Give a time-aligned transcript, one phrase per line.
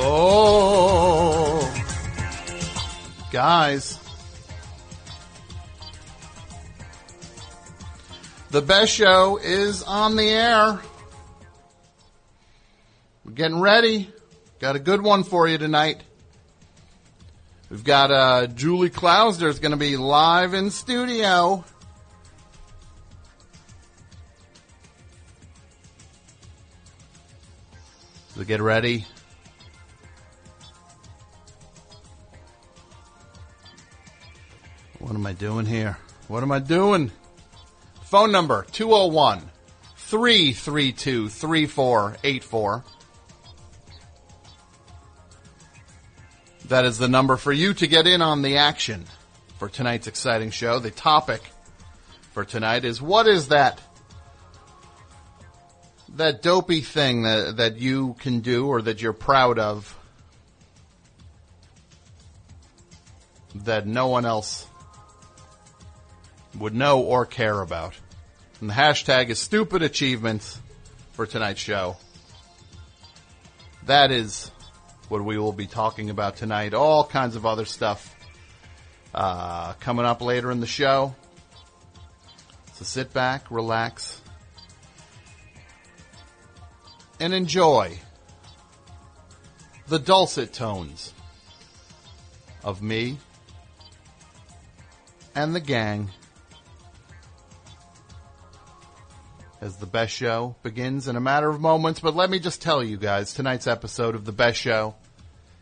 [0.00, 1.74] Oh,
[3.32, 3.98] guys.
[8.50, 10.80] The best show is on the air.
[13.24, 14.12] We're getting ready.
[14.60, 16.00] Got a good one for you tonight.
[17.68, 21.64] We've got uh, Julie Klausner is going to be live in studio.
[28.36, 29.04] So get ready.
[35.08, 35.96] What am I doing here?
[36.26, 37.10] What am I doing?
[38.02, 39.40] Phone number 201
[39.96, 42.84] 332 3484.
[46.66, 49.06] That is the number for you to get in on the action
[49.58, 50.78] for tonight's exciting show.
[50.78, 51.40] The topic
[52.32, 53.80] for tonight is what is that
[56.16, 59.98] that dopey thing that that you can do or that you're proud of
[63.54, 64.66] that no one else
[66.58, 67.94] would know or care about.
[68.60, 70.58] And the hashtag is stupid achievements
[71.12, 71.96] for tonight's show.
[73.86, 74.50] That is
[75.08, 76.74] what we will be talking about tonight.
[76.74, 78.14] All kinds of other stuff
[79.14, 81.14] uh, coming up later in the show.
[82.74, 84.20] So sit back, relax,
[87.18, 87.98] and enjoy
[89.88, 91.12] the dulcet tones
[92.62, 93.18] of me
[95.34, 96.10] and the gang
[99.60, 102.00] as the best show begins in a matter of moments.
[102.00, 104.94] But let me just tell you guys, tonight's episode of the best show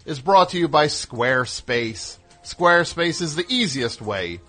[0.05, 2.19] is brought to you by Squarespace.
[2.45, 4.41] Squarespace is the easiest way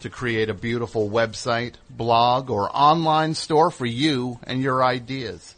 [0.00, 5.54] to create a beautiful website, blog, or online store for you and your ideas.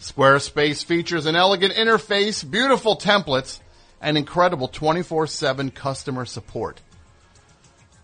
[0.00, 3.60] Squarespace features an elegant interface, beautiful templates,
[4.00, 6.80] and incredible 24-7 customer support.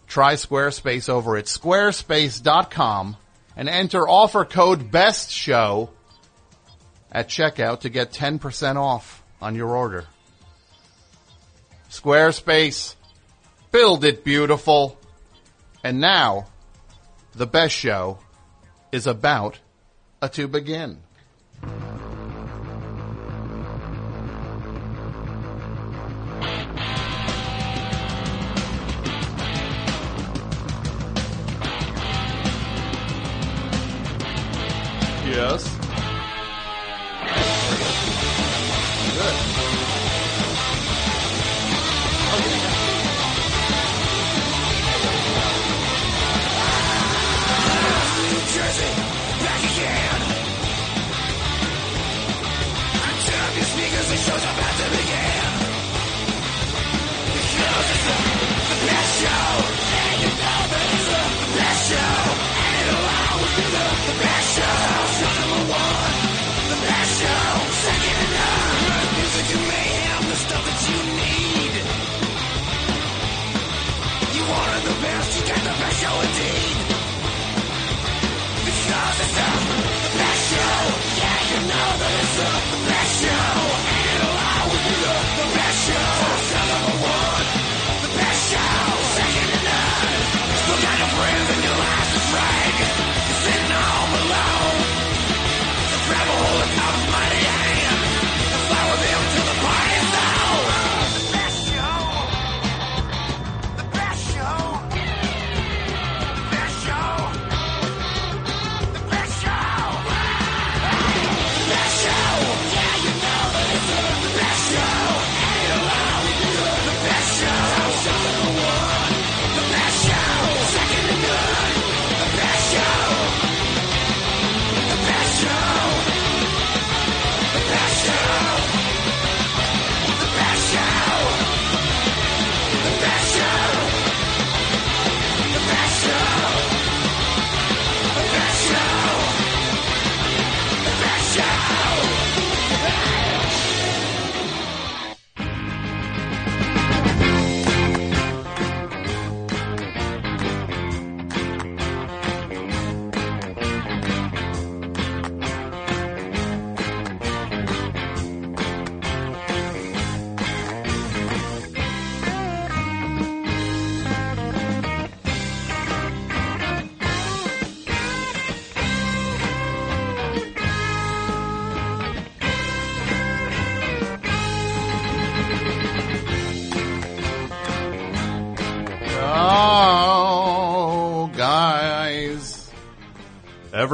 [0.07, 3.17] Try Squarespace over at squarespace.com
[3.57, 5.91] and enter offer code BEST SHOW
[7.11, 10.07] at checkout to get 10% off on your order.
[11.91, 12.95] Squarespace,
[13.71, 14.99] build it beautiful.
[15.85, 16.47] And now,
[17.35, 18.19] the best show
[18.93, 19.59] is about
[20.33, 20.99] to begin.
[35.33, 35.72] Yes.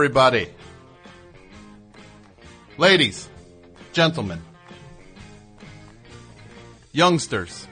[0.08, 0.49] Everybody.
[2.78, 3.28] Ladies,
[3.93, 4.40] gentlemen,
[6.93, 7.69] youngsters,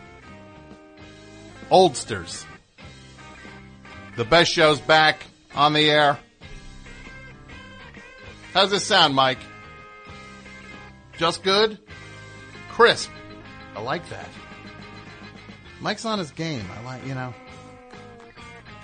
[1.70, 2.44] oldsters.
[4.16, 5.22] The best show's back
[5.54, 6.18] on the air.
[8.52, 9.38] How's this sound, Mike?
[11.16, 11.78] Just good?
[12.68, 13.10] Crisp.
[13.74, 14.28] I like that.
[15.80, 16.66] Mike's on his game.
[16.78, 17.32] I like, you know,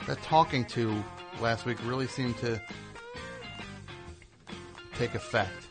[0.06, 1.04] that talking to
[1.42, 2.58] last week really seemed to
[4.96, 5.68] take effect.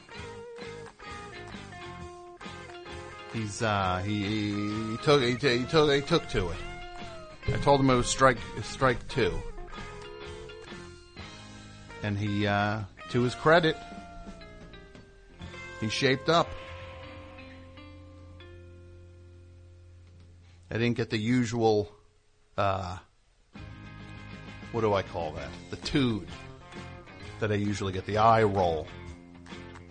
[3.34, 4.24] He's uh he,
[4.92, 6.58] he, took he, he took he took to it.
[7.48, 9.34] I told him it was strike strike two,
[12.04, 12.82] and he uh
[13.12, 13.78] to his credit,
[15.80, 16.50] he shaped up.
[20.70, 21.90] I didn't get the usual
[22.58, 22.98] uh
[24.74, 25.50] what do I call that?
[25.70, 26.28] The tood
[27.40, 28.88] that I usually get, the eye roll.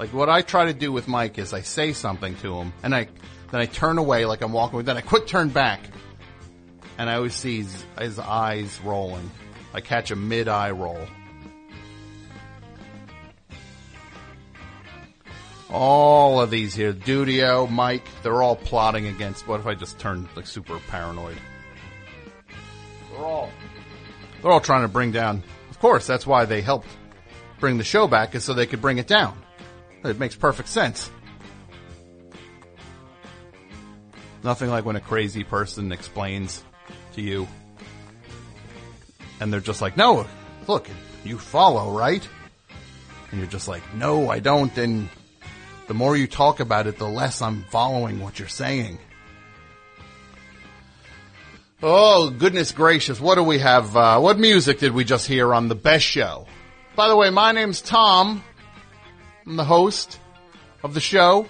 [0.00, 2.94] Like what I try to do with Mike is I say something to him and
[2.94, 3.06] I
[3.50, 5.78] then I turn away like I'm walking away, then I quick turn back.
[6.96, 9.30] And I always see his, his eyes rolling.
[9.74, 11.06] I catch a mid eye roll.
[15.68, 19.46] All of these here, Dudio, Mike, they're all plotting against.
[19.46, 21.36] What if I just turn like super paranoid?
[23.10, 23.50] They're all
[24.40, 25.42] they're all trying to bring down.
[25.68, 26.88] Of course, that's why they helped
[27.58, 29.36] bring the show back, is so they could bring it down.
[30.04, 31.10] It makes perfect sense.
[34.42, 36.64] Nothing like when a crazy person explains
[37.14, 37.46] to you,
[39.38, 40.26] and they're just like, "No,
[40.66, 40.88] look,
[41.24, 42.26] you follow, right?"
[43.30, 45.10] And you're just like, "No, I don't." And
[45.88, 48.98] the more you talk about it, the less I'm following what you're saying.
[51.82, 53.20] Oh, goodness gracious.
[53.20, 53.96] What do we have?
[53.96, 56.46] Uh, what music did we just hear on the best show?
[56.94, 58.42] By the way, my name's Tom.
[59.50, 60.20] I'm the host
[60.84, 61.48] of the show.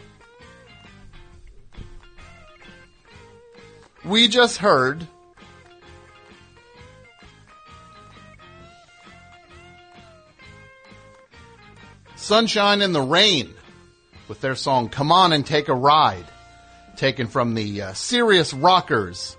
[4.06, 5.06] We just heard
[12.16, 13.52] Sunshine in the Rain
[14.28, 16.24] with their song Come On and Take a Ride,
[16.96, 19.36] taken from the uh, Serious Rockers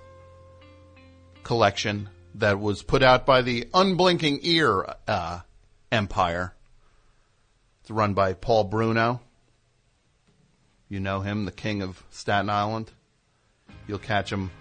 [1.42, 5.40] collection that was put out by the Unblinking Ear uh,
[5.90, 6.54] Empire.
[7.82, 9.20] It's run by Paul Bruno.
[10.88, 12.92] You know him, the king of Staten Island.
[13.88, 14.52] You'll catch him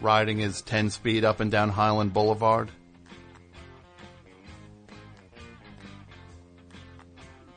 [0.00, 2.70] riding his 10 speed up and down Highland Boulevard.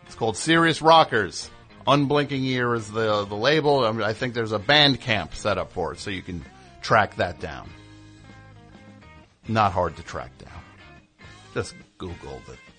[0.05, 1.49] It's called Serious Rockers.
[1.87, 3.85] Unblinking Ear is the the label.
[3.85, 6.43] I, mean, I think there's a band camp set up for it, so you can
[6.81, 7.69] track that down.
[9.47, 10.61] Not hard to track down.
[11.53, 12.70] Just Google the.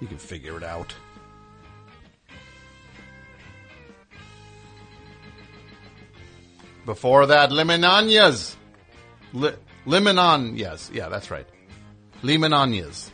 [0.00, 0.94] You can figure it out.
[6.86, 8.56] Before that, Limiñanas.
[9.32, 9.54] Li-
[9.86, 10.92] Limiñanas.
[10.92, 11.46] Yeah, that's right.
[12.22, 13.10] Limiñanas.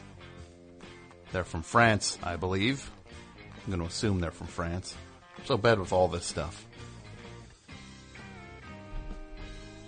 [1.32, 2.90] They're from France, I believe.
[3.64, 4.94] I'm going to assume they're from France.
[5.38, 6.64] I'm so bad with all this stuff.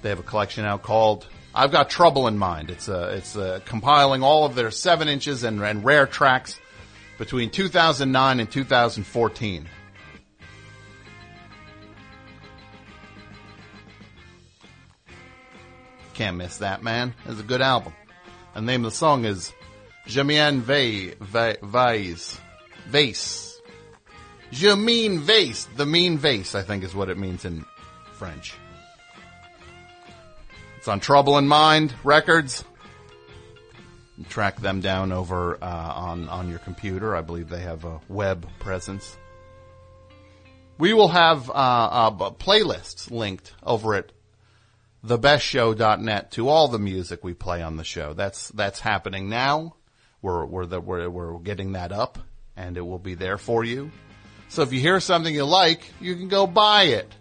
[0.02, 3.60] They have a collection out called "I've Got Trouble in Mind." It's uh, it's uh,
[3.64, 6.58] compiling all of their seven inches and, and rare tracks
[7.18, 9.68] between 2009 and 2014.
[16.14, 17.14] Can't miss that, man.
[17.26, 17.92] It's a good album.
[18.54, 19.52] The name of the song is
[20.06, 21.14] Jamien Vase.
[22.90, 23.60] Vase.
[24.50, 25.64] Jameen Vase.
[25.76, 27.64] The mean vase, I think is what it means in
[28.14, 28.54] French.
[30.78, 32.64] It's on Trouble in Mind Records.
[34.28, 37.14] Track them down over uh, on on your computer.
[37.14, 39.16] I believe they have a web presence.
[40.76, 44.12] We will have uh, uh, playlists linked over at
[45.04, 48.12] thebestshow.net to all the music we play on the show.
[48.12, 49.74] That's that's happening now.
[50.22, 52.18] We're we're the, we're we're getting that up,
[52.56, 53.90] and it will be there for you.
[54.48, 57.12] So if you hear something you like, you can go buy it.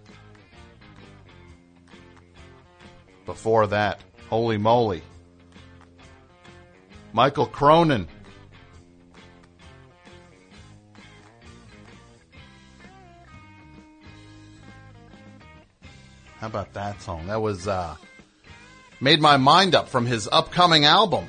[3.25, 3.99] Before that,
[4.29, 5.03] holy moly,
[7.17, 8.07] Mikal Cronin.
[16.38, 17.25] How about that song?
[17.25, 17.95] That was uh,
[19.01, 21.25] made my mind up from his upcoming album,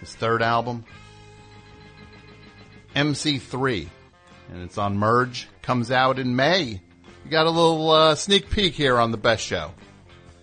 [0.00, 0.84] his third album,
[2.96, 3.86] MC3,
[4.52, 5.48] and it's on Merge.
[5.62, 6.80] Comes out in May.
[7.24, 9.70] You got a little uh, sneak peek here on the best show.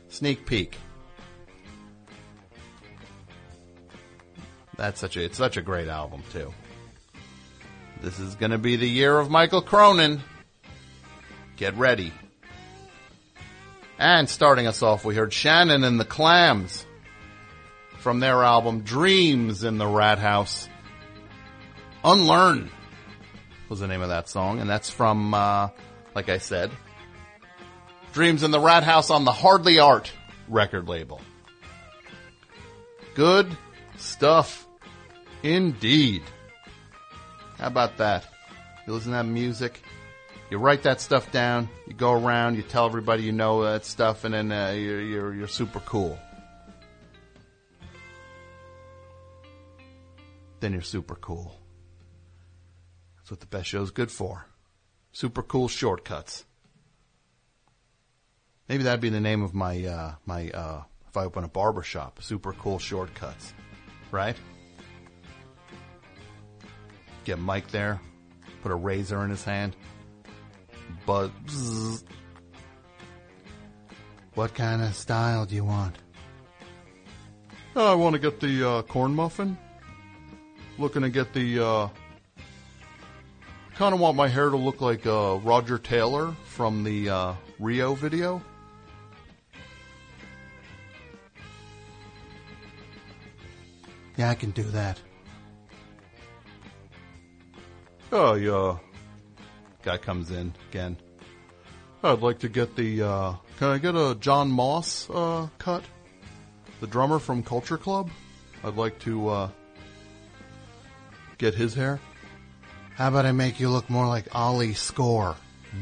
[0.08, 0.78] Sneak peek.
[4.80, 6.54] That's such a it's such a great album too.
[8.02, 10.22] This is going to be the year of Mikal Cronin.
[11.58, 12.14] Get ready.
[13.98, 16.86] And starting us off, we heard Shannon and the Clams
[17.98, 20.70] from their album Dreams in the Rat House.
[22.06, 22.72] Unlearn
[23.68, 25.68] was the name of that song, and that's from, uh,
[26.16, 26.72] like I said,
[28.14, 30.10] Dreams in the Rat House on the Hardly Art
[30.48, 31.20] record label.
[33.14, 33.50] Good
[33.98, 34.68] stuff
[35.44, 36.24] indeed.
[37.58, 38.26] How about that?
[38.86, 39.82] You listen to that music,
[40.50, 44.24] you write that stuff down, you go around, you tell everybody you know that stuff,
[44.24, 46.18] and then uh, you're, you're, you're super cool.
[50.60, 51.56] Then you're super cool.
[53.18, 54.46] That's what the best show's good for.
[55.12, 56.46] Super cool shortcuts.
[58.68, 61.82] Maybe that'd be the name of my uh, my uh, if I open a barber
[61.82, 62.22] shop.
[62.22, 63.54] Super cool shortcuts,
[64.12, 64.36] right?
[67.30, 68.02] Get Mike there,
[68.64, 69.76] put a razor in his hand.
[71.06, 72.04] Buzz.
[74.34, 75.96] What kind of style do you want?
[77.76, 79.60] I want to get the uh, corn muffin.
[80.80, 81.64] Looking to get the.
[81.64, 81.90] Uh,
[83.76, 87.94] kind of want my hair to look like uh, Roger Taylor from the uh, Rio
[87.94, 88.42] video.
[94.18, 95.00] Yeah, I can do that.
[98.12, 98.78] Oh, yeah.
[99.84, 100.98] Guy comes in again.
[102.04, 105.84] I'd like to get the, uh, can I get a Jon Moss, uh, cut?
[106.80, 108.10] The drummer from Culture Club?
[108.64, 109.50] I'd like to, uh,
[111.38, 112.00] get his hair.
[112.96, 115.36] How about I make you look more like Ali Score?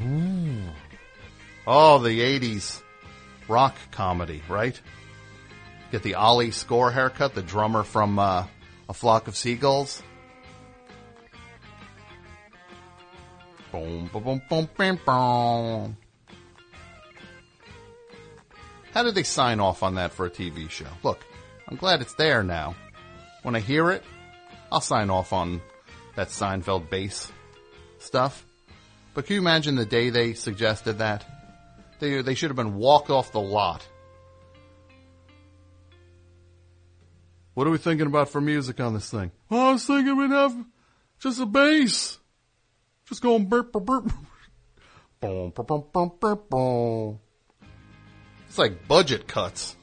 [0.04, 0.62] Ooh.
[1.66, 2.82] Oh, the 80s
[3.48, 4.80] rock comedy, right?
[5.92, 8.46] Get the Ali Score haircut, the drummer from, uh,
[8.90, 10.02] A Flock of Seagulls.
[18.94, 20.88] How did they sign off on that for a TV show?
[21.04, 21.24] Look,
[21.68, 22.76] I'm glad it's there now.
[23.44, 24.04] When I hear it,
[24.72, 25.62] I'll sign off on
[26.16, 27.32] that Seinfeld bass
[28.00, 28.46] stuff.
[29.14, 31.26] But can you imagine the day they suggested that?
[32.00, 33.86] They, they should have been walked off the lot.
[37.54, 39.32] What are we thinking about for music on this thing?
[39.50, 40.56] Oh, I was thinking we'd have
[41.20, 42.20] just a bass.
[43.08, 44.12] Just going burp, burp, burp.
[45.20, 47.20] Boom, boom, boom, boom, boom, boom.
[48.48, 49.76] It's like budget cuts.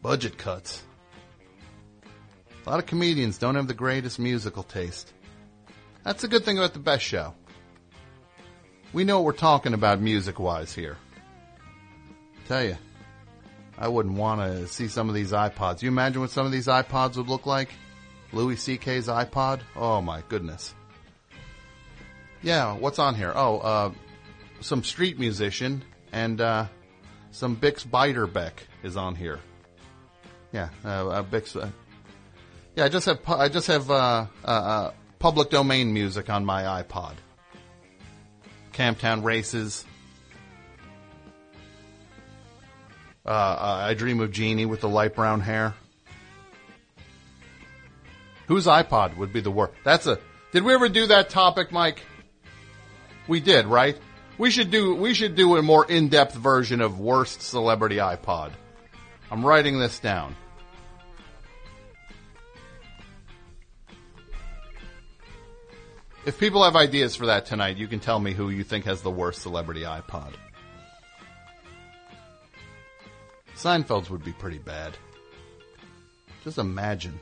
[0.00, 0.82] Budget cuts.
[2.66, 5.12] A lot of comedians don't have the greatest musical taste.
[6.04, 7.34] That's a good thing about the best show.
[8.92, 10.96] We know what we're talking about music wise here.
[12.46, 12.76] Tell you,
[13.76, 15.82] I wouldn't want to see some of these iPods.
[15.82, 17.70] You imagine what some of these iPods would look like?
[18.34, 19.60] Louis C.K.'s iPod?
[19.76, 20.74] Oh my goodness.
[22.42, 23.32] Yeah, what's on here?
[23.34, 23.92] Oh, uh,
[24.60, 26.66] some street musician and, uh,
[27.30, 29.40] some Bix Beiderbecke is on here.
[30.52, 31.68] Yeah, uh, uh Bix, uh,
[32.76, 37.14] yeah, I just have, I just have, uh, public domain music on my iPod.
[38.72, 39.84] Camptown races.
[43.26, 45.74] I dream of Jeannie with the light brown hair.
[48.46, 49.74] Whose iPod would be the worst?
[49.84, 50.18] That's a.
[50.52, 52.02] Did we ever do that topic, Mike?
[53.26, 53.98] We did, right?
[54.36, 54.94] We should do.
[54.94, 58.52] We should do a more in-depth version of worst celebrity iPod.
[59.30, 60.36] I'm writing this down.
[66.26, 69.02] If people have ideas for that tonight, you can tell me who you think has
[69.02, 70.32] the worst celebrity iPod.
[73.56, 74.96] Seinfeld's would be pretty bad.
[76.42, 77.20] Just imagine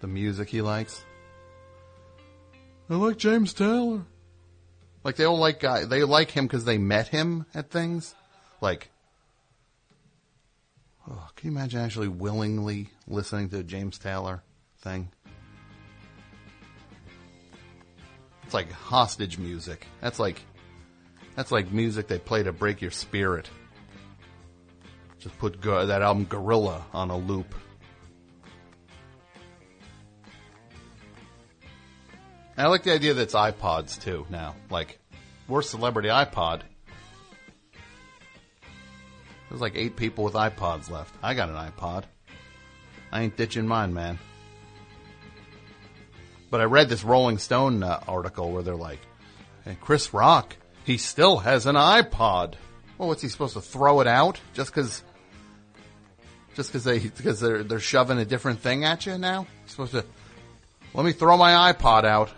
[0.00, 1.04] the music he likes.
[2.90, 4.04] I like James Taylor.
[5.04, 8.14] Like they all like guy, they like him because they met him at things.
[8.60, 8.90] Like,
[11.08, 14.42] oh, can you imagine actually willingly listening to a James Taylor
[14.80, 15.10] thing?
[18.44, 19.86] It's like hostage music.
[20.00, 20.42] That's like,
[21.36, 23.48] that's like music they play to break your spirit.
[25.18, 27.54] Just put go- that album Gorilla on a loop.
[32.58, 34.56] And I like the idea that it's iPods too now.
[34.68, 34.98] Like,
[35.46, 36.62] worst celebrity iPod.
[39.48, 41.14] There's like eight people with iPods left.
[41.22, 42.02] I got an iPod.
[43.12, 44.18] I ain't ditching mine, man.
[46.50, 48.98] But I read this Rolling Stone uh, article where they're like,
[49.64, 52.54] hey, Chris Rock, he still has an iPod.
[52.98, 55.04] Well, what's he supposed to throw it out just because
[56.56, 59.46] Just because they because they're they're shoving a different thing at you now.
[59.66, 60.04] Supposed to
[60.92, 62.32] let me throw my iPod out.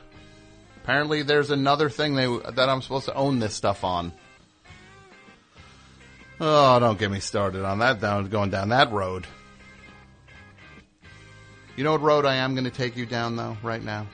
[0.83, 4.13] Apparently, there's another thing they that I'm supposed to own this stuff on.
[6.41, 8.01] Oh, don't get me started on that.
[8.01, 9.27] Down going down that road.
[11.77, 14.07] You know what road I am going to take you down though right now?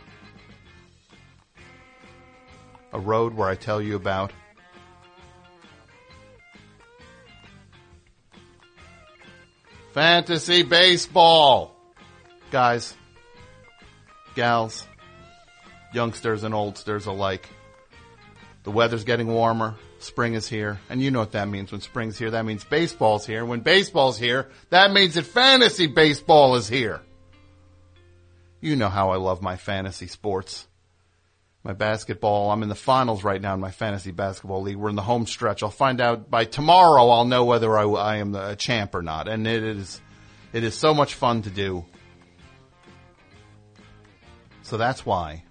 [2.92, 4.32] A road where I tell you about
[9.92, 11.75] fantasy baseball.
[12.50, 12.94] Guys,
[14.35, 14.87] gals,
[15.96, 17.48] youngsters and oldsters alike.
[18.62, 19.74] The weather's getting warmer.
[19.98, 20.78] Spring is here.
[20.90, 22.30] And you know what that means when spring's here.
[22.32, 23.44] That means baseball's here.
[23.44, 27.00] When baseball's here, that means that fantasy baseball is here.
[28.60, 30.66] You know how I love my fantasy sports.
[31.64, 34.76] My basketball, I'm in the finals right now in my fantasy basketball league.
[34.76, 35.62] We're in the home stretch.
[35.62, 37.08] I'll find out by tomorrow.
[37.08, 39.28] I'll know whether I, I am a champ or not.
[39.28, 40.00] And it is,
[40.52, 41.84] it is so much fun to do.
[44.62, 45.44] So that's why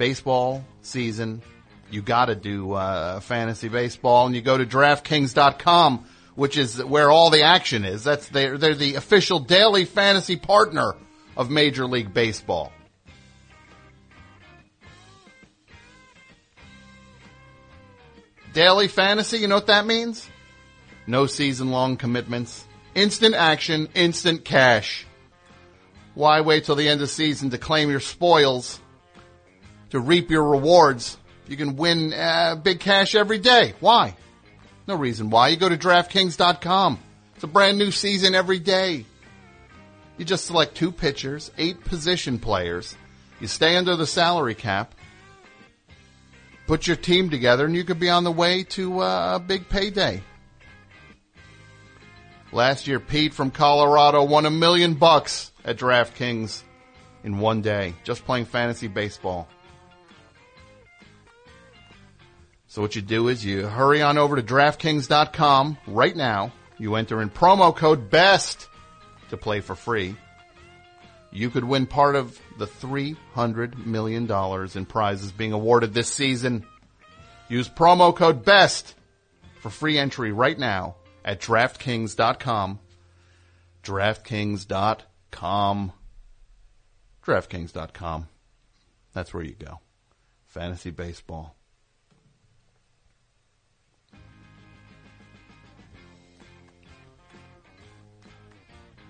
[0.00, 1.42] baseball season,
[1.90, 7.28] you gotta do, uh, fantasy baseball and you go to DraftKings.com, which is where all
[7.28, 8.02] the action is.
[8.02, 10.94] That's, they're, they're the official daily fantasy partner
[11.36, 12.72] of Major League Baseball.
[18.54, 20.30] Daily fantasy, you know what that means?
[21.06, 22.66] No season long commitments.
[22.94, 25.06] Instant action, instant cash.
[26.14, 28.80] Why wait till the end of season to claim your spoils,
[29.90, 31.16] to reap your rewards?
[31.46, 33.74] You can win uh, big cash every day.
[33.80, 34.14] Why?
[34.86, 35.48] No reason why.
[35.48, 36.98] You go to DraftKings.com.
[37.34, 39.04] It's a brand new season every day.
[40.18, 42.94] You just select two pitchers, eight position players.
[43.40, 44.94] You stay under the salary cap.
[46.66, 49.68] Put your team together and you could be on the way to uh, a big
[49.68, 50.22] payday.
[52.52, 56.62] Last year, Pete from Colorado won a million bucks at DraftKings
[57.22, 59.48] in one day, just playing fantasy baseball.
[62.70, 66.52] So what you do is you hurry on over to DraftKings.com right now.
[66.78, 68.68] You enter in promo code BEST
[69.30, 70.14] to play for free.
[71.32, 74.30] You could win part of the $300 million
[74.76, 76.64] in prizes being awarded this season.
[77.48, 78.94] Use promo code BEST
[79.60, 82.78] for free entry right now at DraftKings.com.
[83.82, 85.92] DraftKings.com.
[87.26, 88.28] DraftKings.com.
[89.12, 89.80] That's where you go.
[90.46, 91.56] Fantasy baseball.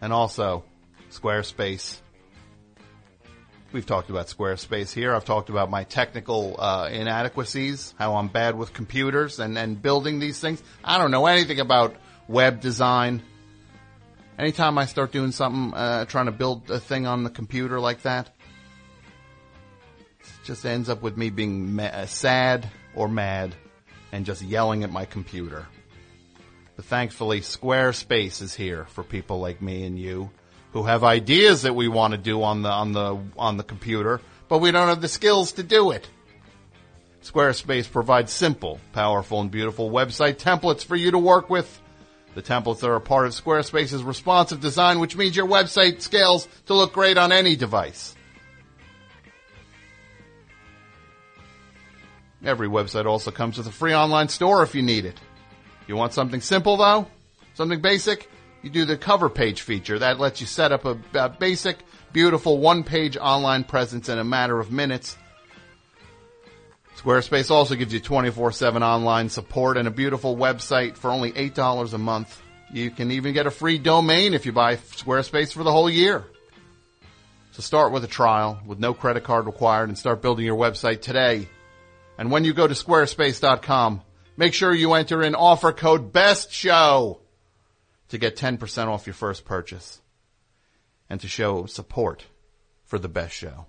[0.01, 0.65] And also,
[1.11, 2.01] Squarespace.
[3.73, 5.15] We've talked about Squarespace here.
[5.15, 10.19] I've talked about my technical uh, inadequacies, how I'm bad with computers and, and building
[10.19, 10.63] these things.
[10.83, 11.95] I don't know anything about
[12.27, 13.23] web design.
[14.39, 18.03] Anytime I start doing something, uh, trying to build a thing on the computer like
[18.03, 18.35] that,
[20.21, 23.55] it just ends up with me being ma- sad or mad
[24.13, 25.67] and just yelling at my computer.
[26.83, 30.31] Thankfully, Squarespace is here for people like me and you
[30.73, 34.21] who have ideas that we want to do on the on the on the computer,
[34.49, 36.09] but we don't have the skills to do it.
[37.23, 41.81] Squarespace provides simple, powerful, and beautiful website templates for you to work with.
[42.35, 46.75] The templates are a part of Squarespace's responsive design, which means your website scales to
[46.75, 48.15] look great on any device.
[52.43, 55.21] Every website also comes with a free online store if you need it.
[55.91, 57.09] You want something simple though?
[57.55, 58.31] Something basic?
[58.63, 59.99] You do the cover page feature.
[59.99, 61.79] That lets you set up a, a basic,
[62.13, 65.19] beautiful one page online presence in a matter of minutes.
[66.97, 71.99] Squarespace also gives you 24-7 online support and a beautiful website for only $8 a
[71.99, 72.41] month.
[72.73, 76.25] You can even get a free domain if you buy Squarespace for the whole year.
[77.51, 81.01] So start with a trial with no credit card required and start building your website
[81.01, 81.49] today.
[82.17, 84.03] And when you go to squarespace.com,
[84.41, 87.19] make sure you enter in offer code BEST SHOW
[88.09, 90.01] to get 10% off your first purchase
[91.11, 92.25] and to show support
[92.85, 93.67] for the best show.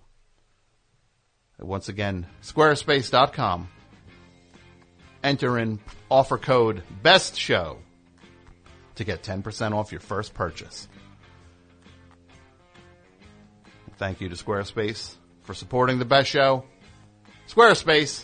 [1.59, 3.67] Once again, squarespace.com.
[5.21, 5.77] Enter in
[6.09, 7.77] offer code BEST SHOW
[8.95, 10.87] to get 10% off your first purchase.
[13.97, 16.63] Thank you to Squarespace for supporting the best show.
[17.49, 18.23] Squarespace,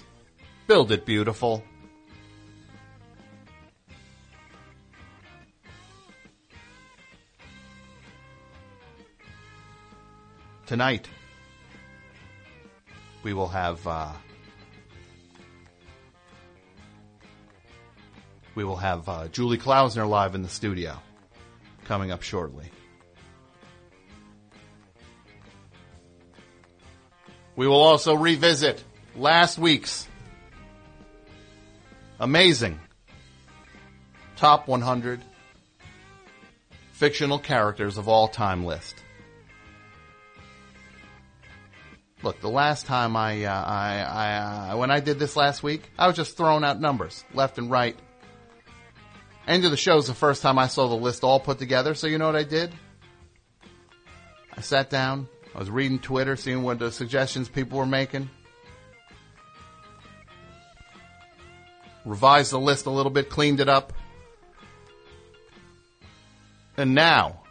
[0.65, 1.61] build it beautiful.
[10.67, 11.07] Tonight,
[13.23, 14.11] we will have uh,
[18.53, 20.99] we will have uh, Julie Klausner live in the studio.
[21.85, 22.69] coming up shortly.
[27.55, 28.83] We will also revisit
[29.15, 30.05] last week's
[32.19, 32.77] amazing
[34.35, 35.21] top 100
[36.91, 39.01] fictional characters of all time list.
[42.23, 45.91] Look, the last time I, uh, I, I, uh, when I did this last week,
[45.99, 47.95] I was just throwing out numbers left and right.
[49.47, 51.93] End of the show is the first time I saw the list all put together.
[51.93, 52.73] So you know what I did?
[54.55, 55.27] I sat down.
[55.53, 58.29] I was reading Twitter, seeing what the suggestions people were making.
[62.03, 63.93] Revised the list a little bit, cleaned it up.
[66.77, 67.41] And now,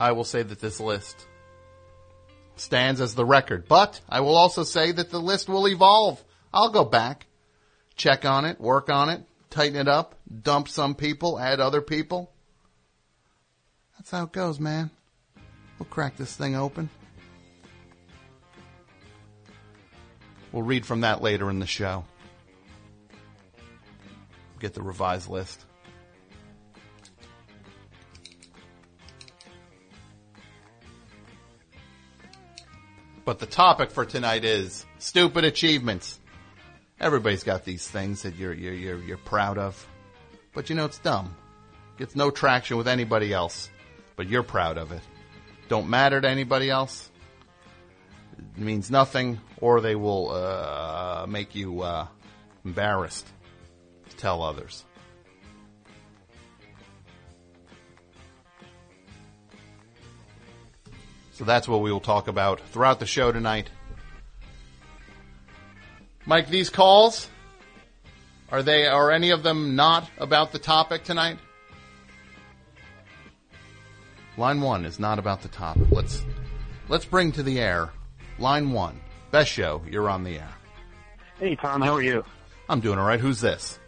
[0.00, 1.27] I will say that this list
[2.60, 3.68] stands as the record.
[3.68, 6.22] But I will also say that the list will evolve.
[6.52, 7.26] I'll go back,
[7.96, 12.32] check on it, work on it, tighten it up, dump some people, add other people.
[13.96, 14.90] That's how it goes, man.
[15.78, 16.88] We'll crack this thing open.
[20.52, 22.04] We'll read from that later in the show.
[24.60, 25.64] Get the revised list.
[33.28, 36.18] But the topic for tonight is stupid achievements.
[36.98, 39.86] Everybody's got these things that you're, you're, you're, you're proud of.
[40.54, 41.36] But you know, it's dumb.
[41.98, 43.68] Gets no traction with anybody else.
[44.16, 45.02] But you're proud of it.
[45.68, 47.10] Don't matter to anybody else.
[48.38, 52.06] It means nothing, or they will uh, make you uh,
[52.64, 53.28] embarrassed
[54.08, 54.86] to tell others.
[61.38, 63.70] So that's what we will talk about throughout the show tonight.
[66.26, 67.28] Mike, these calls
[68.50, 71.38] are they are any of them not about the topic tonight?
[74.36, 75.84] Line 1 is not about the topic.
[75.92, 76.24] Let's
[76.88, 77.90] let's bring to the air
[78.40, 79.00] line 1.
[79.30, 80.50] Best show, you're on the air.
[81.38, 82.24] Hey Tom, how are you?
[82.68, 83.20] I'm doing all right.
[83.20, 83.78] Who's this?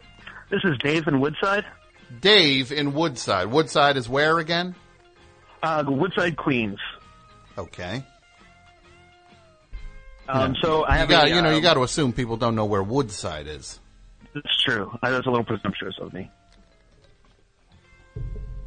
[0.50, 1.64] This is Dave in Woodside.
[2.20, 3.48] Dave in Woodside.
[3.48, 4.76] Woodside is where again?
[5.64, 6.78] Uh, Woodside, Queens.
[7.58, 8.02] Okay.
[10.28, 12.36] Um, so I You have got a, you know you um, got to assume people
[12.36, 13.80] don't know where Woodside is.
[14.34, 14.90] It's true.
[15.02, 16.30] Uh, That's a little presumptuous of me.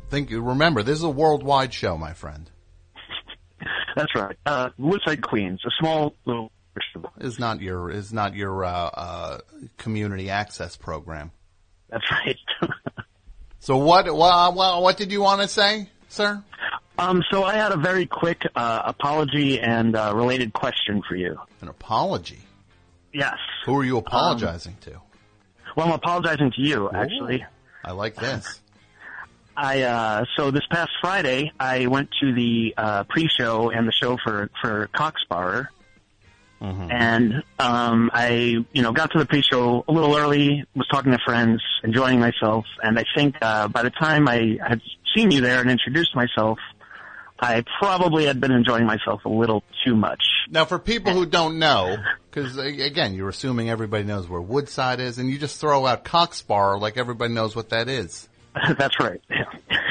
[0.10, 2.50] Think remember this is a worldwide show, my friend.
[3.96, 4.38] That's right.
[4.46, 6.52] Uh, Woodside, Queens, a small little.
[7.20, 9.38] Is not your is not your uh, uh,
[9.78, 11.32] community access program.
[11.90, 12.38] That's right.
[13.64, 16.44] So what what what, what did you want to say, sir?
[16.98, 21.40] Um, so I had a very quick uh, apology and uh, related question for you.
[21.62, 22.40] An apology.
[23.12, 23.38] Yes.
[23.66, 25.02] Who are you apologizing to?
[25.76, 27.46] Well, I'm apologizing to you, actually.
[27.84, 28.60] I like this.
[29.58, 34.18] I uh, so this past Friday I went to the uh, pre-show and the show
[34.24, 35.70] for for Cock Sparrer,
[36.60, 36.92] Mhm.
[36.92, 41.20] and um, I you know got to the pre-show a little early, was talking to
[41.24, 44.82] friends, enjoying myself, and I think uh, by the time I had
[45.16, 46.58] seen you there and introduced myself,
[47.40, 50.22] I probably had been enjoying myself a little too much.
[50.50, 51.98] Now, for people who don't know,
[52.30, 56.34] because again, you're assuming everybody knows where Woodside is, and you just throw out Cock
[56.34, 58.30] Sparrer like everybody knows what that is.
[58.78, 59.20] That's right.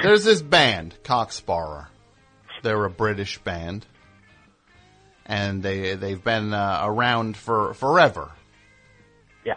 [0.02, 1.88] There's this band, Cock Sparrer.
[2.62, 3.84] They're a British band,
[5.26, 8.30] and they they've been uh, around for forever.
[9.44, 9.54] yeah.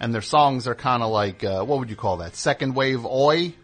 [0.00, 2.34] And their songs are kind of like uh, what would you call that?
[2.36, 3.54] Second wave oi.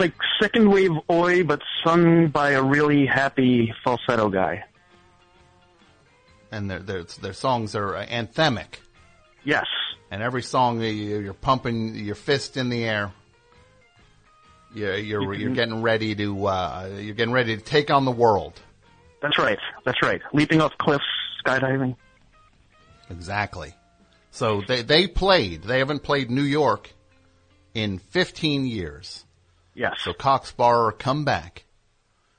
[0.00, 4.64] It's like second wave oi, but sung by a really happy falsetto guy.
[6.50, 8.78] And their their their songs are uh, anthemic.
[9.44, 9.66] Yes.
[10.10, 13.12] And every song you- you're pumping your fist in the air.
[14.74, 18.58] You're you're, you're getting ready to uh, you're getting ready to take on the world.
[19.20, 19.58] That's right.
[19.84, 20.22] That's right.
[20.32, 21.04] Leaping off cliffs,
[21.44, 21.94] skydiving.
[23.10, 23.74] Exactly.
[24.30, 25.64] So they they played.
[25.64, 26.90] They haven't played New York
[27.74, 29.24] in 15 years.
[29.80, 29.94] Yes.
[30.04, 31.64] So Cock Sparrer come back.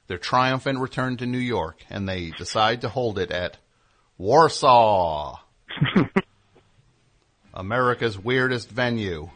[0.06, 3.58] Their triumphant return to New York, and they decide to hold it at
[4.20, 5.40] Warsaw,
[7.56, 9.30] America's weirdest venue.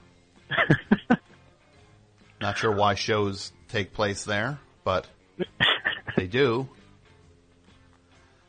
[2.41, 5.07] Not sure why shows take place there, but
[6.15, 6.69] they do.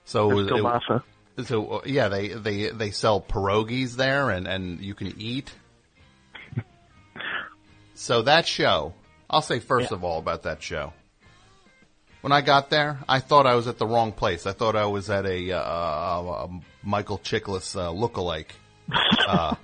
[0.04, 5.14] So it- so uh, yeah, they they they sell pierogies there, and and you can
[5.18, 5.50] eat.
[7.94, 8.92] So that show,
[9.28, 9.96] I'll say first Yeah.
[9.96, 10.92] of all about that show.
[12.20, 14.46] When I got there, I thought I was at the wrong place.
[14.46, 18.50] I thought I was at a, uh, a Michael Chiklis uh, lookalike
[19.28, 19.54] uh,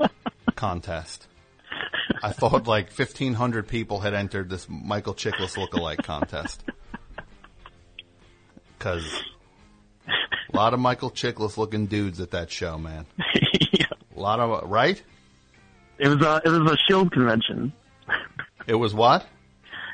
[0.56, 1.26] contest.
[2.22, 6.64] I thought like 1,500 people had entered this Michael Chiklis look-alike contest.
[8.80, 9.22] Cause
[10.52, 13.06] a lot of Michael Chiklis looking dudes at that show, man.
[13.72, 13.86] yeah.
[14.16, 15.00] A lot of, right?
[15.98, 17.72] It was a it was a Shield convention.
[18.68, 19.26] It was what?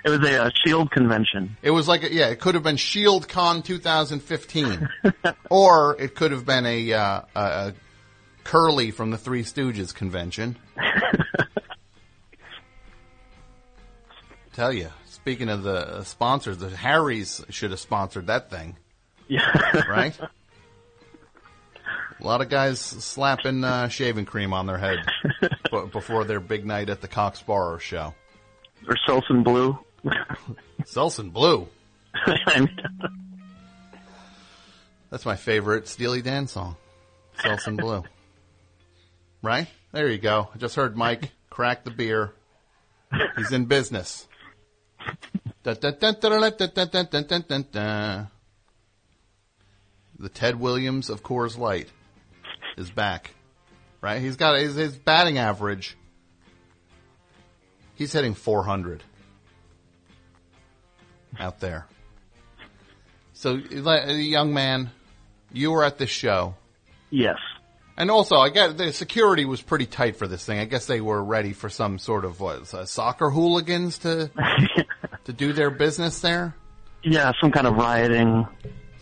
[0.05, 1.57] It was a, Shield convention.
[1.63, 4.89] It was like, a, yeah, it could have been Shield Con 2015.
[5.51, 7.73] or it could have been a, uh, a, a
[8.43, 10.59] Curly from the Three Stooges convention.
[14.53, 18.77] Tell you, speaking of the uh, sponsors, the Harrys should have sponsored that thing,
[19.29, 19.85] Yeah.
[19.89, 20.19] right?
[22.21, 24.99] A lot of guys slapping uh, shaving cream on their head
[25.41, 28.15] b- before their big night at the Cock Sparrer show
[28.89, 29.79] or Selsun Blue.
[30.83, 31.69] Selsun Blue.
[35.11, 36.77] That's my favorite Steely Dan song,
[37.39, 38.05] Selsun Blue.
[39.43, 40.49] Right there, you go.
[40.55, 42.33] I just heard Mike crack the beer.
[43.37, 44.27] He's in business.
[50.19, 51.89] The Ted Williams of Coors Light
[52.77, 53.35] is back,
[54.01, 54.21] right?
[54.21, 55.97] He's got his, his batting average
[57.95, 59.03] He's hitting 400
[61.39, 61.87] out there.
[63.33, 64.91] So, young man,
[65.53, 66.55] you were at this show.
[67.11, 67.39] yes.
[67.97, 70.59] And also, I guess the security was pretty tight for this thing.
[70.59, 74.33] I guess they were ready for some sort of what uh, soccer hooligans to
[75.27, 76.57] to do their business there,
[77.05, 78.49] yeah, some kind of rioting.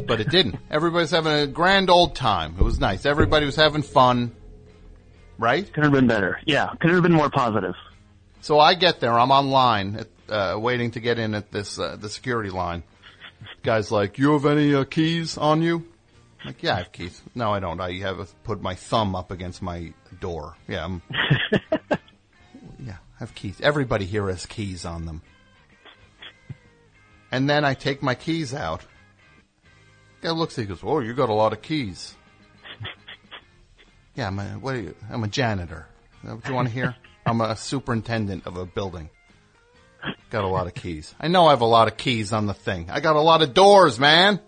[0.07, 0.57] but it didn't.
[0.71, 2.55] Everybody's having a grand old time.
[2.61, 3.07] It was nice.
[3.07, 4.31] Everybody was having fun,
[5.39, 5.73] right?
[5.73, 6.39] Could have been better.
[6.45, 7.75] Yeah, could have been more positive.
[8.43, 9.17] So I get there.
[9.17, 12.83] I'm online, uh, waiting to get in at this uh, the security line.
[13.63, 15.87] Guy's like, "You have any uh, keys on you?"
[16.41, 17.23] I'm like, yeah, I have keys.
[17.37, 17.81] No, I don't.
[17.81, 20.57] I have put my thumb up against my door.
[20.67, 21.03] Yeah, I'm,
[22.85, 23.61] yeah, I have keys.
[23.61, 25.23] Everybody here has keys on them.
[27.31, 28.85] And then I take my keys out.
[30.21, 32.17] Guy looks he goes, "Oh, you got a lot of keys."
[34.15, 34.95] Yeah, I'm a, what are you?
[35.11, 35.87] I'm a janitor.
[36.21, 36.95] What you want to hear?
[37.25, 39.11] I'm a superintendent of a building.
[40.31, 41.15] Got a lot of keys.
[41.21, 42.91] I know I have a lot of keys on the thing.
[42.91, 44.41] I got a lot of doors, man.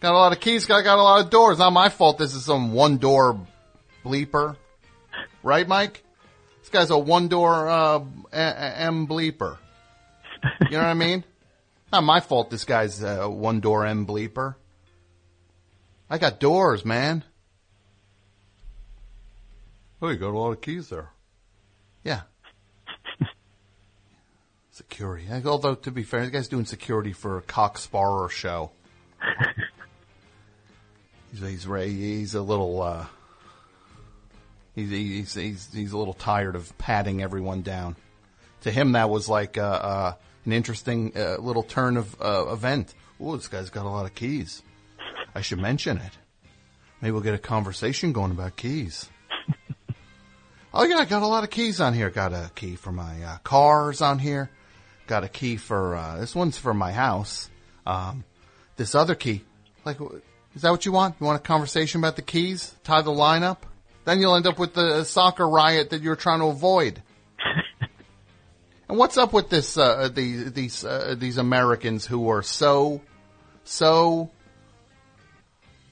[0.00, 0.68] Got a lot of keys.
[0.70, 1.58] I got a lot of doors.
[1.58, 2.18] Not my fault.
[2.18, 3.40] This is some one door
[4.04, 4.56] bleeper,
[5.42, 6.02] right, Mike?
[6.60, 8.00] This guy's a one door uh,
[8.32, 9.58] M bleeper.
[10.62, 11.24] You know what I mean?
[11.92, 12.50] Not my fault.
[12.50, 14.54] This guy's a one door M bleeper.
[16.10, 17.24] I got doors, man.
[20.00, 21.10] Oh, you got a lot of keys there.
[22.08, 22.22] Yeah.
[24.70, 25.26] Security.
[25.44, 28.70] Although, to be fair, the guy's doing security for a Cock Sparrer show.
[31.30, 33.04] he's, he's, he's a little, uh,
[34.74, 37.94] he's, he's, he's, he's a little tired of patting everyone down.
[38.62, 40.14] To him, that was like, uh, uh,
[40.46, 42.94] an interesting, uh, little turn of, uh, event.
[43.20, 44.62] Oh, this guy's got a lot of keys.
[45.34, 46.12] I should mention it.
[47.02, 49.10] Maybe we'll get a conversation going about keys.
[50.80, 52.08] Oh yeah, I got a lot of keys on here.
[52.08, 54.48] Got a key for my uh, cars on here.
[55.08, 57.50] Got a key for uh, this one's for my house.
[57.84, 58.22] Um,
[58.76, 59.44] this other key,
[59.84, 59.96] like,
[60.54, 61.16] is that what you want?
[61.18, 62.72] You want a conversation about the keys?
[62.84, 63.66] Tie the line up?
[64.04, 67.02] Then you'll end up with the soccer riot that you're trying to avoid.
[68.88, 69.76] and what's up with this?
[69.76, 73.00] Uh, these these uh, these Americans who are so
[73.64, 74.30] so.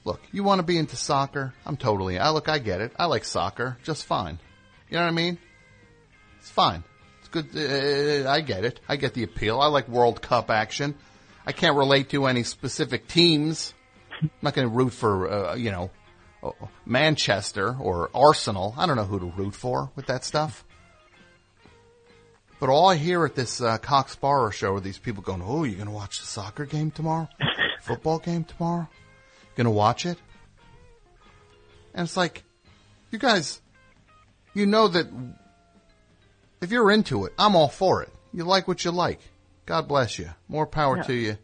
[0.05, 1.53] Look, you want to be into soccer?
[1.65, 2.17] I'm totally.
[2.17, 2.93] I look, I get it.
[2.97, 4.39] I like soccer just fine.
[4.89, 5.37] You know what I mean?
[6.39, 6.83] It's fine.
[7.19, 7.47] It's good.
[7.55, 8.79] Uh, I get it.
[8.87, 9.59] I get the appeal.
[9.59, 10.95] I like World Cup action.
[11.45, 13.73] I can't relate to any specific teams.
[14.21, 15.91] I'm not going to root for, uh, you know,
[16.43, 16.51] uh,
[16.85, 18.73] Manchester or Arsenal.
[18.77, 20.63] I don't know who to root for with that stuff.
[22.59, 25.63] But all I hear at this uh, Cock Sparrer show are these people going, "Oh,
[25.63, 27.29] you're going to watch the soccer game tomorrow?
[27.81, 28.89] Football game tomorrow?
[29.55, 30.17] Going to watch it?"
[31.93, 32.43] And it's like,
[33.11, 33.61] you guys,
[34.57, 35.07] you know that
[36.61, 38.11] if you're into it, I'm all for it.
[38.33, 39.19] You like what you like.
[39.65, 40.29] God bless you.
[40.47, 41.03] More power Yeah.
[41.03, 41.37] to you.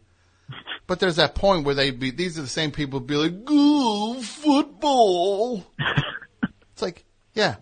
[0.86, 4.20] But there's that point where they be, these are the same people be like, "Ooh,
[4.20, 5.64] football.
[6.72, 7.56] it's like, yeah.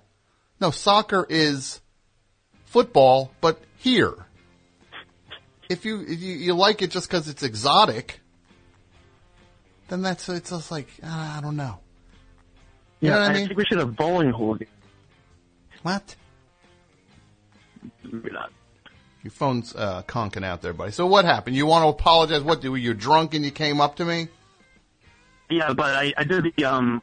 [0.61, 1.81] No, soccer is
[2.65, 4.15] football, but here.
[5.69, 8.21] If you, if you, you like it just cause it's exotic,
[9.89, 11.79] then that's, it's just like, ah, I don't know.
[13.01, 13.47] You yeah, know I I mean?
[13.49, 14.71] think we should have bowling hooligans.
[15.83, 16.15] What?
[18.05, 18.51] Maybe not.
[19.23, 20.91] Your phone's uh, conking out there, buddy.
[20.93, 21.55] So what happened?
[21.57, 22.43] You want to apologize?
[22.43, 22.61] What?
[22.61, 24.29] Do you were you drunk and you came up to me?
[25.51, 27.03] Yeah, but I, I did the um.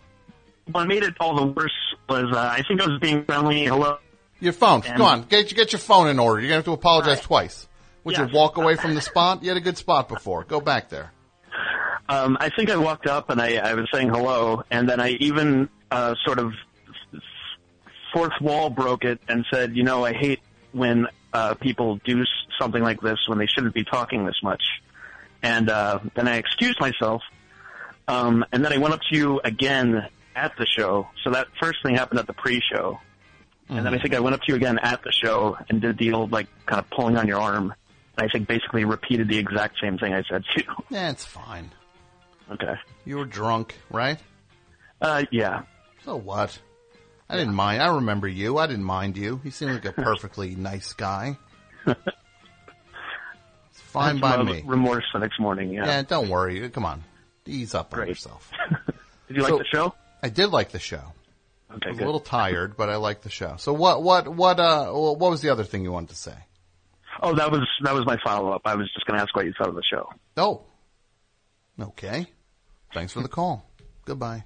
[0.72, 1.72] What made it all the worse
[2.08, 3.66] was uh, I think I was being friendly.
[3.66, 3.98] Hello,
[4.40, 4.84] Your phone.
[4.86, 6.42] And- Go on, get get your phone in order.
[6.42, 7.24] You're gonna have to apologize Right.
[7.24, 7.68] twice.
[8.04, 8.30] Would Yes.
[8.32, 9.42] you walk away from the spot?
[9.44, 10.44] You had a good spot before.
[10.44, 11.12] Go back there.
[12.08, 15.10] Um, I think I walked up and I, I was saying hello, and then I
[15.20, 16.54] even uh, sort of
[18.14, 20.40] fourth wall broke it and said, you know, I hate
[20.72, 22.24] when uh, people do
[22.60, 24.64] something like this when they shouldn't be talking this much.
[25.42, 27.22] And uh, then I excused myself,
[28.08, 31.08] um, and then I went up to you again at the show.
[31.24, 33.00] So that first thing happened at the pre-show,
[33.70, 35.98] and then I think I went up to you again at the show and did
[35.98, 37.74] the old like kind of pulling on your arm.
[38.18, 40.74] And I think basically repeated the exact same thing I said to you.
[40.90, 41.72] Yeah, it's fine.
[42.52, 42.74] Okay.
[43.06, 44.20] You were drunk, right?
[45.02, 45.62] Uh, yeah.
[46.04, 46.60] So what?
[47.30, 47.82] I didn't mind.
[47.82, 48.58] I remember you.
[48.58, 49.40] I didn't mind you.
[49.44, 51.38] He seemed like a perfectly nice guy.
[51.86, 52.00] It's
[53.74, 54.64] fine Had by me.
[54.66, 55.72] Remorse the next morning.
[55.72, 55.86] Yeah.
[55.86, 56.68] Yeah, don't worry.
[56.70, 57.04] Come on.
[57.46, 58.10] Ease up on Great.
[58.10, 58.52] yourself.
[59.28, 59.94] Did you like the show?
[60.24, 61.02] I did like the show.
[61.72, 62.04] Okay, I was good.
[62.04, 63.56] a little tired, but I liked the show.
[63.58, 66.34] So what, what, what, uh, what was the other thing you wanted to say?
[67.22, 68.62] Oh, that was that was my follow up.
[68.66, 70.10] I was just going to ask what you thought of the show.
[70.38, 70.64] Oh.
[71.80, 72.28] Okay.
[72.94, 73.70] Thanks for the call.
[74.06, 74.46] Goodbye.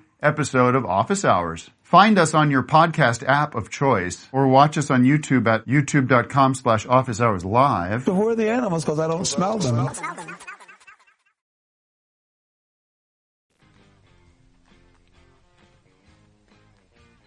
[0.21, 1.69] episode of Office Hours.
[1.81, 6.55] Find us on your podcast app of choice or watch us on YouTube at youtube.com
[6.55, 8.05] slash office hours live.
[8.05, 8.85] Who are the animals?
[8.85, 9.89] Because I don't smell them.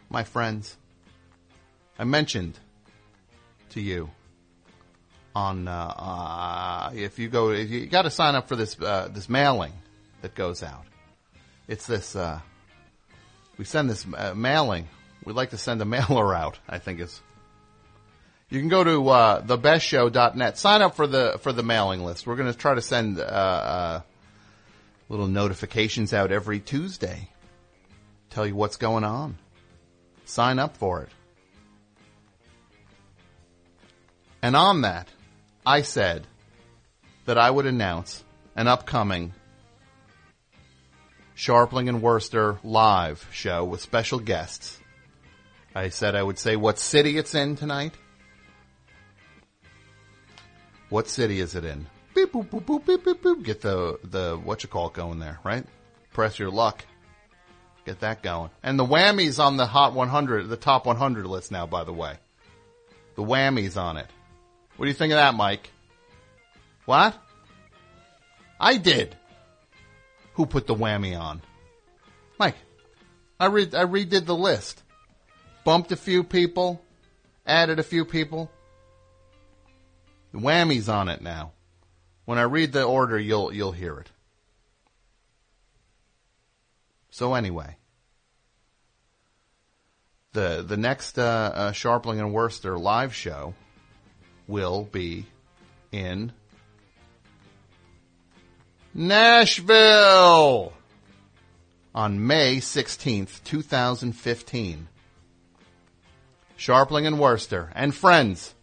[0.09, 0.77] My friends,
[1.99, 2.59] I mentioned
[3.71, 4.11] to you
[5.35, 9.09] on, uh, uh, if you go, if you got to sign up for this, uh,
[9.13, 9.73] this mailing
[10.23, 10.85] that goes out.
[11.67, 12.41] It's this, uh,
[13.59, 14.88] we send this uh, mailing.
[15.25, 17.21] We'd like to send a mailer out, I think is.
[18.51, 20.59] You can go to, uh, thebestshow.net.
[20.59, 22.27] Sign up for the, for the mailing list.
[22.27, 24.01] We're going to try to send, uh, uh,
[25.09, 27.31] little notifications out every Tuesday.
[28.31, 29.38] Tell you what's going on.
[30.25, 31.09] Sign up for it.
[34.43, 35.09] And on that,
[35.64, 36.27] I said
[37.25, 38.23] that I would announce
[38.57, 39.33] an upcoming
[41.37, 44.79] Sharpling and Worcester live show with special guests.
[45.75, 47.94] I said I would say what city it's in tonight.
[50.90, 51.87] What city is it in?
[52.14, 53.42] Beep boop boop boop beep beep boop.
[53.42, 55.64] Get the the what you call it going there, right?
[56.12, 56.85] Press your luck.
[57.85, 58.51] Get that going.
[58.62, 62.14] And the whammies on the Hot 100, the top 100 list now, by the way.
[63.16, 64.07] The whammies on it.
[64.77, 65.70] What do you think of that, Mike?
[66.87, 67.14] What?
[68.59, 69.16] I did.
[70.35, 71.42] Who put the whammy on?
[72.38, 72.57] Mike.
[73.38, 74.83] I read, I redid the list.
[75.64, 76.83] Bumped a few people.
[77.47, 78.51] Added a few people.
[80.33, 81.53] The whammy's on it now.
[82.25, 84.11] When I read the order, you'll, you'll hear it.
[87.14, 87.77] So anyway,
[90.33, 93.55] the the next uh, uh, Sharpling and Worcester live show
[94.49, 95.27] will be
[95.92, 96.33] in
[98.97, 100.73] Nashville
[101.93, 104.89] on May 16th, 2015.
[106.57, 108.55] Sharpling and Worcester and friends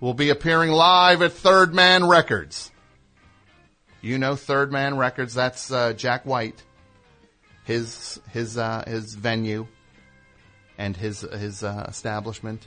[0.00, 2.70] will be appearing live at Third Man Records.
[4.00, 6.62] You know Third Man Records, that's uh, Jack White
[7.64, 9.66] his his uh, his venue
[10.78, 12.66] and his his uh, establishment.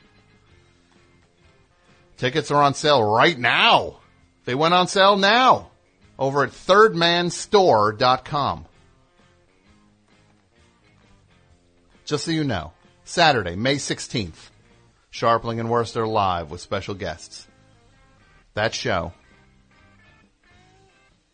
[2.18, 4.00] Tickets are on sale right now.
[4.46, 5.72] They went on sale now
[6.24, 8.66] over at thirdmanstore.com.
[12.06, 12.72] Just so you know,
[13.04, 14.50] Saturday, May 16th,
[15.12, 17.46] Sharpling and Worcester live with special guests.
[18.54, 19.12] That show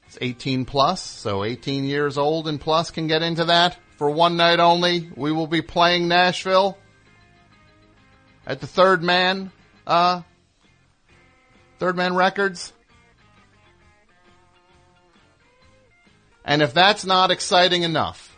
[0.08, 4.38] it's 18 plus, so 18 years old and plus can get into that for one
[4.38, 5.12] night only.
[5.16, 6.80] We will be playing Nashville
[8.48, 9.52] at the Third Man,
[9.86, 10.24] uh,
[11.78, 12.74] Third Man Records.
[16.46, 18.38] And if that's not exciting enough,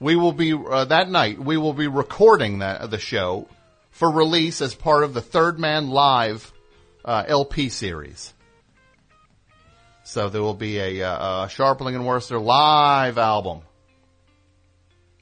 [0.00, 3.48] we will be, uh, that night, we will be recording that, the show
[3.90, 6.52] for release as part of the Third Man Live
[7.04, 8.32] uh, LP series.
[10.04, 13.60] So there will be a, uh, a Sharpling and Worcester live album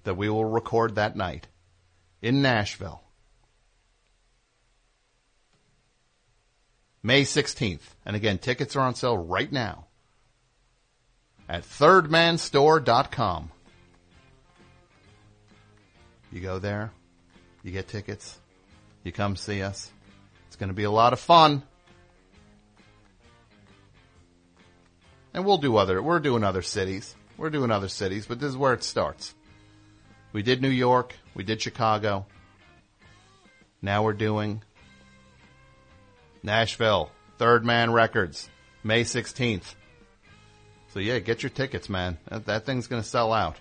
[0.05, 1.47] that we will record that night
[2.23, 3.03] in Nashville.
[7.03, 7.81] May 16th.
[8.05, 9.87] And again, tickets are on sale right now
[11.49, 13.51] at thirdmanstore.com.
[16.33, 16.93] You go there,
[17.65, 18.39] you get tickets,
[19.03, 19.91] you come see us.
[20.47, 21.65] It's going to be a lot of fun.
[25.35, 27.17] And we'll do other, we're doing other cities.
[27.37, 29.35] We're doing other cities, but this is where it starts.
[30.33, 32.27] We did New York, we did Chicago.
[33.81, 34.63] Now we're doing
[36.43, 38.49] Nashville, Third Man Records,
[38.83, 39.75] May 16th.
[40.93, 42.19] So yeah, get your tickets, man.
[42.29, 43.57] That, that thing's gonna sell out.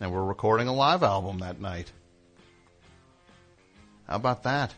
[0.00, 1.92] And we're recording a live album that night.
[4.08, 4.74] How about that?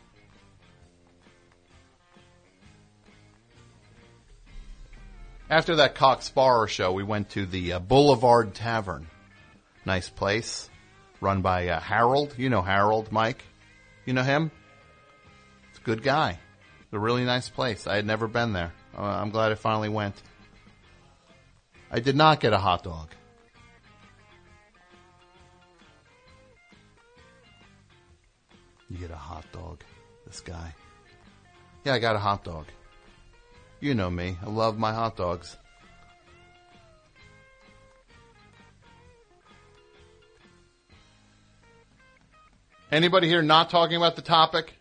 [5.48, 9.06] After that Cock Sparrer show, we went to the uh, Boulevard Tavern.
[9.84, 10.68] Nice place,
[11.20, 12.34] run by uh, Harold.
[12.38, 13.44] You know Harold, Mike.
[14.04, 14.50] You know him?
[15.70, 16.38] It's a good guy.
[16.80, 17.86] It's a really nice place.
[17.86, 18.72] I had never been there.
[18.96, 20.20] Uh, I'm glad I finally went.
[21.90, 23.08] I did not get a hot dog.
[28.90, 29.82] You get a hot dog.
[30.26, 30.74] This guy.
[31.84, 32.66] Yeah, I got a hot dog.
[33.80, 34.36] You know me.
[34.44, 35.56] I love my hot dogs.
[42.92, 44.74] Anybody here not talking about the topic?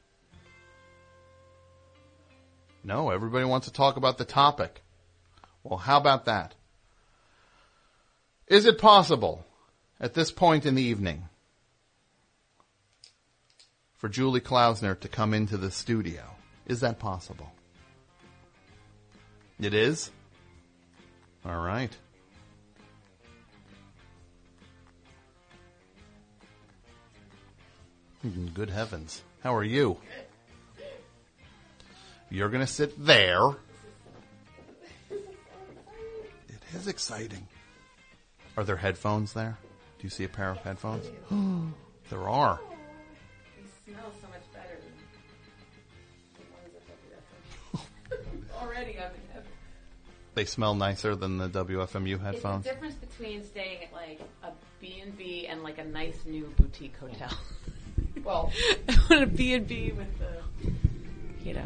[2.84, 4.82] No, everybody wants to talk about the topic.
[5.64, 6.54] Well, how about that?
[8.48, 9.46] Is it possible
[9.98, 11.30] at this point in the evening
[13.96, 16.24] for Julie Klausner to come into the studio?
[16.66, 17.54] Is that possible?
[19.58, 20.12] It is?
[21.46, 21.96] All right.
[28.26, 28.48] Mm-hmm.
[28.48, 29.22] Good heavens.
[29.44, 29.98] How are you?
[32.30, 33.50] You're going to sit there.
[35.10, 37.48] It is exciting.
[38.56, 39.58] Are there headphones there?
[40.00, 41.06] Do you see a pair of headphones?
[42.10, 42.60] there are.
[43.58, 44.94] They smell so much better than
[46.36, 46.76] the ones
[47.74, 48.62] at WFM.
[48.62, 49.50] Already I'm in heaven.
[50.36, 52.64] They smell nicer than the WFMU It's the headphones.
[52.66, 57.32] difference between staying at like a B&B and like a nice new boutique hotel.
[58.24, 58.52] Well,
[58.90, 60.72] I want a B&B with the,
[61.44, 61.66] you know,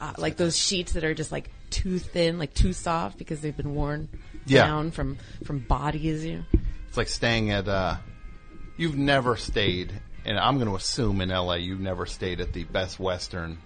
[0.00, 3.56] uh, like those sheets that are just like too thin, like too soft because they've
[3.56, 4.08] been worn
[4.46, 4.66] Yeah.
[4.66, 6.44] down from, from bodies, you know.
[6.88, 7.96] It's like staying at, uh,
[8.76, 9.92] you've never stayed,
[10.24, 13.58] and I'm going to assume in LA you've never stayed at the Best Western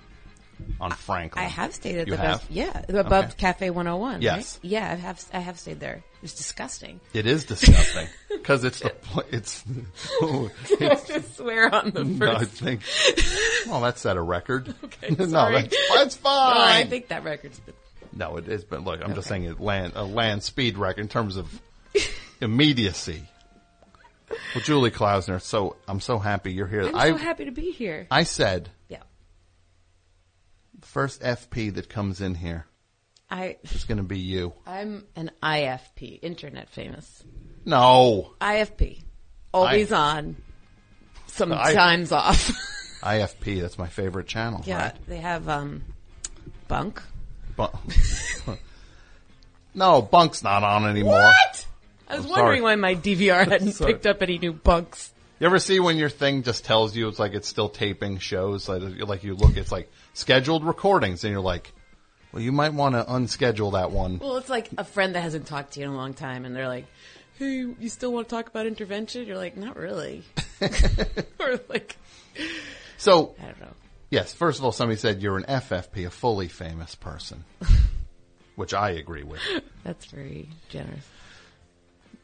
[0.80, 1.44] on Franklin.
[1.44, 2.40] I have stayed at You the have?
[2.40, 3.34] best, yeah, above Okay.
[3.38, 4.22] Cafe 101.
[4.22, 4.34] Yes.
[4.62, 4.70] right?
[4.70, 6.02] Yeah, I have, I have stayed there.
[6.26, 7.00] It was disgusting.
[7.12, 9.62] It is disgusting because it's the pl- it's
[10.80, 12.50] I just swear on the no, I first.
[12.50, 12.80] think.
[13.68, 14.74] Well, that set a record.
[14.84, 16.56] Okay, no, that's, that's fine.
[16.56, 17.74] Oh, I think that record's been
[18.12, 18.80] no, it has been.
[18.82, 21.46] look, I'm just saying it land a land speed record in terms of
[22.40, 23.22] immediacy.
[24.28, 26.88] Well, Julie Klausner, so I'm so happy you're here.
[26.88, 28.08] I'm I so happy to be here.
[28.10, 29.02] I said Yeah.
[30.80, 32.66] the first FP that comes in here
[33.30, 34.52] I is going to be you.
[34.66, 37.24] I'm an IFP, internet famous.
[37.64, 39.02] No, IFP.
[39.52, 40.36] Always on,
[41.26, 42.50] sometimes off.
[43.02, 43.60] IFP.
[43.60, 44.62] That's my favorite channel.
[44.64, 44.82] yeah.
[44.82, 44.94] right?
[45.08, 45.82] They have um
[46.68, 47.02] bunk.
[47.56, 47.68] Bu-
[49.74, 51.14] no, Bunk's not on anymore.
[51.14, 51.66] What?
[52.08, 52.76] I was I'm wondering sorry.
[52.76, 55.12] why my DVR hadn't picked up any new bunks.
[55.38, 58.68] You ever see when your thing just tells you it's like it's still taping shows?
[58.68, 61.72] Like, like you look, it's like scheduled recordings, and you're like,
[62.36, 64.18] well, you might want to unschedule that one.
[64.18, 66.54] Well, it's like a friend that hasn't talked to you in a long time, and
[66.54, 66.84] they're like,
[67.38, 70.22] "Hey, you still want to talk about intervention?" You're like, "Not really,"
[71.40, 71.96] or like,
[72.98, 73.72] So, I don't know.
[74.10, 77.42] yes, first of all, somebody said you're an FFP, a fully famous person,
[78.54, 79.40] which I agree with.
[79.82, 81.06] That's very generous.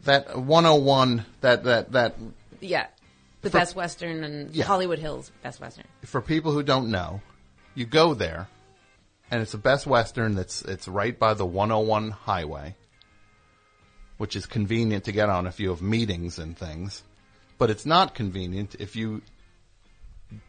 [0.05, 2.17] That 101, that that that
[2.61, 2.87] Yeah,
[3.41, 4.65] the For- Best Western and Yeah.
[4.67, 5.87] Hollywood Hills Best Western.
[6.05, 7.23] for people who don't know,
[7.75, 8.49] you go there,
[9.33, 12.76] and it's the best Western that's it's right by the 101 highway,
[14.18, 17.03] which is convenient to get on if you have meetings and things,
[17.57, 19.22] but it's not convenient if you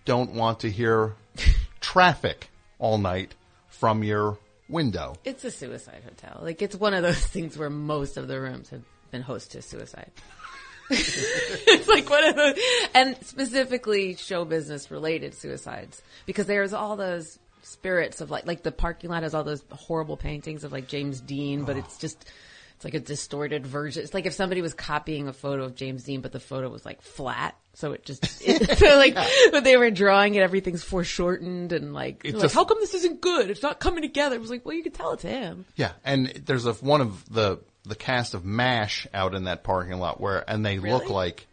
[0.03, 1.15] don't want to hear
[1.79, 3.33] traffic all night
[3.69, 5.15] from your window.
[5.23, 6.41] It's a suicide hotel.
[6.43, 9.61] Like it's one of those things where most of the rooms have been host to
[9.61, 10.11] suicide.
[10.89, 12.59] it's like one of those,
[12.93, 18.71] and specifically show business related suicides because there's all those spirits of like, like the
[18.71, 22.29] parking lot has all those horrible paintings of like James Dean, but it's just,
[22.75, 24.03] It's like a distorted version.
[24.03, 26.85] It's like if somebody was copying a photo of James Dean, but the photo was
[26.85, 27.55] like flat.
[27.75, 29.17] So it just, it, so like
[29.51, 33.49] when they were drawing it, everything's foreshortened and like, like, how come this isn't good?
[33.49, 34.35] It's not coming together.
[34.35, 35.65] It was like, well, you could tell it's him.
[35.75, 39.99] Yeah, and there's a one of the the cast of Mash out in that parking
[39.99, 41.47] lot where, and they look like,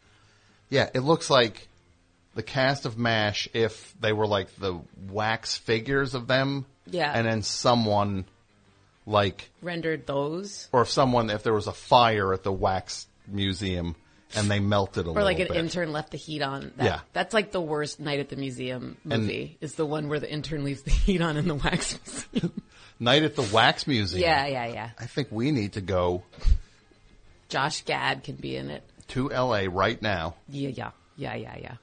[0.69, 1.69] yeah, it looks like
[2.35, 6.67] the cast of Mash if they were like the wax figures of them.
[6.87, 7.13] Yeah.
[7.15, 8.25] and then someone
[9.07, 10.69] like, Rendered those.
[10.73, 13.95] or if someone if there was a fire at the wax museum
[14.37, 15.21] and they melted a little bit.
[15.21, 15.57] Or little like an bit.
[15.65, 16.73] intern left the heat on.
[16.77, 17.01] That, Yeah.
[17.13, 19.57] That's like the worst night at the museum And- movie.
[19.61, 21.99] is the one where the intern leaves the heat on in the wax
[22.33, 22.63] museum.
[23.03, 24.23] Night at the wax museum.
[24.23, 24.91] yeah, yeah, yeah.
[24.99, 26.23] I think we need to go
[27.49, 28.83] Josh Gad can be in it.
[29.09, 29.69] to L.A.
[29.69, 30.35] right now.
[30.49, 31.75] Yeah, yeah, yeah, yeah, yeah.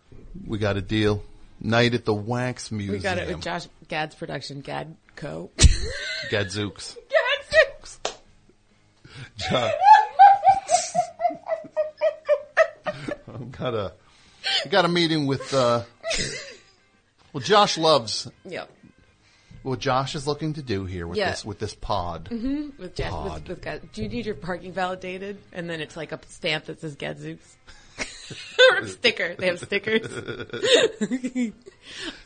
[0.45, 1.23] We got a deal.
[1.59, 2.93] Night at the wax museum.
[2.97, 5.49] We got it with Josh Gad's production, Gad Co.
[6.29, 6.95] Gadzooks.
[7.49, 7.99] Gadzooks.
[9.37, 9.71] John.
[12.85, 13.93] I've got a,
[14.65, 15.83] I got a meeting with, uh,
[17.33, 18.69] well, Josh loves Yep.
[19.63, 21.31] what Josh is looking to do here with Yeah.
[21.31, 22.29] this, with this pod.
[22.31, 23.33] With, Jad, Pod.
[23.41, 23.91] with, with Gad.
[23.91, 25.39] Do you need your parking validated?
[25.51, 27.55] And then it's like a stamp that says Gadzooks.
[28.71, 29.35] or a sticker.
[29.35, 30.07] They have stickers.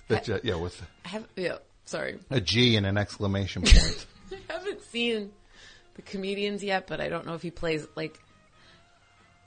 [0.08, 2.20] That, uh, yeah, with I have, yeah, sorry.
[2.30, 4.06] a G and an exclamation point.
[4.50, 5.32] I haven't seen
[5.94, 8.20] the comedians yet, but I don't know if he plays like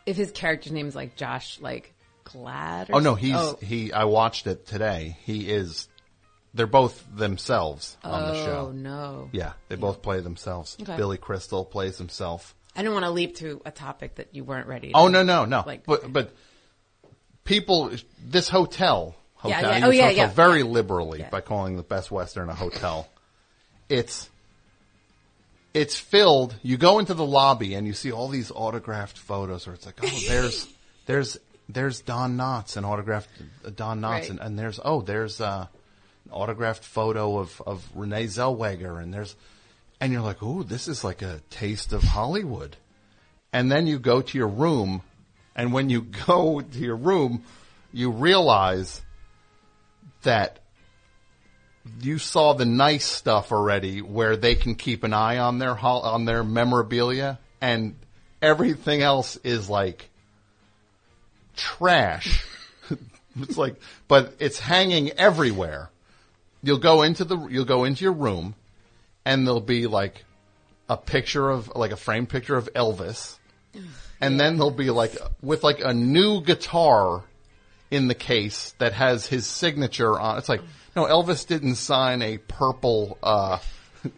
[0.07, 1.95] if his character's name is like Josh, like
[2.25, 2.91] Glad.
[2.91, 5.17] Or oh no, he's, oh, he, I watched it today.
[5.25, 5.89] He is,
[6.55, 8.69] they're both themselves on the show.
[8.69, 9.29] oh no.
[9.33, 10.77] Yeah, they both play themselves.
[10.81, 10.97] Okay.
[10.97, 12.55] Billy Crystal plays himself.
[12.77, 14.89] I didn't want to leap to a topic that you weren't ready.
[14.89, 15.62] to Oh no, no, no.
[15.66, 16.33] Like, but but
[17.45, 17.91] people,
[18.25, 19.68] this hotel, hotel, yeah.
[19.68, 20.33] I Oh, yeah, hotel yeah.
[20.33, 21.31] very liberally Yeah.
[21.31, 23.09] by calling the Best Western a hotel.
[23.89, 24.29] It's
[25.72, 26.55] it's filled.
[26.62, 29.97] You go into the lobby and you see all these autographed photos, where it's like,
[30.03, 30.68] oh, there's
[31.07, 31.37] there's
[31.68, 33.29] there's Don Knotts, and autographed
[33.64, 34.31] uh, Don Knotts, Right.
[34.31, 35.66] and, and there's oh, there's uh,
[36.27, 39.35] an autographed photo of of Renee Zellweger, and there's
[40.01, 42.76] and you're like, oh, this is like a taste of Hollywood.
[43.53, 45.03] And then you go to your room,
[45.55, 47.45] and when you go to your room,
[47.92, 49.01] you realize
[50.22, 50.59] that
[52.01, 56.03] you saw the nice stuff already, where they can keep an eye on their hol-
[56.03, 57.95] on their memorabilia, and
[58.42, 60.11] everything else is like
[61.57, 62.45] trash.
[63.40, 63.76] it's like,
[64.09, 65.90] but it's hanging everywhere.
[66.62, 68.55] You'll go into the you'll go into your room,
[69.25, 70.25] and there'll be like
[70.89, 73.37] a picture of like a framed picture of Elvis,
[74.20, 77.22] and then there'll be like with like a new guitar
[77.91, 80.39] in the case that has his signature on.
[80.39, 80.62] It's like
[80.97, 83.59] no, Elvis didn't sign a purple uh,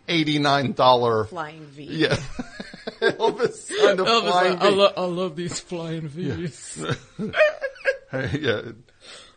[0.09, 1.25] eighty nine dollar.
[1.25, 1.85] Flying V.
[1.85, 2.17] Yeah,
[3.01, 4.77] Elvis signed a Elvis, flying I, I, V.
[4.77, 6.85] lo- I love these flying V's.
[8.13, 8.63] yeah.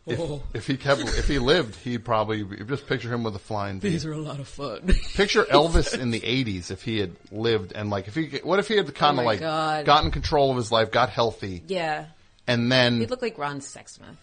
[0.05, 0.41] If, Oh.
[0.53, 3.89] if he kept, if he lived, he'd probably just picture him with a flying V.
[3.89, 4.81] These are a lot of fun.
[5.13, 8.67] Picture Elvis in the '80s if he had lived and like if he, what if
[8.67, 9.85] he had kind Oh of my like God.
[9.85, 12.05] gotten control of his life, got healthy, yeah.
[12.47, 14.15] and then He'd look like Ron Sexsmith.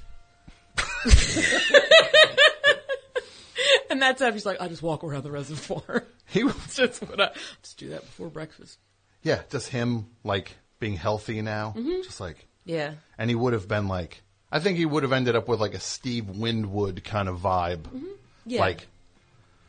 [3.91, 6.05] and that's how he's like, I just walk around the reservoir.
[6.27, 7.31] he, was- It's just what I
[7.63, 8.79] just do that before breakfast.
[9.23, 12.03] yeah, just him like being healthy now, Mm-hmm.
[12.03, 12.95] just like, Yeah.
[13.19, 14.23] and he would have been like,
[14.57, 17.83] I think he would have ended up with like a Steve Winwood kind of vibe,
[17.83, 18.07] Mm-hmm.
[18.47, 18.61] Yeah.
[18.61, 18.87] like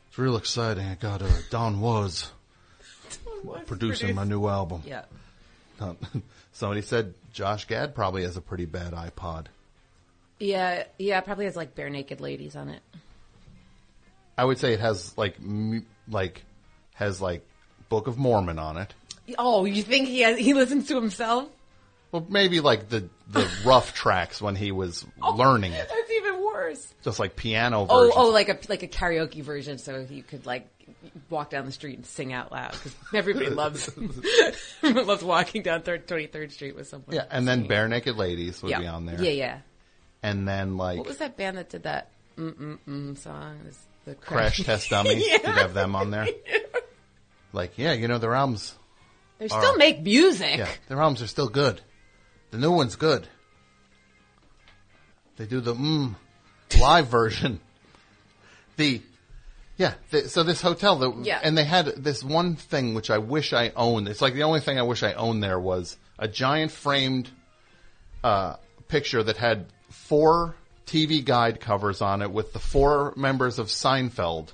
[0.08, 0.86] it's real exciting.
[0.86, 2.32] I got uh, Don Was
[3.66, 4.84] producing my new album.
[4.86, 5.04] Yeah.
[6.54, 9.46] Somebody said Josh Gad probably has a pretty bad iPod.
[10.40, 12.82] Yeah, yeah, probably has like Barenaked Ladies on it.
[14.38, 16.44] I would say it has like mu- like
[16.94, 17.46] has like
[17.90, 18.94] Book of Mormon on it.
[19.38, 21.50] Oh, you think he has, he listens to himself?
[22.12, 25.06] Well, maybe like the the rough tracks when he was
[25.36, 26.94] learning it, That's even worse.
[27.04, 28.14] just like piano Oh, versions.
[28.18, 30.68] oh, like a like a karaoke version, so he could like
[31.30, 33.90] walk down the street and sing out loud because everybody loves
[34.84, 37.14] loves walking down Twenty Third Street with someone.
[37.16, 37.68] yeah, and then.
[37.68, 38.80] Barenaked Ladies would yeah.
[38.80, 39.22] be on there.
[39.22, 39.60] Yeah, yeah.
[40.24, 43.60] and then like What was that band that did that mm mm mm song?
[43.68, 45.28] It the Crash Test Dummies.
[45.28, 45.34] Yeah.
[45.46, 46.28] You'd have them on there.
[47.52, 48.74] Like, yeah, you know their albums.
[49.40, 50.58] They still make music.
[50.58, 51.82] Yeah, their albums are still good.
[52.52, 53.28] The new one's good.
[55.38, 56.16] They do the mm
[56.80, 57.60] live version.
[58.76, 59.02] The
[59.78, 61.40] yeah, the, so this hotel, Yeah.
[61.44, 64.08] and they had this one thing which I wish I owned.
[64.08, 67.30] It's like the only thing I wish I owned there was a giant framed
[68.24, 68.56] uh,
[68.88, 70.56] picture that had four
[70.88, 74.50] TV guide covers on it with the four members of Seinfeld.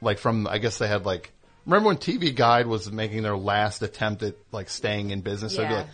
[0.00, 1.32] Like from, I guess they had like
[1.66, 5.54] Remember when TV Guide was making their last attempt at like staying in business?
[5.54, 5.70] Yeah.
[5.70, 5.86] like,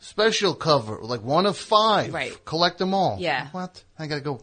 [0.00, 2.12] special cover, like one of five.
[2.12, 2.44] Right.
[2.44, 3.18] Collect them all.
[3.20, 3.48] Yeah.
[3.52, 3.82] What?
[3.98, 4.40] I gotta go.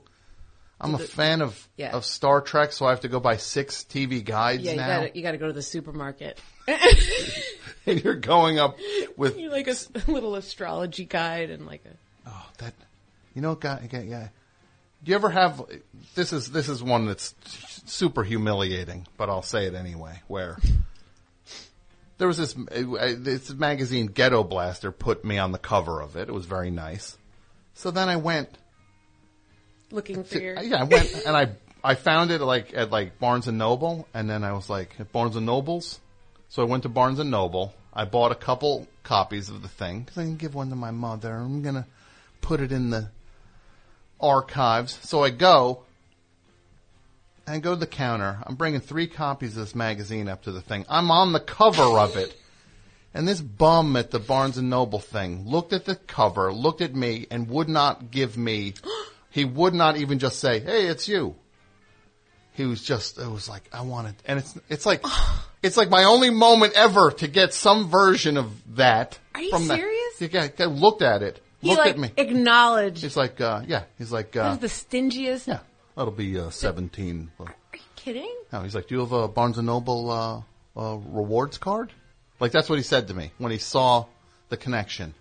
[0.80, 1.96] I'm a fan of Yeah.
[1.96, 4.88] of Star Trek, so I have to go buy six TV guides Yeah, you now.
[4.88, 6.40] gotta you gotta go to the supermarket.
[7.86, 8.78] and you're going up
[9.18, 9.76] with You're like a
[10.08, 12.74] little astrology guide and like a oh, that.
[13.34, 14.30] You know, guy, guy, yeah.
[15.04, 15.62] Do you ever have?
[16.16, 17.36] This is this is one that's
[17.86, 20.22] super humiliating, but I'll say it anyway.
[20.28, 20.58] Where
[22.18, 26.30] there was this uh, this magazine, Ghettoblaster, put me on the cover of it.
[26.30, 27.18] It was very nice.
[27.74, 28.50] So then I went
[29.92, 30.62] looking for your.
[30.62, 31.50] yeah, I went and I
[31.84, 35.12] I found it like at like Barnes and Noble, and then I was like at
[35.12, 36.00] Barnes and Nobles.
[36.50, 37.74] So I went to Barnes and Noble.
[37.94, 40.92] I bought a couple copies of the thing because I can give one to my
[40.92, 41.34] mother.
[41.34, 41.88] I'm gonna
[42.42, 43.10] put it in the
[44.20, 45.00] archives.
[45.04, 45.84] So I go
[47.48, 48.40] and go to the counter.
[48.46, 50.86] I'm bringing three copies of this magazine up to the thing.
[50.90, 52.36] I'm on the cover of it.
[53.14, 56.94] And this bum at the Barnes and Noble thing looked at the cover, looked at
[56.94, 58.74] me, and would not give me.
[59.32, 61.36] he would not even just say, "Hey, it's you."
[62.52, 63.18] He was just.
[63.18, 65.04] It was like I wanted, and it's it's like
[65.64, 69.18] it's like my only moment ever to get some version of that.
[69.34, 70.18] Are you from serious?
[70.20, 72.12] The guy looked at it, he looked like at me.
[72.18, 73.02] acknowledged.
[73.02, 73.84] He's like, uh, yeah.
[73.98, 75.48] He's like, uh, the stingiest.
[75.48, 75.60] yeah.
[75.98, 77.32] That'll be uh, seventeen.
[77.40, 78.32] Are you kidding?
[78.54, 80.42] no, he's like, do you have a Barnes and Noble uh,
[80.80, 81.92] uh, rewards card?
[82.40, 84.06] Like that's what he said to me when he saw
[84.50, 85.16] the connection.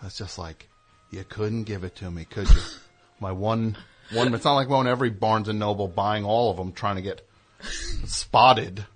[0.00, 0.68] I was just like,
[1.10, 2.60] you couldn't give it to me, could you?
[3.20, 3.76] My one,
[4.12, 4.32] one.
[4.32, 7.02] It's not like going to every Barnes and Noble buying all of them, trying to
[7.02, 7.26] get
[8.06, 8.86] spotted.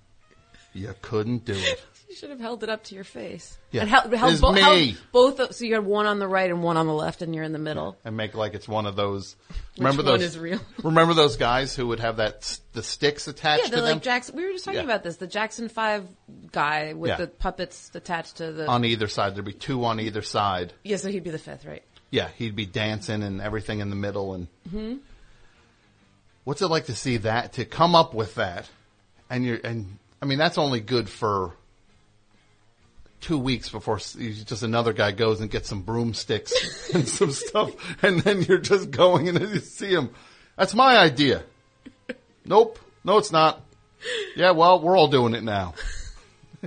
[0.73, 1.83] You couldn't do it.
[2.15, 3.57] You should have held it up to your face.
[3.71, 3.81] Yeah.
[3.81, 4.61] And held, held, bo- me.
[4.61, 5.53] held both.
[5.53, 7.51] So you had one on the right and one on the left, and you're in
[7.51, 7.97] the middle.
[8.05, 9.35] and make like it's one of those.
[9.77, 10.21] remember one those?
[10.21, 10.61] is real?
[10.83, 14.01] Remember those guys who would have that the sticks attached Yeah, to they're them like
[14.01, 14.37] Jackson.
[14.37, 14.85] We were just talking Yeah.
[14.85, 15.17] about this.
[15.17, 16.07] The Jackson Five
[16.53, 17.17] guy with Yeah.
[17.17, 18.65] the puppets attached to the.
[18.65, 19.35] on either side.
[19.35, 20.71] There'd be two on either side.
[20.85, 21.83] yeah, so he'd be the fifth, right?
[22.11, 24.35] Yeah, he'd be dancing and everything in the middle.
[24.35, 24.93] And Mm-hmm.
[26.45, 27.51] what's it like to see that?
[27.53, 28.69] To come up with that,
[29.29, 31.51] and you're and I mean that's only good for
[33.21, 37.71] two weeks before just another guy goes and gets some broomsticks and some stuff,
[38.03, 40.09] and then you're just going and you see him.
[40.57, 41.43] That's my idea.
[42.45, 43.61] Nope, no, it's not.
[44.35, 45.73] Yeah, well, we're all doing it now.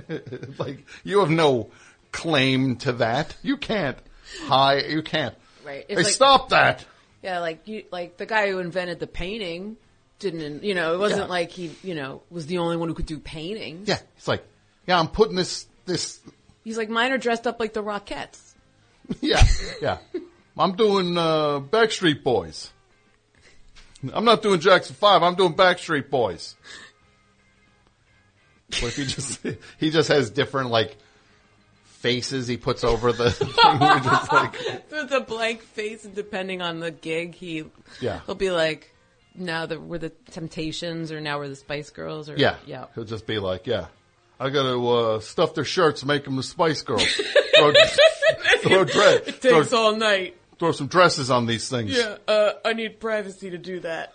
[0.57, 1.69] like you have no
[2.11, 3.35] claim to that.
[3.43, 3.97] You can't.
[4.43, 5.35] Hi, you can't.
[5.65, 5.85] Right.
[5.87, 6.85] Hey, like- stop that.
[7.21, 9.75] Yeah, like you, like the guy who invented the painting
[10.19, 10.63] didn't.
[10.63, 11.27] You know, it wasn't Yeah.
[11.27, 13.87] like he, you know, was the only one who could do paintings.
[13.89, 14.43] Yeah, it's like,
[14.87, 16.19] yeah, I'm putting this, this,
[16.69, 18.53] He's like, mine are dressed up like the Rockettes.
[19.21, 19.43] yeah,
[19.81, 19.97] yeah.
[20.55, 22.71] I'm doing uh, Backstreet Boys.
[24.13, 25.23] I'm not doing Jackson Five.
[25.23, 26.55] I'm doing Backstreet Boys.
[28.69, 29.39] If he just
[29.79, 30.95] he just has different like
[31.85, 33.49] faces he puts over the thing?
[34.03, 34.53] Just like,
[34.91, 37.65] With a blank face, and depending on the gig, he
[37.99, 38.19] Yeah.
[38.27, 38.93] he'll be like,
[39.33, 42.85] now that we're the Temptations, or now we're the Spice Girls, or yeah, yeah.
[42.93, 43.87] He'll just be like, yeah,
[44.39, 47.03] I got to uh, stuff their shirts, make them the Spice Girls.
[47.55, 47.73] throw,
[48.59, 50.37] throw, dread, It throw, takes all night.
[50.57, 51.91] throw some dresses on these things.
[51.91, 54.13] Yeah, uh, I need privacy to do that.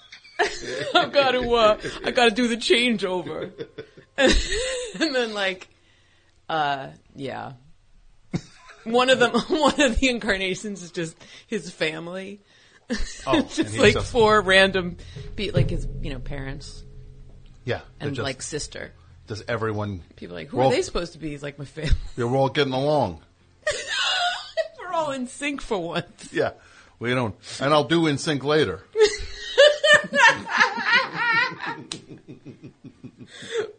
[0.94, 3.52] I've got to, uh, I got to do the changeover.
[4.16, 5.68] and then like,
[6.48, 7.52] uh, yeah.
[8.84, 11.16] One of them, one of the incarnations is just
[11.46, 12.40] his family.
[13.26, 14.98] Oh, just like four random,
[15.36, 16.84] be like his, you know, parents
[17.64, 18.92] yeah, and just- like sister.
[19.26, 20.02] Does everyone?
[20.16, 21.30] People are like, who are they supposed to be?
[21.30, 21.92] He's like my family.
[22.16, 23.20] We're all getting along.
[24.80, 26.30] We're all in sync for once.
[26.32, 26.52] Yeah,
[26.98, 28.84] we don't, and I'll do in sync later.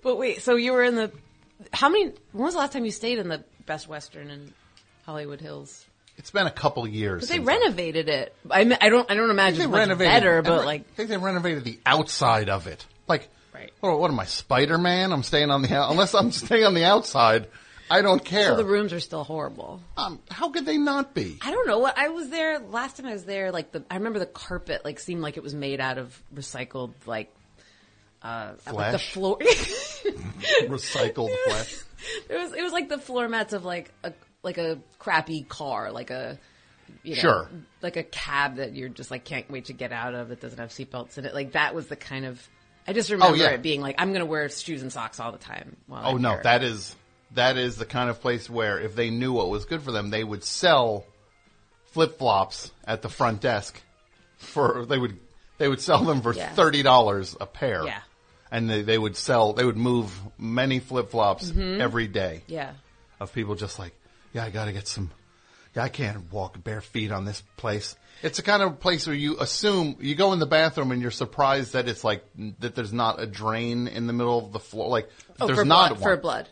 [0.05, 1.11] But wait, so you were in the,
[1.73, 4.53] how many, when was the last time you stayed in the Best Western in
[5.03, 5.83] Hollywood Hills?
[6.17, 7.23] It's been a couple years.
[7.23, 8.35] But they renovated it.
[8.51, 9.09] I, mean, I don't.
[9.09, 10.13] I don't imagine think it's much renovated.
[10.13, 12.85] better, but like, I think they renovated the outside of it.
[13.07, 13.71] Like, Right.
[13.79, 15.11] what, what am I, Spider Man?
[15.13, 17.47] I'm staying on the out- unless I'm staying on the outside.
[17.89, 18.47] I don't care.
[18.49, 19.79] so the rooms are still horrible.
[19.95, 21.37] um, how could they not be?
[21.41, 23.51] I don't know what I was there last time I was there.
[23.51, 26.93] Like the, I remember the carpet like seemed like it was made out of recycled
[27.05, 27.31] like,
[28.23, 29.37] uh, like the floor.
[30.67, 31.75] Recycled flesh.
[32.29, 35.91] it was it was like the floor mats of like a like a crappy car,
[35.91, 36.39] like a
[37.03, 37.49] you know, Sure.
[37.81, 40.29] like a cab that you're just like can't wait to get out of.
[40.29, 41.33] that doesn't have seatbelts in it.
[41.33, 42.47] Like that was the kind of.
[42.87, 43.49] I just oh, remember Oh, yeah.
[43.51, 45.75] it being like I'm going to wear shoes and socks all the time.
[45.87, 46.43] While Oh I'm no, here.
[46.43, 46.95] that is
[47.33, 50.09] that is the kind of place where if they knew what was good for them,
[50.09, 51.05] they would sell
[51.91, 53.81] flip flops at the front desk
[54.37, 55.17] for they would
[55.57, 56.49] they would sell them for Yeah.
[56.53, 57.85] thirty dollars a pair.
[57.85, 58.01] Yeah.
[58.51, 59.53] and they, they would sell.
[59.53, 61.81] They would move many flip flops mm-hmm.
[61.81, 62.71] every day Yeah.
[63.19, 63.93] of people just like,
[64.33, 65.09] yeah, I got to get some.
[65.75, 67.95] Yeah, I can't walk bare feet on this place.
[68.23, 71.11] It's a kind of place where you assume you go in the bathroom and you're
[71.11, 72.23] surprised that it's like
[72.59, 74.89] that there's not a drain in the middle of the floor.
[74.89, 75.09] Like
[75.39, 75.99] Oh, there's for not blood.
[76.01, 76.09] one.
[76.09, 76.49] For blood.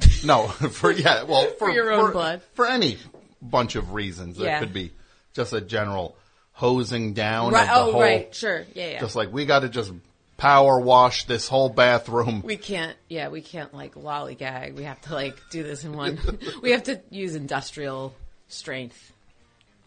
[0.24, 2.42] No, for yeah, well, for, your own for- blood.
[2.54, 2.98] for any
[3.40, 4.36] bunch of reasons.
[4.38, 4.58] There Yeah.
[4.60, 4.92] could be
[5.34, 6.16] just a general
[6.52, 7.62] hosing down Right.
[7.62, 8.00] of the Oh, whole.
[8.00, 8.34] right.
[8.34, 8.64] Sure.
[8.74, 8.90] Yeah.
[8.92, 9.00] Yeah.
[9.00, 9.92] Just like we got to just
[10.38, 12.42] power wash this whole bathroom.
[12.42, 12.96] we can't.
[13.08, 14.74] Yeah, we can't like lollygag.
[14.76, 16.18] We have to like do this in one.
[16.62, 18.14] we have to use industrial
[18.48, 19.11] strength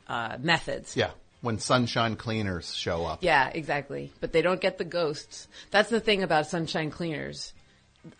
[0.07, 0.95] uh, methods.
[0.95, 3.23] yeah, when sunshine cleaners show up.
[3.23, 4.11] Yeah, exactly.
[4.19, 5.47] But they don't get the ghosts.
[5.71, 7.53] That's the thing about Sunshine Cleaners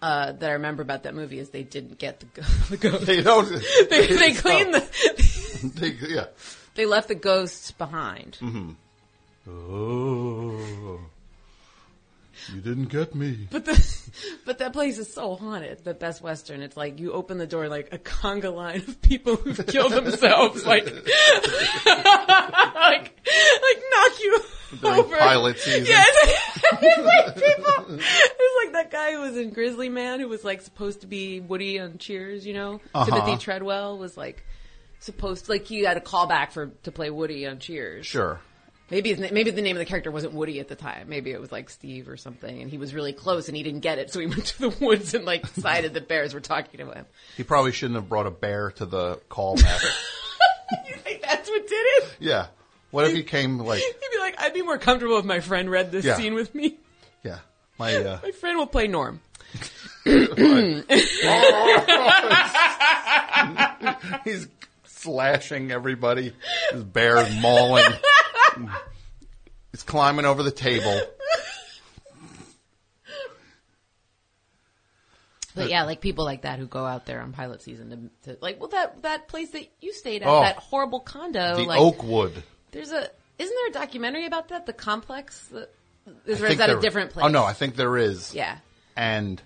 [0.01, 3.05] uh, that I remember about that movie is they didn't get the, the ghosts.
[3.05, 3.47] They don't.
[3.89, 4.86] They, they cleaned the.
[5.75, 6.25] They, yeah.
[6.75, 8.38] They left the ghosts behind.
[8.41, 8.71] Mm-hmm.
[9.49, 10.99] Oh,
[12.53, 13.47] you didn't get me.
[13.49, 14.01] But the,
[14.45, 15.83] but that place is so haunted.
[15.83, 16.61] The Best Western.
[16.61, 20.65] It's like you open the door, like a conga line of people who've killed themselves,
[20.65, 20.85] like,
[21.85, 24.39] like, like knock you
[24.81, 25.17] During over.
[25.17, 25.85] pilot season.
[25.87, 26.43] Yeah, it's,
[26.81, 27.95] it's like people.
[27.99, 31.39] It's like that guy who was in Grizzly Man, who was like supposed to be
[31.39, 32.45] Woody on Cheers.
[32.45, 33.05] You know, Uh-huh.
[33.05, 34.43] Timothy Treadwell was like
[34.99, 38.05] supposed like he had a callback for to play Woody on Cheers.
[38.05, 38.39] Sure.
[38.91, 41.09] Maybe his, maybe the name of the character wasn't Woody at the time.
[41.09, 43.79] Maybe it was like Steve or something, and he was really close and he didn't
[43.79, 46.77] get it, so he went to the woods and like decided the bears were talking
[46.86, 47.05] to him.
[47.36, 49.83] He probably shouldn't have brought a bear to the callback.
[50.88, 52.15] you think that's what did it?
[52.19, 52.47] yeah.
[52.91, 55.69] What if he came like, He'd be like, "I'd be more comfortable if my friend
[55.69, 56.15] read this Yeah.
[56.15, 56.77] scene with me.
[57.23, 57.39] yeah,
[57.77, 59.19] my uh, My friend will play Norm."
[64.23, 64.47] He's
[64.86, 66.33] slashing everybody.
[66.71, 67.86] His bear is mauling.
[69.71, 70.99] He's climbing over the table.
[75.55, 78.37] But yeah, like people like that who go out there on pilot season to, to
[78.41, 80.41] like, well, that that place that you stayed at, Oh.
[80.41, 82.43] that horrible condo, The like, Oakwood.
[82.71, 84.65] there's a isn't there a documentary about that?
[84.65, 85.69] The complex, the,
[86.25, 87.25] is, or is think that a there- different place?
[87.25, 88.33] Oh no, I think there is.
[88.35, 88.57] yeah,
[88.97, 89.41] And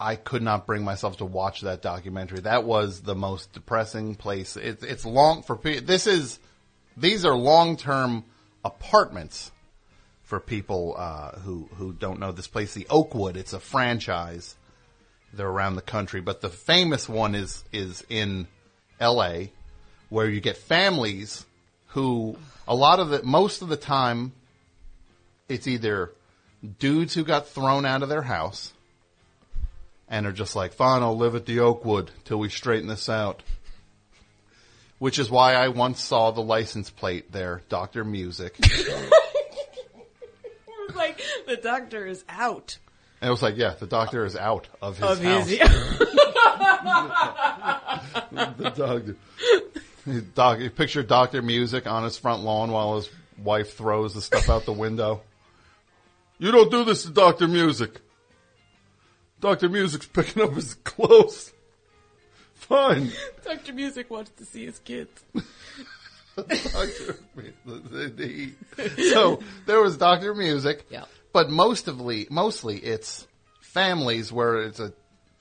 [0.00, 2.40] I could not bring myself to watch that documentary.
[2.40, 4.56] That was the most depressing place.
[4.56, 5.84] It, it's long for people.
[5.84, 6.38] This is
[7.00, 8.24] these are long term
[8.64, 9.50] apartments
[10.24, 12.74] for people uh, who who don't know this place.
[12.74, 13.36] The Oakwood.
[13.36, 14.56] It's a franchise.
[15.32, 18.46] They're around the country, but the famous one is is in
[19.00, 19.52] L.A.,
[20.08, 21.44] where you get families
[21.88, 22.36] who
[22.66, 24.32] a lot of the most of the time
[25.48, 26.12] it's either
[26.78, 28.72] dudes who got thrown out of their house
[30.08, 33.42] and are just like, fine, I'll live at the Oakwood till we straighten this out.
[34.98, 38.04] Which is why I once saw the license plate there, Dr.
[38.04, 38.56] Music.
[38.60, 39.14] it
[40.66, 42.78] was like the doctor is out
[43.20, 45.48] And it was like, yeah, the doctor is out of his of house.
[45.48, 45.58] his.
[48.32, 49.16] the doctor.
[50.34, 51.42] Doc, you picture Dr.
[51.42, 53.10] Music on his front lawn while his
[53.42, 55.20] wife throws the stuff out the window.
[56.38, 57.48] You don't do this to Dr.
[57.48, 58.00] Music.
[59.40, 59.68] Dr.
[59.68, 61.52] Music's picking up his clothes.
[62.68, 63.12] Fine.
[63.44, 65.10] Doctor Music wants to see his kids.
[66.36, 67.18] Dr.
[67.34, 68.54] Music.
[69.12, 70.34] So there was Dr.
[70.34, 70.86] Music.
[70.90, 71.04] Yeah.
[71.32, 73.26] But mostly, mostly it's
[73.60, 74.92] families where it's a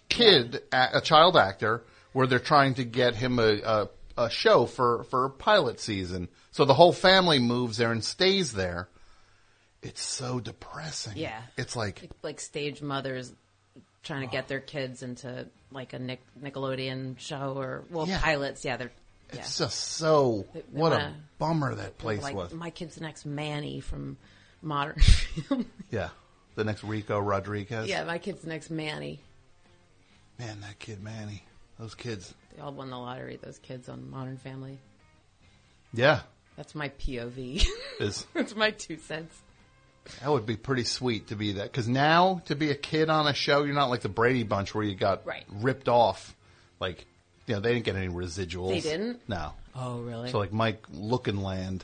[0.10, 4.66] kid, a, a child actor, where they're trying to get him a, a, a show
[4.66, 6.30] for, for pilot season.
[6.52, 8.90] So the whole family moves there and stays there.
[9.84, 11.18] It's so depressing.
[11.18, 11.40] Yeah.
[11.58, 13.34] It's like, like stage mothers
[14.04, 18.20] trying to get their kids into like a Nick, Nickelodeon show or well Yeah.
[18.22, 18.64] pilots.
[18.66, 18.92] Yeah, they're
[19.34, 19.40] yeah.
[19.40, 22.54] it's just so, They- they what a wanna- bummer that place like was.
[22.54, 24.18] my kid's the next Manny from
[24.62, 24.98] Modern.
[25.92, 26.10] Yeah.
[26.56, 27.88] The next Rico Rodriguez.
[27.88, 29.20] yeah, my kid's the next Manny.
[30.40, 31.44] Man, that kid, Manny.
[31.80, 32.34] Those kids.
[32.56, 33.38] They all won the lottery.
[33.42, 34.80] Those kids on Modern Family.
[35.94, 36.22] Yeah.
[36.56, 37.64] That's my POV.
[38.00, 39.36] Is That's my two cents.
[40.22, 41.72] That would be pretty sweet to be that.
[41.72, 44.74] Because now, to be a kid on a show, you're not like the Brady Bunch
[44.76, 45.46] where you got Right.
[45.50, 46.36] ripped off.
[46.80, 47.06] Like,
[47.46, 48.70] you know, they didn't get any residuals.
[48.70, 49.28] They didn't?
[49.30, 49.54] No.
[49.76, 50.32] Oh, really?
[50.32, 51.82] So, like, Mike Lookinland,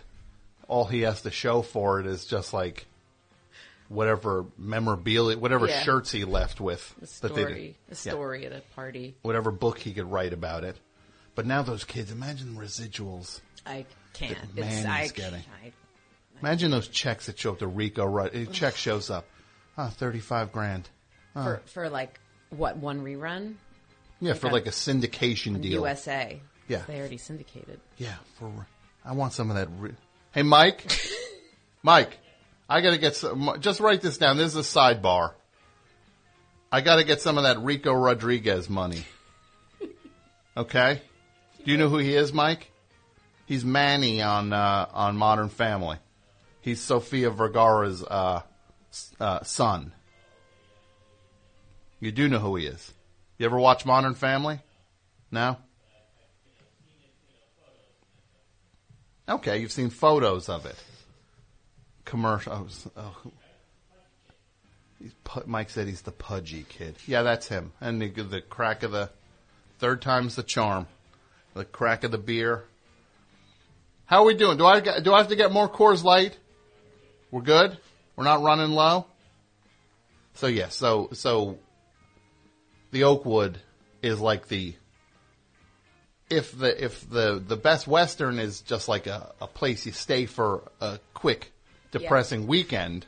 [0.68, 2.86] all he has to show for it is just like
[3.90, 5.84] whatever memorabilia, whatever Yeah.
[5.84, 6.94] shirts he left with.
[6.98, 7.54] a that they story.
[7.54, 7.96] did- A Yeah.
[8.14, 9.16] story at a party.
[9.22, 10.78] whatever book he could write about it.
[11.36, 13.42] But now those kids, imagine the residuals.
[13.66, 14.36] I can't.
[14.56, 15.44] That It's, Manny's I, getting.
[15.64, 15.72] I,
[16.44, 18.06] Imagine those checks that show up to Rico.
[18.06, 19.26] Right, a check shows up,
[19.78, 20.90] ah, thirty-five grand.
[21.34, 22.20] for for like
[22.50, 23.56] what one rerun?
[24.20, 25.72] Yeah, for Like like a syndication deal.
[25.84, 26.42] USA.
[26.68, 26.82] Yeah.
[26.86, 27.80] they already syndicated.
[27.98, 28.68] Yeah, for
[29.06, 29.70] I want some of that.
[29.78, 29.96] Re-
[30.32, 30.86] hey, Mike,
[31.82, 32.18] Mike,
[32.68, 33.56] I gotta get some.
[33.62, 34.36] Just write this down.
[34.36, 35.32] This is a sidebar.
[36.74, 39.06] I got to get some of that Rico Rodriguez money.
[40.58, 41.02] Okay?
[41.66, 42.70] Do you know who he is, Mike?
[43.46, 45.98] He's Manny on uh, on Modern Family.
[46.64, 48.42] He's Sofia Vergara's uh,
[49.20, 49.92] uh, son.
[52.00, 52.94] You do know who he is.
[53.38, 54.60] You ever watch Modern Family?
[55.30, 55.58] No?
[59.28, 60.76] Okay, you've seen photos of it.
[62.06, 62.88] Commercials.
[62.96, 63.16] Oh,
[65.46, 66.96] Mike said he's the pudgy kid.
[67.06, 67.74] Yeah, that's him.
[67.82, 69.10] And the, the crack of the
[69.80, 70.88] third time's the charm.
[71.56, 72.64] The crack of the beer.
[74.06, 74.58] How are we doing?
[74.58, 76.38] Do I do I have to get more Coors Light?
[77.34, 77.76] We're good.
[78.16, 79.08] We're not running low.
[80.36, 81.58] So yeah, so so
[82.92, 83.58] the Oakwood
[84.04, 84.76] is like the
[86.30, 90.28] if the if the the best Western is just like a, a place you stay
[90.28, 91.52] for a quick
[91.90, 93.08] depressing weekend,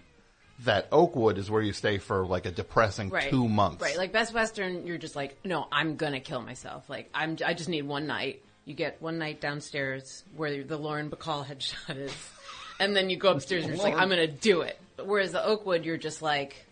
[0.63, 3.29] that Oakwood is where you stay for like a depressing Right.
[3.29, 3.83] two months.
[3.83, 3.95] Right.
[3.95, 6.89] Like Best Western, you're just like, no, I'm gonna kill myself.
[6.89, 8.41] Like I'm, I just need one night.
[8.65, 12.11] You get one night downstairs where the Lauren Bacall headshot is,
[12.79, 14.79] and then you go upstairs and you're just like, I'm gonna do it.
[15.03, 16.65] Whereas the Oakwood, you're just like,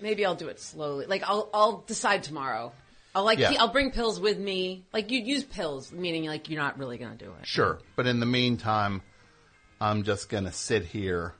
[0.00, 1.06] maybe I'll do it slowly.
[1.06, 2.72] Like I'll, I'll decide tomorrow.
[3.14, 3.54] I'll like, Yeah.
[3.58, 4.84] I'll bring pills with me.
[4.92, 8.20] Like you'd use pills, meaning like you're not really gonna do it Sure, but in
[8.20, 9.02] the meantime,
[9.80, 11.34] I'm just gonna sit here.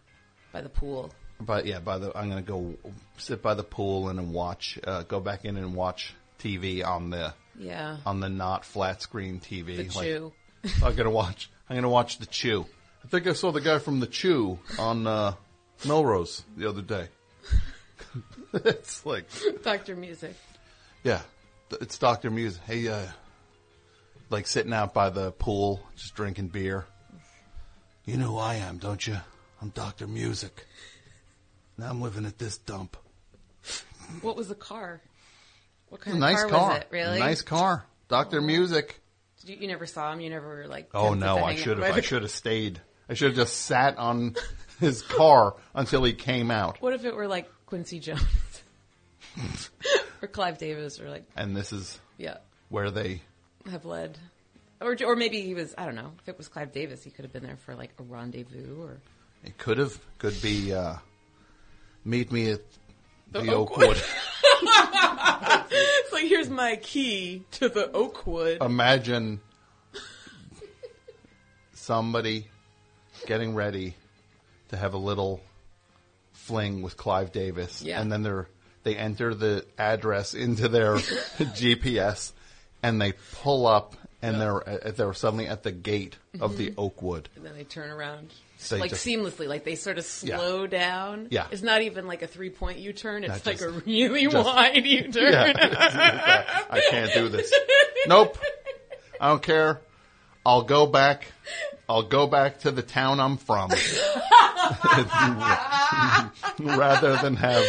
[0.52, 1.12] by the pool.
[1.40, 2.74] But yeah, by the I'm gonna go
[3.18, 4.78] sit by the pool and then watch.
[4.82, 7.98] Uh, go back in and watch TV on the Yeah.
[8.06, 9.76] on the not flat screen TV.
[9.76, 10.32] The Like, chew.
[10.82, 11.50] I'm gonna watch.
[11.68, 12.64] I'm gonna watch the Chew.
[13.06, 15.34] I think I saw the guy from the Chew on uh,
[15.86, 17.06] Melrose the other day.
[18.52, 19.26] it's like,
[19.62, 20.34] Doctor Music.
[21.04, 21.20] yeah,
[21.80, 22.60] it's Doctor Music.
[22.66, 23.06] Hey, uh,
[24.28, 26.84] like sitting out by the pool, just drinking beer.
[28.06, 29.18] You know who I am, don't you?
[29.62, 30.66] I'm Doctor Music.
[31.78, 32.96] Now I'm living at this dump.
[34.20, 35.00] What was the car?
[35.90, 36.58] What kind nice of car.
[36.58, 36.88] car, was it?
[36.90, 37.20] Really?
[37.20, 37.86] Nice car.
[38.08, 39.00] Doctor Music.
[39.44, 40.20] You, you never saw him.
[40.20, 40.90] You never were like.
[40.92, 41.96] Oh no, I should have.
[41.96, 42.80] I should have stayed.
[43.08, 44.34] I should have just sat on
[44.80, 46.80] his car until he came out.
[46.82, 48.22] What if it were like Quincy Jones
[50.22, 52.38] or Clive Davis or like And this is yeah,
[52.68, 53.22] where they.
[53.70, 54.18] have led,
[54.80, 55.74] or or maybe he was.
[55.76, 56.12] I don't know.
[56.22, 58.98] If it was Clive Davis, he could have been there for like a rendezvous or.
[59.44, 59.98] It could have.
[60.18, 60.72] Could be.
[60.74, 60.96] Uh,
[62.04, 62.62] meet me at
[63.32, 63.52] the.
[63.52, 64.02] Oakwood.
[65.68, 68.62] It's like here's my key to the Oakwood.
[68.62, 69.40] Imagine
[71.74, 72.48] somebody
[73.26, 73.94] getting ready
[74.68, 75.40] to have a little
[76.32, 78.00] fling with Clive Davis, Yeah.
[78.00, 78.48] and then they're
[78.82, 80.94] they enter the address into their
[81.38, 82.32] GPS,
[82.84, 87.28] and they pull up, and they're uh, they're suddenly at the gate of the Oakwood.
[87.36, 88.32] and then they turn around.
[88.70, 90.38] They like just- seamlessly, like they sort of Yeah.
[90.38, 91.28] slow down.
[91.30, 91.46] Yeah.
[91.50, 94.46] It's not even like a three point U turn, it's Not like a really just-
[94.46, 95.32] wide U turn.
[95.32, 97.52] Yeah, I can't do this.
[98.06, 98.38] Nope,
[99.20, 99.80] I don't care.
[100.46, 101.32] I'll go back.
[101.88, 103.70] I'll go back to the town I'm from,
[106.60, 107.64] rather than have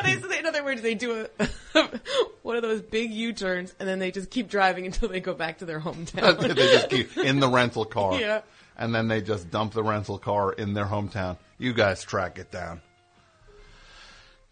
[0.00, 1.48] yeah, they, they, in other words, they do a,
[2.42, 5.58] one of those big U-turns and then they just keep driving until they go back
[5.58, 6.38] to their hometown.
[6.38, 8.20] they just keep in the rental car.
[8.20, 8.42] Yeah.
[8.76, 11.36] And then they just dump the rental car in their hometown.
[11.58, 12.80] You guys track it down.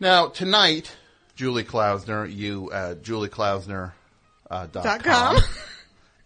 [0.01, 0.95] Now, tonight,
[1.35, 3.93] Julie Klausner, you, uh, Julie Klausner,
[4.51, 5.45] uh, dot, Dot com, com.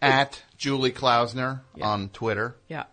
[0.03, 1.87] At Julie Klausner Yeah.
[1.89, 2.57] on Twitter.
[2.69, 2.85] yeah.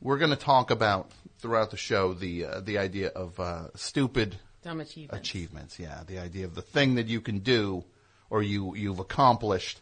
[0.00, 4.36] We're going to talk about throughout the show the, uh, the idea of, uh, stupid
[4.62, 5.20] Dumb achievement.
[5.22, 5.78] achievements.
[5.78, 7.84] Yeah, the idea of the thing that you can do
[8.30, 9.80] or you you've accomplished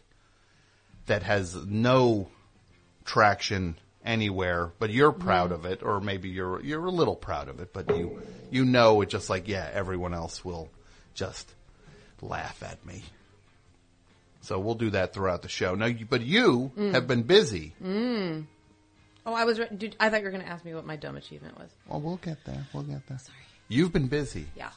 [1.05, 2.29] that has no
[3.05, 3.75] traction
[4.05, 7.71] anywhere, but you're proud of it, or maybe you're you're a little proud of it,
[7.73, 8.21] but you
[8.51, 10.69] you know it just like yeah, everyone else will
[11.13, 11.49] just
[12.21, 13.03] laugh at me.
[14.43, 15.73] So we'll do that throughout the show.
[15.75, 17.73] Now, you- but you have been busy.
[19.25, 19.57] Oh, I was.
[19.57, 21.69] Re- did, I thought you were going to ask me what my dumb achievement was.
[21.87, 22.67] Well, we'll get there.
[22.73, 23.17] We'll get there.
[23.19, 23.37] Sorry.
[23.69, 24.47] You've been busy.
[24.55, 24.69] Yeah.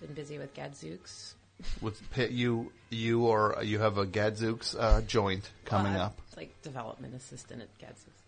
[0.00, 1.34] Been busy with Gadzooks.
[1.80, 6.18] With Pit, you you or you have a Gadzooks uh, joint coming Well, I'm, up.
[6.36, 8.22] Like development assistant at Gadzooks.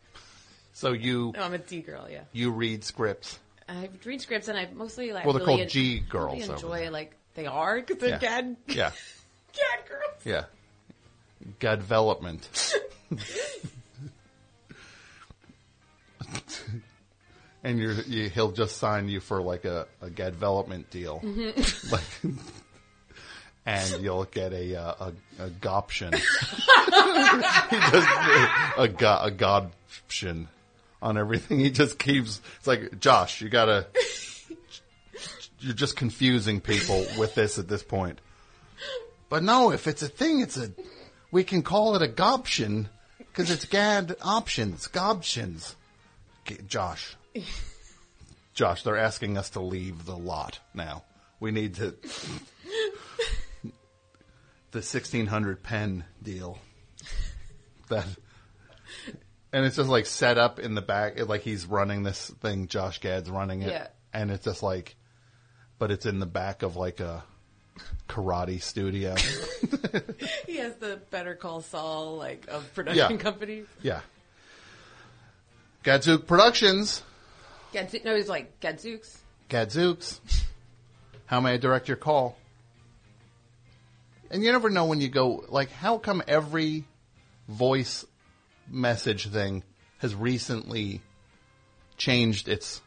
[0.73, 2.07] So you No, I'm a D girl.
[2.11, 2.23] Yeah.
[2.33, 3.39] you read scripts.
[3.69, 5.25] I read scripts and I mostly like.
[5.25, 8.19] Well, they're really called G girls Really enjoy like they are because they're Yeah.
[8.19, 8.57] Gad.
[8.67, 8.91] Yeah,
[9.53, 10.25] Gad girls.
[10.25, 10.45] yeah.
[11.59, 12.49] God development.
[17.63, 21.93] and you're, you, he'll just sign you for like a, a God development deal, Mm-hmm.
[21.93, 22.05] like,
[23.67, 24.95] and you'll get a uh,
[25.39, 28.09] a, a goption, he just
[28.79, 30.47] a go, a godoption
[31.03, 31.59] on everything.
[31.61, 32.41] He just keeps.
[32.59, 33.87] It's like Josh, you gotta
[35.61, 38.19] you're just confusing people with this at this point.
[39.31, 40.71] But no, if it's a thing, it's a
[41.31, 45.77] we can call it a gobtion because it's gad options, gobtions.
[46.67, 47.15] Josh,
[48.55, 51.05] Josh, they're asking us to leave the lot now.
[51.39, 51.95] We need to
[54.73, 56.59] the sixteen hundred pen deal.
[57.89, 58.07] That
[59.53, 62.69] and it's just like set up in the back, it- like he's running this thing.
[62.69, 63.87] Josh Gad's running it, Yeah.
[64.13, 64.97] and it's just like,
[65.79, 67.25] but it's in the back of like a
[68.09, 69.15] karate studio.
[70.47, 73.17] He has the Better Call Saul like of production Yeah.
[73.17, 73.67] companies.
[73.83, 74.01] yeah,
[75.85, 77.03] Gadzook Productions,
[77.73, 79.17] Gadz- no, he's like Gadzooks.
[79.49, 80.21] Gadzooks.
[81.27, 82.37] How may I direct your call?
[84.31, 86.85] And you never know when you go like, how come every
[87.49, 88.05] voice
[88.69, 89.63] message thing
[89.99, 91.01] has recently
[91.97, 92.81] changed its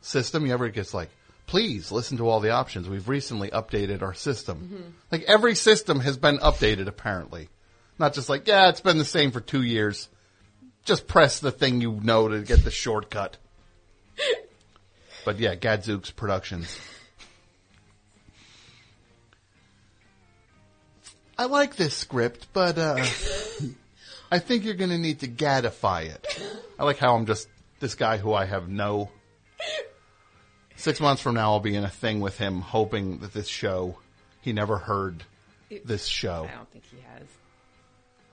[0.00, 0.46] system?
[0.46, 1.10] You ever gets like,
[1.50, 2.88] please listen to all the options.
[2.88, 4.94] We've recently updated our system.
[5.10, 7.48] Like every system has been updated apparently.
[7.98, 10.08] Not just like, yeah, it's been the same for two years.
[10.84, 13.36] Just press the thing you know to get the shortcut.
[15.24, 16.78] but yeah, Gadzooks Productions.
[21.36, 23.04] I like this script, but uh,
[24.30, 26.40] I think you're going to need to gadify it.
[26.78, 27.48] I like how I'm just
[27.80, 29.10] this guy who I have no.
[30.80, 33.98] Six months from now, I'll be in a thing with him, hoping that this show
[34.40, 35.22] he never heard
[35.84, 36.48] this show.
[36.50, 37.28] I don't think he has.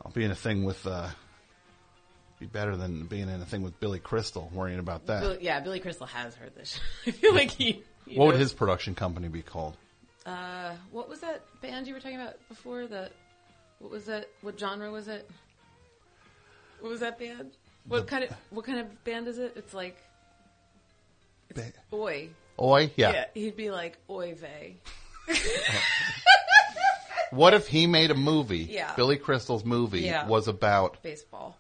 [0.04, 0.88] I'll be in a thing with.
[0.88, 1.10] uh
[2.40, 5.22] Be better than being in a thing with Billy Crystal, worrying about that.
[5.22, 6.80] Billy, yeah, Billy Crystal has heard this.
[7.08, 7.84] I feel like he.
[8.16, 9.76] what would his production company be called?
[10.26, 12.88] Uh, what was that band you were talking about before?
[12.88, 13.12] That
[13.80, 14.30] what was that?
[14.42, 15.30] What genre was it?
[16.80, 17.52] What was that band?
[17.88, 19.54] What The- kind of what kind of band is it?
[19.58, 19.98] It's like
[21.94, 22.30] Oi.
[22.60, 23.12] Oi, yeah.
[23.12, 24.78] Yeah, he'd be like Oi vey.
[27.32, 28.60] What if he made a movie?
[28.60, 28.94] Yeah.
[28.96, 30.26] Billy Crystal's movie Yeah.
[30.28, 31.02] was about.
[31.04, 31.58] baseball.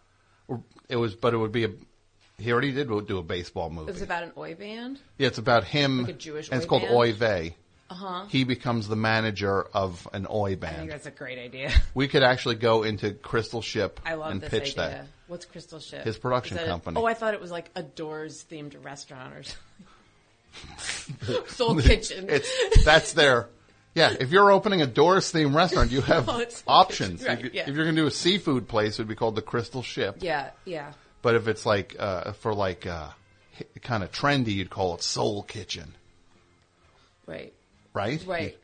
[0.88, 1.69] It was, but it would be a.
[2.38, 3.89] He already did do a baseball movie.
[3.89, 4.99] It was about an Oi band.
[5.17, 6.03] yeah, it's about him.
[6.03, 6.93] Like a Jewish and it's Oi called band?
[6.95, 7.55] Oy Vey.
[7.89, 8.25] Uh huh.
[8.29, 10.75] He becomes the manager of an Oi band.
[10.75, 11.71] I think that's a great idea.
[11.93, 14.75] We could actually go into Crystal Ship I love and this pitch idea.
[14.75, 15.05] that.
[15.27, 16.03] What's Crystal Ship?
[16.03, 16.97] His production Is that a- company.
[16.99, 21.45] oh, I thought it was like a Doors themed restaurant or something.
[21.47, 22.27] Soul Kitchen.
[22.29, 23.47] It's that's their.
[23.95, 27.25] Yeah, if you're opening a Doors themed restaurant, you have it's- options.
[27.25, 27.61] right, if, you- yeah.
[27.69, 30.17] if you're going to do a seafood place, it would be called the Crystal Ship.
[30.19, 30.91] yeah, yeah.
[31.21, 33.07] But if it's like uh, for like uh,
[33.81, 35.95] kind of trendy, you'd call it Soul Kitchen,
[37.25, 37.53] Right.
[37.97, 38.23] Right?
[38.25, 38.57] Right.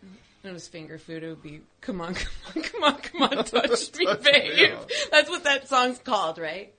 [0.43, 1.23] And it was finger food.
[1.23, 2.13] It would be, come on,
[2.53, 4.77] come on, come on, come on, touch me, Touch babe.
[5.11, 6.73] That's what that song's called, right?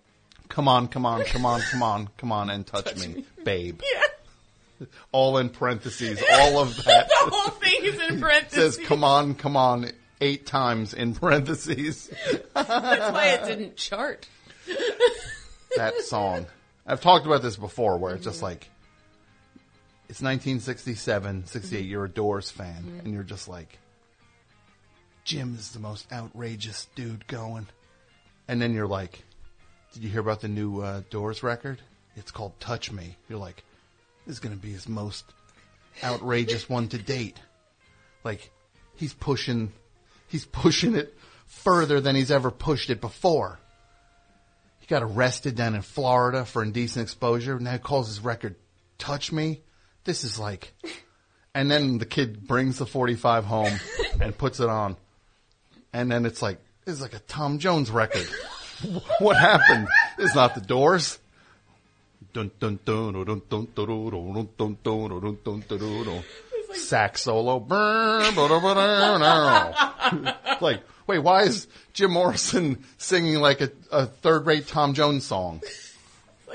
[0.49, 3.81] Come on, come on, come on, come on, come on, and touch, me, babe.
[3.83, 4.87] Yeah.
[5.13, 6.23] All in parentheses.
[6.33, 8.77] All of that The whole thing is in parentheses.
[8.77, 9.91] says "come on, come on"
[10.21, 12.11] eight times in parentheses.
[12.55, 14.29] That's why it didn't chart.
[15.77, 16.47] that song.
[16.87, 18.47] I've talked about this before, where it's just mm-hmm.
[18.47, 18.69] like
[20.09, 21.85] it's 1967, 68.
[21.85, 23.79] You're a Doors fan, and you're just like,
[25.25, 27.67] Jim is the most outrageous dude going.
[28.47, 29.23] And then you're like,
[29.95, 31.81] Did you hear about the new uh, Doors record?
[32.17, 33.17] It's called Touch Me.
[33.29, 33.65] You're like,
[34.27, 35.25] This is going to be his most
[36.03, 37.41] outrageous one to date.
[38.23, 38.51] Like,
[38.97, 39.73] he's pushing,
[40.29, 43.59] he's pushing it further than he's ever pushed it before.
[44.81, 47.59] He got arrested down in Florida for indecent exposure.
[47.59, 48.57] Now he calls his record
[48.99, 49.63] "Touch Me."
[50.05, 50.73] this is like.
[51.55, 53.73] And then the kid brings the 45 home
[54.21, 54.97] and puts it on.
[55.93, 58.27] And then it's like, it's like a Tom Jones record.
[59.21, 59.89] what happened?
[60.19, 61.19] It's not the doors.
[66.75, 67.59] Sax solo.
[70.61, 75.63] like, wait, why is Jim Morrison singing like a, a third rate Tom Jones song?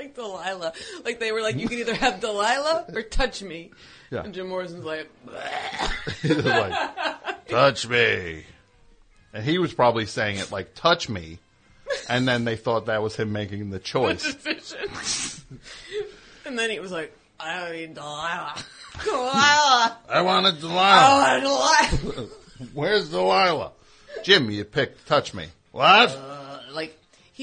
[0.00, 0.72] Like Delilah.
[1.04, 3.70] Like they were like, you can either have Delilah or touch me.
[4.10, 4.22] Yeah.
[4.22, 5.10] And Jim Morrison's like,
[6.24, 8.44] like, touch me.
[9.34, 11.38] And he was probably saying it like, touch me.
[12.08, 14.22] And then they thought that was him making the choice.
[14.22, 14.88] decision.
[16.46, 18.54] and then he was like, I mean Delilah.
[19.04, 19.98] Delilah.
[20.08, 21.42] I wanted I Delilah.
[21.42, 22.28] want Delilah.
[22.72, 23.72] Where's Delilah?
[24.22, 25.48] Jim, you picked touch me.
[25.72, 26.10] What?
[26.10, 26.39] Uh,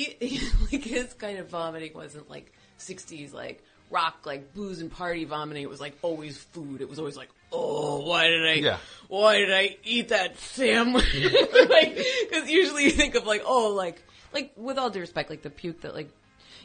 [0.06, 4.92] he, he like his kind of vomiting wasn't like 60s like rock like booze and
[4.92, 8.54] party vomiting it was like always food it was always like oh why did i
[8.56, 8.78] Yeah.
[9.08, 11.06] why did i eat that sandwich
[11.70, 11.98] like
[12.30, 15.50] because usually you think of like oh like like with all due respect like the
[15.50, 16.10] puke that like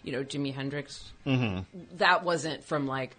[0.03, 1.61] you know jimi hendrix Mm-hmm.
[1.99, 3.15] that wasn't from like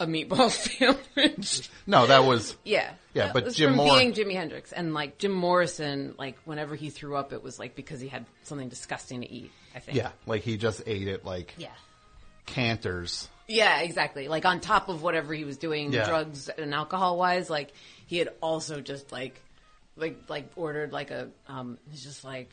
[0.00, 0.50] a meatball
[1.16, 1.68] sandwich.
[1.86, 2.92] No, that was Yeah.
[3.14, 6.36] Yeah, That but was Jim from Mor- being Jimi Hendrix and like Jim Morrison, like
[6.44, 9.50] whenever he threw up, it was like because he had something disgusting to eat.
[9.74, 9.96] I think.
[9.96, 11.68] yeah, like he just ate it like Yeah.
[12.46, 13.28] Canter's.
[13.48, 14.28] Yeah, exactly.
[14.28, 16.06] Like on top of whatever he was doing, Yeah.
[16.06, 17.72] drugs and alcohol wise, like
[18.06, 19.40] he had also just like,
[19.96, 21.28] like, like ordered like a.
[21.48, 22.50] Um, he's just like,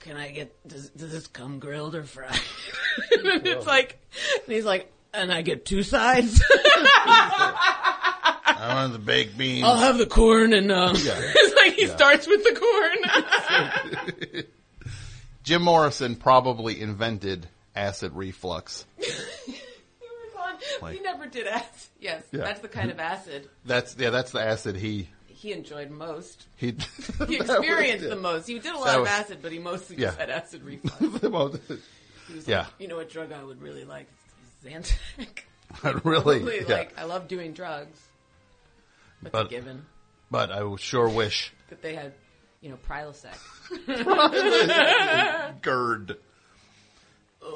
[0.00, 2.30] can I get does, does this come grilled or fried?
[3.12, 3.98] and it's like,
[4.46, 6.42] and he's like, and I get two sides.
[7.66, 9.64] I want the baked beans.
[9.64, 10.94] I'll have the corn and um.
[10.98, 12.58] it's like he starts with the
[14.32, 14.44] corn.
[15.42, 17.46] Jim Morrison probably invented
[17.76, 18.86] acid reflux.
[18.98, 19.60] He was
[20.38, 21.88] on- Like- he never did acid.
[22.00, 22.40] Yes, Yeah.
[22.44, 26.46] that's the kind of acid That's yeah, that's the acid he he enjoyed most.
[26.56, 26.74] he
[27.28, 28.46] He experienced the most.
[28.46, 30.06] He did a lot That of acid, but he mostly Yeah.
[30.06, 30.98] just had acid reflux.
[31.20, 31.78] the.
[32.28, 32.60] He was Yeah.
[32.60, 34.06] like, you know what drug I would really like?
[34.64, 35.44] Zantac.
[36.04, 36.76] really, Really, yeah.
[36.76, 37.98] like, I love doing drugs.
[39.22, 39.86] That's But- given.
[40.30, 42.12] But I sure wish That they had,
[42.60, 43.38] you know, Prilosec.
[45.62, 46.16] GERD.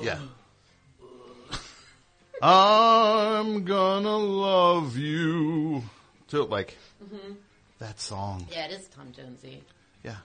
[0.00, 0.18] Yeah.
[2.40, 5.82] I'm gonna love you.
[6.28, 7.32] To like mm-hmm.
[7.78, 8.46] that song.
[8.52, 9.64] Yeah, it is Tom Jonesy.
[10.04, 10.16] Yeah.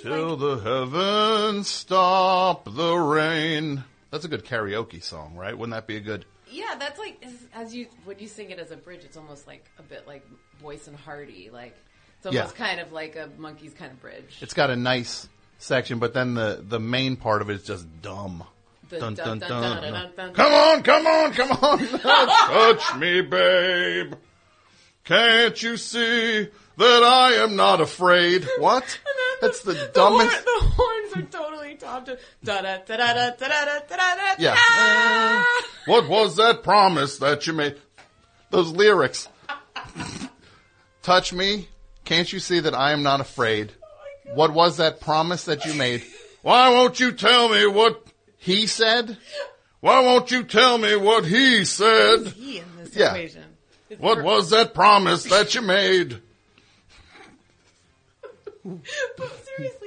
[0.00, 3.84] Till like, the heavens stop the rain.
[4.12, 5.56] That's a good karaoke song, right?
[5.56, 6.24] Wouldn't that be a good?
[6.50, 9.64] yeah, that's like as, you when you sing it as a bridge, it's almost like
[9.78, 10.24] a bit like
[10.62, 11.74] Boyce and Hardy, like
[12.18, 12.66] it's almost Yeah.
[12.66, 14.36] kind of like a Monkees' kind of bridge.
[14.42, 17.86] It's got a nice section, but then the the main part of it is just
[18.02, 18.44] dumb.
[18.90, 20.12] Dun, dun, dun.
[20.34, 21.78] Come on, come on, come on.
[21.98, 24.12] Touch me, babe.
[25.04, 28.46] Can't you see that I am not afraid?
[28.58, 28.84] What?
[29.40, 30.44] That's the The, dumbest.
[30.46, 32.20] horn, the are totally Tom Jones.
[32.44, 34.34] Da da da da da da da da da.
[34.38, 34.56] Yeah.
[34.78, 35.44] Uh,
[35.86, 37.76] what was that promise that you made?
[38.50, 39.28] Those lyrics.
[41.02, 41.68] Touch me.
[42.04, 43.72] Can't you see that I am not afraid?
[44.34, 46.04] What was that promise that you made?
[46.42, 48.04] Why won't you tell me what
[48.38, 49.16] he said?
[49.80, 52.26] Why won't you tell me what he said?
[52.28, 53.08] He in this Yeah.
[53.14, 53.44] equation.
[53.90, 56.20] It's What per- was that promise that you made?
[58.64, 59.81] But seriously,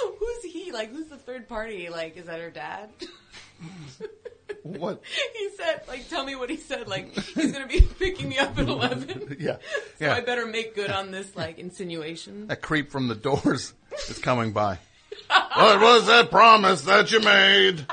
[0.18, 0.72] who's he?
[0.72, 1.88] Like, who's the third party?
[1.88, 2.90] Like, is that her dad?
[4.62, 5.00] What?
[5.34, 6.88] he said, like, tell me what he said.
[6.88, 9.36] Like, he's gonna be picking me up at eleven.
[9.38, 9.58] Yeah.
[9.98, 10.14] So Yeah.
[10.14, 12.48] I better make good on this, like, insinuation.
[12.48, 13.74] That creep from the doors
[14.08, 14.78] is coming by.
[15.28, 17.86] what was that promise that you made?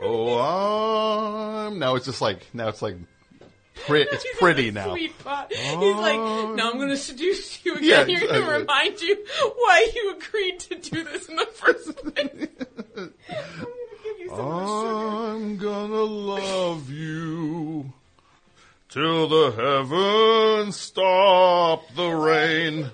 [0.00, 1.78] Oh, I'm...
[1.78, 2.96] Now it's just like, now it's like,
[3.86, 4.90] pre- it's pretty now.
[4.90, 5.52] Sweet pot.
[5.52, 6.54] He's like, oh.
[6.54, 8.08] now I'm gonna seduce you again.
[8.08, 9.24] Yeah, You're gonna remind you
[9.56, 12.48] why you agreed to do this in the first place.
[12.96, 13.10] I'm gonna
[14.04, 15.30] give you some more.
[15.32, 17.92] I'm gonna love you
[18.88, 22.90] till the heavens stop the rain.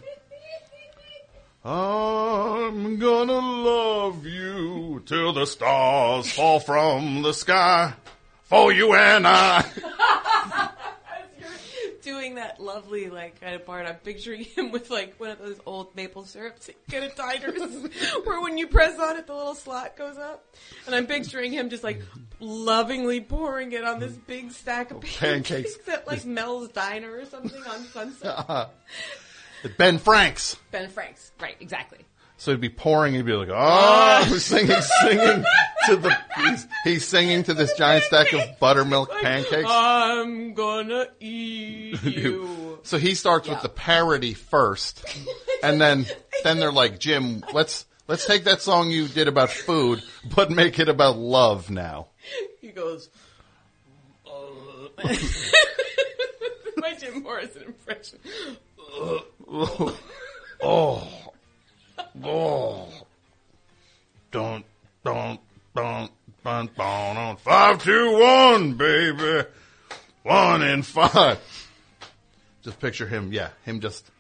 [1.64, 7.92] I'm gonna love you till the stars fall from the sky
[8.44, 9.64] for you and I.
[12.08, 15.30] As you're doing that lovely like kind of part, I'm picturing him with like one
[15.30, 17.60] of those old maple syrups kind of diners
[18.24, 20.44] where when you press on it, the little slot goes up.
[20.86, 22.02] And I'm picturing him just like
[22.40, 25.88] lovingly pouring it on this big stack of pancakes, Pancakes.
[25.88, 28.70] at like Mel's Diner or something on Sunset.
[29.76, 30.56] Ben Franks.
[30.70, 31.56] ben Frank's, right?
[31.60, 31.98] Exactly.
[32.38, 35.44] So he'd be pouring, he'd be like, oh, singing, singing
[35.86, 39.68] to the, he's, he's singing to this giant stack of buttermilk pancakes.
[39.68, 42.78] I'm gonna eat you.
[42.84, 45.04] So he starts with the parody first,
[45.64, 46.06] and then
[46.44, 50.00] then they're like, Jim, let's let's take that song you did about food,
[50.36, 52.06] but make it about love now.
[52.60, 53.08] He goes.
[54.24, 55.04] Uh,
[56.76, 58.20] my Jim Morrison impression.
[60.60, 61.27] Oh,
[62.24, 62.88] oh,
[64.30, 64.64] don't
[65.04, 65.40] don't
[65.74, 66.10] don't
[66.44, 69.46] don't don't five two one, baby,
[70.22, 71.38] one in five.
[72.62, 74.10] Just picture him, yeah, him just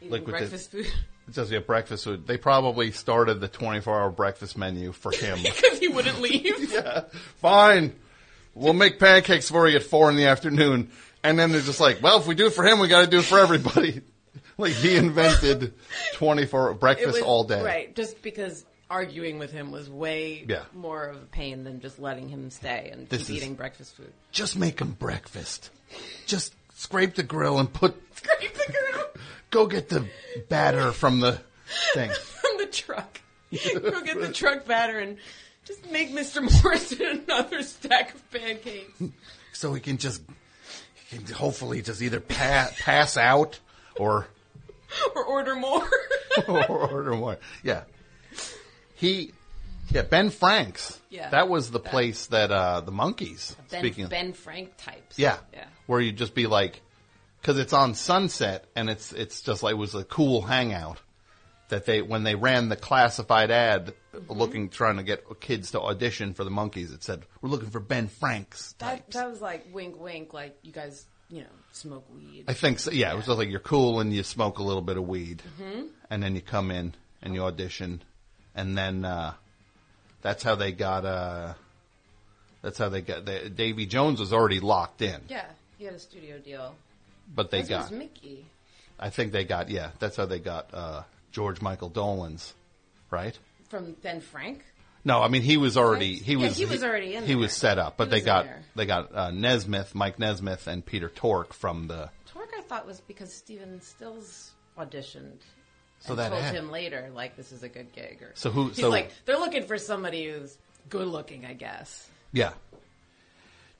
[0.00, 0.86] Eating Like with the- breakfast food
[1.26, 2.26] it says yeah breakfast food.
[2.26, 5.38] They probably started the twenty four hour breakfast menu for him.
[5.42, 6.70] because he wouldn't leave.
[6.70, 7.04] Yeah.
[7.40, 7.94] Fine.
[8.54, 10.90] We'll make pancakes for you at four in the afternoon.
[11.24, 13.06] And then they're just like, well, if we do it for him, we got to
[13.06, 14.02] do it for everybody.
[14.58, 15.74] Like he invented
[16.14, 17.62] 24 breakfast was- all day.
[17.62, 17.94] right?
[17.96, 20.62] Just because arguing with him was way Yeah.
[20.74, 24.12] more of a pain than just letting him stay and This keep eating breakfast food.
[24.30, 25.70] Just make him breakfast.
[26.26, 29.06] Just scrape the grill and put, Scrape the girl
[29.50, 30.06] go get the
[30.48, 31.40] batter from the
[31.94, 32.10] thing.
[32.22, 33.20] from the truck.
[33.52, 35.16] Go get the truck batter and
[35.64, 36.42] Just make Mr.
[36.62, 39.02] Morrison another stack of pancakes.
[39.52, 40.22] so he can just
[41.08, 43.60] he can hopefully just either pa- pass out
[43.96, 44.26] or
[45.16, 45.88] or order more.
[46.48, 47.38] or order more.
[47.62, 47.82] Yeah.
[48.94, 49.32] He,
[49.90, 50.98] yeah, Ben Frank's.
[51.10, 51.30] Yeah.
[51.30, 55.18] That was the place that, uh, the Monkees, ben, speaking of, ben Frank types.
[55.18, 55.38] yeah.
[55.52, 55.66] Yeah.
[55.86, 56.80] Where you'd just be like,
[57.42, 61.00] cause it's on Sunset and it's, it's just like, it was a cool hangout
[61.68, 64.32] that they, when they ran the classified ad Mm-hmm.
[64.32, 67.80] looking, trying to get kids to audition for the Monkees, it said, we're looking for
[67.80, 69.16] Ben Frank's That, types.
[69.16, 72.44] that was like wink, wink, like you guys, you know, smoke weed.
[72.48, 72.90] I think so.
[72.90, 75.42] Yeah, it was just like you're cool and you smoke a little bit of weed,
[75.60, 75.82] Mm-hmm.
[76.10, 78.02] and then you come in and you audition,
[78.54, 79.34] and then uh,
[80.22, 81.04] that's how they got.
[81.04, 81.54] Uh,
[82.62, 83.24] that's how they got.
[83.26, 85.46] The, Davy Jones was already locked in, yeah,
[85.78, 86.74] he had a studio deal.
[87.34, 87.82] but they As got.
[87.82, 88.44] was Mickey.
[88.98, 89.68] I think they got.
[89.70, 91.02] Yeah, that's how they got uh,
[91.32, 92.52] George Michael Dolenz,
[93.10, 93.36] right?
[93.68, 94.64] From Ben Frank?
[95.04, 97.52] No, I mean he was already he Yeah, was he was already in he was
[97.52, 98.62] set up, but He they was in got there.
[98.74, 102.08] they got uh, Nesmith, Mike Nesmith, and Peter Tork from the.
[102.32, 105.38] Tork, I thought, was because Stephen Stills auditioned.
[106.00, 108.18] So and that told ad- him later, like, this is a good gig.
[108.22, 110.56] Or, So who- He's so- like, they're looking for somebody who's
[110.90, 112.06] good looking, I guess.
[112.32, 112.52] Yeah.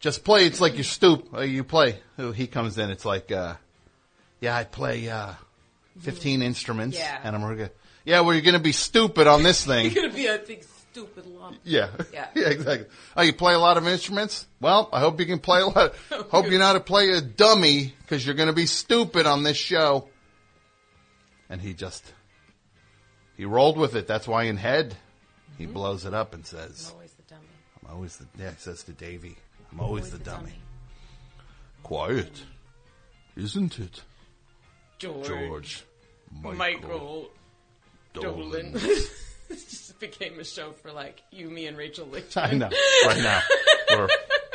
[0.00, 0.46] Just play.
[0.46, 1.32] It's like you're stoop.
[1.34, 1.98] Uh, you play.
[2.18, 2.90] Oh, He comes in.
[2.90, 3.54] It's like, uh,
[4.40, 5.32] yeah, I play uh,
[6.00, 7.18] 15 instruments, Yeah.
[7.22, 7.70] and I'm gonna.
[8.04, 9.86] Yeah, well, you're gonna be stupid on this thing.
[9.90, 10.62] You're gonna be a big
[10.94, 11.58] stupid lump.
[11.64, 11.88] yeah.
[12.12, 12.28] Yeah.
[12.36, 12.86] yeah, exactly.
[13.16, 14.46] Oh, you play a lot of instruments?
[14.60, 15.94] Well, I hope you can play a lot.
[16.30, 19.56] hope you know how to play a dummy because you're gonna be stupid on this
[19.56, 20.08] show.
[21.50, 22.12] And he just
[23.36, 24.06] he rolled with it.
[24.06, 24.96] That's why in head
[25.58, 25.72] he mm-hmm.
[25.72, 27.48] blows it up and says, I'm Always the dummy.
[27.82, 29.36] "I'm always the." Yeah, he says to Davy,
[29.72, 30.54] "I'm always, Always the, dummy.
[31.82, 32.42] Quiet,
[33.36, 34.02] isn't it,
[34.98, 35.26] George.
[35.26, 35.84] George?
[36.42, 37.30] Michael
[38.14, 38.72] Dolenz.
[38.72, 39.20] Dolenz.
[39.50, 42.42] it just became a show for like you, me, and Rachel Lichtman.
[42.50, 42.70] I know.
[43.06, 43.40] Right now,
[43.90, 44.08] we're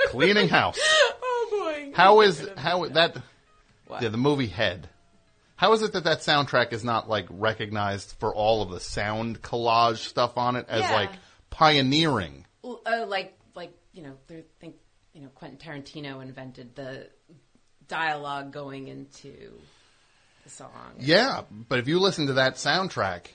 [0.08, 0.80] cleaning house.
[1.22, 1.92] Oh boy.
[1.96, 3.18] How is how that?
[3.88, 4.02] What?
[4.02, 4.90] Yeah, the movie Head.
[5.56, 9.42] How is it that that soundtrack is not like recognized for all of the sound
[9.42, 10.94] collage stuff on it as Yeah.
[10.94, 11.10] like
[11.50, 12.46] pioneering?
[12.62, 14.76] Well, uh, like like you know, they think
[15.14, 17.10] you know Quentin Tarantino invented the
[17.88, 19.34] dialogue going into
[20.44, 20.72] the song.
[21.00, 23.26] Yeah, but if you listen to that soundtrack,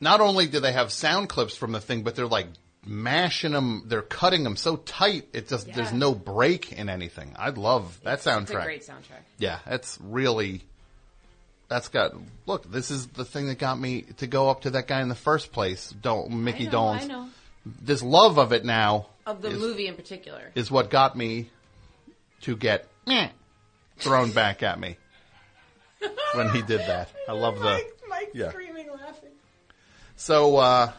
[0.00, 2.48] not only do they have sound clips from the thing, but they're like
[2.84, 7.34] mashing them, they're cutting them so tight, it just there's no break in anything.
[7.38, 8.42] I love that soundtrack.
[8.42, 9.22] It's a great soundtrack.
[9.38, 10.62] Yeah, it's really.
[11.68, 12.14] That's got.
[12.46, 15.08] Look, this is the thing that got me to go up to that guy in
[15.08, 15.90] the first place.
[15.90, 17.00] Don't Mickey I know, Dolenz.
[17.02, 17.28] I know.
[17.82, 20.52] This love of it now Of the is, movie in particular.
[20.54, 21.50] is what got me
[22.42, 23.30] to get meh
[23.96, 24.96] thrown back at me
[26.34, 27.08] when he did that.
[27.28, 27.64] I love the.
[27.64, 28.52] Mike, Mike yeah.
[30.16, 30.92] So, uh,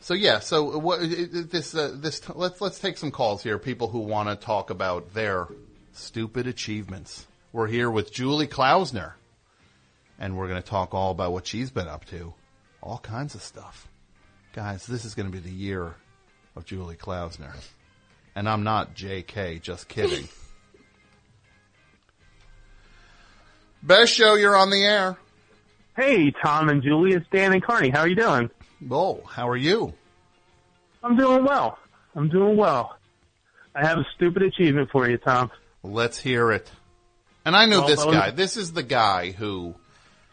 [0.00, 0.40] so yeah.
[0.40, 1.00] So what?
[1.00, 3.58] This uh, this let's let's take some calls here.
[3.58, 5.46] People who want to talk about their
[5.92, 7.26] stupid achievements.
[7.52, 9.14] We're here with Julie Klausner,
[10.18, 12.34] and we're going to talk all about what she's been up to,
[12.82, 13.88] all kinds of stuff.
[14.52, 15.94] Guys, this is going to be the year
[16.56, 17.52] of Julie Klausner,
[18.34, 19.60] and I'm not J.K.
[19.60, 20.28] Just kidding.
[23.82, 24.34] Best show.
[24.34, 25.16] You're on the air.
[25.96, 27.88] Hey, Tom and Julie, it's Dan and Carney.
[27.88, 28.50] How are you doing?
[28.90, 29.94] Oh, how are you?
[31.02, 31.78] I'm doing well.
[32.14, 32.98] I'm doing well.
[33.74, 35.50] I have a stupid achievement for you, Tom.
[35.82, 36.70] Let's hear it.
[37.46, 38.30] And I know Well, this guy.
[38.30, 39.74] This is the guy who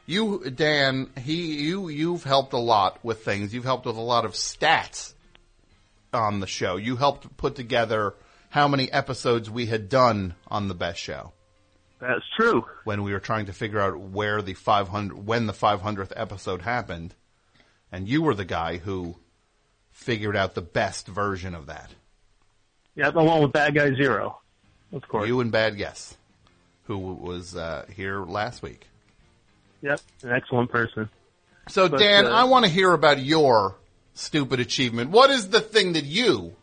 [0.06, 1.10] you, Dan.
[1.18, 3.54] He, you, you've helped a lot with things.
[3.54, 5.14] You've helped with a lot of stats
[6.12, 6.76] on the show.
[6.76, 8.16] You helped put together
[8.50, 11.32] how many episodes we had done on the best show
[12.04, 12.66] That's true.
[12.84, 17.16] when we were trying to figure out where the 500, when the 500th episode happened.
[17.92, 19.16] And you were the guy who
[19.92, 21.92] figured out the best version of that.
[22.96, 24.40] Yep, along with Bad Guy Zero,
[24.92, 25.28] of course.
[25.28, 26.16] You and Bad Guess,
[26.84, 28.88] who was uh, here last week.
[29.82, 31.10] Yep, an excellent person.
[31.70, 33.76] So, But, Dan, uh, I want to hear about your
[34.14, 35.12] stupid achievement.
[35.12, 36.56] What is the thing that you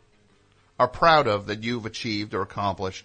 [0.78, 3.04] are proud of that you've achieved or accomplished,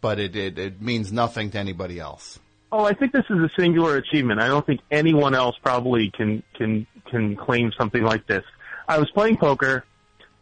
[0.00, 2.38] but it, it, it means nothing to anybody else?
[2.72, 4.40] Oh, I think this is a singular achievement.
[4.40, 8.44] I don't think anyone else probably can can can claim something like this.
[8.88, 9.84] I was playing poker,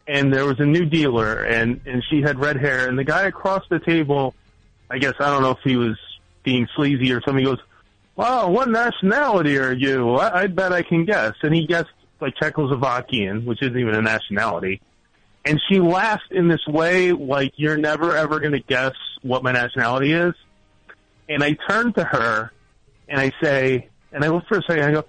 [0.07, 3.23] and there was a new dealer, and and she had red hair, and the guy
[3.23, 4.35] across the table,
[4.91, 5.97] I guess I don't know if he was
[6.43, 7.43] being sleazy or something.
[7.43, 7.61] He goes,
[8.15, 10.15] "Wow, what nationality are you?
[10.15, 11.89] I, I bet I can guess." And he guessed
[12.21, 14.81] like Czechoslovakian, which isn't even a nationality.
[15.45, 19.51] And she laughed in this way, like you're never ever going to guess what my
[19.51, 20.33] nationality is
[21.29, 22.51] and I turn to her
[23.07, 25.05] and I say, and I look for a second, I go,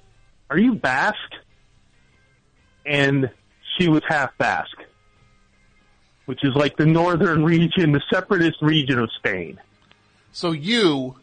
[0.51, 1.17] are you Basque?
[2.85, 3.31] And
[3.79, 4.83] she was half Basque,
[6.27, 9.59] which is like the northern region, the separatist region of Spain.
[10.33, 11.17] So you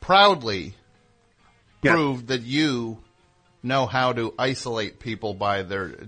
[0.00, 0.74] proudly
[1.82, 1.92] Yeah.
[1.92, 2.98] proved that you
[3.62, 6.06] know how to isolate people by their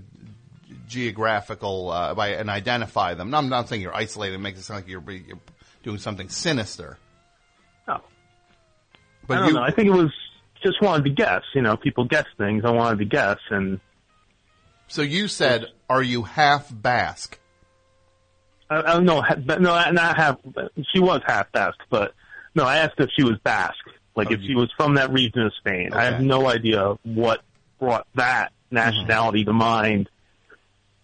[0.89, 3.31] geographical uh, by and identify them.
[3.31, 4.35] No, I'm not saying you're isolated.
[4.37, 5.39] It makes it sound like you're, you're
[5.87, 6.99] doing something sinister.
[7.87, 8.01] Oh,
[9.27, 9.63] But I don't you, know.
[9.63, 10.13] I think it was
[10.63, 11.43] just wanted to guess.
[11.55, 12.65] You know, people guess things.
[12.67, 13.81] I wanted to guess, and
[14.89, 17.39] so you said, "Are you half Basque?"
[18.69, 19.23] I, I don't know.
[19.59, 20.39] No, not half.
[20.93, 22.15] She was half Basque, but
[22.57, 22.65] no.
[22.65, 23.77] I asked if she was Basque,
[24.17, 25.93] like Oh, if you- she was from that region of Spain.
[25.93, 27.43] I have no idea what
[27.79, 28.75] brought that mm-hmm.
[28.75, 30.09] nationality to mind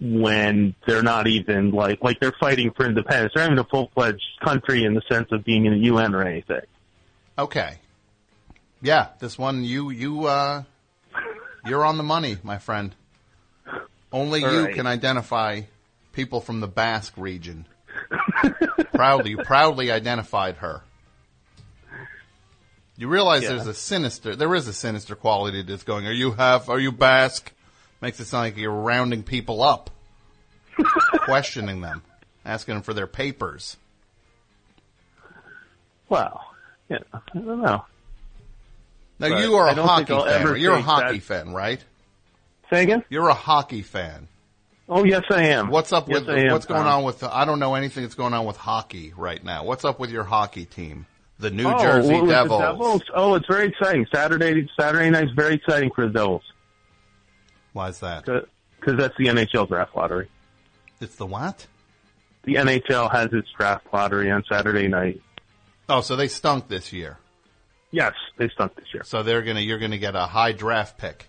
[0.05, 3.33] when they're not even like like they're fighting for independence.
[3.35, 6.15] They're not even a full fledged country in the sense of being in the UN
[6.15, 6.63] or anything.
[7.39, 7.79] Okay.
[8.83, 10.65] Yeah, this one you you uh
[11.65, 12.95] you're on the money, my friend.
[14.13, 14.75] Only All you right.
[14.75, 15.63] can identify
[16.13, 17.67] people from the Basque region.
[18.93, 20.83] proudly, you proudly identified her.
[22.97, 23.51] You realize Yeah.
[23.51, 26.07] there's a sinister, there is a sinister quality that's going.
[26.07, 26.69] Are you half?
[26.69, 27.53] Are you Basque?
[28.03, 29.89] Makes it sound like you're rounding people up,
[31.21, 32.03] questioning them,
[32.45, 33.77] asking them for their papers.
[36.09, 36.45] Well,
[36.89, 37.85] yeah, I don't know.
[39.21, 40.57] Now But you are a hockey fan.
[40.57, 41.83] You're a hockey that- fan, right?
[42.71, 43.05] Say again?
[43.09, 44.27] You're a hockey fan.
[44.89, 45.69] Oh, yes, I am.
[45.69, 46.99] What's up Yes, with am, what's going Tom.
[46.99, 47.23] on with?
[47.23, 49.65] I don't know anything that's going on with hockey right now.
[49.65, 51.07] What's up with your hockey team,
[51.39, 52.61] the New oh, Jersey the Devils?
[52.61, 53.03] Devils?
[53.15, 54.07] Oh, it's very exciting.
[54.13, 56.43] Saturday, Saturday night's very exciting for the Devils
[57.73, 58.25] Why is that?
[58.25, 60.29] because that's the NHL draft lottery.
[61.01, 61.67] It's the what?
[62.45, 65.21] The NHL has its draft lottery on Saturday night.
[65.89, 67.19] Oh, so they stunk this year.
[67.93, 69.05] Yes, they stunk this year.
[69.05, 71.27] So they're gonna you're gonna get a high draft pick,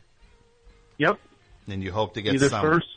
[0.98, 1.20] Yep,
[1.68, 2.62] and you hope to get either some.
[2.62, 2.88] first,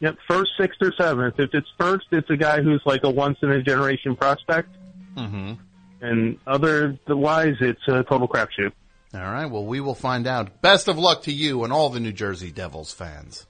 [0.00, 1.38] yep, first, sixth, or seventh.
[1.38, 4.68] If it's first, it's a guy who's like a once in a generation prospect,
[5.16, 5.54] hmm
[6.00, 8.72] and otherwise, it's a total crapshoot.
[9.14, 9.46] All right.
[9.46, 10.60] Well, we will find out.
[10.60, 13.46] Best of luck to you and all the New Jersey Devils fans.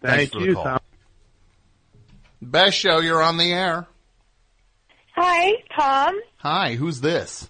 [0.00, 0.64] Thanks Thank for the you, call.
[0.64, 0.78] Tom.
[2.42, 2.98] Best show.
[3.00, 3.86] You're on the air.
[5.14, 6.18] Hi, Tom.
[6.38, 6.74] Hi.
[6.74, 7.48] Who's this?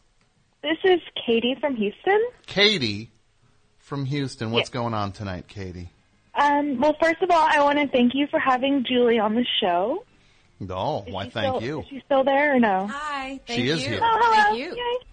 [0.63, 2.21] This is Katie from Houston.
[2.47, 3.11] Katie
[3.79, 4.51] from Houston.
[4.51, 5.91] What's going on tonight, Katie?
[6.35, 9.45] Um, well, first of all, I want to thank you for having Julie on the
[9.61, 10.05] show.
[10.69, 11.31] Oh, Is why?
[11.31, 11.81] thank still, you.
[11.81, 12.87] Is she still there or no?
[12.87, 13.41] Hi.
[13.47, 13.75] Thank She you.
[13.75, 14.01] is here.
[14.03, 14.43] Oh, hello.
[14.45, 14.77] Thank you.
[14.77, 15.07] Yay.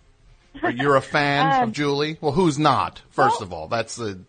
[0.74, 2.18] You're a fan Um, of Julie?
[2.22, 3.02] Well, who's not?
[3.10, 4.20] First Well- of all, that's the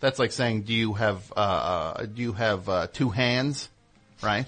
[0.00, 3.68] that's like saying, do you have uh, uh, do you have uh, two hands?
[4.22, 4.46] Right?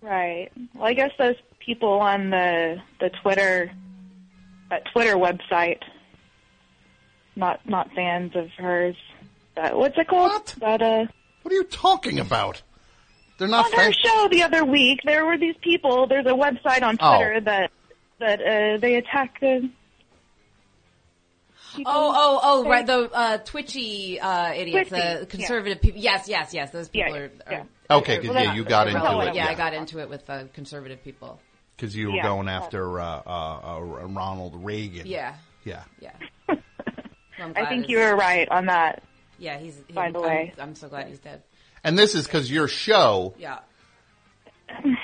[0.00, 0.50] Right.
[0.74, 3.70] Well, I guess those people on the the Twitter
[4.70, 5.80] that Twitter website,
[7.36, 8.96] not not fans of hers.
[9.56, 10.30] What's it called?
[10.32, 10.54] What?
[10.60, 11.06] That uh.
[11.42, 12.62] What are you talking about?
[13.38, 16.06] They're not on her show the other week, there were these people.
[16.08, 17.16] There's a website on Oh.
[17.16, 17.70] Twitter that
[18.20, 19.70] that uh, they attack the.
[21.76, 21.92] people.
[21.92, 22.86] Oh, oh, oh, right.
[22.86, 26.00] The uh, twitchy uh, idiots, Twitchy, the conservative people.
[26.00, 26.70] Yes, yes, yes.
[26.70, 27.30] Those people Yeah, are.
[27.50, 27.62] yeah.
[27.90, 29.30] are Okay, 'cause, are yeah, you got into irrelevant.
[29.30, 29.50] it, Yeah, yeah.
[29.50, 31.40] I got into it with the conservative people.
[31.76, 32.22] Because you were Yeah.
[32.24, 35.06] going after uh, uh, uh, Ronald Reagan.
[35.06, 35.34] Yeah,
[35.64, 35.84] Yeah.
[36.00, 36.10] yeah.
[37.38, 39.04] Well, I'm I glad think you were right on that.
[39.38, 39.80] Yeah, he's.
[39.86, 40.54] he- by the I'm- way.
[40.58, 41.44] I'm, so glad he's dead.
[41.84, 43.32] And this is because your show.
[43.38, 43.58] Yeah.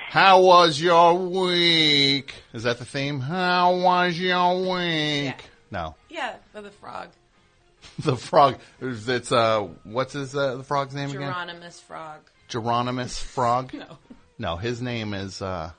[0.08, 2.34] How was your week?
[2.52, 3.20] Is that the theme?
[3.20, 5.24] How was your week?
[5.24, 5.34] Yeah.
[5.70, 7.08] No, Yeah, the frog.
[7.98, 8.58] the frog.
[8.80, 11.32] It's uh, what's his uh, the frog's name again?
[11.32, 12.20] Geronimus frog.
[12.48, 13.74] Geronimus Frog.
[13.78, 13.98] No.
[14.36, 15.70] No, his name is uh,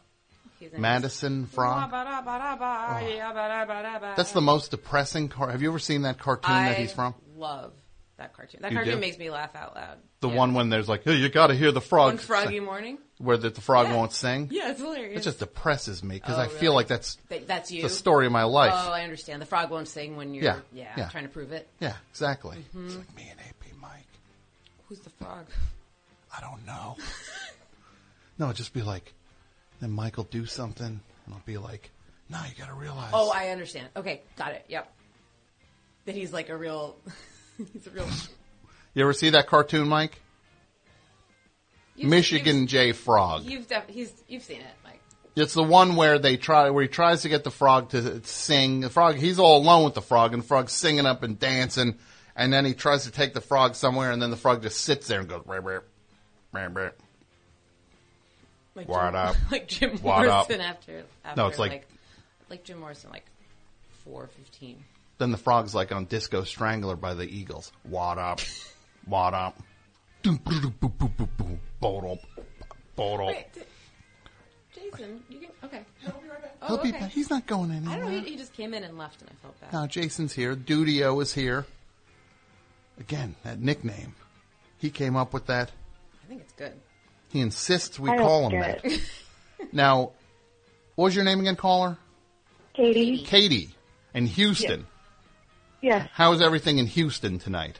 [0.78, 1.91] Madison Frog.
[1.91, 5.52] That's That's the most depressing car.
[5.52, 7.16] Have you ever seen that cartoon that he's from?
[7.36, 7.74] love
[8.18, 8.62] that cartoon.
[8.62, 9.98] That You cartoon makes me laugh out loud.
[10.22, 10.36] The Yeah.
[10.36, 12.98] one when there's like, hey, you got to hear the frog, One froggy sing," morning.
[13.18, 14.48] where the, the frog won't sing.
[14.52, 15.20] Yeah, it's hilarious.
[15.22, 16.76] It just depresses me because Oh, I feel really?
[16.76, 17.82] like that's That- that's you.
[17.82, 18.72] the story of my life.
[18.74, 19.42] Oh, I understand.
[19.42, 21.10] The frog won't sing when you're Yeah, yeah, yeah.
[21.10, 21.68] trying to prove it.
[21.80, 22.58] yeah, exactly.
[22.58, 22.86] Mm-hmm.
[22.88, 24.08] It's like me and AP Mike.
[24.88, 25.46] Who's the frog?
[26.36, 26.96] I don't know.
[28.38, 29.14] no, just be like,
[29.82, 31.92] then Mike will do something, and I'll be like,
[32.30, 33.12] no, you got to realize.
[33.14, 33.90] Oh, I understand.
[33.96, 34.66] Okay, got it.
[34.70, 34.92] Yep.
[36.06, 36.96] That he's like a real.
[37.73, 38.07] he's a real.
[38.94, 40.22] you ever see that cartoon, Mike?
[41.95, 43.44] You've- Michigan J Frog.
[43.44, 44.99] You've, you've, def- he's, you've seen it, Mike.
[45.36, 48.80] It's the one where they try, where he tries to get the frog to sing.
[48.82, 51.95] The frog, he's all alone with the frog, and the frog's singing up and dancing,
[52.38, 55.07] and then he tries to take the frog somewhere, and then the frog just sits
[55.07, 55.80] there and goes, rah, rah,
[56.53, 56.90] rah, rah.
[58.76, 59.36] Like What Jim, up?
[59.52, 60.49] Like Jim What up?
[60.49, 61.41] Morrison after, after.
[61.41, 61.88] No, it's like- like,
[62.49, 63.26] like Jim Morrison, like
[64.03, 64.84] four fifteen.
[65.18, 67.72] Then the frog's like on Disco Strangler by the Eagles.
[67.84, 68.42] What up?
[69.06, 69.58] What up?
[70.26, 70.38] Wait,
[73.54, 73.62] d-
[74.74, 75.86] Jason, you can okay.
[76.08, 77.00] Oh, He'll be okay.
[77.00, 77.12] back.
[77.12, 77.92] He's not going I don't know.
[77.92, 78.12] anywhere.
[78.22, 79.72] He, he just came in and left, and I felt bad.
[79.74, 80.56] No, Jason's here.
[80.56, 81.66] Dudio is here.
[83.00, 84.16] Again, that nickname.
[84.80, 85.72] He came up with that.
[86.24, 86.74] I think it's good.
[87.30, 89.02] He insists we I don't call him get that.
[89.72, 90.12] Now,
[90.96, 91.98] what was your name again, caller?
[92.74, 93.20] Katie.
[93.20, 93.70] Katie
[94.14, 94.86] in Houston.
[95.81, 96.07] Yes.
[96.14, 97.80] How is everything in Houston tonight?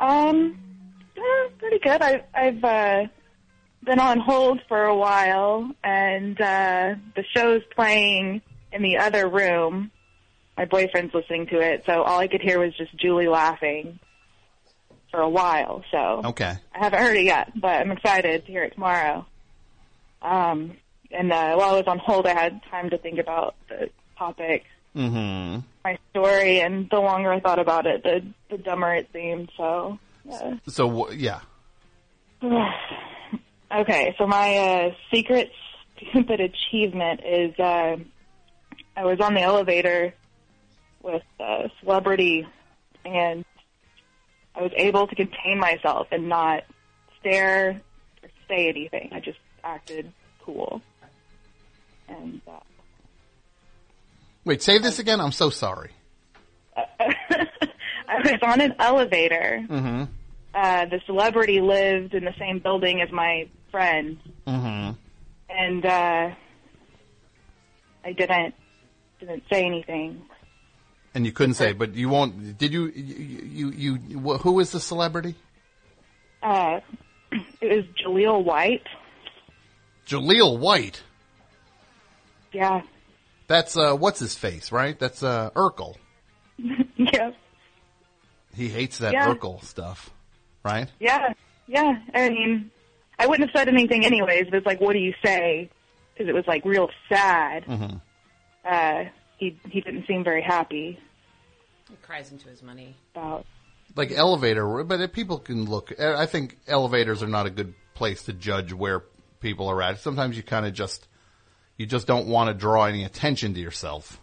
[0.00, 0.58] Um,
[1.16, 2.00] eh, pretty good.
[2.02, 3.06] I, I've uh,
[3.84, 8.42] been on hold for a while, and uh, the show's playing
[8.72, 9.90] in the other room.
[10.56, 13.98] My boyfriend's listening to it, so all I could hear was just Julie laughing
[15.10, 15.82] for a while.
[15.90, 16.54] So Okay.
[16.74, 19.26] I haven't heard it yet, but I'm excited to hear it tomorrow.
[20.20, 20.76] Um,
[21.10, 24.64] and uh, while I was on hold, I had time to think about the topic,
[24.96, 25.60] Mm-hmm.
[25.84, 29.50] my story, and the longer I thought about it, the the dumber it seemed.
[29.56, 29.98] So.
[30.30, 31.40] Uh, So, yeah.
[33.74, 35.50] okay, so my uh, secret
[36.10, 37.96] stupid achievement is uh,
[38.96, 40.14] I was on the elevator
[41.02, 42.46] with a celebrity,
[43.04, 43.44] and
[44.54, 46.64] I was able to contain myself and not
[47.20, 47.80] stare
[48.22, 49.10] or say anything.
[49.12, 50.12] I just acted
[50.44, 50.82] cool.
[52.08, 52.60] And uh,
[54.44, 55.20] Wait, say this again?
[55.20, 55.90] I'm so sorry.
[56.76, 59.64] I was on an elevator.
[59.68, 60.04] Mm-hmm.
[60.54, 64.92] Uh, the celebrity lived in the same building as my friend, Mm-hmm.
[65.48, 66.30] and uh,
[68.04, 68.54] I didn't
[69.20, 70.22] didn't say anything.
[71.14, 72.58] And you couldn't say, but you won't.
[72.58, 72.86] Did you?
[72.88, 73.70] You?
[73.70, 73.98] You?
[74.08, 75.36] you who is the celebrity?
[76.42, 76.80] Uh,
[77.60, 78.86] it was Jaleel White.
[80.06, 81.02] Jaleel White.
[82.52, 82.82] Yeah,
[83.48, 84.98] That's uh, what's his face, right?
[84.98, 85.96] That's uh, Urkel.
[86.96, 87.32] yeah,
[88.54, 89.32] He hates that Yeah.
[89.34, 90.10] Urkel stuff,
[90.64, 90.88] right?
[91.00, 91.32] yeah,
[91.66, 91.98] yeah.
[92.14, 92.70] I mean,
[93.18, 94.46] I wouldn't have said anything anyways.
[94.46, 95.70] But it's like, what do you say?
[96.14, 97.64] Because it was like real sad.
[97.66, 97.96] Mm-hmm.
[98.64, 99.04] Uh,
[99.38, 100.98] he he didn't seem very happy
[101.90, 102.94] He cries into his money.
[103.14, 103.44] about.
[103.96, 105.92] Like elevator, but if people can look.
[106.00, 109.02] I think elevators are not a good place to judge where
[109.40, 109.98] people are at.
[110.00, 111.06] Sometimes you kind of just,
[111.82, 114.20] you just don't want to draw any attention to yourself,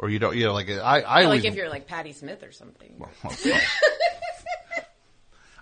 [0.00, 0.34] or you don't.
[0.36, 3.00] You know, like I, I like always, if you're like Patti Smith or something.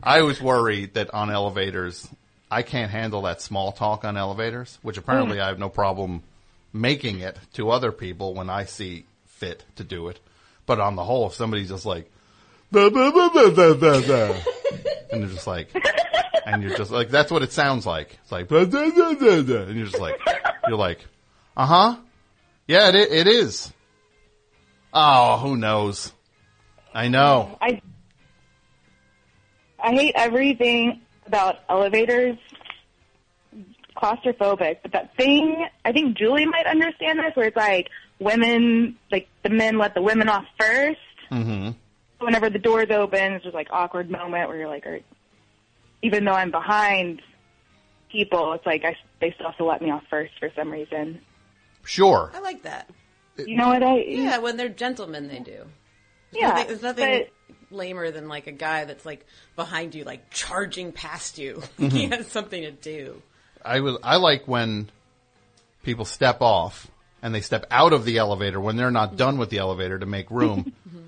[0.02, 2.08] I always worry that on elevators,
[2.50, 5.42] I can't handle that small talk on elevators, which apparently hmm.
[5.42, 6.22] I have no problem
[6.72, 10.18] making it to other people when I see fit to do it.
[10.64, 12.10] But on the whole, if somebody's just like,
[12.70, 14.34] "Bah, bah, bah, bah, bah, bah, bah,"
[15.12, 15.68] and they're just like,
[16.46, 18.18] and you're just like, that's what it sounds like.
[18.22, 20.18] It's like, and you're just like,
[20.68, 21.04] you're like,
[21.56, 21.96] uh huh,
[22.66, 23.72] yeah, it, it is.
[24.92, 26.12] Oh, who knows?
[26.94, 27.58] I know.
[27.60, 27.80] I
[29.82, 32.36] I hate everything about elevators.
[33.96, 39.28] Claustrophobic, but that thing, I think Julie might understand this, where it's like women, like
[39.42, 40.98] the men let the women off first.
[41.30, 41.70] Mm-hmm.
[42.18, 45.04] Whenever the doors open, it's just like awkward moment where you're like,
[46.02, 47.20] even though I'm behind
[48.12, 51.20] people, it's like I, they still have to let me off first for some reason.
[51.84, 52.30] Sure.
[52.34, 52.88] I like that.
[53.38, 54.02] You know what I?
[54.02, 55.52] Yeah, when they're gentlemen, they do.
[55.52, 55.66] There's
[56.32, 59.26] Yeah, nothing, there's nothing but- lamer than like a guy that's like
[59.56, 61.62] behind you, like charging past you.
[61.78, 62.12] he mm-hmm.
[62.12, 63.22] has something to do.
[63.64, 64.90] I was I like when
[65.82, 66.90] people step off
[67.22, 70.06] and they step out of the elevator when they're not done with the elevator to
[70.06, 70.72] make room.
[70.88, 70.98] Mm-hmm.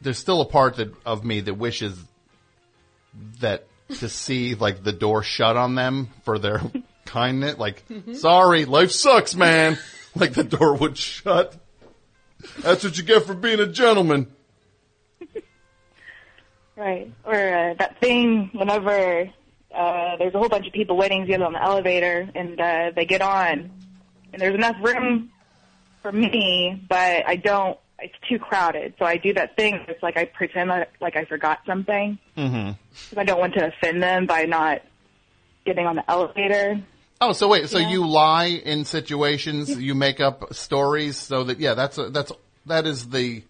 [0.00, 1.96] There's still a part that of me that wishes
[3.38, 3.68] that
[4.00, 6.60] to see like the door shut on them for their
[7.06, 7.58] kindness.
[7.58, 9.78] Like, sorry, life sucks, man.
[10.14, 11.56] Like the door would shut.
[12.58, 14.26] That's what you get for being a gentleman.
[16.76, 17.10] Right.
[17.24, 19.30] Or uh, that thing whenever
[19.74, 22.90] uh, there's a whole bunch of people waiting to get on the elevator and uh,
[22.94, 23.70] they get on
[24.32, 25.30] and there's enough room
[26.02, 28.94] for me, but I don't, it's too crowded.
[28.98, 29.84] So I do that thing.
[29.88, 32.72] It's like I pretend like, like I forgot something Mm-hmm.
[33.10, 34.82] because I don't want to offend them by not
[35.64, 36.80] getting on the elevator.
[37.20, 37.90] Oh, so wait, so Yeah.
[37.90, 42.32] you lie in situations, you make up stories so that yeah, that's a, that's
[42.66, 43.44] that is the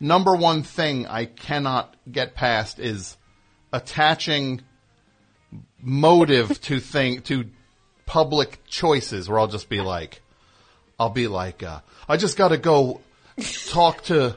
[0.00, 3.16] number one thing I cannot get past is
[3.72, 4.62] attaching
[5.80, 7.46] motive to thing to
[8.06, 10.20] public choices where I'll just be like
[10.98, 13.00] I'll be like uh, I just got to go
[13.70, 14.36] talk to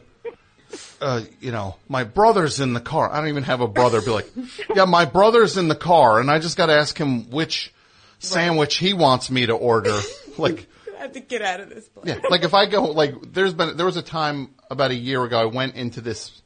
[1.02, 3.12] uh, you know, my brother's in the car.
[3.12, 4.02] I don't even have a brother.
[4.02, 4.30] Be like,
[4.76, 7.74] yeah, my brother's in the car, and I just got to ask him which
[8.20, 10.00] sandwich he wants me to order.
[10.38, 12.06] Like, I have to get out of this place.
[12.06, 15.24] yeah, like if I go, like, there's been there was a time about a year
[15.24, 16.44] ago I went into this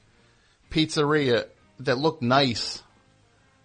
[0.70, 1.46] pizzeria
[1.82, 2.82] that looked nice,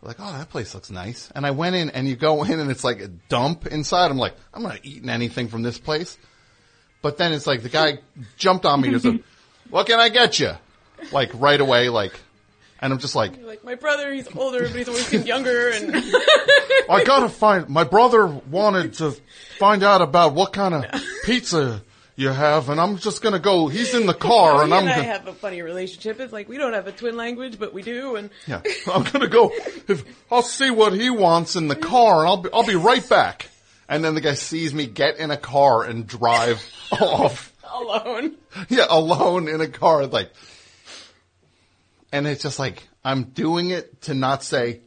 [0.03, 1.31] like, oh, that place looks nice.
[1.33, 4.11] And I went in and you go in and it's like a dump inside.
[4.11, 6.19] I'm like, I'm not eating anything from this place.
[7.03, 7.99] But then it's like the guy
[8.37, 9.23] jumped on me and said,
[9.71, 10.53] what can I get you?
[11.13, 12.19] Like right away, like,
[12.81, 15.95] and I'm just like, Like my brother, he's older, but he's always seemed younger, and
[16.91, 19.13] I gotta find, my brother wanted to
[19.59, 20.85] find out about what kind of
[21.25, 21.83] pizza
[22.19, 24.91] you have and I'm just gonna go, he's in the car and he I'm and
[24.91, 26.19] I gonna, have a funny relationship.
[26.19, 28.63] It's like we don't have a twin language, but we do, and yeah,
[28.93, 29.53] I'm gonna go,
[29.87, 33.07] if, I'll see what he wants in the car and I'll be, I'll be right
[33.07, 33.51] back.
[33.89, 36.63] And then the guy sees me get in a car and drive
[37.01, 37.53] off.
[37.73, 38.37] alone.
[38.69, 40.31] Yeah, alone in a car, like,
[42.13, 44.81] and it's just like, I'm doing it to not say,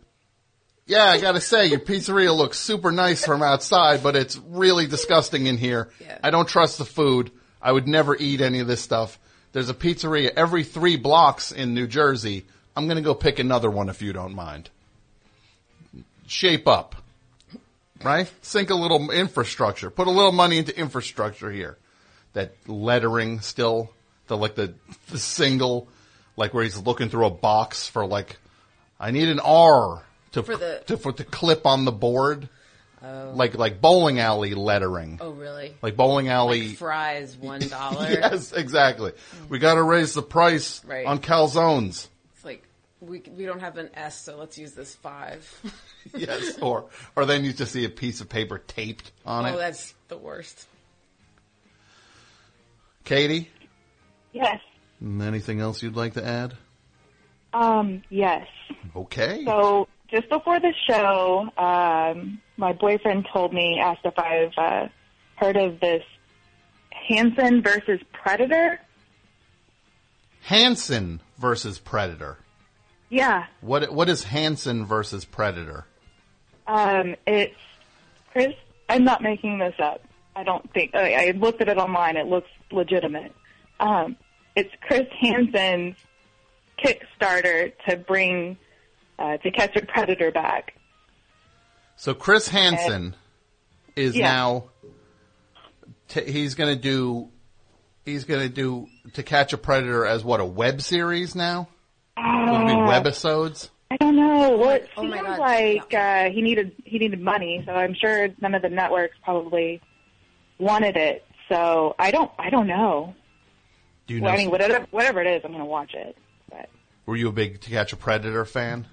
[0.85, 5.45] yeah, I gotta say, your pizzeria looks super nice from outside, but it's really disgusting
[5.45, 5.91] in here.
[6.01, 6.17] Yeah.
[6.23, 7.31] I don't trust the food.
[7.61, 9.19] I would never eat any of this stuff.
[9.51, 12.45] There's a pizzeria every three blocks in New Jersey.
[12.75, 14.69] I'm gonna go pick another one if you don't mind.
[16.25, 16.95] Shape up.
[18.03, 18.31] Right?
[18.41, 19.89] Sink a little infrastructure.
[19.89, 21.77] Put a little money into infrastructure here
[22.33, 23.91] that lettering still,
[24.27, 24.73] the like the
[25.09, 25.87] the single,
[26.37, 28.37] like where he's looking through a box for like,
[28.99, 30.03] I need an R
[30.33, 32.47] to For the- to for to clip on the board,
[33.03, 33.31] oh.
[33.35, 35.73] like like bowling alley lettering, Oh, really?
[35.81, 36.69] like bowling alley.
[36.69, 38.09] Like fries, one dollar.
[38.11, 39.11] yes, exactly.
[39.49, 41.05] We got to raise the price Right.
[41.05, 42.07] on calzones.
[43.01, 45.47] It's like we we don't have an S, so let's use this five.
[46.15, 46.85] Yes, or
[47.15, 49.53] or then you just see a piece of paper taped on oh, it.
[49.53, 50.65] Oh, that's the worst.
[53.03, 53.49] Katie,
[54.31, 54.59] Yes.
[55.01, 56.53] anything else you'd like to add?
[57.53, 58.47] Um, yes.
[58.95, 59.43] Okay.
[59.45, 64.87] So just before the show, um, my boyfriend told me, asked if I've uh,
[65.35, 66.03] heard of this
[66.91, 68.79] Hansen versus Predator.
[70.41, 72.37] Hansen versus Predator.
[73.09, 73.45] Yeah.
[73.61, 75.85] What what is Hansen versus Predator?
[76.67, 77.55] Um, it's
[78.31, 78.53] Chris.
[78.87, 80.01] I'm not making this up.
[80.35, 80.93] I don't think.
[80.95, 82.17] I, I looked at it online.
[82.17, 83.33] It looks legitimate.
[83.79, 84.15] Um,
[84.55, 85.95] it's Chris Hansen's
[86.83, 88.57] Kickstarter to bring
[89.17, 90.73] uh, to catch a predator back.
[91.95, 93.15] So Chris Hansen
[93.95, 94.27] is Yeah.
[94.31, 94.63] now
[96.07, 97.29] t- he's going to do
[98.05, 101.67] he's going to do to catch a predator as what a web series now?
[102.19, 103.69] Will it be webisodes?
[103.91, 104.57] I don't know.
[104.57, 105.39] Well, Oh seems my God.
[105.39, 109.81] like uh, he needed he needed money, so I'm sure none of the networks probably
[110.59, 111.25] wanted it.
[111.49, 113.15] So I don't I don't know.
[114.07, 114.25] Do you know?
[114.25, 116.15] Well, I mean, whatever whatever it is, I'm going to watch it.
[116.49, 116.69] But
[117.05, 118.85] were you a big To Catch a Predator fan?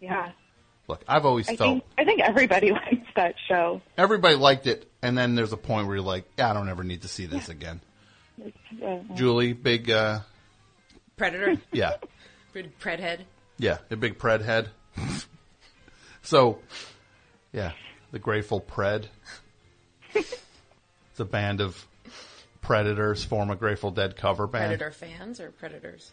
[0.00, 0.32] yeah,
[0.88, 3.80] Look, I've always I felt think I think everybody likes that show.
[3.96, 6.84] everybody liked it, and then there's a point where you're like, yeah, I don't ever
[6.84, 7.80] need to see this again.
[8.84, 10.20] Uh, Julie, big, uh,
[11.16, 11.96] Predator, yeah,
[12.54, 13.20] Pred Predhead.
[13.58, 14.68] yeah, a big pred head.
[16.22, 16.58] so,
[17.52, 17.72] yeah,
[18.12, 19.06] the Grateful Pred.
[20.14, 20.40] it's
[21.18, 21.86] a band of
[22.60, 24.78] predators form a Grateful Dead cover band.
[24.78, 26.12] Predator fans or predators?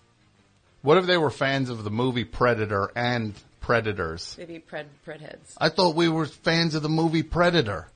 [0.82, 4.36] What if they were fans of the movie Predator and Predators?
[4.38, 5.56] Maybe pred predheads.
[5.58, 7.88] I thought we were fans of the movie Predator.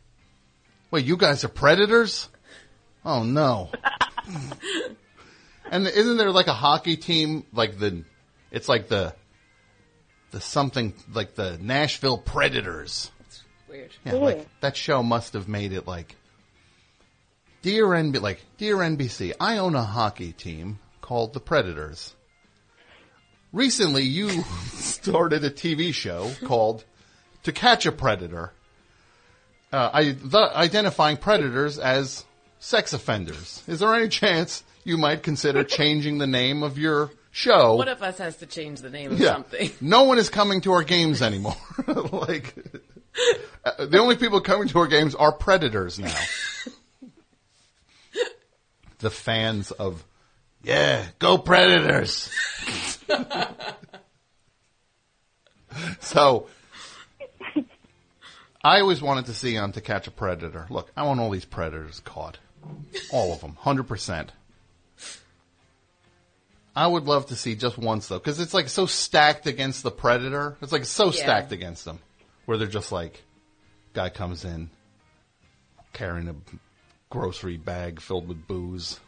[0.90, 2.28] Wait, you guys are predators?
[3.06, 3.70] Oh no.
[5.72, 8.04] and isn't there like a hockey team like the
[8.52, 9.14] it's like the
[10.32, 13.12] the something like the Nashville Predators.
[13.70, 13.92] Weird.
[14.06, 16.16] Yeah, like that show must have made it like
[17.62, 22.14] Dear NB like Dear NBC, I own a hockey team called the Predators.
[23.54, 24.30] Recently you
[24.74, 26.84] started a TV show called
[27.44, 28.54] To Catch a Predator.
[29.72, 32.26] Uh, I, the, identifying predators as
[32.60, 33.64] sex offenders.
[33.68, 37.76] Is there any chance you might consider changing the name of your show?
[37.76, 39.34] One of us has to change the name of Yeah.
[39.34, 39.72] something.
[39.82, 41.56] No one is coming to our games anymore.
[41.88, 42.54] like,
[43.66, 46.16] uh, the only people coming to our games are predators now.
[49.00, 50.04] the fans of,
[50.64, 52.30] yeah, go predators.
[56.00, 56.48] so,
[58.64, 60.68] I always wanted to see on To Catch a Predator.
[60.70, 62.38] Look, I want all these predators caught.
[63.12, 63.58] All of them.
[63.64, 64.30] 100%.
[66.76, 69.92] I would love to see just once though, because it's like so stacked against the
[69.92, 70.58] predator.
[70.62, 71.12] It's like so Yeah.
[71.12, 72.00] stacked against them,
[72.46, 73.24] where they're just like,
[73.94, 74.70] guy comes in
[75.94, 76.36] carrying a
[77.10, 79.00] grocery bag filled with booze.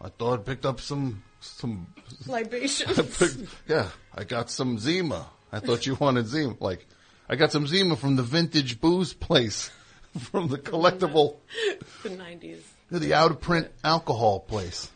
[0.00, 1.86] I thought I picked up some some.
[2.26, 2.90] Libation.
[2.90, 3.36] I picked,
[3.66, 5.26] yeah, I got some Zima.
[5.50, 6.54] I thought you wanted Zima.
[6.60, 6.86] Like,
[7.28, 9.70] I got some Zima from the vintage booze place,
[10.18, 11.36] from the collectible,
[12.02, 12.60] the 90s.
[12.90, 14.90] the out of print alcohol place.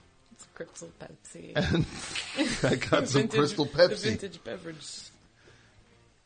[0.57, 1.55] Crystal Pepsi.
[2.65, 4.03] I got some Vintage- Crystal Pepsi.
[4.05, 4.85] vintage beverage.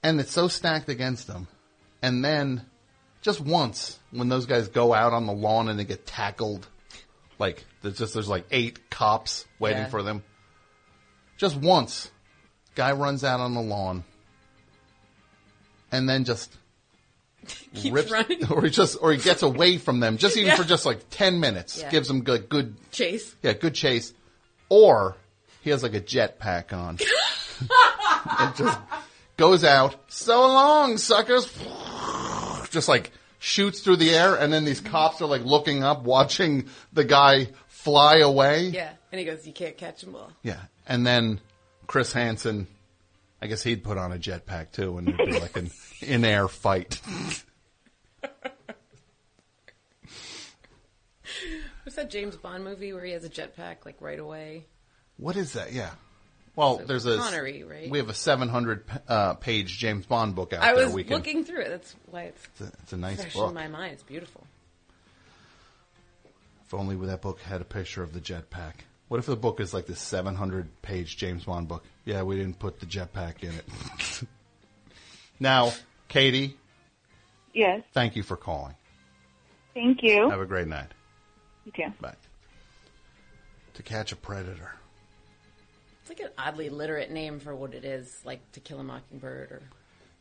[0.05, 1.48] and it's so stacked against them.
[2.01, 2.65] And then,
[3.23, 6.66] just once, when those guys go out on the lawn and they get tackled,
[7.39, 9.89] like there's just there's like eight cops waiting Yeah.
[9.89, 10.23] for them.
[11.36, 12.11] Just once,
[12.77, 14.05] guy runs out on the lawn,
[15.90, 16.57] and then just
[17.74, 18.47] Keeps rips, running.
[18.51, 20.57] or he just or he gets away from them, just even Yeah.
[20.57, 21.90] for just like ten minutes, Yeah.
[21.90, 23.35] gives them good good Chase.
[23.43, 24.12] yeah, good chase.
[24.71, 25.17] Or
[25.61, 26.99] he has like a jetpack on.
[28.39, 28.79] and just
[29.37, 29.97] goes out.
[30.09, 31.53] So long, suckers.
[32.71, 33.11] Just like
[33.41, 37.49] shoots through the air and then these cops are like looking up, watching the guy
[37.67, 38.67] fly away.
[38.67, 38.93] Yeah.
[39.11, 40.31] And he goes, you can't catch them all.
[40.43, 40.61] Yeah.
[40.87, 41.41] And then
[41.89, 42.69] Chris Hansen,
[43.43, 45.71] I guess he'd put on a jetpack too and it'd be like an
[46.01, 47.01] in-air fight.
[51.91, 54.65] What's that James Bond movie where he has a jetpack like right away?
[55.17, 55.73] What is that?
[55.73, 55.91] Yeah.
[56.55, 57.91] Well, So there's a Connery, right?
[57.91, 60.85] we have a 700 uh, page James Bond book out I there.
[60.85, 61.69] was we can, looking through it.
[61.71, 63.49] That's why it's It's a, it's a nice fresh book.
[63.49, 63.95] in my mind.
[63.95, 64.47] It's beautiful.
[66.65, 68.75] If only that book had a picture of the jetpack.
[69.09, 71.83] What if the book is like this 700 page James Bond book?
[72.05, 74.23] Yeah, we didn't put the jetpack in it.
[75.41, 75.73] now,
[76.07, 76.57] Katie,
[77.53, 77.83] Yes.
[77.95, 78.77] thank you for calling.
[79.75, 80.31] Thank you.
[80.31, 80.87] Have a great night.
[81.65, 81.93] You too.
[82.01, 82.15] Bye.
[83.74, 84.73] To catch a predator.
[86.01, 89.53] It's like an oddly literate name for what it is, like To Kill a Mockingbird
[89.53, 89.62] or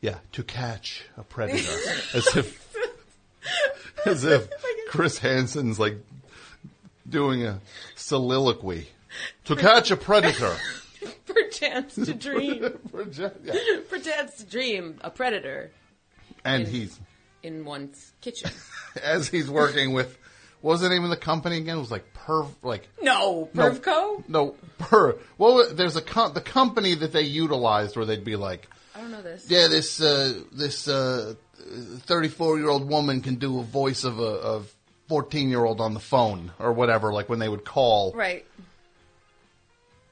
[0.00, 1.72] Yeah, to catch a predator.
[2.14, 2.76] as if,
[4.06, 4.48] as if
[4.88, 5.96] Chris Hansen's like
[7.08, 7.60] doing a
[7.96, 8.88] soliloquy.
[9.46, 10.54] To catch a predator.
[11.26, 12.78] Perchance to Dream.
[13.12, 13.30] Yeah.
[13.88, 15.70] Perchance to Dream, a predator
[16.44, 16.98] And he's
[17.42, 18.50] in one's kitchen.
[19.02, 20.16] as he's working with
[20.60, 21.76] what was the name of the company again?
[21.76, 24.28] It was like Perv like No, Pervco?
[24.28, 25.16] no Per.
[25.38, 29.10] Well, there's a com- the company that they utilized where they'd be like, I don't
[29.10, 29.46] know this.
[29.48, 34.22] yeah, this uh, this uh, 34 year old woman can do a voice of a
[34.22, 34.74] of
[35.08, 37.12] 14 year old on the phone or whatever.
[37.12, 38.44] Like when they would call, Right.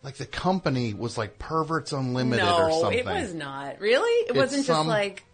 [0.02, 3.04] like the company was like Perverts Unlimited no, or something.
[3.04, 3.80] No, it was not.
[3.80, 4.10] Really?
[4.26, 5.24] It It's wasn't just some- like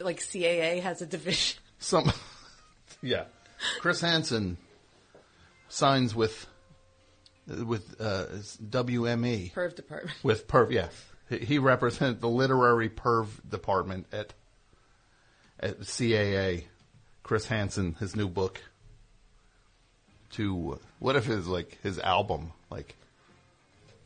[0.00, 1.58] like CAA has a division.
[1.80, 2.12] Some,
[3.02, 3.24] yeah.
[3.80, 4.56] Chris Hansen
[5.68, 6.46] signs with
[7.46, 8.26] with uh,
[8.62, 9.52] WME.
[9.52, 10.16] Perv department.
[10.22, 10.70] with Perv.
[10.70, 10.88] Yeah,
[11.28, 14.34] he, he represented the literary Perv department at
[15.60, 16.64] at CAA.
[17.22, 18.60] Chris Hansen, his new book.
[20.32, 22.94] To what if his like his album like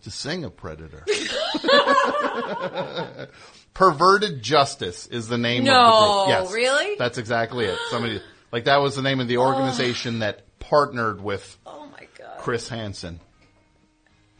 [0.05, 1.05] to sing a predator.
[3.75, 6.29] Perverted Justice is the name of the No, group.
[6.29, 6.97] Yes, really?
[6.97, 7.79] That's exactly it.
[7.91, 8.21] Somebody
[8.53, 9.47] like that was the name of the oh.
[9.47, 12.39] organization that partnered with Oh my god.
[12.39, 13.19] Chris Hansen.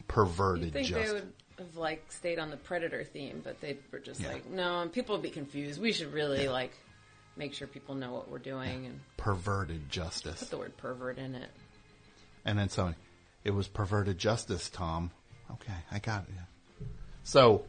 [0.07, 1.07] Perverted I think Justice.
[1.07, 4.29] they would have like stayed on the predator theme, but they were just Yeah.
[4.29, 5.81] like, no, and people would be confused.
[5.81, 6.71] We should really like
[7.35, 10.39] make sure people know what we're doing and Perverted Justice.
[10.39, 11.49] put the word pervert in it.
[12.45, 12.97] And then somebody,
[13.43, 15.11] it was perverted justice, Tom.
[15.51, 16.85] Okay, I got it.
[17.23, 17.63] So,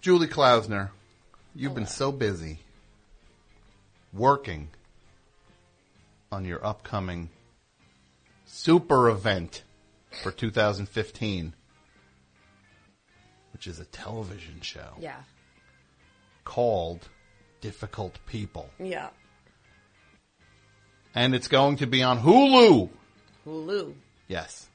[0.00, 0.90] Julie Klausner,
[1.54, 2.60] you've oh, been so busy
[4.14, 4.68] working
[6.30, 7.30] on your upcoming
[8.46, 9.62] super event
[10.22, 11.54] for 2015,
[13.52, 15.20] which is a television show Yeah.
[16.44, 17.08] called
[17.60, 18.70] Difficult People.
[18.78, 19.10] Yeah.
[21.14, 22.90] And it's going to be on Hulu.
[23.46, 23.94] Hulu.
[24.28, 24.68] Yes.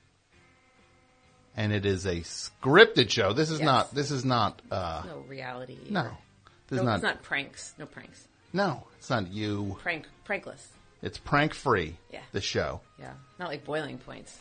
[1.56, 3.34] And it is a scripted show.
[3.34, 3.66] This is Yes.
[3.66, 3.94] not.
[3.94, 4.62] This is not.
[4.72, 5.78] Uh, No reality.
[5.90, 6.10] no.
[6.68, 7.74] This no, is not, it's not pranks.
[7.78, 8.28] No pranks.
[8.54, 9.78] No, it's not you.
[9.82, 10.66] Prank prankless.
[11.02, 11.96] It's prank free.
[12.12, 12.22] Yeah.
[12.32, 12.82] The show.
[13.00, 13.14] Yeah.
[13.40, 14.38] Not like boiling points.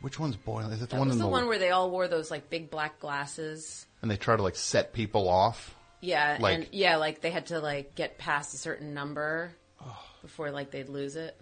[0.00, 0.70] Which one's boiling?
[0.72, 2.30] Is it the That one was in the the one where they all wore those
[2.30, 3.86] like big black glasses.
[4.00, 5.74] and they try to like set people off?
[6.00, 9.50] Yeah, Like- and yeah, like they had to like get past a certain number
[10.22, 11.36] before like they'd lose it.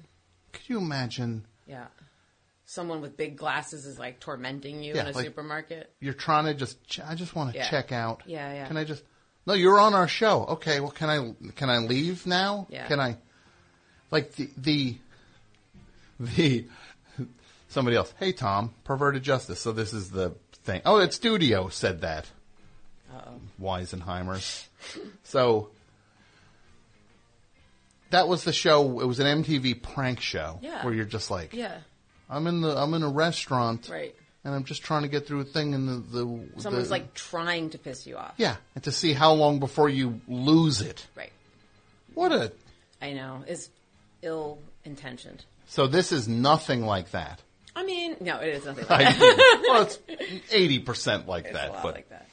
[0.53, 1.45] Could you imagine?
[1.67, 1.87] Yeah.
[2.65, 5.93] Someone with big glasses is like tormenting you Yeah, in a like- supermarket.
[6.01, 6.83] You're trying to just.
[6.89, 7.69] Ch- I just want to Yeah.
[7.69, 8.23] check out.
[8.25, 8.67] Yeah, yeah.
[8.69, 9.05] Can I just?
[9.47, 10.45] No, you're on our show.
[10.45, 10.81] Okay.
[10.81, 11.51] Well, can I?
[11.55, 12.67] Can I leave now?
[12.69, 12.87] Yeah.
[12.87, 13.17] Can I?
[14.11, 14.97] Like the the
[16.19, 16.65] the
[17.69, 18.13] somebody else.
[18.19, 19.61] Hey Tom, perverted justice.
[19.61, 20.83] So this is the thing.
[20.85, 22.27] Oh, it's studio said that.
[23.15, 23.41] Uh-oh.
[23.63, 24.69] Weisenheimer's.
[25.23, 25.71] so
[28.11, 29.01] that was the show.
[29.01, 30.85] It was an MTV prank show Yeah.
[30.85, 31.79] where you're just like, Yeah.
[32.29, 34.15] I'm in the I'm in a restaurant, Right.
[34.47, 37.13] And I'm just trying to get through a thing, and the the Someone's the- like
[37.15, 38.35] trying to piss you off.
[38.37, 41.05] yeah, and to see how long before you lose it.
[41.17, 41.33] Right.
[42.15, 42.53] What a
[43.03, 43.43] I know.
[43.49, 43.69] Is
[44.23, 45.45] ill intentioned.
[45.67, 47.43] so this is nothing like that.
[47.75, 49.65] I mean, no, it is nothing like that.
[49.69, 49.99] well, it's
[50.53, 52.29] eighty percent like It's that, but like that.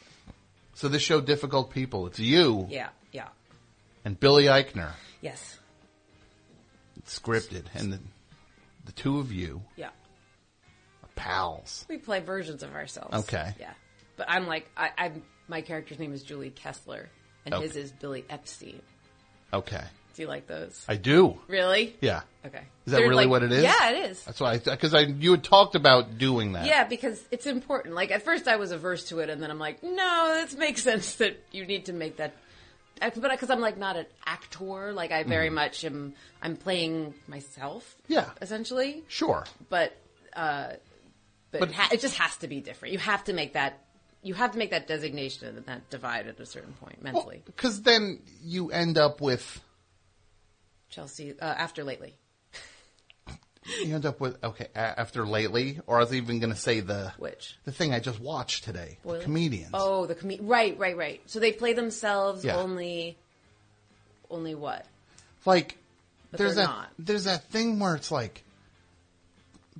[0.76, 3.28] So this show, Difficult People, it's you Yeah, yeah,
[4.06, 4.92] and Billy Eichner,
[5.22, 5.58] yes,
[6.98, 8.00] it's scripted, and the,
[8.86, 9.90] the two of you yeah.
[11.16, 11.86] Pals.
[11.90, 13.16] We play versions of ourselves.
[13.28, 13.54] Okay.
[13.60, 13.74] Yeah,
[14.18, 17.10] but I'm like, I, I'm my character's name is Julie Kessler,
[17.46, 17.64] and Okay.
[17.68, 18.82] his is Billy Epstein.
[19.54, 19.84] Okay.
[20.16, 20.86] Do you like those?
[20.88, 21.40] I do.
[21.48, 21.96] really?
[22.00, 22.22] Yeah.
[22.46, 22.62] Okay.
[22.86, 23.64] Is that really what it is?
[23.64, 24.24] Yeah, it is.
[24.24, 26.68] That's why, because I, you had talked about doing that.
[26.68, 27.96] Yeah, because it's important.
[27.96, 30.84] Like at first, I was averse to it, and then I'm like, no, this makes
[30.90, 32.36] sense that you need to make that.
[33.02, 36.14] I- But because I'm like not an actor, like I very much am.
[36.44, 37.96] I'm playing myself.
[38.04, 38.14] Mm-hmm.
[38.14, 38.30] Yeah.
[38.40, 39.04] essentially.
[39.08, 39.46] Sure.
[39.70, 39.96] But
[40.36, 40.74] uh,
[41.54, 42.92] but, But- it, ha- it just has to be different.
[42.94, 43.80] You have to make that.
[44.26, 47.42] You have to make that designation and that divide at a certain point mentally.
[47.46, 49.62] Because then you end up with,
[50.90, 52.16] Chelsea, uh, after lately,
[53.84, 56.80] you end up with, okay, a- after lately, or I was even going to say
[56.80, 59.72] the, which the thing I just watched today, the comedians.
[59.74, 61.22] Oh, the com- right, right, right.
[61.26, 62.58] So they play themselves Yeah.
[62.58, 63.18] only.
[64.30, 64.86] Only what?
[65.46, 65.78] Like,
[66.32, 66.90] But there's that, not.
[66.98, 68.44] there's that thing where it's like,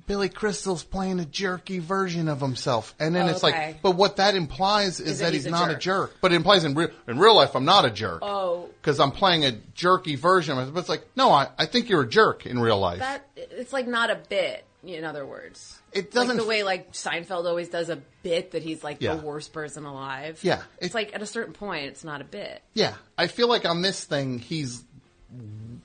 [0.06, 3.68] Billy Crystal's playing a jerky version of himself, and then Oh, it's okay.
[3.68, 5.80] like, but what that implies is, Is that, that he's, he's a not a jerk.
[6.10, 6.16] jerk.
[6.20, 8.18] But it implies in real in real life, I'm not a jerk.
[8.22, 10.56] Oh, because I'm playing a jerky version.
[10.72, 12.98] But it's like, no, I, I think you're a jerk in real life.
[12.98, 14.64] that it's like not a bit.
[14.84, 18.62] In other words, It doesn't- like the way like Seinfeld always does a bit that
[18.62, 19.14] he's like Yeah.
[19.14, 20.38] the worst person alive.
[20.42, 22.62] Yeah, it's it- like at a certain point, it's not a bit.
[22.74, 24.84] yeah, I feel like on this thing, he's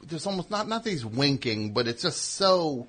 [0.03, 2.87] there's almost not not that he's winking, but it's just so.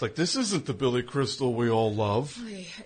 [0.00, 2.34] It's like this isn't the Billy Crystal we all love.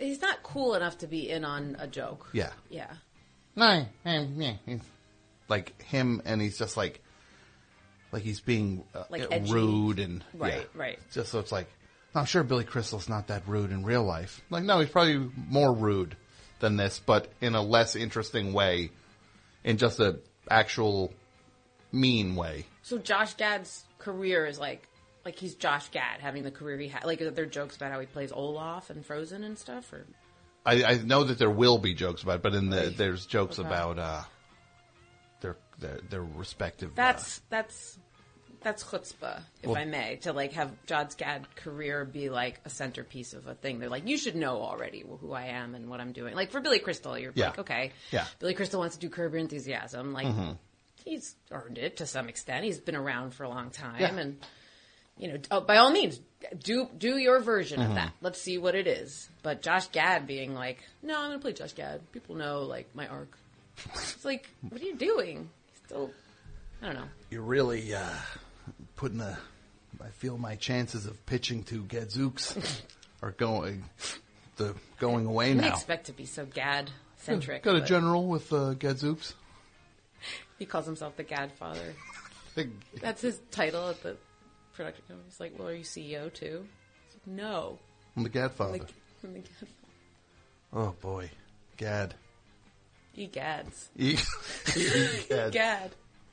[0.01, 2.29] He's not cool enough to be in on a joke.
[2.33, 2.93] Yeah, Yeah.
[3.55, 4.55] no, yeah,
[5.49, 7.01] like him, and he's just like,
[8.11, 9.53] like he's being uh, Like uh, edgy.
[9.53, 10.65] rude and Right, yeah.
[10.75, 10.99] right.
[11.13, 11.69] Just so it's like,
[12.17, 14.43] I'm sure Billy Crystal's not that rude in real life.
[14.51, 16.17] Like, no, he's probably more rude
[16.59, 18.91] than this, but in a less interesting way,
[19.63, 20.19] in just a
[20.51, 21.13] actual
[21.93, 22.67] mean way.
[22.83, 24.89] So Josh Gad's career is like
[25.25, 27.05] like he's Josh Gad having the career he had.
[27.05, 30.07] Like are there jokes about how he plays Olaf and Frozen and stuff, or
[30.67, 33.59] I, I know that there will be jokes about, it, but in the there's jokes
[33.59, 33.69] Okay.
[33.69, 34.23] about uh,
[35.41, 36.91] their, their their respective.
[36.91, 37.99] uh, that's that's
[38.63, 42.71] that's chutzpah, if Well- I may, to like have Josh Gad career be like a
[42.71, 43.79] centerpiece of a thing.
[43.79, 46.35] They're like, you should know already who I am and what I'm doing.
[46.35, 47.49] Like for Billy Crystal, you're Yeah.
[47.51, 48.25] like, okay, Yeah.
[48.39, 50.27] Billy Crystal wants to do Curb Your Enthusiasm, like.
[50.27, 50.53] Mm-hmm.
[51.05, 52.65] He's earned it to some extent.
[52.65, 54.15] He's been around for a long time, Yeah.
[54.17, 54.39] and
[55.19, 56.21] you know, oh, by all means,
[56.63, 57.91] do do your version Mm-hmm.
[57.91, 58.13] of that.
[58.21, 59.29] Let's see what it is.
[59.43, 62.01] But Josh Gad being like, "No, I'm going to play Josh Gad.
[62.13, 63.37] People know like my arc."
[63.93, 65.51] It's like, what are you doing?
[65.87, 66.11] Still,
[66.81, 67.09] I don't know.
[67.31, 68.05] you're really uh,
[68.97, 69.39] putting a.
[70.03, 72.57] I feel my chances of pitching to Gadzooks
[73.23, 73.85] are going
[74.57, 75.73] the going away I didn't now.
[75.75, 77.63] expect to be so Gad centric.
[77.63, 79.35] Got a but general with uh, Gadzooks.
[80.59, 81.93] He calls himself the Gadfather.
[82.57, 82.69] I
[83.01, 84.17] That's his title at the
[84.75, 85.29] production company.
[85.29, 86.67] He's like, "Well, are you CEO too?"
[87.13, 87.79] Like, no,
[88.17, 88.73] I'm the Gadfather.
[88.73, 88.83] like
[89.25, 89.69] I'm the Gadfather.
[90.73, 91.31] oh boy,
[91.77, 92.15] Gad.
[93.13, 93.91] He gads.
[93.97, 94.19] E-
[95.29, 95.53] Gad.
[95.53, 95.91] Gad.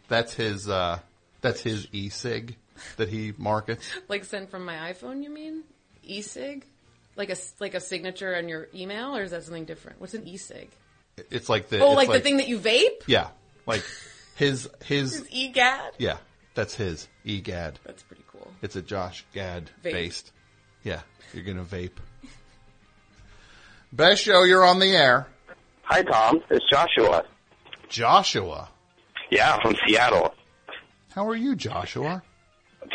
[0.07, 0.67] That's his.
[0.67, 0.99] Uh,
[1.41, 2.55] that's his e-cig
[2.97, 3.87] that he markets.
[4.07, 5.63] Like sent from my iPhone, you mean?
[6.03, 6.65] E-cig?
[7.15, 9.99] Like a like a signature on your email, or is that something different?
[9.99, 10.69] What's an e-cig?
[11.29, 11.79] It's like the.
[11.79, 13.03] Oh, it's like, the thing that you vape?
[13.05, 13.27] Yeah,
[13.67, 13.83] like
[14.35, 15.21] his his.
[15.21, 15.93] Is e-gad?
[15.97, 16.17] Yeah,
[16.53, 17.79] that's his e-gad.
[17.85, 18.51] That's pretty cool.
[18.61, 19.91] It's a Josh Gad Vape.
[19.93, 20.31] based.
[20.83, 21.01] Yeah,
[21.33, 21.91] you're gonna vape.
[23.93, 25.27] Best show, you're on the air.
[25.83, 26.41] Hi, Tom.
[26.49, 27.25] It's Joshua.
[27.89, 28.69] Joshua,
[29.29, 30.33] Yeah, from Seattle.
[31.13, 32.23] how are you, Joshua?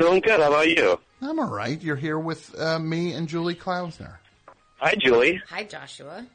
[0.00, 0.40] Doing good.
[0.40, 0.98] How about you?
[1.20, 1.80] I'm all right.
[1.80, 4.16] You're here with uh, me and Julie Klausner.
[4.78, 5.40] Hi, Julie.
[5.50, 6.26] Hi, Joshua.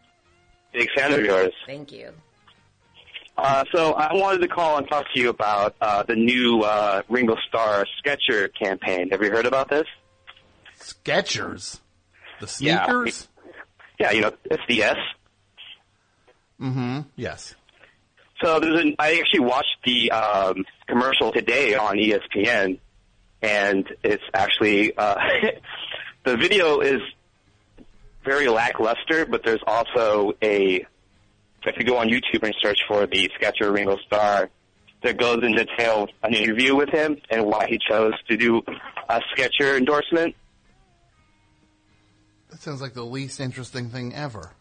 [0.73, 1.51] Big fan of yours.
[1.65, 2.11] Thank you.
[3.41, 7.01] Uh, so I wanted to call and talk to you about uh, the new uh,
[7.09, 9.09] Ringo Starr Sketcher campaign.
[9.09, 9.87] Have you heard about this?
[10.79, 11.79] Skechers,
[12.39, 12.85] the Yeah.
[12.85, 13.27] sneakers.
[13.99, 14.97] Yeah, you know, it's the S.
[16.61, 16.99] Mm-hmm.
[17.15, 17.55] Yes.
[18.43, 22.79] So there's an, I actually watched the um, commercial today on ESPN,
[23.41, 25.15] and it's actually uh,
[26.25, 27.01] the video is
[28.23, 30.85] very lackluster, but there's also a
[31.65, 34.49] if you go on YouTube and search for the Sketcher Ringo Starr,
[35.03, 38.61] that goes into detail an interview with him and why he chose to do
[39.09, 40.35] a Sketcher endorsement.
[42.49, 44.51] That sounds like the least interesting thing ever.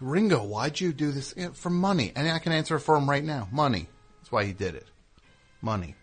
[0.00, 1.34] Ringo, why'd you do this?
[1.54, 2.12] For money.
[2.16, 3.48] And I can answer for him right now.
[3.52, 3.86] Money.
[4.20, 4.86] That's why he did it.
[5.62, 5.94] Money.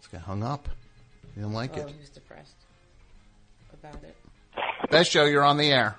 [0.00, 0.68] This guy hung up.
[1.34, 1.88] He didn't like Oh, it.
[1.90, 2.56] he was depressed
[3.72, 4.16] about it.
[4.90, 5.96] Best show, you're on the air.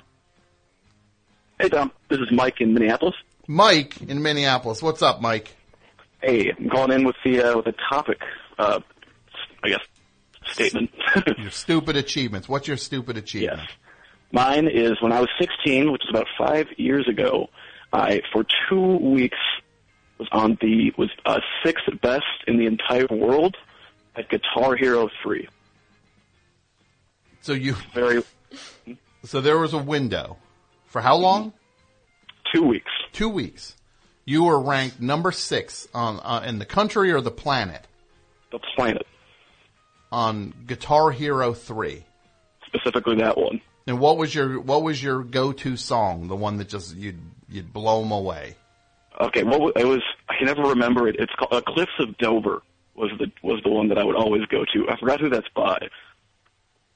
[1.62, 1.92] Hey, Tom.
[2.10, 3.14] This is Mike in Minneapolis.
[3.46, 4.82] Mike in Minneapolis.
[4.82, 5.56] What's up, Mike?
[6.20, 8.20] Hey, I'm calling in with the uh, with a topic.
[8.58, 8.80] Uh,
[9.64, 9.82] I guess
[10.48, 10.90] statement.
[11.38, 12.50] Your stupid achievements.
[12.50, 13.62] What's your stupid achievement?
[13.62, 13.72] Yes.
[14.32, 17.50] Mine is when I was 16, which is about five years ago.
[17.94, 19.38] I for two weeks
[20.18, 23.56] was on the was uh, sixth best in the entire world
[24.16, 25.48] at Guitar Hero 3.
[27.42, 28.24] So you Very
[29.26, 30.38] so there was a window
[30.92, 31.54] for how long?
[32.54, 32.92] two weeks.
[33.14, 33.76] Two weeks.
[34.26, 37.86] You were ranked number six on uh, in the country or the planet
[38.52, 39.08] The planet,
[40.12, 42.06] on Guitar Hero Three.
[42.68, 43.62] specifically that one.
[43.88, 46.28] And what was your what was your go to song?
[46.28, 47.20] The one that just you'd
[47.50, 48.56] you'd blow them away.
[49.20, 50.02] Okay, what wa- it was?
[50.30, 51.16] I can never remember it.
[51.18, 52.62] It's called uh, Cliffs of Dover.
[52.96, 54.90] Was the was the one that I would always go to.
[54.90, 55.78] I forgot who that's by.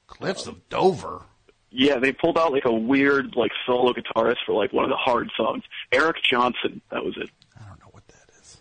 [0.06, 1.22] Cliffs of Dover.
[1.70, 4.96] Yeah, they pulled out like a weird like solo guitarist for like one of the
[4.96, 5.62] hard songs.
[5.92, 7.28] Eric Johnson, that was it.
[7.60, 8.58] I don't know what that is.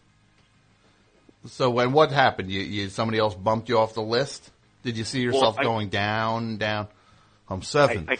[1.51, 2.51] So when what happened?
[2.51, 4.51] You, you somebody else bumped you off the list?
[4.83, 6.87] Did you see yourself I- going down, down?
[7.47, 8.09] I'm I, seventh.
[8.09, 8.17] I,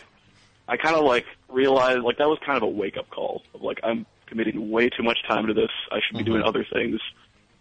[0.67, 3.61] I kind of like realized like that was kind of a wake up call of
[3.61, 5.71] like I'm committing way too much time to this.
[5.91, 6.47] I should be doing Mm-hmm.
[6.47, 6.99] other things.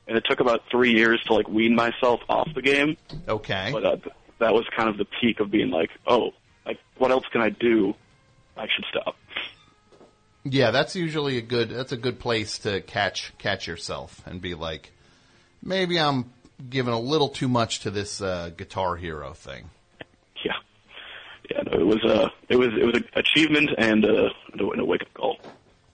[0.07, 2.99] And it took about three years to like wean myself off the game.
[3.27, 3.71] okay.
[3.73, 3.97] But uh,
[4.39, 6.33] that was kind of the peak of being like, oh,
[6.67, 7.95] like what else can I do?
[8.57, 9.17] I should stop.
[10.45, 11.71] Yeah, that's usually a good.
[11.71, 14.93] That's a good place to catch catch yourself and be like,
[15.63, 16.31] maybe I'm
[16.69, 19.71] giving a little too much to this uh, Guitar Hero thing.
[20.45, 20.53] Yeah,
[21.51, 21.63] yeah.
[21.63, 25.03] No, it was a it was it was an achievement and a, and a, wake
[25.03, 25.39] up call.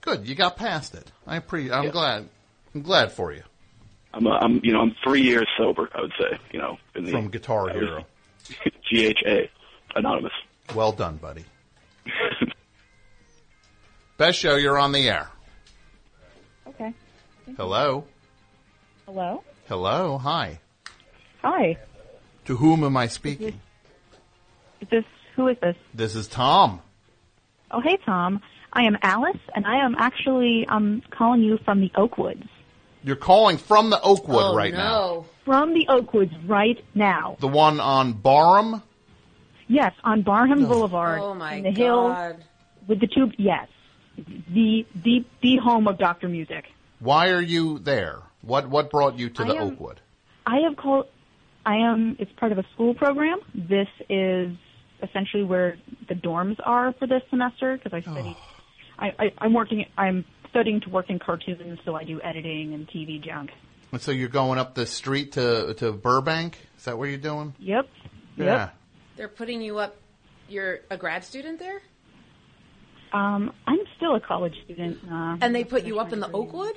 [0.01, 1.09] Good, you got past it.
[1.25, 1.71] I pre.
[1.71, 1.91] I'm Yeah.
[1.91, 2.29] glad.
[2.73, 3.43] I'm glad for you
[4.13, 5.89] I'm uh, I'm you know I'm three years sober.
[5.95, 8.05] I would say you know in the from Guitar Hero.
[8.91, 9.47] GHA
[9.95, 10.33] anonymous.
[10.75, 11.45] Well done, buddy.
[14.17, 14.55] Best show.
[14.55, 15.29] You're on the air.
[16.67, 16.93] Okay.
[17.57, 18.05] Hello.
[19.05, 19.43] Hello?
[19.67, 20.17] Hello.
[20.17, 20.59] Hi.
[21.41, 21.77] Hi.
[22.45, 23.59] To whom am I speaking?
[24.79, 25.75] Is this who is this?
[25.93, 26.81] This is Tom.
[27.71, 28.41] Oh, hey Tom.
[28.73, 32.47] I am Alice, and I am actually um calling you from the Oakwoods.
[33.03, 34.77] You're calling from the Oakwood oh, right no.
[34.77, 35.25] now.
[35.43, 37.35] From the Oakwoods right now.
[37.39, 38.83] The one on Barham.
[39.71, 40.67] Yes, on Barham oh.
[40.67, 41.19] Boulevard.
[41.21, 42.35] Oh my in the hill
[42.87, 43.31] with the tube.
[43.37, 43.69] Yes,
[44.17, 46.65] the the the home of Doctor Music.
[46.99, 48.19] Why are you there?
[48.41, 50.01] What what brought you to I the am- Oakwood?
[50.45, 51.05] I have called.
[51.65, 52.17] I am.
[52.19, 53.39] It's part of a school program.
[53.55, 54.57] This is
[55.01, 55.77] essentially where
[56.09, 58.35] the dorms are for this semester because I studied.
[58.37, 58.47] Oh.
[58.99, 59.85] I, I, I'm working.
[59.97, 63.51] I'm studying to work in cartoons, so I do editing and TV junk.
[63.93, 66.57] And so you're going up the street to to Burbank?
[66.77, 67.53] Is that what you're doing?
[67.57, 67.87] Yep.
[68.35, 68.75] Yep.
[69.11, 69.17] Yeah.
[69.17, 69.95] They're putting you up.
[70.49, 71.81] You're a grad student there,
[73.13, 74.99] Um, I'm still a college student.
[75.09, 76.75] Uh, and they put you up in the Oakwood.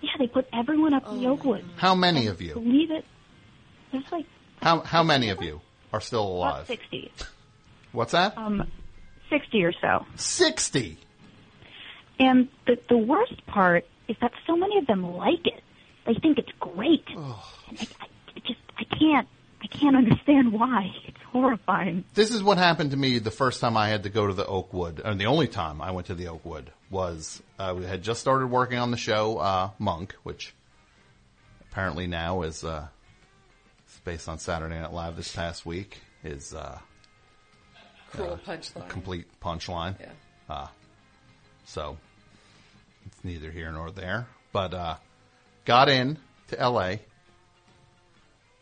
[0.00, 1.64] yeah, they put everyone up in the Oakwood.
[1.76, 2.54] How many of you?
[2.54, 3.04] Believe it.
[3.92, 4.24] There's like
[4.62, 5.60] How how many of you
[5.92, 6.66] are still about alive?
[6.68, 7.12] sixty.
[7.92, 8.38] What's that?
[8.38, 8.70] Um,
[9.28, 10.06] sixty or so.
[10.16, 10.96] Sixty.
[12.18, 15.62] And the the worst part is that so many of them like it.
[16.06, 17.04] They think it's great.
[17.08, 17.18] And
[17.78, 18.06] I, I
[18.36, 19.28] I just I can't
[19.62, 20.94] I can't understand why.
[21.30, 22.04] It's horrifying.
[22.14, 24.44] This is what happened to me the first time I had to go to the
[24.46, 28.20] Oakwood, and the only time I went to the Oakwood was uh, we had just
[28.20, 30.52] started working on the show uh, Monk, which
[31.70, 32.88] apparently now is uh,
[34.04, 35.98] based on Saturday Night Live this past week.
[36.24, 36.78] Is uh,
[38.12, 38.88] Cool punchline.
[38.88, 39.94] complete punchline.
[40.00, 40.08] Yeah.
[40.48, 40.66] Uh,
[41.64, 41.96] so
[43.06, 44.26] it's neither here nor there.
[44.52, 44.96] But uh,
[45.64, 47.00] got in to L.A.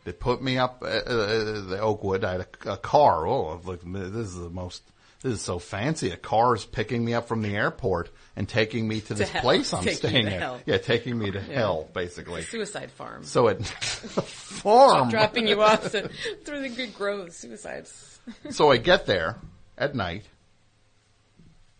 [0.09, 2.23] They put me up at uh, the Oakwood.
[2.23, 3.27] I had a, a car.
[3.27, 4.81] Oh, I've this is the most.
[5.21, 6.09] This is so fancy.
[6.09, 9.43] A car is picking me up from the airport and taking me to this hell.
[9.43, 10.39] place I'm Taking staying to in.
[10.41, 10.61] hell.
[10.65, 12.41] Yeah, taking me to hell, basically.
[12.41, 13.23] Suicide farm.
[13.23, 15.11] So it farm.
[15.11, 16.09] Dropping you off to,
[16.43, 17.35] through the good groves.
[17.35, 18.19] Suicides.
[18.49, 19.37] so I get there
[19.77, 20.23] at night.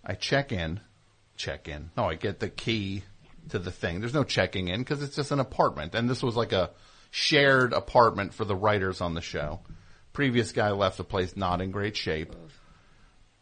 [0.05, 0.81] I check in,
[1.35, 1.89] check in.
[1.97, 3.01] No, I get the key
[3.49, 4.01] to the thing.
[4.01, 6.69] There's no checking in because it's just an apartment, and this was like a
[7.11, 9.59] shared apartment for the writers on the show.
[10.13, 12.35] Previous guy left the place not in great shape.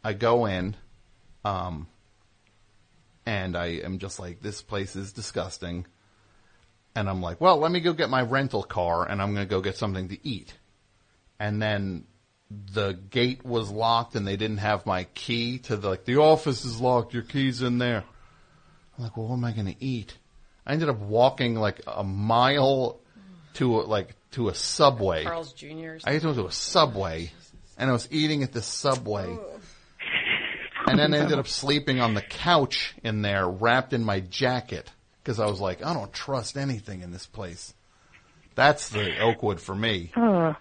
[0.03, 0.75] I go in,
[1.43, 1.87] um,
[3.25, 5.85] and I am just like, this place is disgusting.
[6.95, 9.49] And I'm like, well, let me go get my rental car, and I'm going to
[9.49, 10.53] go get something to eat.
[11.39, 12.05] And then
[12.49, 16.63] the gate was locked and they didn't have my key to the, like, the office
[16.63, 18.03] is locked, your key's in there.
[18.97, 20.17] I'm like, well, what am I going to eat?
[20.65, 22.99] I ended up walking like a mile
[23.57, 25.23] to a, like, to a subway.
[25.23, 25.97] Carl's Jr.
[26.05, 27.31] I had to go to a subway
[27.77, 29.37] and I was eating at the subway
[30.87, 34.89] and then I ended up sleeping on the couch in there, wrapped in my jacket,
[35.21, 37.73] because I was like, I don't trust anything in this place.
[38.55, 40.11] That's the Oakwood for me.
[40.15, 40.55] Oh.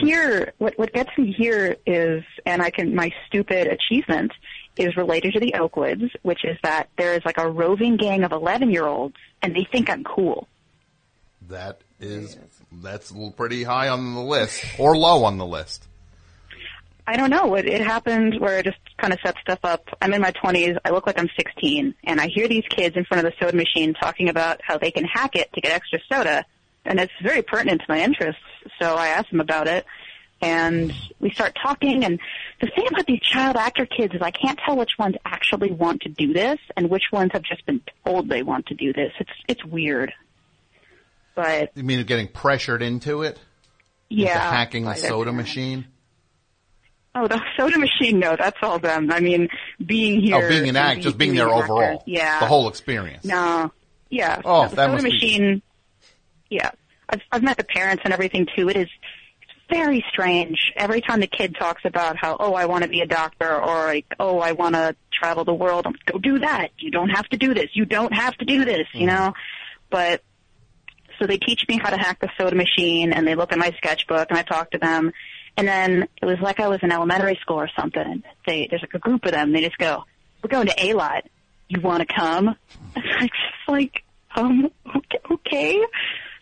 [0.00, 4.32] Here, what what gets me here is, and I can my stupid achievement
[4.78, 8.32] is related to the Oakwoods, which is that there is like a roving gang of
[8.32, 10.48] eleven year olds, and they think I'm cool.
[11.48, 12.38] That is
[12.72, 15.86] that's pretty high on the list, or low on the list.
[17.06, 17.54] I don't know.
[17.54, 19.88] It, it happened where I just kind of set stuff up.
[20.00, 20.78] I'm in my 20s.
[20.84, 23.56] I look like I'm 16, and I hear these kids in front of the soda
[23.56, 26.46] machine talking about how they can hack it to get extra soda,
[26.86, 28.42] and it's very pertinent to my interests.
[28.80, 29.84] So I asked them about it,
[30.40, 32.04] and we start talking.
[32.04, 32.20] And
[32.60, 36.02] the thing about these child actor kids is I can't tell which ones actually want
[36.02, 39.12] to do this and which ones have just been told they want to do this.
[39.18, 40.12] It's it's weird,
[41.34, 43.38] but You mean getting pressured into it?
[44.08, 45.48] yeah, Into hacking the soda parents.
[45.48, 45.86] machine?
[47.16, 48.18] Oh, the soda machine.
[48.18, 49.12] No, that's all them.
[49.12, 49.48] I mean,
[49.84, 50.46] being oh, here.
[50.46, 51.64] oh, being an act, just being there actor.
[51.64, 52.02] overall.
[52.06, 52.40] Yeah.
[52.40, 53.24] The whole experience.
[53.24, 53.72] No.
[54.10, 54.42] Yeah.
[54.44, 55.62] Oh, no, the soda must be- machine.
[56.50, 56.70] Yeah,
[57.08, 58.68] I've I've met the parents and everything too.
[58.68, 58.88] It is
[59.70, 60.72] very strange.
[60.76, 63.86] Every time the kid talks about how, oh, I want to be a doctor, or
[63.86, 66.70] like, oh, I want to travel the world, I'm, go do that.
[66.78, 67.70] You don't have to do this.
[67.72, 68.86] You don't have to do this.
[68.92, 69.16] You mm-hmm.
[69.16, 69.32] know,
[69.90, 70.22] but
[71.18, 73.72] so they teach me how to hack the soda machine, and they look at my
[73.76, 75.12] sketchbook, and I talk to them.
[75.56, 78.22] And then it was like I was in elementary school or something.
[78.46, 79.52] They there's like a group of them.
[79.52, 80.04] They just go,
[80.42, 81.24] "We're going to A lot.
[81.68, 82.56] You want to come?"
[82.96, 83.32] Just
[83.68, 84.02] like,
[84.34, 84.70] um,
[85.30, 85.80] okay.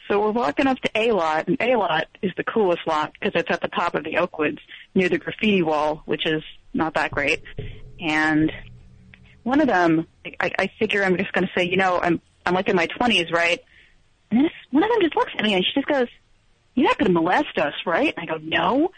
[0.09, 3.39] So we're walking up to A lot, and A lot is the coolest lot because
[3.39, 4.59] it's at the top of the Oakwoods
[4.95, 6.43] near the graffiti wall, which is
[6.75, 7.43] not that great.
[8.01, 8.51] And
[9.43, 10.07] one of them,
[10.41, 12.87] I, I figure I'm just going to say, you know, I'm I'm like in my
[12.87, 13.61] 20s, right?
[14.33, 16.09] And this, one of them just looks at me and she just goes,
[16.75, 18.91] "You're not going to molest us, right?" And I go, "No."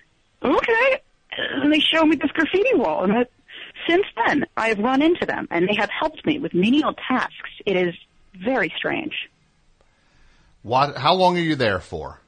[0.43, 1.01] Okay.
[1.37, 3.27] And they show me this graffiti wall, and I,
[3.89, 7.51] since then I've run into them, and they have helped me with menial tasks.
[7.67, 7.95] It is
[8.35, 9.13] very strange.
[10.63, 10.97] What?
[10.97, 12.21] How long are you there for?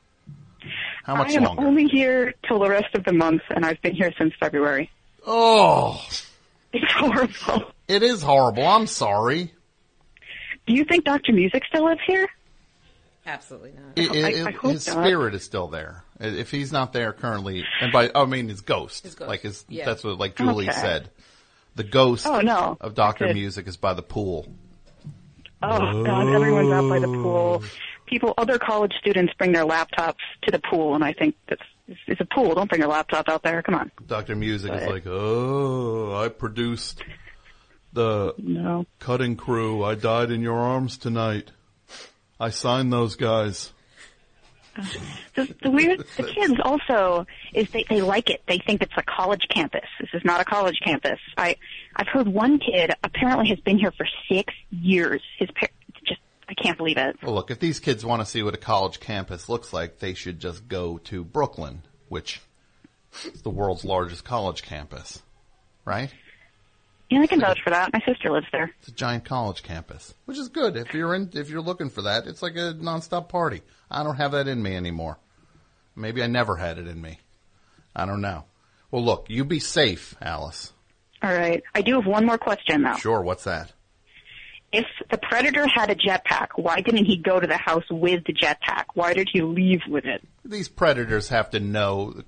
[1.04, 1.62] How much I am longer?
[1.62, 4.90] only here till the rest of the month, and I've been here since February.
[5.26, 6.04] Oh,
[6.72, 7.70] It's horrible.
[7.86, 8.66] it is horrible.
[8.66, 9.52] I'm sorry.
[10.66, 11.32] Do you think Dr.
[11.32, 12.28] Music still lives here?
[13.26, 13.92] Absolutely not.
[13.96, 15.04] It- it- I- I hope his not.
[15.04, 16.04] spirit is still there.
[16.20, 19.28] If he's not there currently, and by I mean his ghost, His ghost.
[19.28, 19.84] like his Yeah.
[19.84, 20.78] that's what like Julie Okay.
[20.78, 21.10] said.
[21.74, 22.78] The ghost Oh, no.
[22.80, 24.46] of Doctor Music is by the pool.
[25.62, 27.62] Oh God, everyone's out by the pool.
[28.06, 32.00] People, other college students bring their laptops to the pool, and I think that's it's,
[32.06, 32.54] it's a pool.
[32.54, 33.62] Don't bring your laptop out there.
[33.62, 33.90] Come on.
[34.06, 37.02] Doctor Music is like, oh, I produced
[37.92, 38.86] the No.
[38.98, 39.82] cutting crew.
[39.84, 41.52] I died in your arms tonight.
[42.38, 43.72] I signed those guys.
[45.34, 48.42] The, the weird, the kids also is they they like it.
[48.46, 49.88] They think it's a college campus.
[50.00, 51.18] This is not a college campus.
[51.38, 51.56] I
[51.94, 55.22] I've heard one kid apparently has been here for six years.
[55.38, 55.70] His par-
[56.04, 57.16] just I can't believe it.
[57.22, 60.12] Well, look, if these kids want to see what a college campus looks like, they
[60.12, 62.42] should just go to Brooklyn, which
[63.24, 65.22] is the world's largest college campus,
[65.86, 66.12] right?
[67.10, 67.92] Yeah, I can vouch for that.
[67.92, 68.72] My sister lives there.
[68.80, 72.02] It's a giant college campus, which is good if you're in if you're looking for
[72.02, 72.26] that.
[72.26, 73.62] It's like a nonstop party.
[73.90, 75.18] I don't have that in me anymore.
[75.94, 77.20] Maybe I never had it in me.
[77.94, 78.44] I don't know.
[78.90, 80.72] Well, look, you be safe, Alice.
[81.22, 81.62] All right.
[81.74, 82.96] I do have one more question though.
[82.96, 83.22] Sure.
[83.22, 83.72] What's that?
[84.72, 88.34] If the predator had a jetpack, why didn't he go to the house with the
[88.34, 88.84] jetpack?
[88.94, 90.22] Why did he leave with it?
[90.44, 92.22] These predators have to know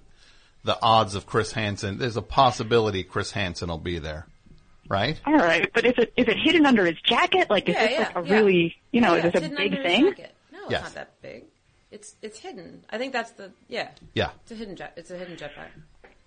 [0.65, 1.99] the odds of Chris Hansen.
[1.99, 4.27] There's a possibility Chris Hansen will be there,
[4.89, 5.21] right?
[5.27, 7.49] All right, but is it is it hidden under his jacket?
[7.51, 8.35] Like, is Yeah, this yeah, like a yeah.
[8.35, 10.07] really, you know, Yeah, is it's this a hidden big under his thing?
[10.11, 10.35] jacket.
[10.53, 10.81] No, Yes.
[10.87, 11.45] it's not that big.
[11.91, 12.85] It's it's hidden.
[12.91, 13.89] I think that's the yeah.
[14.15, 14.31] Yeah.
[14.43, 14.93] It's a hidden jet.
[14.97, 15.69] It's a hidden jetpack.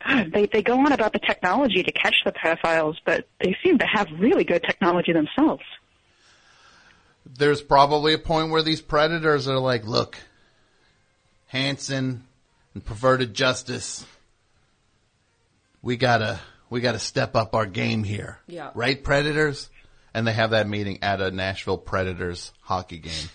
[0.08, 3.78] God, they they go on about the technology to catch the pedophiles, but they seem
[3.78, 5.64] to have really good technology themselves.
[7.26, 10.18] There's probably a point where these predators are like, look,
[11.48, 12.24] Hansen
[12.74, 14.04] and perverted justice,
[15.84, 16.40] we gotta,
[16.72, 18.40] we gotta step up our game here.
[18.48, 18.72] Yeah.
[18.74, 19.70] Right, predators?
[20.14, 23.30] And they have that meeting at a Nashville Predators hockey game.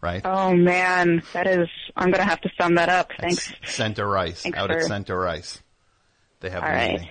[0.00, 0.22] Right?
[0.24, 1.68] Oh man, that is.
[1.96, 3.10] I'm gonna have to sum that up.
[3.20, 3.52] Thanks.
[3.64, 4.42] Center ice.
[4.42, 5.60] Thanks out at for- Center ice.
[6.40, 6.92] They have All a right.
[6.92, 7.08] meeting.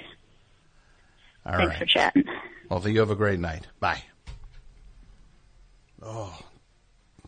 [1.46, 1.68] All right.
[1.68, 2.24] Thanks for chatting.
[2.70, 3.66] Well, you have a great night.
[3.80, 4.02] Bye.
[6.02, 6.38] Oh,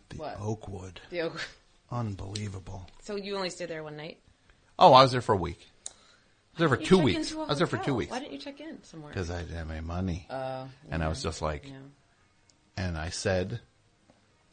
[0.09, 0.37] the What?
[0.39, 0.99] Oakwood.
[1.09, 1.47] The Oak-
[1.91, 2.87] Unbelievable.
[3.01, 4.19] So you only stayed there one night?
[4.77, 5.67] Oh, I was there for a week.
[6.59, 7.33] I was there for two weeks.
[7.33, 8.11] I was there for two weeks.
[8.11, 9.11] Why didn't you check in somewhere?
[9.13, 10.27] Because I didn't have any money.
[10.29, 11.75] Uh, and I was just like, Yeah.
[12.75, 13.61] and I said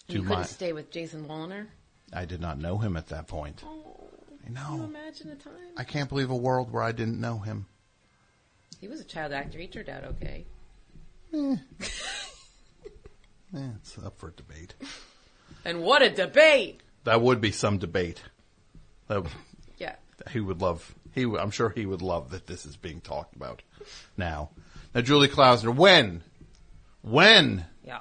[0.09, 1.66] to you couldn't my, stay with Jason Wallner.
[2.12, 3.65] I did not know him at that point.
[3.66, 4.09] Oh,
[4.47, 4.61] I know.
[4.69, 5.53] Can you imagine a time?
[5.77, 7.66] I can't believe a world where I didn't know him.
[8.81, 9.59] He was a child actor.
[9.59, 10.45] He turned out okay.
[11.35, 11.57] Eh,
[13.53, 14.74] it's up for debate.
[15.65, 16.83] And what a debate!
[17.05, 18.23] That would be some debate.
[19.09, 19.24] That,
[19.78, 19.97] Yeah.
[20.31, 20.95] he would love.
[21.16, 23.62] He, I'm sure he would love that this is being talked about
[24.16, 24.51] now.
[24.94, 26.22] Now, Julie Klausner, when,
[27.02, 28.01] when Yeah.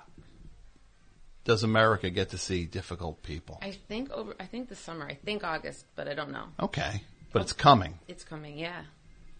[1.45, 3.57] does America get to see difficult people?
[3.61, 4.35] I think over.
[4.39, 5.05] I think this summer.
[5.07, 6.45] I think August, but I don't know.
[6.59, 7.01] Okay,
[7.31, 8.57] but it's coming, It's coming.
[8.59, 8.83] Yeah.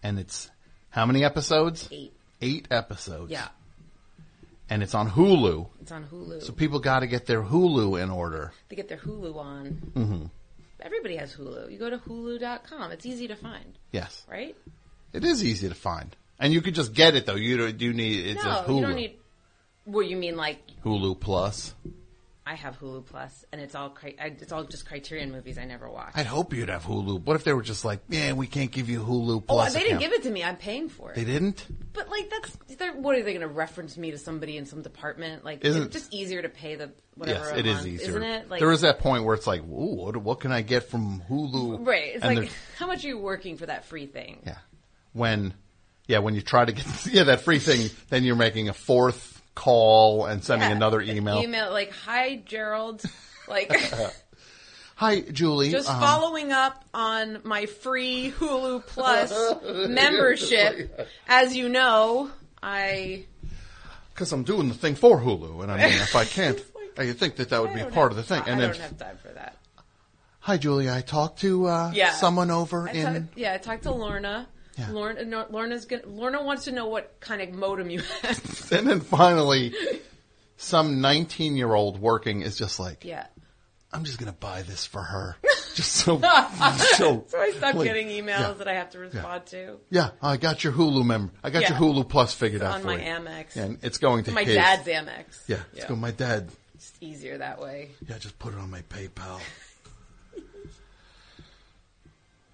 [0.02, 0.50] and it's
[0.90, 1.88] how many episodes?
[1.92, 2.12] Eight.
[2.42, 3.30] Eight episodes.
[3.30, 3.48] Yeah.
[4.68, 5.68] and it's on Hulu.
[5.82, 6.42] It's on Hulu.
[6.42, 8.52] So people got to get their Hulu in order.
[8.68, 9.66] they get their Hulu on.
[9.94, 10.24] hmm
[10.80, 11.70] Everybody has Hulu.
[11.72, 12.92] You go to Hulu.com.
[12.92, 14.56] It's easy to find, Yes, right?
[15.12, 17.34] it is easy to find, and you could just get it though.
[17.36, 18.76] You don't- you need it's no, a Hulu.
[18.76, 19.16] you don't need.
[19.84, 21.74] What you mean, like Hulu Plus.
[22.48, 25.90] I have Hulu Plus, and it's all cri- it's all just Criterion movies I never
[25.90, 26.12] watch.
[26.14, 27.22] I'd hope you'd have Hulu.
[27.24, 29.74] What if they were just like, yeah, we can't give you Hulu oh, Plus?
[29.74, 30.44] they didn't give it to me.
[30.44, 31.16] I'm paying for it.
[31.16, 31.66] They didn't.
[31.92, 32.56] But like that's
[32.94, 35.44] what are they going to reference me to somebody in some department?
[35.44, 37.48] Like Isn't- it's just easier to pay the whatever.
[37.48, 38.10] yes, it is easier.
[38.10, 38.48] isn't it?
[38.48, 41.22] Like there is that point where it's like, ooh, what, what can I get from
[41.28, 41.84] Hulu?
[41.84, 42.14] right.
[42.14, 44.42] It's And like how much are you working for that free thing?
[44.46, 44.58] Yeah.
[45.12, 45.52] when,
[46.06, 49.35] yeah, when you try to get yeah that free thing, then you're making a fourth
[49.56, 51.42] call and sending Yeah, another email.
[51.42, 53.02] Email like, "Hi Gerald,
[53.48, 53.72] like
[54.96, 55.70] Hi, Julie.
[55.70, 59.30] just um, following up on my free Hulu Plus
[59.90, 61.06] membership.
[61.28, 62.30] As you know,
[62.62, 63.24] I
[64.14, 66.58] because I'm doing the thing for Hulu, and I mean, if I can't,
[66.98, 68.42] I think that that would be part of the thing.
[68.44, 69.56] ti- And I don't have time for that.
[70.40, 70.90] hi, Julie.
[70.90, 73.28] I talked to uh, Yeah, someone over I in.
[73.36, 74.46] yeah, I talked to Lorna.
[74.76, 74.90] Yeah.
[74.90, 78.68] Lorna, no, Lorna's gonna, Lorna wants to know what kind of modem you have.
[78.72, 79.74] and then finally,
[80.56, 83.26] some 19 year old working is just like, yeah.
[83.92, 85.36] I'm just gonna buy this for her,
[85.74, 86.20] just so,
[86.96, 87.38] so, so.
[87.38, 88.52] I stopped like, getting emails yeah.
[88.58, 89.78] that I have to respond to.
[89.88, 91.32] Yeah, I got your Hulu member.
[91.42, 91.70] I got Yeah.
[91.70, 93.00] your Hulu Plus figured It's out on for my you.
[93.00, 93.56] Amex.
[93.56, 94.56] and it's going to my his.
[94.56, 95.40] dad's Amex.
[95.46, 96.50] Yeah, it's going my dad.
[96.74, 97.92] It's easier that way.
[98.06, 99.40] Yeah, just put it on my PayPal.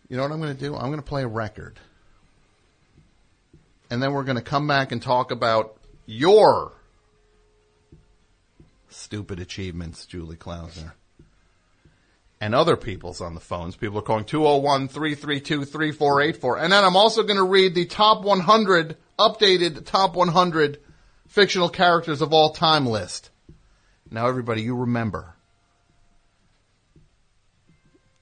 [0.09, 0.77] you know what I'm going to do?
[0.77, 1.81] I'm going to play a record.
[3.93, 6.73] And then we're going to come back and talk about your
[8.89, 10.95] stupid achievements, Julie Klausner.
[12.41, 13.77] And other people's on the phones.
[13.77, 16.57] People are calling 201 332 3484.
[16.57, 20.81] And then I'm also going to read the top 100, updated top 100
[21.29, 23.29] fictional characters of all time list.
[24.11, 25.35] Now, everybody, you remember.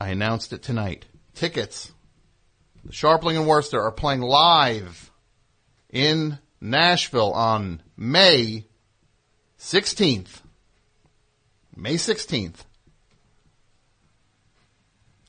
[0.01, 1.07] I announced it tonight.
[1.37, 1.93] Tickets.
[2.85, 5.10] The Scharpling and Wurster are playing live
[5.93, 8.67] in Nashville on May
[9.59, 10.41] 16th.
[11.77, 12.65] May 16th.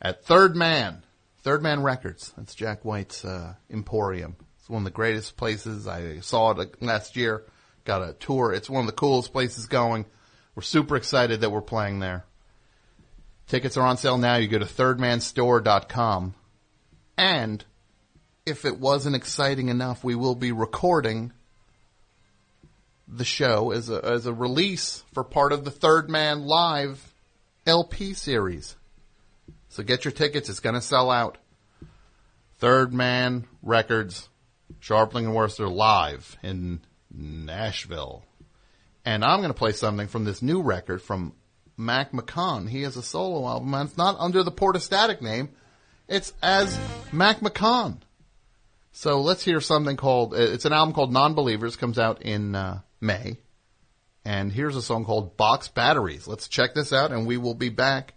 [0.01, 1.03] At Third Man.
[1.43, 2.33] Third Man Records.
[2.37, 4.35] That's Jack White's uh, Emporium.
[4.59, 5.87] It's one of the greatest places.
[5.87, 7.43] I saw it last year.
[7.83, 8.53] Got a tour.
[8.53, 10.05] It's one of the coolest places going.
[10.53, 12.25] We're super excited that we're playing there.
[13.47, 14.35] Tickets are on sale now.
[14.35, 16.35] You go to thirdmanstore.com.
[17.17, 17.65] And
[18.45, 21.31] if it wasn't exciting enough, we will be recording
[23.07, 27.13] the show as a, as a release for part of the Third Man Live
[27.67, 28.75] LP series.
[29.69, 30.49] So get your tickets.
[30.49, 31.37] It's going to sell out.
[32.57, 34.29] Third Man Records,
[34.81, 36.81] Scharpling and Wurster live in
[37.13, 38.23] Nashville.
[39.03, 41.33] And I'm going to play something from this new record from
[41.77, 42.69] Mac McCaughan.
[42.69, 45.49] He has a solo album, and it's not under the Portastatic name.
[46.07, 46.77] It's as
[47.11, 47.97] Mac McCaughan.
[48.93, 53.37] So let's hear something called, it's an album called Non-Believers, comes out in uh, May.
[54.25, 56.27] And here's a song called Box Batteries.
[56.27, 58.13] Let's check this out, and we will be back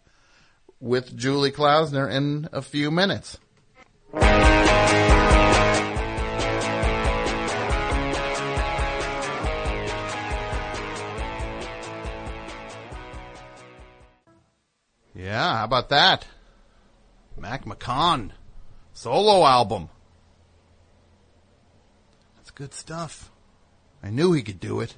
[0.80, 3.38] with Julie Klausner in a few minutes.
[15.16, 16.26] Yeah, how about that?
[17.38, 18.32] Mac McCaughan
[18.92, 19.88] solo album.
[22.54, 23.30] Good stuff.
[24.02, 24.94] I knew he could do it.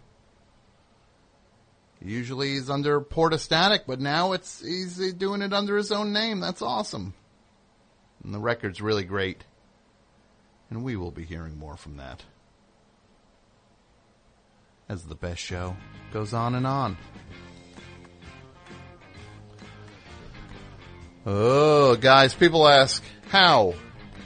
[2.03, 6.41] Usually he's under Portastatic, but now it's he's doing it under his own name.
[6.41, 7.15] That's awesome.
[8.23, 9.45] And the record's really great.
[10.69, 12.23] And we will be hearing more from that.
[14.89, 15.77] As the best show
[16.13, 16.97] goes on and on.
[21.25, 23.75] Oh, guys, people ask, how?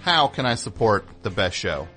[0.02, 1.88] How can I support the best show?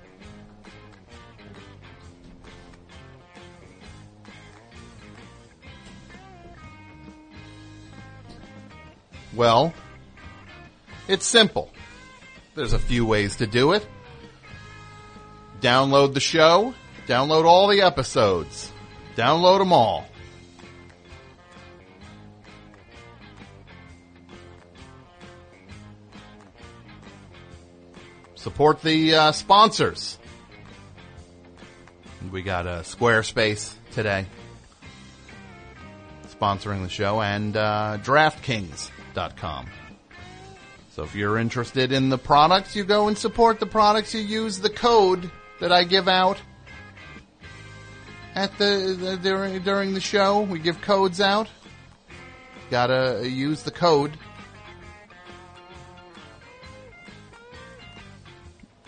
[9.35, 9.73] Well,
[11.07, 11.72] it's simple.
[12.55, 13.85] There's a few ways to do it.
[15.60, 16.73] download the show,
[17.07, 18.72] download all the episodes,
[19.15, 20.05] download them all.
[28.35, 30.19] Support the uh, sponsors.
[32.30, 34.26] We got a Squarespace today
[36.43, 37.97] sponsoring the show and uh,
[39.14, 39.68] DraftKings.com.
[40.90, 44.14] So if you're interested in the products, you go and support the products.
[44.14, 45.30] You use the code
[45.60, 46.38] that I give out
[48.35, 50.41] at the, the during during the show.
[50.41, 51.48] We give codes out.
[52.69, 54.11] Gotta use the code.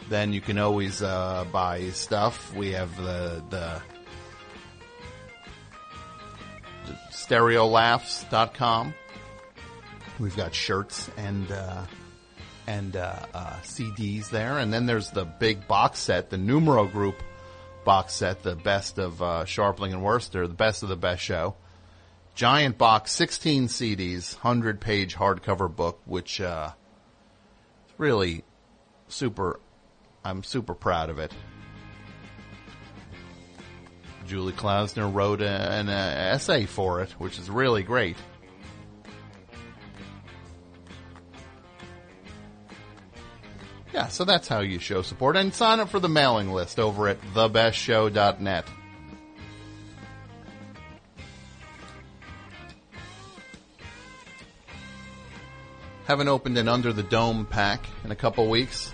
[0.08, 2.54] Then you can always uh, buy stuff.
[2.54, 3.82] We have the the
[7.12, 8.94] stereolaughs.com.
[10.20, 11.86] We've got shirts and uh,
[12.68, 17.22] and uh, uh, CDs there, and then there's the big box set, the Numero Group
[17.84, 21.56] box set, the best of uh, Scharpling and Wurster, the best of the best show.
[22.34, 26.72] Giant box, 16 CDs, 100 page hardcover book, which uh,
[27.98, 28.44] really
[29.08, 29.60] super.
[30.24, 31.32] I'm super proud of it.
[34.26, 38.18] Julie Klausner wrote a, an uh, essay for it, which is really great.
[43.96, 45.38] Yeah, so that's how you show support.
[45.38, 48.68] And sign up for the mailing list over at thebestshow.net.
[56.04, 58.92] Haven't opened an Under the Dome pack in a couple weeks.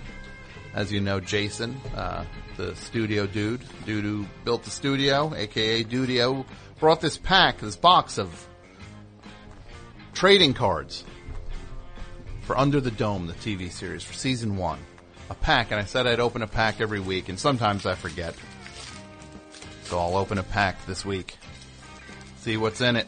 [0.75, 2.23] As you know, Jason, uh,
[2.57, 6.45] the studio dude, dude who built the studio, aka Dudio,
[6.79, 8.47] brought this pack, this box of
[10.13, 11.03] trading cards
[12.43, 14.77] for Under the Dome, the TV series, for season one.
[15.31, 18.35] A pack, and I said I'd open a pack every week, and sometimes I forget.
[19.83, 21.37] So I'll open a pack this week.
[22.39, 23.07] See what's in it.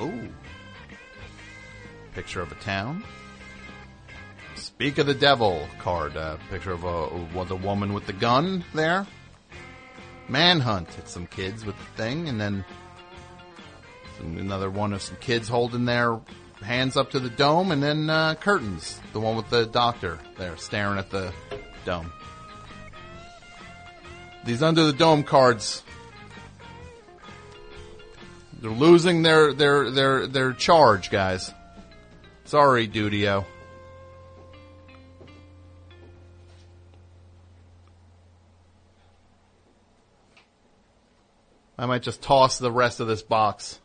[0.00, 0.28] Ooh.
[2.12, 3.04] Picture of a town.
[4.56, 6.16] Speak of the Devil card.
[6.16, 9.06] Uh, picture of a, was a woman with the gun there.
[10.28, 10.88] Manhunt.
[10.98, 12.64] It's some kids with the thing, and then
[14.18, 16.18] another one of some kids holding their
[16.62, 19.00] hands up to the dome, and then uh, curtains.
[19.12, 21.32] The one with the doctor there staring at the
[21.84, 22.12] dome.
[24.44, 25.82] These under the dome cards.
[28.60, 31.52] They're losing their their their their charge, guys.
[32.44, 33.44] Sorry, Dudio.
[41.78, 43.80] I might just toss the rest of this box.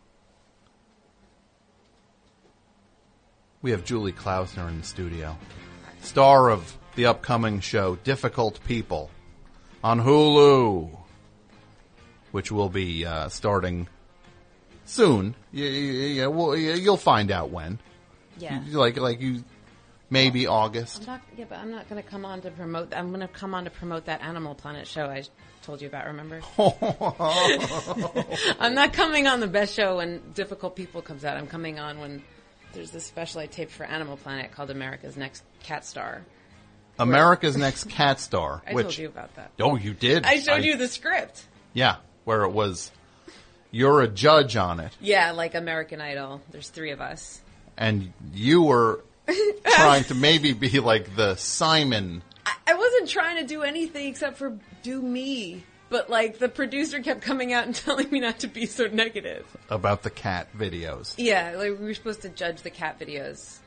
[3.62, 5.38] We have Julie Klausner in the studio,
[6.02, 9.10] star of the upcoming show Difficult People
[9.84, 10.96] on Hulu,
[12.32, 13.88] which will be uh, starting
[14.86, 15.36] soon.
[15.52, 17.80] Yeah, yeah, well, you'll find out when.
[18.38, 18.62] Yeah.
[18.70, 19.44] Like, like you,
[20.12, 21.02] maybe August.
[21.02, 22.94] I'm not, yeah, but I'm not going to come on to promote.
[22.96, 25.24] I'm going to come on to promote that Animal Planet show I
[25.64, 26.06] told you about.
[26.06, 26.42] Remember?
[28.60, 31.38] I'm not coming on the best show when Difficult People comes out.
[31.38, 32.22] I'm coming on when
[32.78, 36.22] there's this special I taped for Animal Planet called America's Next Cat Star.
[37.00, 38.62] America's Next Cat Star.
[38.68, 39.52] I which, told you about that.
[39.60, 40.26] Oh, you did.
[40.26, 41.44] I showed you the script.
[41.74, 42.92] Yeah, where it was.
[43.72, 46.42] You're a judge on it, Yeah, like American Idol.
[46.52, 47.42] There's three of us.
[47.78, 49.04] and you were
[49.66, 52.22] trying to maybe be like the Simon.
[52.68, 55.64] I wasn't trying to do anything except for do me.
[55.90, 59.46] But like the producer kept coming out and telling me not to be so negative.
[59.70, 61.14] about the cat videos.
[61.18, 63.58] Yeah, like we were supposed to judge the cat videos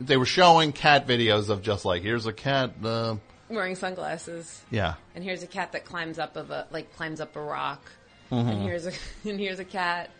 [0.00, 2.72] They were showing cat videos of just like here's a cat.
[2.84, 3.16] Uh,
[3.48, 4.62] wearing sunglasses.
[4.70, 7.82] yeah, And here's a cat that climbs up of a like climbs up a rock.
[8.30, 8.50] Mhm.
[8.50, 8.92] And here's a
[9.28, 10.10] and here's a cat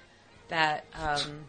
[0.49, 1.45] that um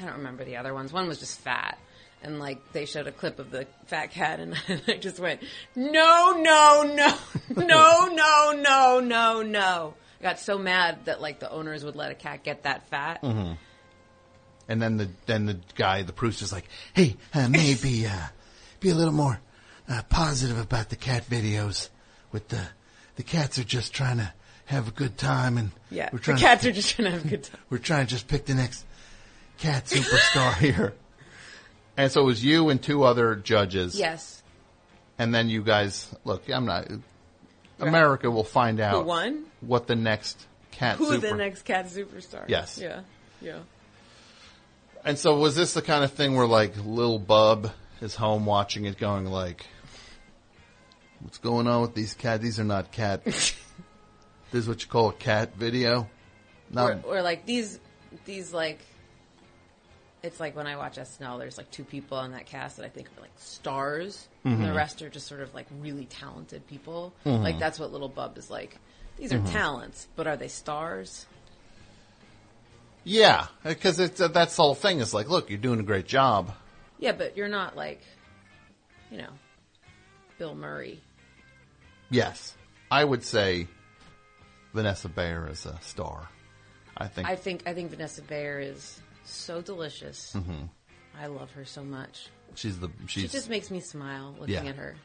[0.00, 0.92] I don't remember the other ones.
[0.92, 1.78] One was just fat.
[2.24, 4.54] And like they showed a clip of the fat cat and
[4.88, 5.42] I just went,
[5.76, 7.18] No, no, no,
[7.64, 9.94] no, no, no, no, no.
[10.20, 13.18] I got so mad that like the owners would let a cat get that fat.
[13.20, 13.52] hmm
[14.68, 18.28] and then the then the guy, the producer's like, hey, uh, maybe uh,
[18.80, 19.38] be a little more
[19.88, 21.90] uh, positive about the cat videos.
[22.32, 22.62] With the
[23.16, 24.32] the cats are just trying to
[24.64, 27.10] have a good time, and Yeah, we're the trying cats to, are just trying to
[27.12, 27.60] have a good time.
[27.68, 28.86] We're trying to just pick the next
[29.58, 30.94] cat superstar here.
[31.96, 33.98] And so it was you and two other judges.
[33.98, 34.42] Yes.
[35.18, 36.88] And then you guys, look, I'm not.
[37.78, 39.44] America will find out Who won?
[39.60, 41.28] what the next cat Who super.
[41.28, 42.48] the next cat superstar?
[42.48, 42.78] Yes.
[42.80, 43.00] Yeah.
[43.40, 43.60] Yeah.
[45.04, 48.86] And so was this the kind of thing where like little Bub is home watching
[48.86, 49.66] it going like
[51.24, 52.42] What's going on with these cat?
[52.42, 53.24] These are not cat.
[53.24, 53.54] this
[54.52, 56.06] is what you call a cat video.
[56.70, 57.80] Not, or, or like these,
[58.26, 58.80] these like,
[60.24, 62.88] it's like when I watch SNL, there's like two people on that cast that I
[62.88, 67.12] think are like stars, and the rest are just sort of like really talented people.
[67.24, 67.42] Mhm.
[67.42, 68.78] Like that's what Little Bub is like.
[69.18, 69.52] These are Mhm.
[69.52, 71.26] talents, but are they stars?
[73.04, 75.00] yeah, because it's uh, that's the whole thing.
[75.00, 76.52] Is like, look, you're doing a great job.
[76.98, 78.00] Yeah, but you're not like,
[79.10, 79.28] you know,
[80.38, 81.00] Bill Murray.
[82.10, 82.56] Yes,
[82.90, 83.68] I would say
[84.72, 86.28] Vanessa Bayer is a star.
[86.96, 87.28] I think.
[87.28, 90.32] I think I think Vanessa Bayer is so delicious.
[90.34, 90.68] Mhm.
[91.18, 92.28] I love her so much.
[92.56, 94.70] she's the She just makes me smile looking Yeah.
[94.70, 94.96] at her.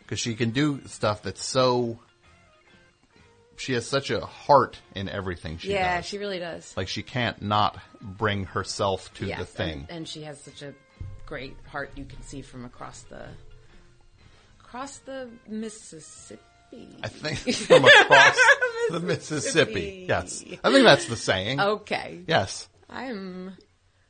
[0.00, 1.98] because she can do stuff that's so.
[3.56, 6.06] She has such a heart in everything she yeah, does.
[6.06, 6.72] she really does.
[6.76, 9.78] like she can't not bring herself to Yes, the thing.
[9.80, 10.72] and, and she has such a
[11.26, 11.90] great heart.
[11.96, 13.26] You can see from across the
[14.60, 16.40] across the Mississippi.
[17.02, 18.38] I think from across
[18.90, 20.06] the Mississippi.
[20.08, 21.60] Yes, I think that's the saying.
[21.60, 22.20] Okay.
[22.28, 22.68] Yes.
[22.88, 23.56] I'm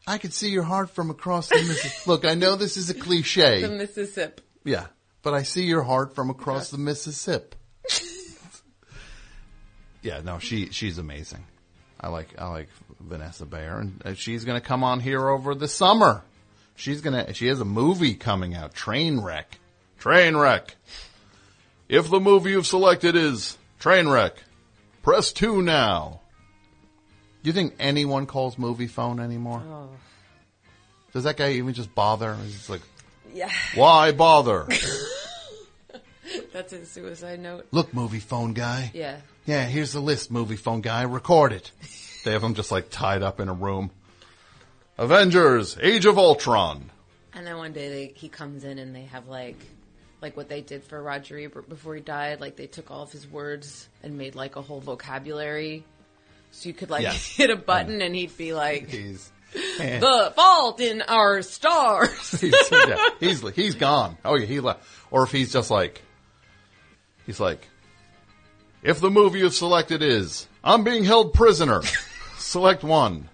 [0.07, 2.03] I can see your heart from across the Mississippi.
[2.11, 3.61] Look, I know this is a cliche.
[3.61, 4.43] the Mississippi.
[4.65, 4.87] Yeah,
[5.23, 7.57] but I see your heart from across the Mississippi.
[10.03, 11.45] yeah, no, she she's amazing.
[12.01, 12.69] I like I like
[13.01, 16.23] Vanessa Bayer, and uh, she's going to come on here over the summer.
[16.75, 19.45] She's gonna she has a movie coming out, Trainwreck.
[20.01, 20.71] Trainwreck.
[21.89, 24.33] If the movie you've selected is Trainwreck,
[25.03, 26.21] press two now.
[27.43, 29.63] Do you think anyone calls movie phone anymore?
[29.67, 29.89] Oh.
[31.13, 32.35] Does that guy even just bother?
[32.45, 32.83] He's like,
[33.33, 33.51] Yeah.
[33.75, 34.67] why bother?
[36.53, 37.67] That's his suicide note.
[37.71, 38.91] Look, movie phone guy.
[38.95, 39.21] Yeah.
[39.47, 41.03] Yeah, here's the list, movie phone guy.
[41.03, 41.71] Record it.
[42.25, 43.91] They have him just like tied up in a room.
[44.99, 46.91] Avengers, Age of Ultron.
[47.33, 49.57] And then one day they, he comes in and they have like,
[50.21, 52.41] like what they did for Roger Ebert before he died.
[52.41, 55.85] Like they took all of his words and made like a whole vocabulary.
[56.51, 57.27] So you could like Yes.
[57.37, 58.07] hit a button mm.
[58.07, 59.31] and he'd be like, He's
[59.81, 59.99] eh.
[59.99, 62.31] the fault in our stars.
[62.41, 64.19] he's, yeah, he's he's gone.
[64.25, 64.87] Oh yeah, he left.
[65.11, 66.03] Or if he's just like,
[67.27, 67.67] he's like,
[68.83, 71.83] if the movie you've selected is I'm being held prisoner,
[72.37, 73.29] select one.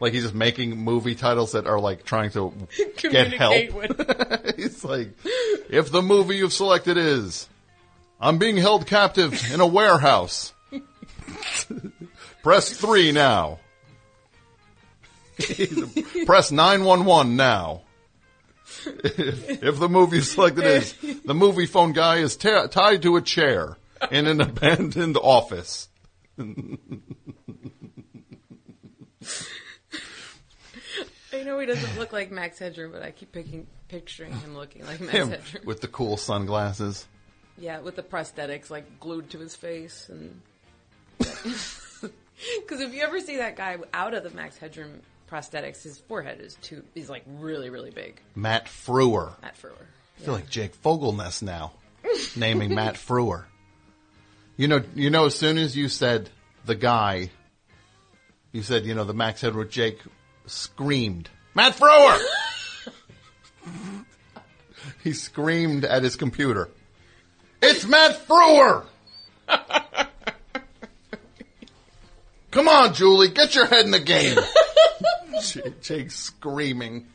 [0.00, 2.54] Like he's just making movie titles that are like trying to
[2.96, 3.54] get help.
[3.68, 5.10] Communicate he's like,
[5.68, 7.48] if the movie you've selected is
[8.18, 10.54] I'm being held captive in a warehouse,
[12.42, 13.58] press three now.
[16.26, 17.82] Press 911 now.
[18.84, 20.94] If, if the movie selected is
[21.24, 23.76] the movie phone guy is ta tied to a chair
[24.10, 25.88] in an abandoned office.
[26.38, 26.44] I
[31.44, 35.00] know he doesn't look like Max Headroom, but I keep picking, picturing him looking like
[35.00, 35.64] Max Him Headroom.
[35.64, 37.06] with the cool sunglasses.
[37.58, 40.40] Yeah, with the prosthetics like glued to his face and.
[42.60, 45.00] Because if you ever see that guy out of the Max Headroom
[45.30, 46.82] prosthetics, his forehead is too.
[46.94, 48.20] He's like really, really big.
[48.34, 49.40] Matt Frewer.
[49.42, 49.86] Matt Frewer.
[50.18, 51.72] I feel like Jake Fogelnest now,
[52.36, 53.44] naming Matt Frewer.
[54.56, 56.28] You know, you know, as soon as you said
[56.66, 57.30] the guy,
[58.52, 60.00] you said, you know, the Max Headroom Jake
[60.46, 62.20] screamed, Matt Frewer!
[65.02, 66.68] he screamed at his computer.
[67.62, 68.86] It's Matt Frewer!
[72.50, 74.36] Come on, Julie, get your head in the game.
[75.42, 77.06] Jake, Jake screaming.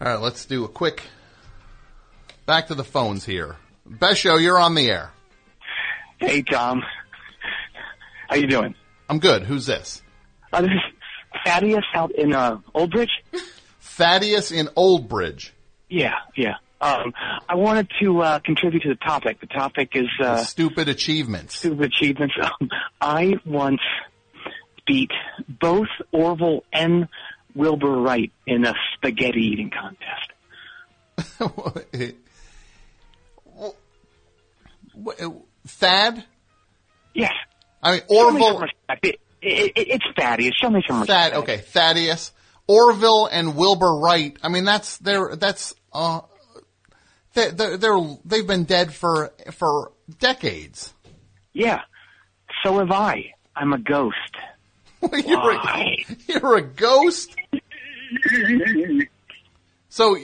[0.00, 1.02] All right, let's do a quick
[2.46, 3.56] back to the phones here.
[3.84, 5.12] Best show, you're on the air.
[6.18, 6.82] Hey, Tom.
[8.28, 8.74] How you doing?
[9.08, 9.42] I'm good.
[9.42, 10.02] Who's this?
[10.52, 10.80] Uh, this is
[11.44, 13.10] Thaddeus out in uh, Old Bridge.
[13.80, 15.52] Thaddeus in Old Bridge.
[15.88, 16.54] Yeah, yeah.
[16.80, 17.12] Um,
[17.48, 19.40] I wanted to uh, contribute to the topic.
[19.40, 21.56] The topic is uh, stupid achievements.
[21.56, 22.34] Stupid achievements.
[22.40, 22.70] Um,
[23.00, 23.82] I once
[24.86, 25.10] beat
[25.46, 27.08] both Orville and
[27.54, 30.32] Wilbur Wright in a spaghetti eating contest.
[35.66, 36.24] Thad?
[37.14, 37.32] Yes.
[37.82, 38.68] I mean, Show me some Orville.
[39.02, 40.54] It, it, it, it's Thaddeus.
[40.56, 42.32] Show me some Thad, okay, Thaddeus.
[42.66, 44.36] Orville and Wilbur Wright.
[44.42, 46.20] I mean, that's they're that's uh,
[47.34, 50.92] they they're, they're they've been dead for for decades.
[51.52, 51.82] Yeah.
[52.62, 53.32] So have I.
[53.56, 54.36] I'm a ghost.
[55.26, 55.96] you're, a,
[56.28, 57.34] you're a ghost.
[59.88, 60.16] So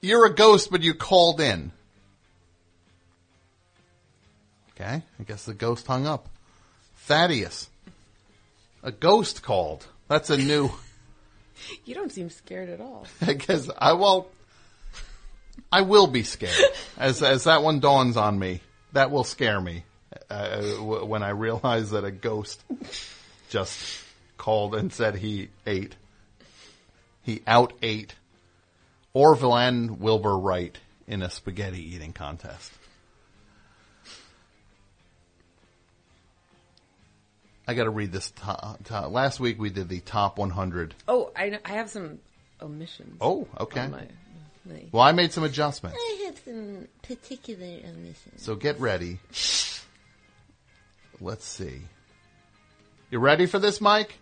[0.00, 1.72] you're a ghost, but you called in.
[4.72, 6.28] Okay, I guess the ghost hung up.
[7.06, 7.68] Thaddeus,
[8.82, 9.86] a ghost called.
[10.08, 10.70] That's a new.
[11.84, 13.04] You don't seem scared at all.
[13.26, 14.30] because I will,
[15.70, 16.54] I will be scared
[16.96, 18.62] as as that one dawns on me.
[18.92, 19.84] That will scare me
[20.30, 22.62] uh, w- when I realize that a ghost
[23.50, 24.00] just
[24.38, 25.94] called and said he ate.
[27.22, 28.14] He out ate
[29.12, 30.76] Orville and Wilbur Wright
[31.06, 32.72] in a spaghetti eating contest.
[37.66, 38.30] I got to read this.
[38.30, 40.94] To, to, last week we did the top 100.
[41.06, 42.18] Oh, I, I have some
[42.62, 43.18] omissions.
[43.20, 43.80] Oh, okay.
[43.80, 44.08] on my-
[44.92, 45.98] Well, I made some adjustments.
[45.98, 48.42] I have some particular omissions.
[48.42, 49.18] So get ready.
[51.20, 51.82] Let's see.
[53.10, 54.18] You ready for this, Mike?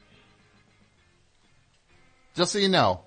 [2.34, 3.00] Just so you know,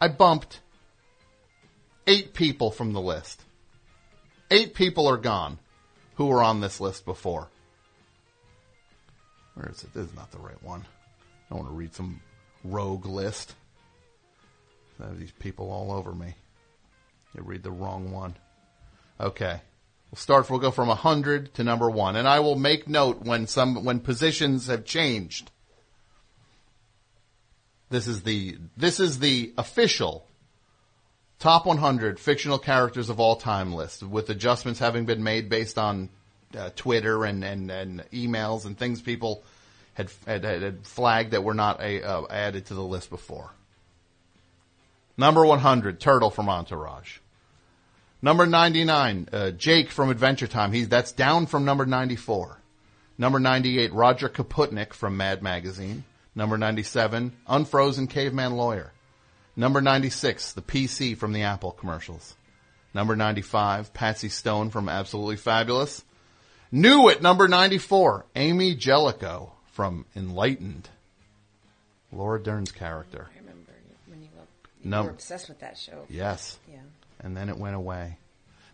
[0.00, 0.60] I bumped
[2.06, 3.42] eight people from the list.
[4.50, 5.58] Eight people are gone
[6.16, 7.48] who were on this list before.
[9.54, 9.94] Where is it?
[9.94, 10.84] This is not the right one.
[11.50, 12.20] I want to read some
[12.64, 13.54] rogue list.
[15.00, 16.34] I have these people all over me.
[17.34, 18.36] You read the wrong one.
[19.20, 19.60] Okay.
[20.10, 22.16] We'll start, we'll go from 100 to number one.
[22.16, 25.50] And I will make note when some, when positions have changed.
[27.90, 30.26] This is the, this is the official
[31.38, 36.08] top 100 fictional characters of all time list with adjustments having been made based on
[36.56, 39.42] uh, Twitter and, and, and emails and things people
[39.94, 43.52] had, had, had flagged that were not a, uh, added to the list before.
[45.16, 47.18] Number 100, Turtle from Entourage.
[48.20, 50.72] Number 99, uh, Jake from Adventure Time.
[50.72, 52.58] He's, that's down from number 94.
[53.18, 56.04] Number 98, Roger Kaputnik from Mad Magazine.
[56.34, 58.92] Number 97, Unfrozen Caveman Lawyer.
[59.56, 62.34] Number 96, the PC from the Apple commercials.
[62.92, 66.04] Number 95, Patsy Stone from Absolutely Fabulous.
[66.72, 70.88] New at number 94, Amy Jellicoe from Enlightened.
[72.10, 73.28] Laura Dern's character.
[73.32, 73.72] I remember
[74.08, 76.04] when you, you Num- were obsessed with that show.
[76.08, 76.58] Yes.
[76.70, 76.80] Yeah.
[77.20, 78.18] And then it went away.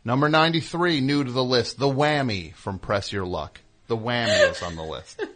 [0.04, 3.60] Number 93, new to the list, The Whammy from Press Your Luck.
[3.86, 5.22] The Whammy is on the list.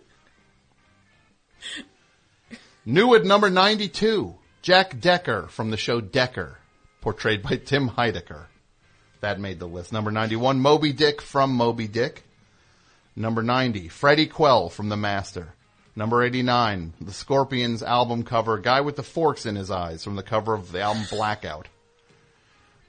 [2.87, 6.59] New at number 92, Jack Decker from the show Decker,
[7.01, 8.45] portrayed by Tim Heidecker.
[9.21, 9.91] That made the list.
[9.93, 12.25] Number 91, Moby Dick from Moby Dick.
[13.17, 15.55] Number 90, Freddie Quell from The Master.
[15.97, 20.25] Number 89, the Scorpions album cover, guy with the forks in his eyes from the
[20.25, 21.69] cover of the album Blackout.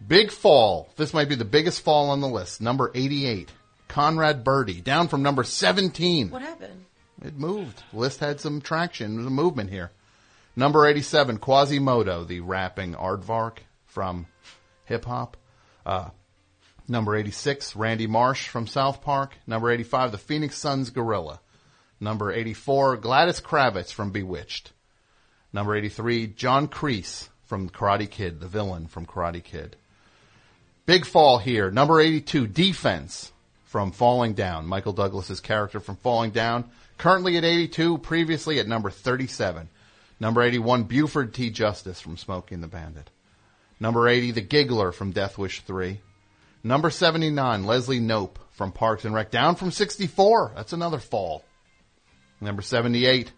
[0.06, 0.90] Big fall.
[0.96, 2.62] This might be the biggest fall on the list.
[2.62, 3.52] Number 88,
[3.88, 6.32] Conrad Birdie, down from number 17.
[6.32, 6.86] What happened?
[7.24, 7.84] It moved.
[7.92, 9.16] The list had some traction.
[9.16, 9.92] There's a movement here.
[10.56, 14.26] Number 87, Quasimodo, the rapping aardvark from
[14.86, 15.38] hip hop.
[15.86, 16.10] Uh,
[16.88, 19.36] number 86, Randy Marsh from South Park.
[19.46, 21.40] Number 85, the Phoenix Suns Gorilla.
[22.00, 24.72] Number 84, Gladys Kravitz from Bewitched.
[25.54, 29.78] Number 83, John Kreese from Karate Kid, the villain from Karate Kid.
[30.86, 31.72] Big fall here.
[31.72, 33.32] Number 82, D-Fens
[33.64, 34.68] from Falling Down.
[34.68, 36.70] Michael Douglas's character from Falling Down.
[36.98, 39.70] Currently at 82, previously at number 37.
[40.20, 41.50] Number 81, Buford T.
[41.50, 43.10] Justice from Smokey and the Bandit.
[43.80, 46.00] Number 80, The Giggler from Death Wish 3.
[46.64, 49.30] Number 79, Leslie Knope from Parks and Rec.
[49.30, 50.54] Down from 64.
[50.56, 51.44] That's another fall.
[52.42, 53.32] Number 78,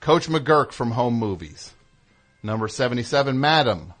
[0.00, 1.72] Coach McGuirk from Home Movies.
[2.42, 3.94] Number 77, Madam.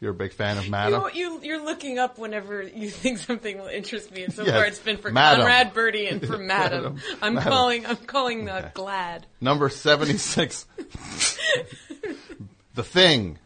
[0.00, 1.04] You're a big fan of Madam?
[1.14, 4.54] You, you, you're looking up whenever you think something will interest me, and so Yes.
[4.54, 5.40] far it's been for Madam.
[5.42, 6.94] Conrad Birdie and for Madam.
[6.94, 7.00] Madam.
[7.22, 7.52] I'm Madam.
[7.52, 7.86] calling.
[7.86, 9.26] I'm calling uh, Glad.
[9.40, 10.66] Number 76.
[12.74, 13.38] the Thing.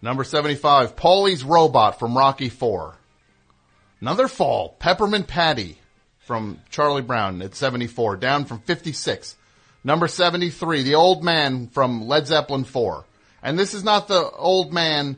[0.00, 0.96] Number 75.
[0.96, 2.96] Paulie's Robot from Rocky 4.
[4.00, 4.76] Another fall.
[4.80, 5.78] Peppermint Patty
[6.24, 8.16] from Charlie Brown at 74.
[8.16, 9.36] Down from 56.
[9.84, 10.82] Number 73.
[10.82, 13.04] The Old Man from Led Zeppelin 4.
[13.42, 15.16] And this is not the old man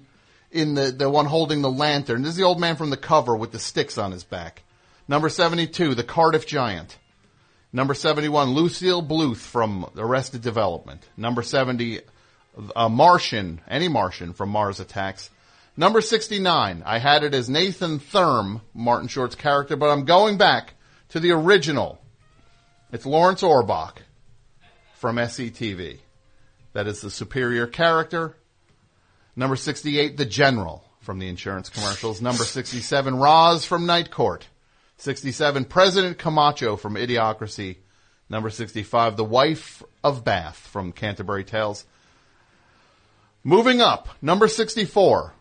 [0.51, 2.23] in the, the one holding the lantern.
[2.23, 4.63] This is the old man from the cover with the sticks on his back.
[5.07, 5.95] Number 72.
[5.95, 6.97] The Cardiff Giant.
[7.75, 11.03] Number 71, Lucille Bluth from Arrested Development.
[11.17, 12.03] Number 70,
[12.77, 15.29] a Martian, any Martian from Mars Attacks.
[15.77, 20.75] Number 69, I had it as Nathan Thurm, Martin Short's character, but I'm going back
[21.11, 22.01] to the original.
[22.93, 23.99] It's Lawrence Orbach
[24.95, 25.99] from SCTV.
[26.73, 28.37] That is the superior character.
[29.37, 32.23] Number 68, the General from the insurance commercials.
[32.23, 34.47] Number 67, Roz from Night Court.
[34.97, 37.77] 67, President Camacho from Idiocracy.
[38.29, 41.85] Number 65, The Wife of Bath from Canterbury Tales.
[43.43, 45.35] Moving up, number 64,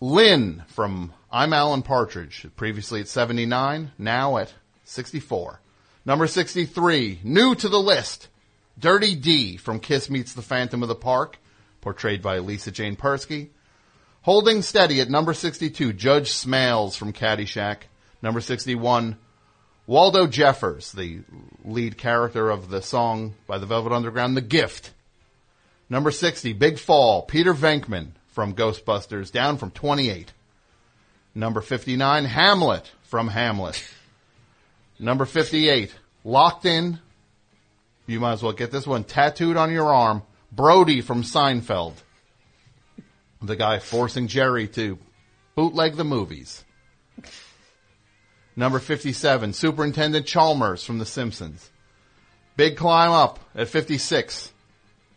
[0.00, 2.46] Lynn from I'm Alan Partridge.
[2.56, 4.52] Previously at 79, now at
[4.88, 5.60] 64.
[6.04, 8.28] Number 63, new to the list,
[8.78, 11.38] Dirty D from Kiss Meets the Phantom of the Park,
[11.80, 13.50] portrayed by Lisa Jane Persky.
[14.22, 17.82] Holding steady at number 62, Judge Smales from Caddyshack.
[18.22, 19.16] Number 61,
[19.86, 21.20] Waldo Jeffers, the
[21.64, 24.92] lead character of the song by the Velvet Underground, The Gift.
[25.90, 30.32] Number 60, Big Fall, Peter Venkman from Ghostbusters, down from 28.
[31.34, 33.82] Number 59, Hamlet from Hamlet.
[34.98, 35.94] Number 58,
[36.24, 36.98] Locked In.
[38.06, 40.22] You might as well get this one tattooed on your arm.
[40.50, 41.94] Brody from Seinfeld.
[43.40, 44.98] The guy forcing Jerry to
[45.54, 46.64] bootleg the movies.
[48.56, 51.70] Number 57, Superintendent Chalmers from The Simpsons.
[52.56, 54.52] Big climb up at 56.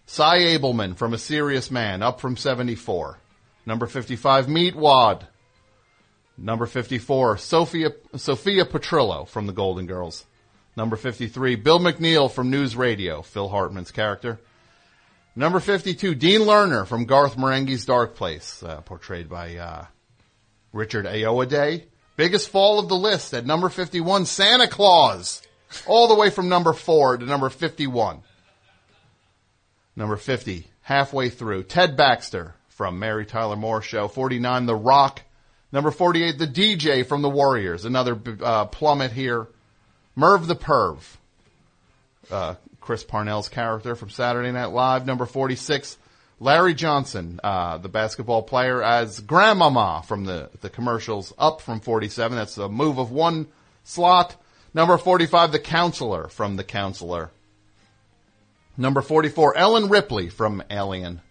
[0.05, 3.17] Sy Ableman from A Serious Man, up from 74.
[3.65, 5.25] Number 55, Meat Wad.
[6.43, 10.25] Number 54, Sophia, Sophia Petrillo from The Golden Girls.
[10.75, 14.39] Number 53, Bill McNeil from News Radio, Phil Hartman's character.
[15.35, 19.85] Number 52, Dean Lerner from Garth Marenghi's Dark Place, uh, portrayed by uh,
[20.73, 21.83] Richard Ayoade.
[22.15, 25.43] Biggest fall of the list at number 51, Santa Claus.
[25.85, 28.23] All the way from number 4 to number 51.
[29.95, 34.07] Number 50, halfway through, Ted Baxter from Mary Tyler Moore Show.
[34.07, 35.21] 49, The Rock.
[35.71, 37.85] Number 48, The DJ from The Warriors.
[37.85, 39.47] Another uh, plummet here.
[40.15, 40.99] Merv the Perv.
[42.29, 45.05] Uh, Chris Parnell's character from Saturday Night Live.
[45.05, 45.97] Number 46,
[46.39, 52.35] Larry Johnson, uh, the basketball player as Grandmama from the, the commercials, up from 47.
[52.35, 53.47] That's a move of one
[53.83, 54.35] slot.
[54.73, 57.29] Number 45, The Counselor from The Counselor.
[58.75, 61.21] Number 44, Ellen Ripley from Alien.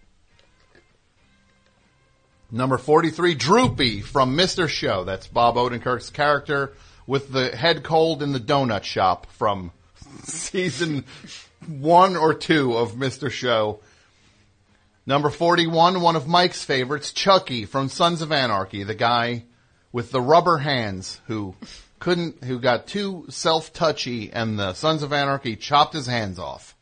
[2.52, 4.68] Number 43, Droopy from Mr.
[4.68, 5.04] Show.
[5.04, 6.72] That's Bob Odenkirk's character
[7.06, 9.70] with the head cold in the donut shop from
[10.24, 11.04] season
[11.68, 13.30] one or two of Mr.
[13.30, 13.78] Show.
[15.06, 19.44] Number 41, one of Mike's favorites, Chucky from Sons of Anarchy, the guy
[19.92, 21.54] with the rubber hands who
[22.00, 26.76] couldn't, who got too self-touchy and the Sons of Anarchy chopped his hands off.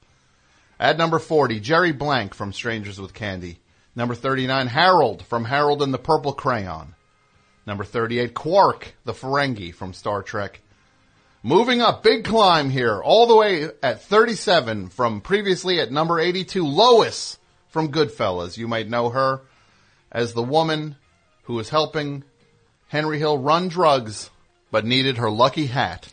[0.80, 3.58] At number 40, Jerry Blank from Strangers with Candy.
[3.98, 6.94] Number 39, Harold from Harold and the Purple Crayon.
[7.66, 10.60] Number 38, Quark, the Ferengi from Star Trek.
[11.42, 16.64] Moving up, big climb here, all the way at 37 from previously at number 82,
[16.64, 17.38] Lois
[17.70, 18.56] from Goodfellas.
[18.56, 19.40] You might know her
[20.12, 20.94] as the woman
[21.42, 22.22] who was helping
[22.86, 24.30] Henry Hill run drugs,
[24.70, 26.06] but needed her lucky hat.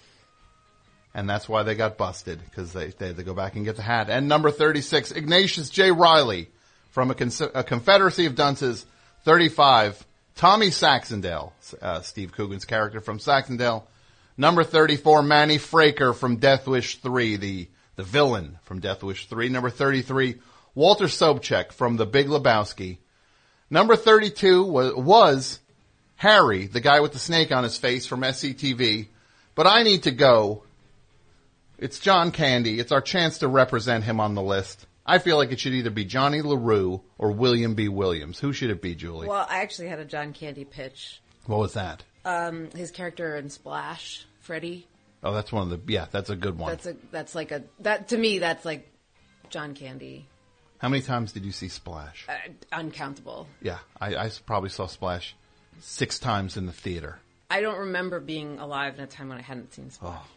[1.14, 3.76] And that's why they got busted, because they, they had to go back and get
[3.76, 4.10] the hat.
[4.10, 5.92] And number 36, Ignatius J.
[5.92, 6.50] Riley
[6.96, 7.16] from a,
[7.54, 8.86] a Confederacy of Dunces,
[9.26, 10.06] 35,
[10.36, 11.52] Tommy Saxondale,
[11.82, 13.84] uh, Steve Coogan's character from Saxondale.
[14.38, 17.68] Number 34, Manny Fraker from Death Wish 3, the,
[17.98, 19.50] the villain from Death Wish 3.
[19.50, 20.36] Number 33,
[20.74, 23.00] Walter Sobchak from The Big Lebowski.
[23.70, 25.60] Number 32 was, was
[26.16, 29.08] Harry, the guy with the snake on his face from SCTV.
[29.54, 30.64] But I need to go.
[31.78, 32.80] It's John Candy.
[32.80, 34.86] It's our chance to represent him on the list.
[35.06, 37.88] I feel like it should either be Johnny LaRue or William B.
[37.90, 38.40] Williams.
[38.40, 39.28] Who should it be, Julie?
[39.28, 41.22] Well, I actually had a John Candy pitch.
[41.46, 42.04] What was that?
[42.24, 44.88] Um, his character in Splash, Freddy.
[45.24, 46.72] Oh, that's one of the, yeah, that's a good one.
[46.72, 48.92] That's a that's like a that to me that's like
[49.50, 50.28] John Candy,
[50.80, 52.26] How many times did you see Splash?
[52.28, 52.34] uh,
[52.72, 53.48] uncountable.
[53.62, 55.36] Yeah, I, I probably saw Splash
[55.82, 57.20] six times in the theater.
[57.50, 60.18] I don't remember being alive in a time when I hadn't seen Splash.
[60.20, 60.28] Oh,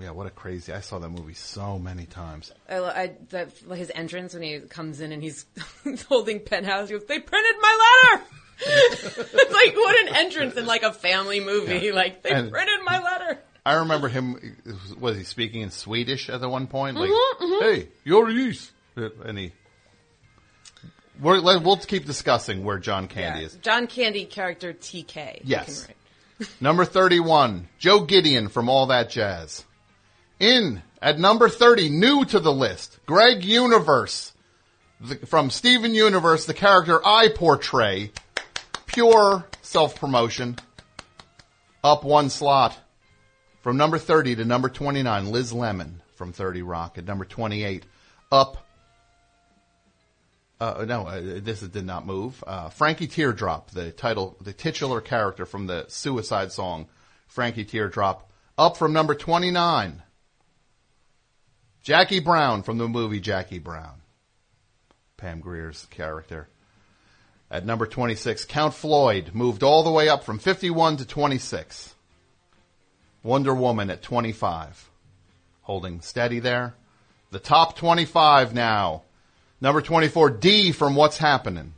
[0.00, 0.72] yeah, what a crazy!
[0.72, 2.52] I saw that movie so many times.
[2.68, 5.46] I, I that his entrance when he comes in and he's
[6.08, 6.88] holding penthouse.
[6.88, 7.78] He goes, "They printed my
[8.12, 8.24] letter."
[8.60, 9.16] it's
[9.52, 11.78] like what an entrance in like a family movie.
[11.86, 11.92] Yeah.
[11.92, 13.40] Like they And- printed my letter.
[13.66, 14.56] I remember him.
[15.00, 16.96] Was he speaking in Swedish at the one point?
[16.98, 17.60] Like, Mhm, mhm.
[17.62, 19.52] "Hey, you're yeast," and he.
[21.20, 23.46] We're, let- we'll keep discussing where John Candy Yeah.
[23.46, 23.54] is.
[23.56, 25.42] John Candy character TK.
[25.44, 25.86] Yes.
[26.60, 29.64] Number 31, Joe Gideon from All That Jazz.
[30.38, 34.32] In at number 30, new to the list, Greg Universe
[35.00, 38.12] the, from Steven Universe, the character I portray.
[38.86, 40.56] Pure self-promotion.
[41.82, 42.78] Up one slot.
[43.62, 46.98] From number 30 to number 29, Liz Lemon from 30 Rock.
[46.98, 47.84] At number 28,
[48.30, 48.58] up
[50.60, 52.42] uh, no, uh, this did not move.
[52.46, 56.86] Uh, Frankie Teardrop, the title, the titular character from the Suicide song,
[57.26, 60.02] Frankie Teardrop, up from number 29.
[61.84, 64.00] Jackie Brown from the movie Jackie Brown.
[65.18, 66.48] Pam Grier's character.
[67.50, 71.94] At number 26, Count Floyd moved all the way up from 51 to 26.
[73.22, 74.90] Wonder Woman at 25.
[75.60, 76.74] Holding steady there.
[77.30, 79.02] The top 25 now.
[79.60, 81.74] Number 24, D from What's Happening.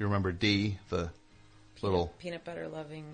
[0.00, 1.10] You remember D, the
[1.80, 3.04] little Peanut butter loving.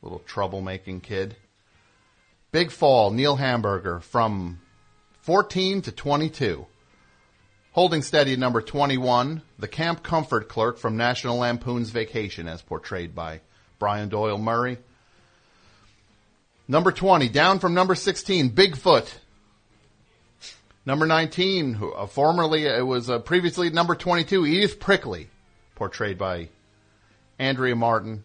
[0.00, 1.36] little troublemaking kid.
[2.52, 4.60] Big Fall, Neil Hamburger from
[5.26, 6.66] 14 to 22.
[7.72, 13.12] Holding steady at number 21, the Camp Comfort clerk from National Lampoon's Vacation as portrayed
[13.12, 13.40] by
[13.80, 14.78] Brian Doyle Murray.
[16.68, 19.12] Number 20, down from number 16, Bigfoot.
[20.86, 25.28] Number 19, who, uh, formerly, it was uh, previously number 22, Edith Prickley,
[25.74, 26.50] portrayed by
[27.36, 28.22] Andrea Martin.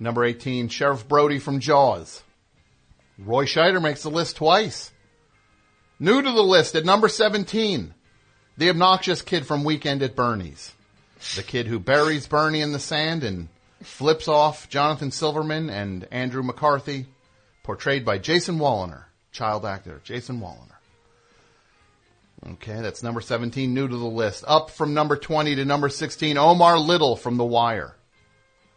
[0.00, 2.22] Number 18, Sheriff Brody from Jaws.
[3.18, 4.91] Roy Scheider makes the list twice.
[6.02, 7.94] New to the list at number 17,
[8.58, 10.72] the obnoxious kid from Weekend at Bernie's.
[11.36, 13.46] The kid who buries Bernie in the sand and
[13.84, 17.06] flips off Jonathan Silverman and Andrew McCarthy,
[17.62, 20.74] portrayed by Jason Woliner, child actor Jason Woliner.
[22.54, 24.42] Okay, that's number 17, new to the list.
[24.48, 27.94] Up from number 20 to number 16, Omar Little from The Wire.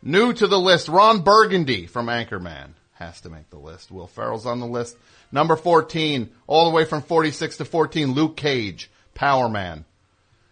[0.04, 2.74] New to the list, Ron Burgundy from Anchorman.
[2.96, 3.92] Has to make the list.
[3.92, 4.98] Will Ferrell's on the list.
[5.32, 9.86] Number 14, all the way from 46 to 14, Luke Cage, Power Man.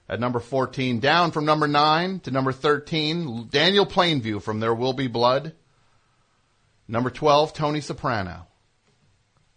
[0.10, 4.94] At number 14, down from number 9 to number 13, Daniel Plainview from There Will
[4.94, 5.54] Be Blood.
[6.88, 8.46] Number 12, Tony Soprano.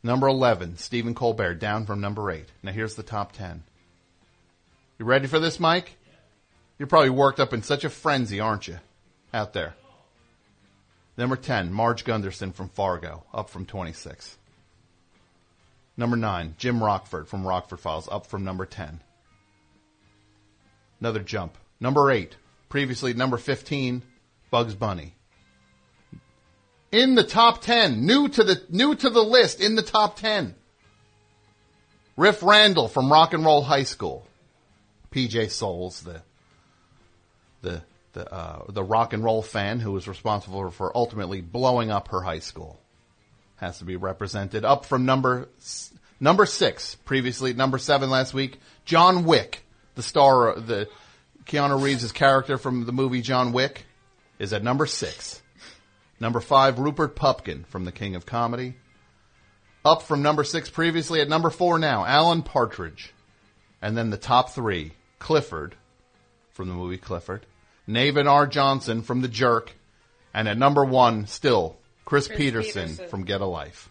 [0.05, 2.45] Number 11, Stephen Colbert, down from number 8.
[2.63, 3.65] Now here's the top 10.
[5.01, 5.97] You ready for this, Mike?
[6.79, 8.79] You're probably worked up in such a frenzy, aren't you?
[9.35, 9.75] Out there.
[11.17, 14.37] Number 10, Marge Gunderson from Fargo, up from 26.
[15.97, 19.01] Number 9, Jim Rockford from Rockford Files, up from number 10.
[21.01, 21.57] Another jump.
[21.81, 22.37] Number 8,
[22.69, 24.03] previously number 15,
[24.51, 25.15] Bugs Bunny.
[26.93, 30.55] In the top 10, new to the, new to the list, in the top 10.
[32.17, 34.27] Riff Randell from Rock and Roll High School.
[35.11, 36.23] PJ Soles, the,
[37.63, 37.83] the,
[38.17, 42.23] the, uh, the rock and roll fan who was responsible for ultimately blowing up her
[42.23, 42.81] high school.
[43.57, 44.65] Has to be represented.
[44.65, 45.49] Up from number,
[46.19, 49.65] number six, previously number seven last week, John Wick,
[49.97, 50.89] the star, the
[51.45, 53.85] Keanu Reeves' character from the movie John Wick,
[54.39, 55.43] is at number six.
[56.19, 58.77] Number five, Rupert Pupkin from The King of Comedy.
[59.85, 63.13] Up from number six previously at number four now, Alan Partridge.
[63.83, 65.77] And then the top three, Clifford
[66.53, 67.45] from the movie Clifford,
[67.89, 68.47] Navin R.
[68.47, 69.73] Johnson from The Jerk,
[70.35, 73.09] and at number one, still, Chris, Chris Peterson, Peterson.
[73.09, 73.89] from Get a Life.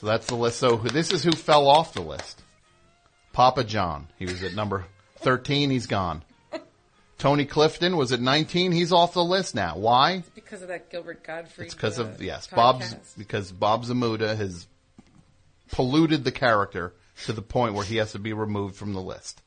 [0.00, 0.58] So that's the list.
[0.58, 2.42] So this is who fell off the list.
[3.32, 4.08] Papa John.
[4.18, 4.86] He was at number
[5.18, 5.70] 13.
[5.70, 6.22] He's gone.
[7.18, 8.72] Tony Clifton was at 19.
[8.72, 9.76] He's off the list now.
[9.76, 10.24] Why?
[10.34, 11.66] Because of that Gilbert Gottfried.
[11.66, 12.56] It's because uh, of yes, podcast.
[12.56, 14.66] Bob's because Bob Zmuda has
[15.70, 16.94] polluted the character
[17.26, 19.42] to the point where he has to be removed from the list.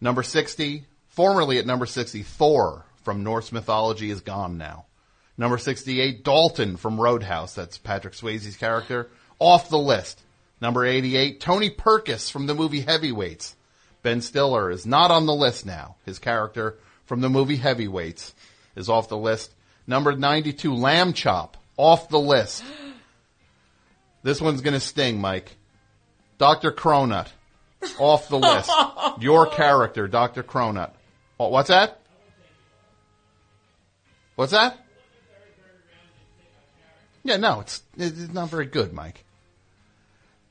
[0.00, 4.86] Number 60, formerly at number 60, Thor from Norse mythology is gone now.
[5.38, 9.08] Number 68, Dalton from Roadhouse, that's Patrick Swayze's character,
[9.38, 10.20] off the list.
[10.60, 13.56] Number 88, Tony Perkis from the movie Heavyweights.
[14.02, 15.96] Ben Stiller is not on the list now.
[16.04, 16.76] His character
[17.06, 18.34] from the movie Heavyweights
[18.76, 19.52] is off the list.
[19.86, 22.64] Number 92, Lamb Chop, off the list.
[24.24, 25.56] This one's gonna sting, Mike.
[26.38, 26.70] Dr.
[26.70, 27.26] Cronut,
[27.98, 28.70] off the list.
[29.20, 30.44] Your character, Dr.
[30.44, 30.92] Cronut.
[31.38, 32.00] Oh, what's that?
[34.36, 34.78] What's that?
[37.24, 39.24] Yeah, no, it's, it's not very good, Mike.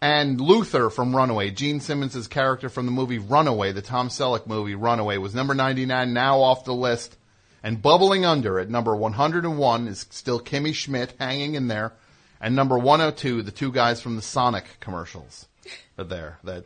[0.02, 4.74] And Luther from Runaway, Gene Simmons' character from the movie Runaway, the Tom Selleck movie
[4.74, 7.18] Runaway, was number 99, now off the list.
[7.64, 11.94] And bubbling under at number 101 is still Kimmy Schmidt hanging in there.
[12.40, 15.48] And number 102, the two guys from the Sonic commercials
[16.00, 16.40] are there.
[16.44, 16.66] That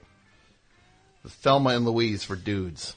[1.23, 2.95] the Thelma and Louise for dudes.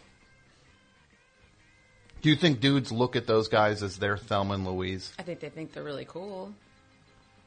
[2.23, 5.13] Do you think dudes look at those guys as their Thelma and Louise?
[5.19, 6.53] I think they think they're really cool.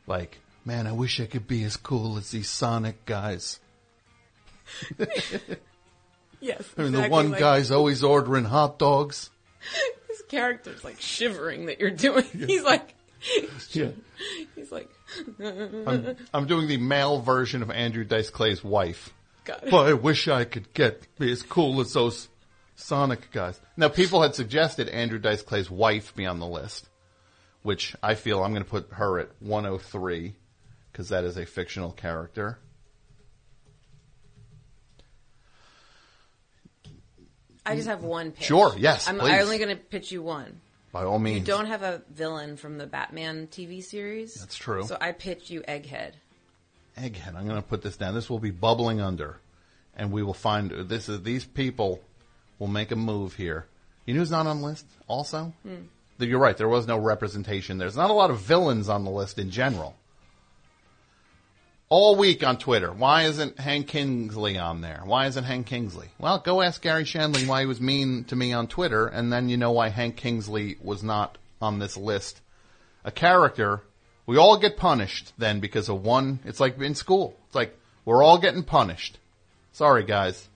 [0.08, 3.59] Like, man, I wish I could be as cool as these Sonic guys.
[6.43, 6.59] Yes.
[6.61, 6.83] Exactly.
[6.83, 9.30] I mean, the one like- guy's always ordering hot dogs.
[10.09, 12.24] His character's like shivering that you're doing.
[12.24, 12.95] He's like,
[13.69, 13.90] Yeah.
[14.56, 14.90] he's like,
[15.40, 19.14] I'm, I'm doing the male version of Andrew Dice Clay's wife.
[19.45, 22.27] But I wish I could get be as cool as those
[22.82, 23.60] Sonic guys.
[23.77, 26.90] Now, people had suggested Andrew Dice Clay's wife be on the list,
[27.61, 30.35] which I feel I'm going to put her at 103
[30.92, 32.60] because that is a fictional character.
[37.66, 38.48] I just have one pitch.
[38.48, 39.32] Sure, yes, I'm please.
[39.32, 40.60] I'm only going to pitch you one.
[40.92, 41.40] By all means.
[41.40, 44.34] You don't have a villain from the Batman TV series.
[44.34, 44.84] That's true.
[44.84, 46.14] So I pitch you Egghead.
[46.98, 48.14] again, I'm going to put this down.
[48.14, 49.40] This will be bubbling under,
[49.95, 51.08] and we will find this.
[51.08, 52.01] Is, these people
[52.61, 53.65] will make a move here.
[54.06, 54.85] You know who's not on the list?
[55.07, 55.85] Also, Hmm.
[56.19, 56.56] you're right.
[56.56, 57.80] There was no representation.
[57.80, 59.95] There's not a lot of villains on the list in general.
[61.90, 65.01] All week on Twitter, why isn't Hank Kingsley on there?
[65.03, 66.09] Why isn't Hank Kingsley?
[66.19, 69.49] Well, go ask Garry Shandling why he was mean to me on Twitter, and then
[69.49, 72.40] you know why Hank Kingsley was not on this list.
[73.03, 73.81] A character,
[74.27, 77.35] we all get punished then because of one, it's like in school.
[77.48, 77.75] It's like,
[78.06, 79.17] we're all getting punished.
[79.73, 80.48] Sorry guys.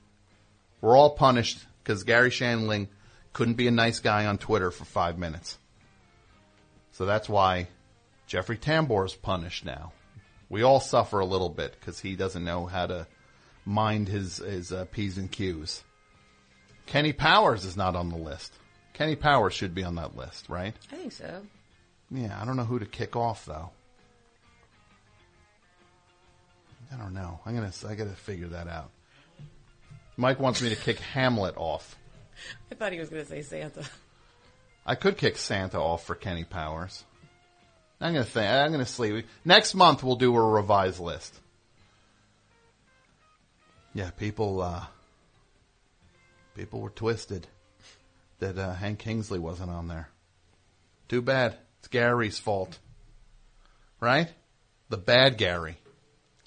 [0.82, 2.88] We're all punished because Garry Shandling
[3.32, 5.58] couldn't be a nice guy on Twitter for five minutes.
[6.94, 7.68] So that's why
[8.26, 9.94] Jeffrey Tambor is punished now.
[10.50, 13.08] We all suffer a little bit because he doesn't know how to
[13.66, 15.84] mind his his uh, p's and q's.
[16.88, 18.54] Kenny Powers is not on the list.
[18.94, 20.74] Kenny Powers should be on that list, right?
[20.92, 21.42] I think so.
[22.12, 23.70] Yeah, I don't know who to kick off though.
[26.94, 27.40] I don't know.
[27.46, 28.92] I'm gonna I gotta figure that out.
[30.18, 31.96] Mike wants me to kick Hamlet off.
[32.72, 33.84] I thought he was going to say Santa.
[34.86, 37.04] I could kick Santa off for Kenny Powers.
[38.00, 38.52] I'm gonna think.
[38.52, 39.26] I'm gonna sleep.
[39.46, 41.34] Next month we'll do a revised list.
[43.94, 44.62] Yeah, people.
[44.62, 44.86] uh
[46.56, 47.48] People were twisted
[48.40, 50.10] that uh, Hank Kingsley wasn't on there.
[51.10, 51.58] Too bad.
[51.80, 52.80] It's Gary's fault,
[54.00, 54.32] right?
[54.90, 55.78] The bad Gary,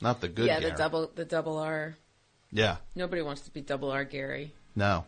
[0.01, 0.47] not the good.
[0.47, 0.73] yeah, Gary.
[0.73, 1.95] the double the double R.
[2.51, 2.77] Yeah.
[2.94, 4.52] Nobody wants to be double R Gary.
[4.75, 5.05] No.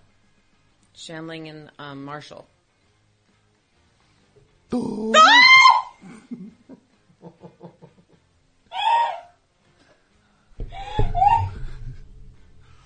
[0.95, 2.47] Shandling and um, Marshall.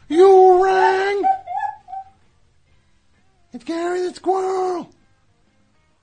[0.08, 1.22] You rang.
[3.52, 4.90] It's Gary the squirrel.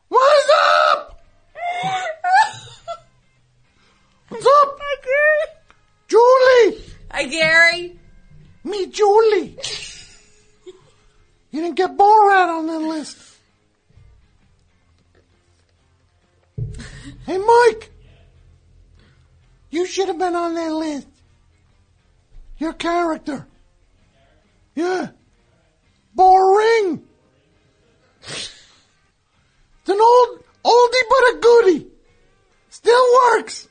[0.09, 0.49] What's
[0.91, 1.21] up?
[4.29, 4.79] What's up?
[4.81, 5.55] Hi, Gary.
[6.07, 6.83] Julie.
[7.11, 7.99] Hi, Gary.
[8.63, 9.57] Meet Julie.
[11.51, 13.17] You didn't get Borat on that list.
[17.25, 17.91] hey, Mike.
[19.69, 21.07] You should have been on that list.
[22.57, 23.47] Your character.
[24.75, 25.09] Yeah.
[26.13, 27.03] Boring.
[28.21, 28.51] It's
[29.87, 31.87] an old oldie but a goodie.
[32.69, 33.67] Still works.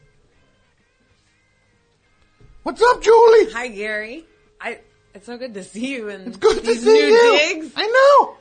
[2.62, 3.52] What's up, Julie?
[3.52, 4.24] Hi, Gary.
[4.60, 4.78] I.
[5.14, 7.38] It's so good to see you and it's good to these see new you.
[7.38, 7.72] digs.
[7.74, 8.36] I know.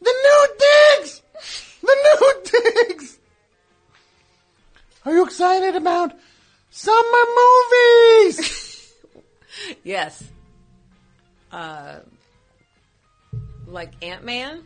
[0.00, 1.22] The new digs.
[1.82, 2.42] The new
[2.94, 3.18] digs.
[5.04, 6.12] Are you excited about
[6.70, 7.24] summer
[8.20, 8.68] movies?
[9.84, 10.24] Yes.
[11.52, 11.98] Uh,
[13.66, 14.64] like Ant Man.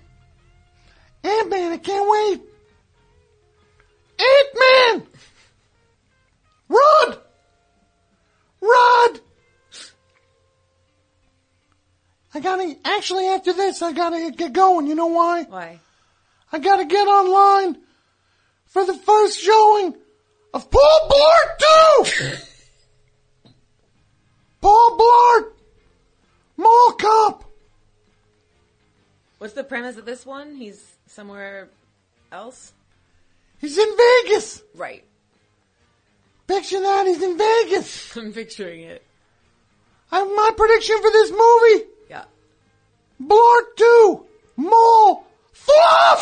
[1.25, 2.41] Ant Man, I can't wait.
[4.19, 5.07] Ant Man.
[12.37, 14.87] I gotta, actually after this, I gotta get going.
[14.89, 15.45] You know why?
[15.45, 15.81] Why?
[16.53, 17.79] I gotta get online
[18.67, 19.95] for the first showing
[20.53, 23.51] of Paul Blart 2!
[24.61, 25.53] Paul Blart!
[26.59, 27.45] Mall Cop!
[29.39, 30.57] What's the premise of this one?
[30.57, 31.71] He's somewhere
[32.31, 32.75] else.
[33.63, 34.63] He's in Vegas!
[34.75, 35.05] Right.
[36.47, 38.15] Picture that, he's in Vegas!
[38.19, 39.03] I'm picturing it.
[40.13, 41.96] I have my prediction for this movie!
[43.23, 44.27] Blart 2!
[44.57, 46.21] Mall Flop!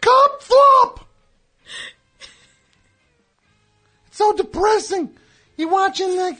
[0.00, 1.08] Cop Flop!
[4.08, 5.10] It's so depressing.
[5.56, 6.36] You're watching like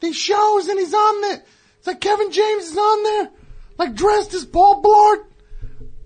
[0.00, 1.42] these shows and he's on there.
[1.78, 3.30] It's like Kevin James is on there,
[3.78, 5.24] like dressed as Paul Blart,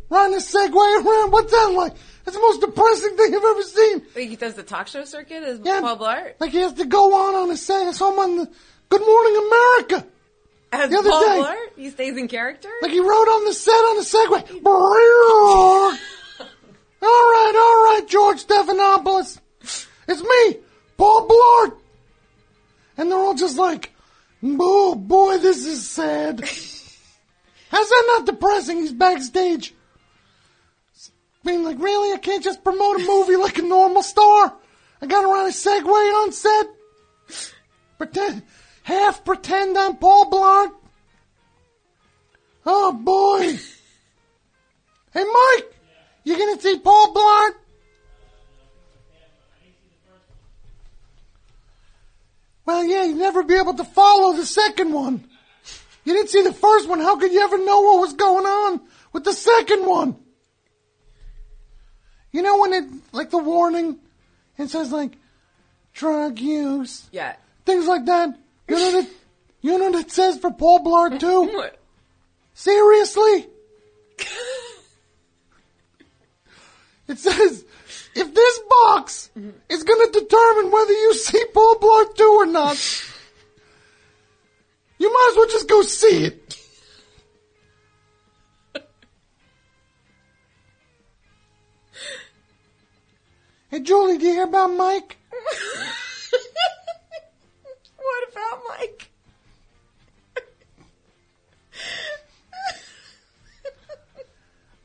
[0.08, 1.32] riding a Segway around.
[1.32, 1.94] What's that like?
[2.24, 4.02] That's the most depressing thing I've ever seen.
[4.16, 5.80] Wait, he does the talk show circuit as Yeah.
[5.80, 6.34] Paul Blart?
[6.40, 7.86] Like he has to go on on a set.
[7.88, 8.50] It's home on the
[8.88, 10.06] Good Morning America.
[10.80, 11.42] As The other Paul day.
[11.42, 11.68] Blart?
[11.76, 12.70] He stays in character?
[12.82, 14.66] Like he rode on the set on a Segway.
[14.66, 15.90] all
[17.00, 19.40] right, all right, George Stephanopoulos.
[20.08, 20.60] It's me,
[20.96, 21.78] Paul Blart.
[22.96, 23.92] And they're all just like,
[24.44, 26.40] oh boy, this is sad.
[27.68, 28.78] How's that not depressing?
[28.78, 29.74] He's backstage.
[31.44, 32.12] I mean, like, really?
[32.12, 34.54] I can't just promote a movie like a normal star.
[35.00, 36.66] I gotta ride a Segway on set.
[37.98, 38.42] Pretend,
[38.86, 40.70] half pretend I'm Paul Blart.
[42.64, 43.58] Oh boy.
[45.12, 45.74] Hey Mike,
[46.22, 47.54] you gonna see Paul Blart?
[52.64, 55.24] Well, yeah, you'd never be able to follow the second one.
[56.04, 57.00] You didn't see the first one.
[57.00, 58.80] How could you ever know what was going on
[59.12, 60.16] with the second one?
[62.32, 63.98] You know when it, like the warning,
[64.58, 65.12] it says like,
[65.92, 67.34] drug use, Yeah.
[67.64, 68.36] things like that.
[68.68, 69.10] You know that,
[69.62, 71.42] you know what it says for Paul Blart too?
[71.42, 71.78] What?
[72.54, 73.46] Seriously?
[77.08, 77.64] It says,
[78.16, 79.30] if this box
[79.68, 83.04] is going to determine whether you see Paul Blart 2 or not,
[84.98, 86.42] you might as well just go see it.
[93.68, 95.18] Hey, Julie, do you hear about Mike?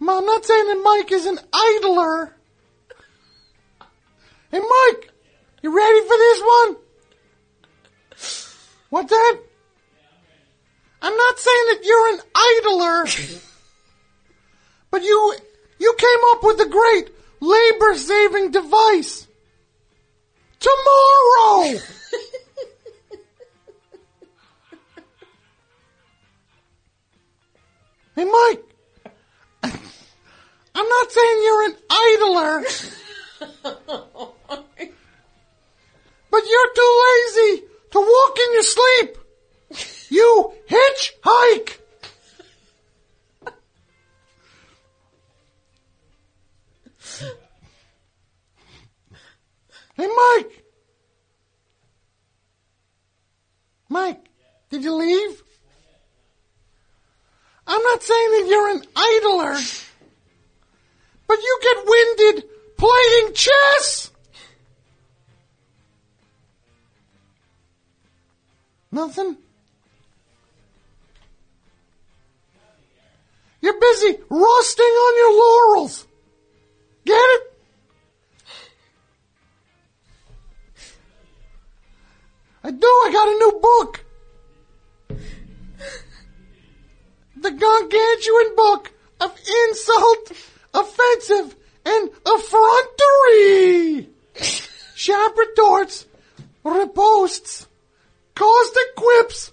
[0.02, 2.36] Ma, I'm not saying that Mike is an idler.
[4.52, 5.12] Hey, Mike,
[5.62, 6.76] you ready for this one?
[8.90, 9.38] What's that?
[11.04, 13.06] I'm not saying that you're an idler,
[14.90, 15.36] but you
[15.78, 19.28] you came up with a great labor-saving device.
[20.60, 21.80] Tomorrow.
[28.16, 28.64] Hey, Mike.
[29.64, 32.64] I'm not saying you're an idler,
[36.32, 39.18] but you're too lazy to walk in your sleep.
[40.10, 41.78] You hitchhike.
[49.96, 50.64] Hey, Mike.
[53.90, 54.30] Mike,
[54.70, 55.44] did you leave?
[57.68, 59.58] I'm not saying that you're an idler,
[61.28, 64.12] but you get winded playing chess.
[68.92, 69.38] Nothing?
[73.62, 76.08] You're busy rusting on your laurels.
[77.06, 77.42] Get it?
[82.64, 82.88] I do.
[82.88, 84.06] I got a new book.
[87.42, 90.32] The gargantuan book of insult,
[90.76, 94.10] offensive, and effrontery.
[94.94, 96.06] Sharp retorts,
[96.64, 97.66] riposts,
[98.36, 99.52] caustic quips,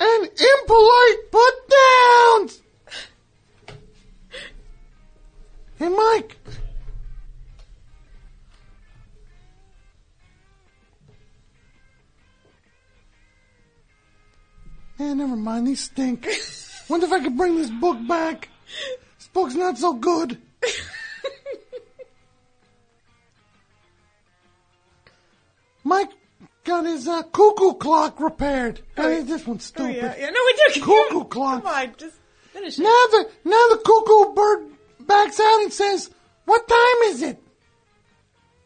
[0.00, 2.62] and impolite put downs.
[5.78, 6.36] Hey, Mike.
[14.98, 15.68] Man, never mind.
[15.68, 16.26] These stink.
[16.88, 18.48] Wonder if I could bring this book back.
[19.18, 20.40] This book's not so good.
[25.84, 26.10] Mike
[26.64, 28.80] got his uh, cuckoo clock repaired.
[28.96, 29.96] Hey, this one's Oh, stupid.
[29.96, 30.30] yeah, yeah.
[30.30, 30.80] No, we do.
[30.80, 31.62] Cuckoo clock.
[31.64, 32.16] Come on, just
[32.52, 32.82] finish it.
[32.82, 36.10] Now the now the cuckoo bird backs out and says,
[36.44, 37.42] "What time is it?"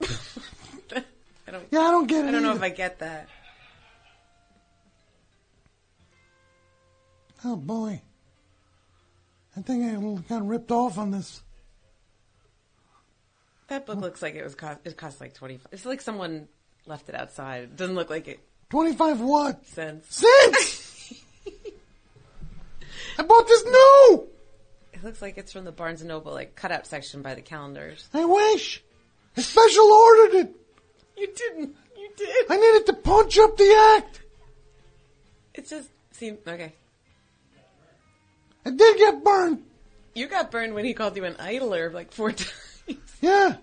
[1.47, 2.29] I don't, Yeah, I don't get it.
[2.29, 3.29] I don't know if I get that.
[7.45, 8.01] Oh boy,
[9.57, 11.43] I think I got ripped off on this.
[13.69, 14.81] That book looks like it was cost.
[14.85, 15.59] It cost like twenty.
[15.71, 16.49] It's like someone
[16.87, 17.65] left it outside.
[17.65, 18.41] It doesn't look like it
[18.71, 19.67] Twenty-five what?
[19.67, 20.17] cents.
[20.17, 21.23] Cents.
[23.19, 24.29] I bought this new.
[24.95, 28.09] It looks like it's from the Barnes and Noble like cutout section by the calendars.
[28.15, 28.83] I wish.
[29.37, 30.57] I special ordered it.
[31.19, 31.77] You didn't.
[31.99, 32.47] You did.
[32.51, 34.23] I needed to punch up the act.
[35.55, 36.73] It just seemed okay.
[38.65, 39.63] I did get burned.
[40.15, 42.53] You got burned when he called you an idler like four times.
[43.21, 43.57] Yeah.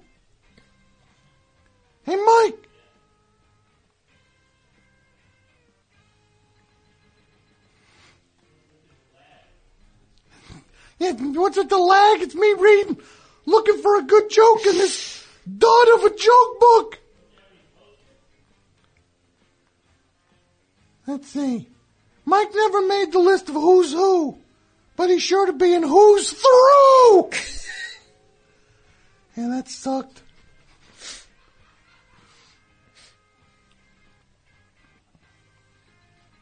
[2.03, 2.69] Hey, Mike.
[10.99, 12.21] Yeah, what's with the lag?
[12.21, 12.97] It's me reading,
[13.45, 15.25] looking for a good joke in this
[15.57, 16.99] dud of a joke book.
[21.07, 21.67] Let's see.
[22.25, 24.37] Mike never made the list of who's who,
[24.99, 27.29] but he's sure to be in who's through.
[29.37, 30.23] yeah, that sucked.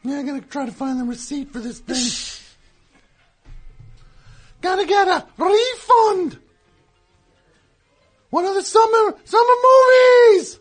[0.02, 2.50] Yeah, I gotta try to find the receipt for this thing.
[4.60, 6.40] gotta get a refund.
[8.30, 9.54] One of the summer summer
[10.32, 10.58] movies.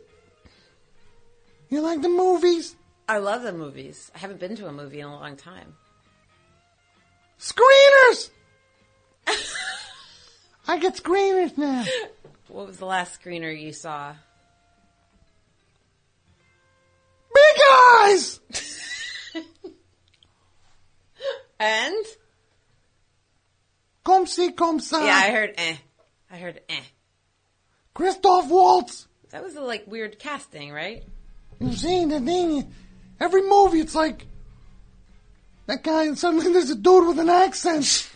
[1.69, 2.75] You like the movies?
[3.09, 4.11] I love the movies.
[4.13, 5.73] I haven't been to a movie in a long time.
[7.39, 8.29] Screeners.
[10.67, 11.85] I get screeners now.
[12.47, 14.15] What was the last screener you saw?
[17.33, 17.61] Big
[18.01, 18.39] eyes.
[21.59, 22.05] And
[24.05, 24.95] Come see, come see.
[25.03, 25.75] yeah, I heard eh.
[26.31, 26.81] I heard eh.
[27.95, 29.07] Christoph Waltz.
[29.31, 31.03] That was a like weird casting, right?
[31.59, 32.71] You've seen the thing.
[33.19, 34.26] Every movie, it's like
[35.67, 38.09] that guy, and suddenly there's a dude with an accent.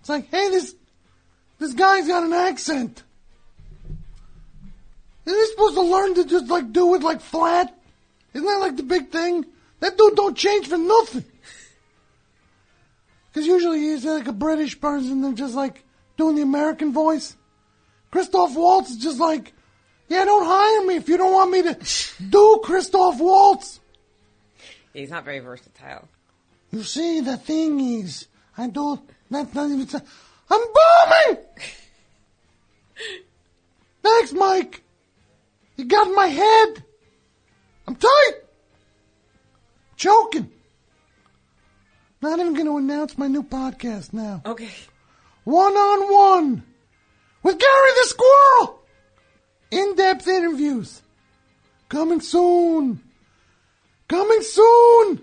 [0.00, 0.74] It's like, hey, this
[1.58, 3.02] this guy's got an accent.
[5.24, 7.74] Isn't he supposed to learn to just like do it like flat?
[8.32, 9.44] Isn't that like the big thing?
[9.80, 11.24] That dude don't change for nothing.
[13.28, 15.84] Because usually he's like a British person and just like
[16.16, 17.36] doing the American voice.
[18.10, 19.52] Christoph Waltz is just like,
[20.08, 21.76] yeah, don't hire me if you don't want me to
[22.30, 23.80] do Christoph Waltz.
[24.96, 26.08] He's not very versatile.
[26.72, 29.86] You see, the thing is, I don't, that's not even,
[30.50, 31.44] I'm bombing!
[34.02, 34.82] Thanks, Mike.
[35.76, 36.82] You got my head.
[37.86, 38.32] I'm tight.
[39.96, 40.50] Choking.
[42.22, 44.40] Not even going to announce my new podcast now.
[44.46, 44.70] Okay.
[45.44, 46.62] One on one
[47.42, 48.82] with Gary the Squirrel.
[49.70, 51.02] In depth interviews.
[51.90, 53.02] Coming soon.
[54.08, 55.20] Coming soon.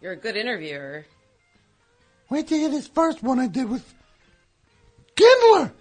[0.00, 1.06] You're a good interviewer.
[2.28, 3.94] Wait till you hear this first one I did with
[5.14, 5.72] Kindler.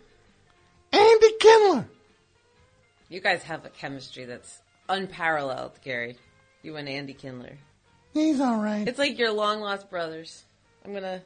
[0.92, 1.88] Andy Kindler.
[3.10, 6.18] You guys have a chemistry that's unparalleled, Gary.
[6.62, 7.58] You and Andy Kindler.
[8.14, 8.88] He's alright.
[8.88, 10.44] It's like your long lost brothers.
[10.86, 11.22] I'm gonna.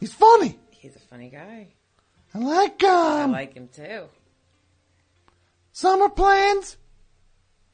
[0.00, 0.58] He's funny.
[0.70, 1.68] He's a funny guy.
[2.34, 2.90] I like him!
[2.90, 4.04] I like him too.
[5.72, 6.76] Summer plans?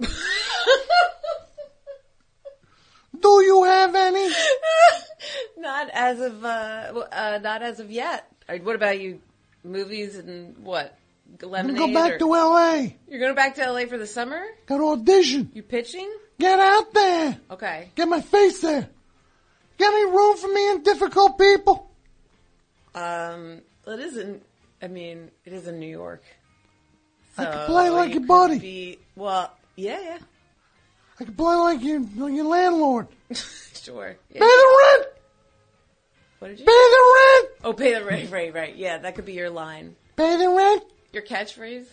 [3.20, 4.30] Do you have any?
[5.58, 8.26] not as of uh, uh, not as of yet.
[8.62, 9.20] What about you?
[9.62, 10.96] Movies and what?
[11.42, 11.76] Lemonade.
[11.78, 12.86] go back or- to LA.
[13.08, 14.42] You're going back to LA for the summer?
[14.66, 15.50] Got to audition.
[15.54, 16.10] You pitching?
[16.38, 17.38] Get out there.
[17.50, 17.90] Okay.
[17.94, 18.88] Get my face there.
[19.78, 21.90] Got any room for me and difficult people?
[22.94, 24.42] Um, it isn't.
[24.82, 26.22] I mean, it is in New York.
[27.38, 28.58] I So can play like you your buddy.
[28.58, 30.18] Be, well, yeah, yeah,
[31.18, 33.08] I can play like your, like your landlord.
[33.34, 34.16] sure.
[34.32, 35.06] Pay the rent.
[36.38, 36.66] What did you?
[36.66, 37.48] Pay the rent.
[37.64, 38.30] Oh, pay the rent.
[38.30, 38.74] Right, right.
[38.74, 39.96] Yeah, that could be your line.
[40.16, 40.84] Pay the rent.
[41.12, 41.86] Your catchphrase.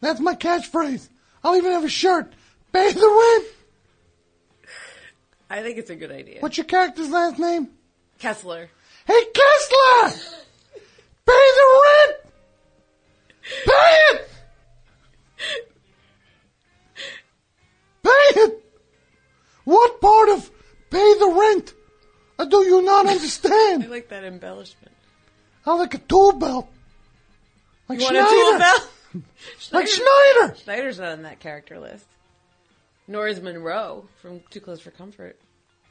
[0.00, 1.08] That's my catchphrase.
[1.42, 2.32] I'll even have a shirt.
[2.72, 3.46] Pay the rent.
[5.50, 6.40] I think it's a good idea.
[6.40, 7.68] What's your character's last name?
[8.18, 8.68] Kessler.
[9.06, 10.20] Hey, Kessler!
[11.26, 12.16] Pay the rent!
[13.64, 14.27] Pay it!
[19.68, 20.50] What part of
[20.88, 21.74] pay the rent
[22.38, 23.84] uh, do you not understand?
[23.84, 24.94] I like that embellishment.
[25.66, 26.66] I like a tool belt.
[27.86, 28.28] Like you want Schneider.
[28.28, 28.88] a tool belt?
[29.72, 30.54] Like Schneider.
[30.62, 32.06] Schneider's not on that character list.
[33.06, 35.38] Nor is Monroe from Too Close for Comfort.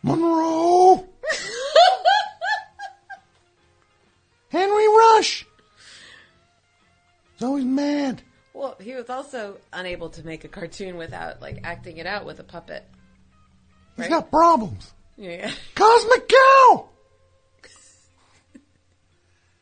[0.01, 1.07] Monroe.
[4.49, 5.45] Henry Rush.
[7.33, 8.23] He's always mad.
[8.55, 12.39] Well, he was also unable to make a cartoon without like acting it out with
[12.39, 12.83] a puppet.
[13.97, 14.09] He's Right?
[14.11, 14.93] got problems.
[15.17, 15.51] Yeah.
[15.75, 16.89] Cosmic Cow!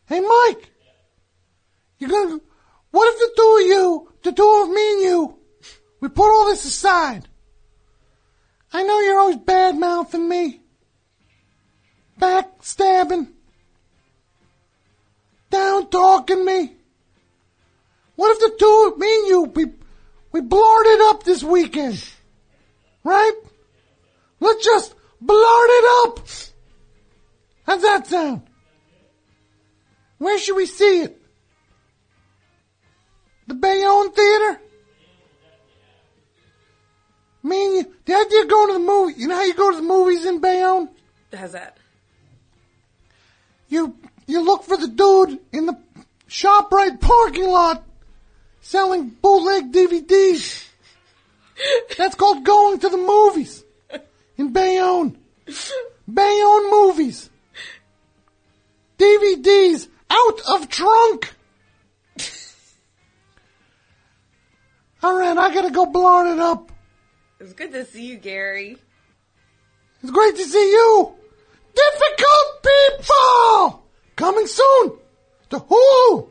[0.08, 0.70] hey, Mike!
[1.98, 2.40] You're gonna.
[2.92, 5.38] What if the two of you, the two of me and you,
[6.02, 7.28] we put all this aside?
[8.74, 10.60] I know you're always bad mouthing me,
[12.20, 13.30] backstabbing,
[15.50, 16.74] down talking me.
[18.16, 19.66] What if the two of me and you, we,
[20.34, 22.04] we blurred it up this weekend?
[23.04, 23.34] Right?
[24.40, 26.28] Let's just blurt it up.
[27.66, 28.42] How's that sound?
[30.18, 31.22] Where should we see it?
[33.48, 34.62] The Bayonne Theater?
[37.44, 39.70] Me and you, the idea of going to the movie, you know how you go
[39.70, 40.90] to the movies in Bayonne?
[41.32, 41.78] How's that?
[43.70, 45.78] You, you look for the dude in the
[46.28, 47.84] ShopRite parking lot
[48.62, 50.68] selling bootleg DVDs.
[51.98, 53.65] That's called going to the movies
[54.38, 55.18] in Bayonne.
[56.12, 57.30] Bayonne movies.
[58.98, 61.34] DVDs out of trunk.
[65.04, 66.72] All right, I gotta go blart it up.
[67.40, 68.78] It was good to see you, Gary.
[70.02, 71.14] It's great to see you.
[71.76, 73.84] Difficult people
[74.16, 74.94] coming soon
[75.50, 76.30] to Hulu.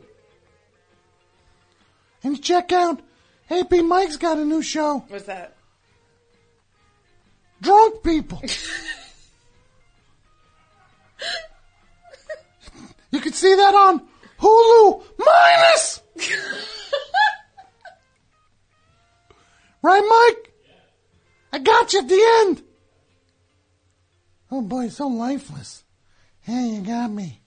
[2.23, 3.01] And check out
[3.49, 5.05] AP Mike's got a new show.
[5.07, 5.54] What's that?
[7.65, 8.41] Drunk people.
[13.09, 14.07] you can see that on
[14.39, 16.03] Hulu minus.
[19.81, 20.53] right, Mike?
[21.53, 22.61] I got you at the end.
[24.51, 25.83] Oh boy, so lifeless.
[26.41, 27.41] Hey, you got me.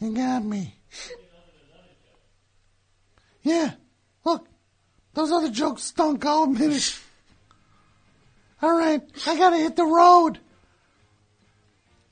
[0.00, 0.74] You got me.
[3.42, 3.72] Yeah,
[4.24, 4.48] look,
[5.12, 6.98] Those other jokes stunk, I'll admit it.
[8.62, 10.38] All right, I gotta hit the road.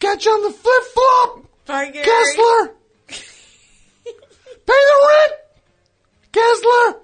[0.01, 1.45] Catch you on the flip flop!
[1.67, 2.07] Bye, Gary.
[2.07, 2.75] Kessler!
[4.67, 5.33] Pay the rent!
[6.33, 7.01] Kessler!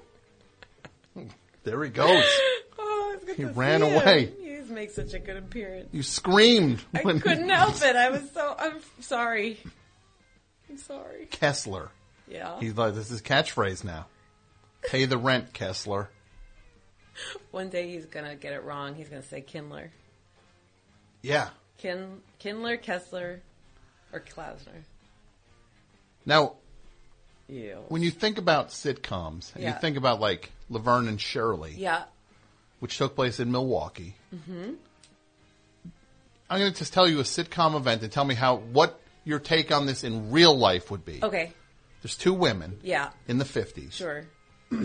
[1.64, 2.24] There he goes.
[2.78, 4.02] Oh, He ran see him.
[4.02, 4.32] away.
[4.38, 5.88] He makes such a good appearance.
[5.92, 7.96] You screamed I when couldn't help it.
[7.96, 8.54] I was so.
[8.58, 9.58] I'm sorry.
[10.68, 11.24] I'm sorry.
[11.30, 11.88] Kessler.
[12.28, 12.60] Yeah.
[12.60, 14.06] He's like, this is catchphrase now.
[14.82, 16.10] Pay the rent, Kessler.
[17.50, 18.94] One day he's gonna get it wrong.
[18.94, 19.90] He's gonna say Kindler.
[21.22, 21.48] Yeah.
[21.78, 23.40] Kin Kindler, Kessler,
[24.12, 24.84] or Klausner.
[26.24, 26.54] Now,
[27.48, 27.84] Ew.
[27.88, 29.74] when you think about sitcoms, and Yeah.
[29.74, 32.04] you think about like Laverne and Shirley, Yeah.
[32.80, 34.74] which took place in Milwaukee, hmm
[36.48, 39.40] I'm going to just tell you a sitcom event and tell me how what your
[39.40, 41.18] take on this in real life would be.
[41.20, 41.52] Okay.
[42.02, 43.10] There's two women Yeah.
[43.26, 43.92] in the 50s.
[43.92, 44.24] Sure.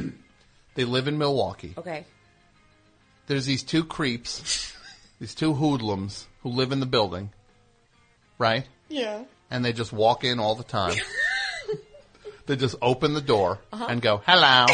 [0.73, 1.73] They live in Milwaukee.
[1.77, 2.05] Okay.
[3.27, 4.73] There's these two creeps,
[5.19, 7.31] these two hoodlums who live in the building,
[8.37, 8.65] right?
[8.89, 9.23] Yeah.
[9.49, 10.95] And they just walk in all the time.
[12.45, 13.85] they just open the door Uh-huh.
[13.89, 14.65] and go, hello.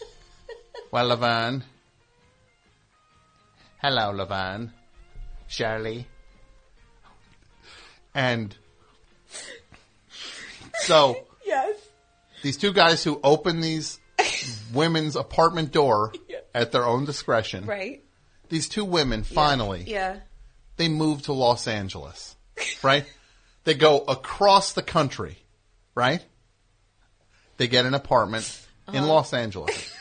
[0.90, 1.64] well, Laverne.
[3.82, 4.72] Hello, Laverne.
[5.48, 6.06] Shirley.
[8.14, 8.54] And
[10.82, 11.74] so Yes.
[12.42, 13.98] these two guys who open these
[14.72, 16.12] women's apartment door
[16.54, 17.66] at their own discretion.
[17.66, 18.02] Right.
[18.48, 20.16] These two women finally Yeah.
[20.76, 22.36] they move to Los Angeles,
[22.82, 23.04] right?
[23.64, 25.38] they go across the country,
[25.94, 26.24] right?
[27.58, 28.46] They get an apartment
[28.88, 29.06] in Uh-huh.
[29.06, 29.92] Los Angeles.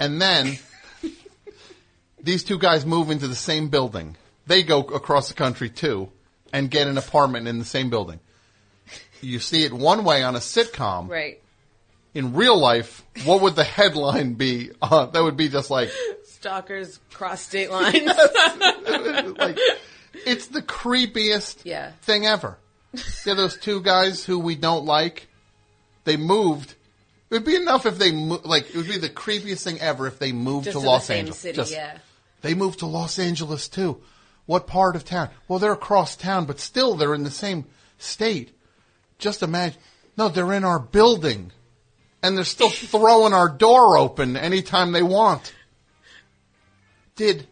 [0.00, 0.58] and then
[2.22, 4.16] these two guys move into the same building.
[4.46, 6.10] They go across the country too
[6.52, 8.20] and get an apartment in the same building.
[9.20, 11.08] You see it one way on a sitcom.
[11.08, 11.41] Right.
[12.14, 14.70] In real life, what would the headline be?
[14.82, 15.90] Uh, that would be just like,
[16.24, 18.06] Stalkers cross state lines.
[19.38, 19.58] like
[20.26, 21.92] it's the creepiest Yeah.
[22.02, 22.58] thing ever.
[23.24, 25.28] Yeah, those two guys who we don't like,
[26.04, 26.72] they moved.
[27.30, 28.68] It would be enough if they mo- like.
[28.68, 31.38] It would be the creepiest thing ever if they moved Just to Los Angeles.
[31.38, 31.56] city.
[31.56, 31.96] Just- yeah.
[32.42, 34.02] They moved to Los Angeles too.
[34.44, 35.30] What part of town?
[35.48, 37.64] Well, they're across town, but still they're in the same
[37.98, 38.50] state.
[39.18, 39.80] Just imagine.
[40.18, 41.52] No, they're in our building,
[42.22, 45.52] and they're still throwing our door open anytime they want.
[47.16, 47.46] Did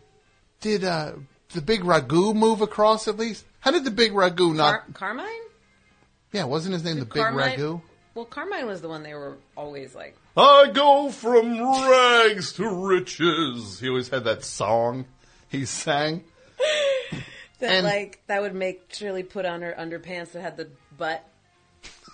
[0.60, 1.12] did uh,
[1.52, 3.44] the big ragu move across at least?
[3.60, 4.70] How did the big ragu not?
[4.72, 5.26] Car- Carmine?
[6.32, 7.58] yeah, wasn't his name the big Carmine?
[7.58, 7.82] ragu?
[8.14, 10.16] Well, Carmine was the one they were always like.
[10.36, 13.78] I go from rags to riches.
[13.80, 15.06] He always had that song
[15.48, 16.24] he sang.
[17.60, 21.22] That And- like that would make Shirley put on her underpants that had the butt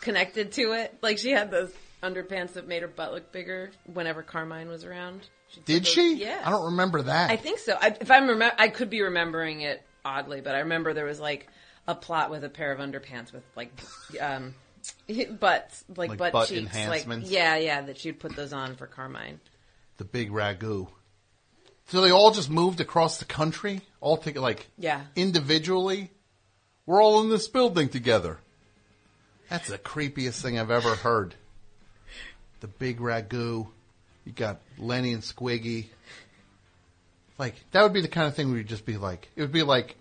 [0.00, 0.92] connected to it.
[1.02, 1.72] Like she had those
[2.02, 5.22] underpants that made her butt look bigger whenever Carmine was around.
[5.64, 6.14] Did those- she?
[6.16, 6.40] Yeah.
[6.44, 7.30] I don't remember that.
[7.30, 7.76] I think so.
[7.80, 11.20] I, if I'm remember, I could be remembering it oddly, but I remember there was
[11.20, 11.48] like
[11.88, 13.70] a plot with a pair of underpants with like
[14.20, 14.54] um
[15.40, 17.26] butts, like, Like butt, butt cheeks, enhancements?
[17.28, 19.40] like yeah, yeah, that she'd put those on for Carmine.
[19.96, 20.88] the big ragu.
[21.88, 25.02] So they all just moved across the country, all together, like Yeah.
[25.14, 26.10] individually.
[26.84, 28.38] We're all in this building together.
[29.48, 31.34] That's the creepiest thing I've ever heard.
[32.66, 33.68] The big ragu.
[34.24, 35.86] You got Lenny and Squiggy.
[37.38, 39.62] Like that would be the kind of thing you'd just be like, it would be
[39.62, 39.94] like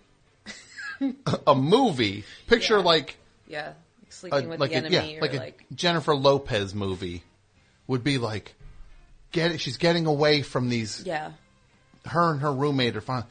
[1.46, 2.24] a movie.
[2.48, 2.82] Picture Yeah.
[2.82, 3.72] like Yeah,
[4.20, 7.22] like a, with like the a, enemy yeah, or like like, a Jennifer Lopez movie
[7.86, 8.56] would be like
[9.30, 11.32] get she's getting away from these yeah.
[12.06, 13.22] her and her roommate are fine.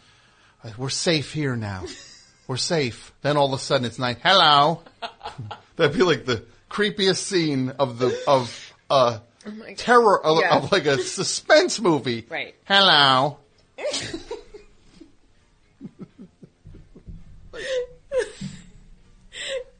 [0.77, 1.83] We're safe here now.
[2.47, 3.11] We're safe.
[3.21, 4.19] Then all of a sudden it's night.
[4.23, 4.81] Hello.
[5.75, 10.55] That'd be like the creepiest scene of the of uh Oh terror of, Yeah.
[10.55, 12.25] of like a suspense movie.
[12.29, 12.55] Right.
[12.65, 13.37] Hello.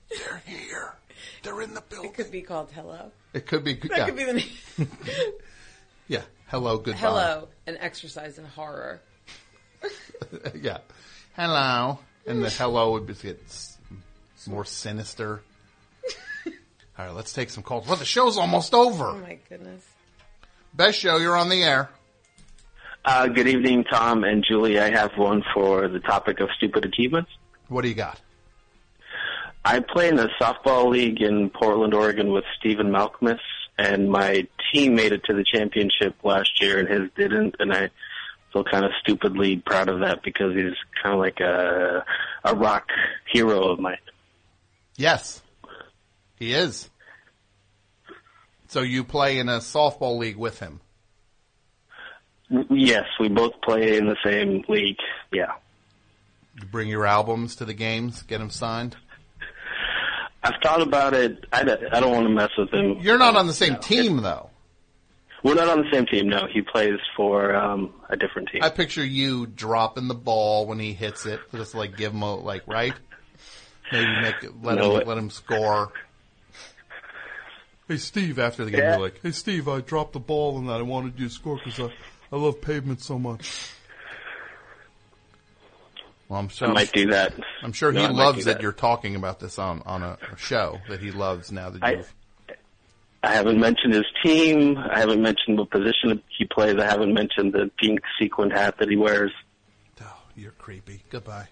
[0.09, 0.93] They're here.
[1.43, 2.11] They're in the building.
[2.11, 3.11] It could be called Hello.
[3.33, 3.73] It could be.
[3.73, 4.05] That yeah.
[4.05, 4.49] could be the name.
[6.07, 6.21] yeah.
[6.47, 6.77] Hello.
[6.77, 6.99] Goodbye.
[6.99, 9.01] Hello, an exercise in horror.
[10.55, 10.77] yeah.
[11.35, 11.99] Hello.
[12.27, 13.41] And the hello would be get
[14.47, 15.41] more sinister.
[16.97, 17.87] All right, let's take some calls.
[17.87, 19.07] Well, the show's almost over.
[19.07, 19.83] Oh my goodness.
[20.73, 21.89] Best show, you're on the air.
[23.03, 24.79] Uh, good evening, Tom and Julie.
[24.79, 27.29] I have one for the topic of stupid achievements.
[27.67, 28.19] What do you got?
[29.63, 33.39] I play in a softball league in Portland, Oregon with Stephen Malkmus,
[33.77, 37.89] and my team made it to the championship last year, and his didn't, and I
[38.53, 42.05] feel kind of stupidly proud of that because he's kind of like a
[42.43, 42.89] a rock
[43.31, 43.97] hero of mine.
[44.97, 45.41] Yes.
[46.37, 46.89] He is.
[48.67, 50.81] So you play in a softball league with him.
[52.69, 54.97] Yes, we both play in the same league.
[55.31, 55.53] Yeah.
[56.59, 58.95] You bring your albums to the games, get them signed.
[60.43, 61.43] I've thought about it.
[61.51, 62.97] I, don't- I don't want to mess with him.
[62.99, 64.49] You're not on the same team though.
[65.43, 66.27] We're not on the same team.
[66.29, 68.63] No, he plays for um, a different team.
[68.63, 72.35] I picture you dropping the ball when he hits it, just like give him a
[72.35, 72.93] like right.
[73.91, 75.91] Maybe make it, let No, him it- let him score.
[77.87, 78.91] Hey Steve, after the game, Yeah.
[78.93, 81.59] you're like, "Hey Steve, I dropped the ball and that I wanted you to score
[81.63, 81.93] because I,
[82.35, 83.69] I love pavement so much."
[86.27, 87.33] Well, I'm sure I might do that.
[87.61, 88.53] I'm sure No, he I loves that.
[88.55, 88.61] that.
[88.63, 91.91] you're talking about this on on a, a show that he loves now that I-
[91.91, 92.13] you've.
[93.21, 94.77] I haven't mentioned his team.
[94.77, 96.75] I haven't mentioned what position he plays.
[96.79, 99.31] I haven't mentioned the pink sequined hat that he wears.
[99.99, 100.05] Oh,
[100.35, 101.01] You're creepy.
[101.09, 101.47] Goodbye.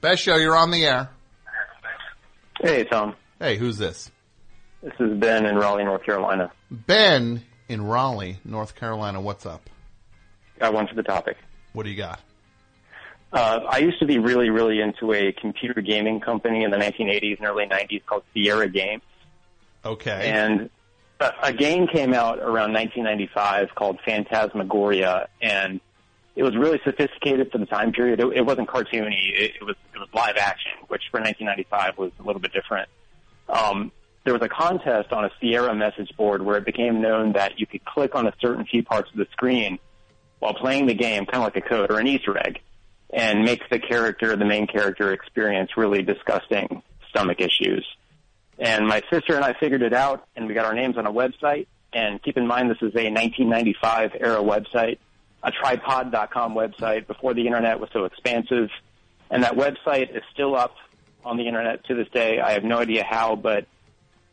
[0.00, 0.36] Best show.
[0.36, 1.10] You're on the air.
[2.60, 3.16] Hey, Tom.
[3.40, 4.08] Hey, who's this?
[4.86, 6.52] This is Ben in Raleigh, North Carolina.
[6.70, 9.20] Ben in Raleigh, North Carolina.
[9.20, 9.68] What's up?
[10.60, 11.36] Got one for the topic.
[11.72, 12.20] What do you got?
[13.32, 17.38] Uh, I used to be really, really into a computer gaming company in the 1980s
[17.38, 19.02] and early 90s called Sierra Games.
[19.84, 20.30] Okay.
[20.30, 20.70] And
[21.18, 25.80] a, a game came out around 1995 called Phantasmagoria, and
[26.36, 28.20] it was really sophisticated for the time period.
[28.20, 32.12] It, it wasn't cartoony; it, it was it was live action, which for 1995 was
[32.20, 32.88] a little bit different.
[33.48, 33.90] Um,
[34.26, 37.66] there was a contest on a Sierra message board where it became known that you
[37.66, 39.78] could click on a certain few parts of the screen
[40.40, 42.58] while playing the game, kind of like a code or an Easter egg,
[43.08, 47.86] and make the character, the main character, experience really disgusting stomach issues.
[48.58, 51.12] And my sister and I figured it out, and we got our names on a
[51.12, 51.68] website.
[51.92, 54.98] And keep in mind, this is a 1995 era website,
[55.44, 58.70] a tripod.com website before the internet was so expansive.
[59.30, 60.74] And that website is still up
[61.24, 62.40] on the internet to this day.
[62.40, 63.66] I have no idea how, but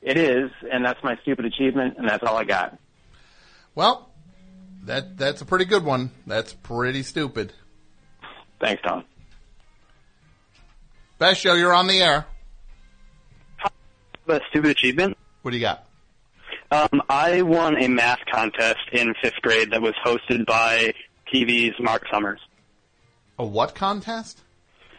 [0.03, 2.77] it is, and that's my stupid achievement, and that's all I got.
[3.75, 4.09] Well,
[4.83, 6.11] that that's a pretty good one.
[6.27, 7.53] That's pretty stupid.
[8.59, 9.05] Thanks, Tom.
[11.17, 11.53] Best show.
[11.53, 12.25] You're on the air.
[14.27, 15.17] A stupid achievement.
[15.41, 15.85] What do you got?
[16.71, 20.93] Um, I won a math contest in fifth grade that was hosted by
[21.31, 22.39] TV's Mark Summers.
[23.37, 24.41] A what contest?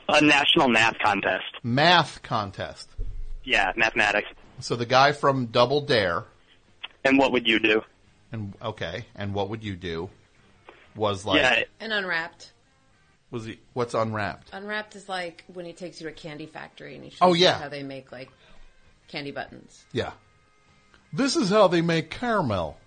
[0.09, 1.45] A national math contest.
[1.63, 2.91] Math contest.
[3.43, 4.29] Yeah, mathematics.
[4.61, 6.25] So the guy from Double Dare.
[7.05, 7.83] And what would you do?
[8.33, 10.09] And okay, and what would you do?
[10.97, 11.65] Was like Yeah.
[11.81, 12.53] And unwrapped.
[13.31, 13.59] was he?
[13.75, 14.49] What's unwrapped?
[14.53, 17.33] Unwrapped is like when he takes you to a candy factory and he shows Oh,
[17.35, 17.59] you yeah.
[17.59, 18.31] how they make like
[19.09, 19.85] candy buttons.
[19.93, 20.13] Yeah.
[21.13, 22.79] This is how they make caramel.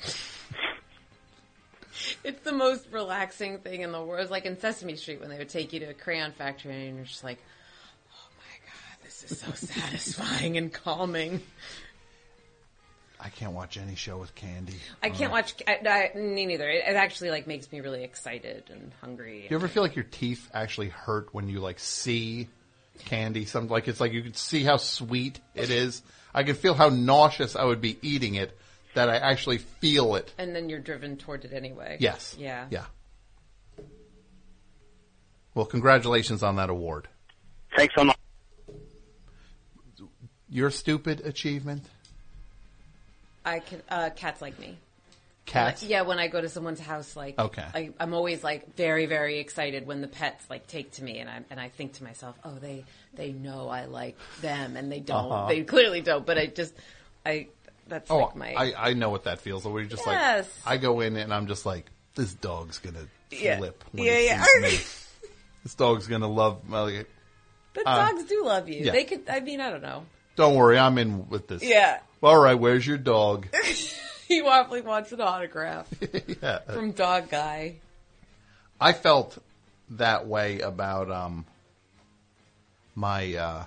[2.22, 4.20] It's the most relaxing thing in the world.
[4.22, 6.96] It's like in Sesame Street when they would take you to a crayon factory and
[6.96, 7.38] you're just like,
[8.12, 11.42] oh my god, this is so satisfying and calming.
[13.18, 14.76] I can't watch any show with candy.
[15.02, 15.54] I can't watch.
[15.66, 15.78] I,
[16.14, 16.68] I, me neither.
[16.68, 19.42] It, it actually like makes me really excited and hungry.
[19.42, 22.48] Do you ever feel like your teeth actually hurt when you like see
[23.06, 23.46] candy?
[23.46, 26.02] Something like it's like you can see how sweet it is.
[26.34, 28.56] I can feel how nauseous I would be eating it.
[28.94, 30.32] That I actually feel it.
[30.38, 31.98] And then you're driven toward it anyway.
[32.00, 32.34] Yes.
[32.38, 32.66] Yeah.
[32.70, 32.84] Yeah.
[35.54, 37.08] Well, congratulations on that award.
[37.76, 38.15] Thanks so much.
[40.50, 41.84] Your stupid achievement.
[43.44, 43.82] I can.
[43.88, 44.76] Uh, cats like me.
[45.44, 45.82] Cats.
[45.84, 47.64] Yeah, when I go to someone's house, like Okay.
[47.74, 51.30] I, I'm always like very, very excited when the pets like take to me, and
[51.30, 52.84] I and I think to myself, oh, they
[53.14, 55.30] they know I like them, and they don't.
[55.30, 55.48] Uh-huh.
[55.48, 56.74] They clearly don't, but I just
[57.24, 57.46] I
[57.88, 59.72] that's Oh, like my I, I know what that feels like.
[59.74, 60.48] Where you're just Yes.
[60.64, 63.58] like, I go in and I'm just like, this dog's gonna Yeah.
[63.58, 64.42] flip when Yeah, he yeah.
[64.44, 64.84] sees me.
[65.62, 66.68] This dog's gonna love.
[66.70, 67.08] Like,
[67.74, 68.84] but uh, dogs do love you.
[68.84, 68.92] yeah.
[68.92, 69.28] They could.
[69.28, 70.04] I mean, I don't know.
[70.36, 71.62] Don't worry, I'm in with this.
[71.62, 71.98] Yeah.
[72.22, 73.48] All right, where's your dog?
[74.28, 75.88] he awfully wants an autograph
[76.42, 76.58] yeah.
[76.60, 77.76] from Dog Guy.
[78.80, 79.38] I felt
[79.90, 81.46] that way about um
[82.94, 83.64] my uh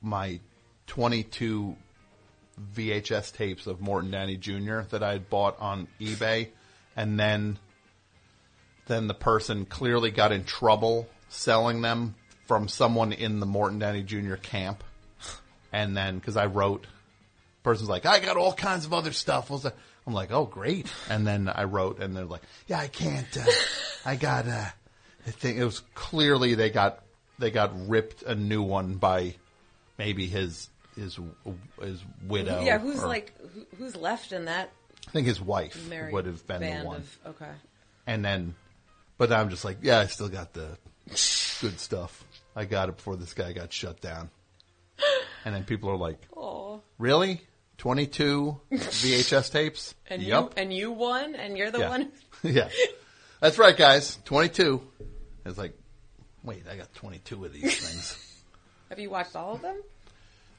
[0.00, 0.40] my
[0.86, 1.76] 22
[2.74, 4.80] VHS tapes of Morton Downey Jr.
[4.90, 6.48] that I had bought on eBay
[6.96, 7.58] and then
[8.86, 12.14] then the person clearly got in trouble selling them
[12.46, 14.34] from someone in the Morton Downey Jr.
[14.36, 14.82] camp.
[15.72, 16.86] And then, cause I wrote,
[17.62, 19.50] person's like, I got all kinds of other stuff.
[19.50, 20.86] I was like- I'm like, oh great.
[21.08, 23.44] And then I wrote and they're like, yeah, I can't, uh,
[24.04, 24.66] I got, uh,
[25.26, 27.02] I think it was clearly they got,
[27.38, 29.34] they got ripped a new one by
[29.96, 31.18] maybe his, his,
[31.80, 32.62] his widow.
[32.62, 34.70] yeah, who's or- like who, who's left in that
[35.08, 36.96] I think his wife would have been the one.
[36.98, 37.50] Of, okay.
[38.06, 38.54] And then,
[39.18, 40.76] but I'm just like, yeah, I still got the
[41.60, 42.24] good stuff.
[42.56, 44.30] I got it before this guy got shut down.
[45.46, 47.42] And then people are like, "Oh, Really?
[47.76, 49.94] 22 VHS tapes?
[50.06, 50.42] And yep.
[50.44, 51.88] you and you won, and you're the Yeah.
[51.90, 52.12] one.
[52.42, 52.68] yeah.
[53.40, 54.18] That's right, guys.
[54.24, 54.80] 22.
[55.44, 55.76] It's like,
[56.42, 58.42] wait, I got 22 of these things.
[58.88, 59.76] Have you watched all of them?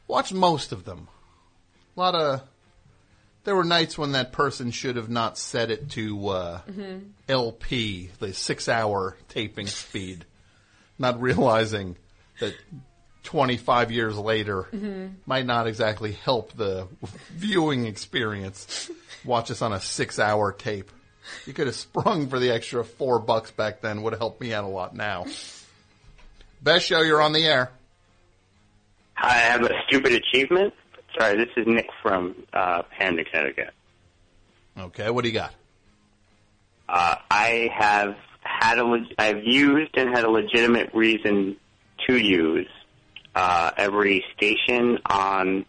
[0.07, 1.07] Watched most of them.
[1.95, 2.41] A lot of.
[3.43, 7.09] There were nights when that person should have not set it to uh, Mhm.
[7.27, 10.25] LP, the six hour taping speed,
[10.98, 11.95] not realizing
[12.40, 12.53] that
[13.24, 15.15] 25 years later Mhm.
[15.25, 16.88] might not exactly help the
[17.32, 18.90] viewing experience.
[19.24, 20.91] Watch us on a six hour tape.
[21.48, 24.53] You could have sprung for the extra four bucks back then, would have helped me
[24.53, 25.25] out a lot now.
[26.61, 27.72] Best show, you're on the air.
[29.17, 30.74] I have a stupid achievement.
[31.17, 33.74] Sorry, this is Nick from uh, Panda, Connecticut.
[34.77, 35.53] Okay, what do you got?
[36.88, 38.17] Uh, I have
[38.66, 41.58] had a leg- I've used and had a legitimate reason
[42.08, 42.68] to use
[43.35, 45.66] uh, every station on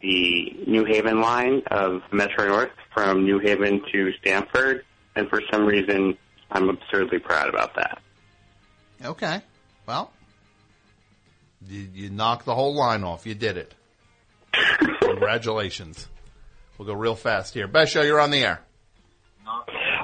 [0.00, 4.84] the New Haven line of Metro North from New Haven to Stamford,
[5.14, 6.16] and for some reason,
[6.50, 8.00] I'm absurdly proud about that.
[9.04, 9.40] Okay.
[9.86, 10.12] Well,
[11.68, 13.26] you, you knocked the whole line off.
[13.26, 13.74] You did it.
[15.00, 16.08] Congratulations.
[16.78, 17.66] We'll go real fast here.
[17.66, 18.60] Best show, you're on the air.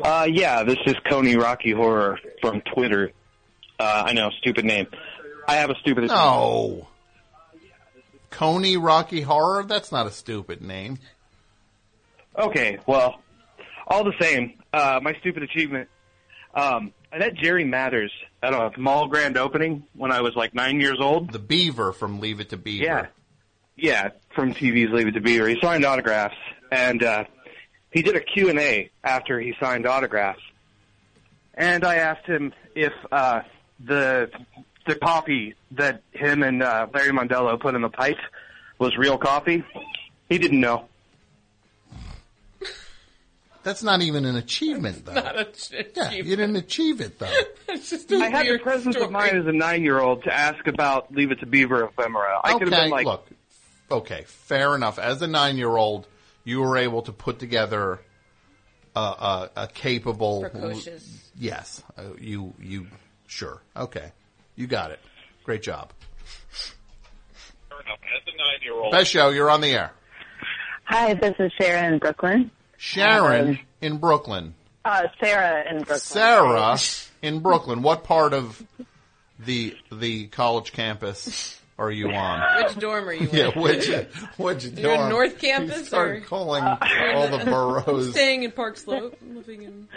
[0.02, 3.12] Uh, yeah, this is Coney Rocky Horror from Twitter.
[3.78, 4.86] Uh, I know, stupid name.
[5.46, 6.08] I have a stupid.
[6.08, 6.88] No.
[8.30, 9.64] Coney Rocky Horror?
[9.64, 10.98] That's not a stupid name.
[12.38, 13.20] Okay, well,
[13.86, 15.88] all the same, uh, my stupid achievement.
[16.54, 18.12] Um, I met Jerry Mathers
[18.42, 21.32] at a mall grand opening when I was like nine years old.
[21.32, 22.84] The Beaver from Leave It to Beaver.
[22.84, 23.06] Yeah,
[23.76, 25.48] yeah, from TV's Leave It to Beaver.
[25.48, 26.36] He signed autographs,
[26.70, 27.24] and uh,
[27.90, 30.42] he did a Q and A after he signed autographs.
[31.54, 33.40] And I asked him if uh,
[33.84, 34.30] the
[34.86, 38.16] the coffee that him and uh, Larry Mondello put in the pipe
[38.78, 39.64] was real coffee.
[40.28, 40.88] He didn't know.
[43.64, 45.14] That's not even an achievement, though.
[45.14, 47.30] Not a ch- Yeah, you didn't achieve it, though.
[47.68, 50.66] It's just a I had the weird presence of mind as a nine-year-old to ask
[50.66, 52.40] about Leave It to Beaver ephemera.
[52.42, 53.26] I could have okay, been like, look.
[53.90, 54.98] Okay, fair enough.
[54.98, 56.06] As a nine-year-old,
[56.44, 58.00] you were able to put together
[58.96, 61.30] a, a, a capable, Precocious.
[61.38, 62.86] Yes, uh, you you
[63.26, 63.60] sure?
[63.76, 64.12] Okay,
[64.56, 65.00] you got it.
[65.44, 65.92] Great job.
[67.70, 68.90] As a nine-year-old.
[68.92, 69.30] Best show.
[69.30, 69.92] You're on the air.
[70.84, 72.50] Hi, this is Sharon in Brooklyn.
[72.76, 74.54] Sharon Um, in Brooklyn.
[74.84, 75.98] Uh, Sarah in Brooklyn.
[76.00, 76.78] Sarah
[77.22, 77.82] in Brooklyn.
[77.82, 78.62] What part of
[79.38, 82.64] the the college campus are you on?
[82.64, 83.36] Which dorm are you in?
[83.36, 83.88] Yeah, which
[84.36, 85.08] which You're in?
[85.08, 88.10] North Campus You start or calling You're all the boroughs.
[88.10, 89.88] Staying in Park Slope, living in.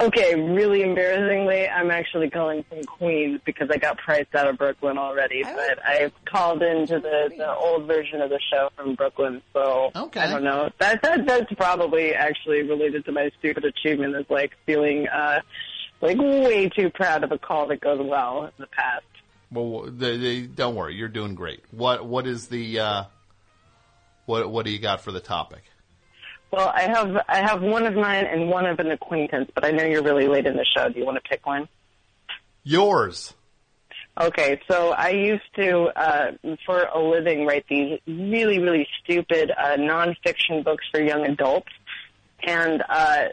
[0.00, 4.96] Okay, really embarrassingly, I'm actually calling from Queens because I got priced out of Brooklyn
[4.96, 5.42] already.
[5.42, 10.20] But I called into the, the old version of the show from Brooklyn, so okay.
[10.20, 10.70] I don't know.
[10.78, 15.40] That, that that's probably actually related to my stupid achievement is like feeling uh
[16.00, 19.04] like way too proud of a call that goes well in the past.
[19.52, 21.64] Well, the, the, don't worry, you're doing great.
[21.70, 23.04] What what is the uh,
[24.26, 25.62] what what do you got for the topic?
[26.50, 29.70] Well, I have I have one of mine and one of an acquaintance, but I
[29.70, 30.88] know you're really late in the show.
[30.88, 31.68] Do you want to pick one?
[32.62, 33.34] Yours.
[34.20, 36.32] Okay, so I used to, uh,
[36.66, 41.70] for a living, write these really, really stupid uh, nonfiction books for young adults,
[42.42, 43.28] and uh,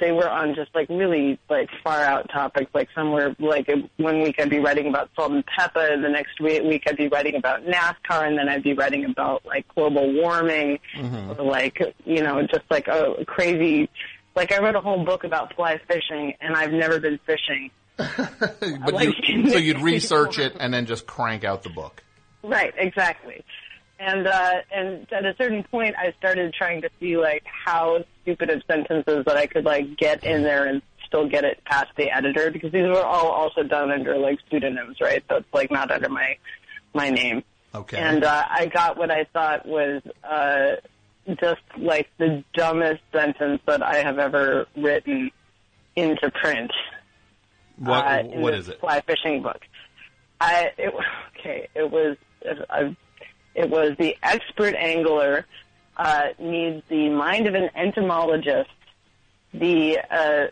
[0.00, 2.70] they were on just like really like far out topics.
[2.74, 6.40] Like some were like one week I'd be writing about salt and pepper, the next
[6.40, 10.12] week, week I'd be writing about NASCAR, and then I'd be writing about like global
[10.14, 13.88] warming, or like you know just like a crazy.
[14.34, 17.70] Like I wrote a whole book about fly fishing, and I've never been fishing.
[17.98, 22.02] But Like- you, so you'd research it and then just crank out the book.
[22.44, 23.44] Right, exactly.
[23.98, 28.50] And uh, and at a certain point, I started trying to see like how stupid
[28.50, 32.10] of sentences that I could like get in there and still get it past the
[32.10, 35.24] editor because these were all also done under like pseudonyms, right?
[35.28, 36.36] So it's like not under my
[36.94, 37.42] my name.
[37.74, 37.98] Okay.
[37.98, 40.76] And uh, I got what I thought was uh,
[41.40, 45.30] just like the dumbest sentence that I have ever written
[45.96, 46.70] into print.
[47.78, 48.80] What uh, what is it?
[48.80, 49.60] Fly fishing book.
[50.40, 50.94] I it,
[51.38, 51.68] okay.
[51.74, 52.16] It was
[52.70, 52.90] uh,
[53.58, 55.44] it was the expert angler
[55.96, 58.70] uh, needs the mind of an entomologist.
[59.52, 60.46] The uh,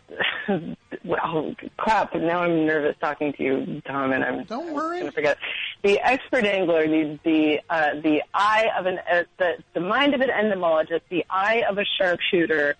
[1.05, 2.13] well, crap.
[2.15, 4.99] Now I'm nervous talking to you, Tom, and I'm don't worry.
[4.99, 5.37] Gonna forget.
[5.83, 10.21] The expert angler needs the uh, the eye of an uh, the the mind of
[10.21, 12.75] an entomologist, the eye of a sharpshooter,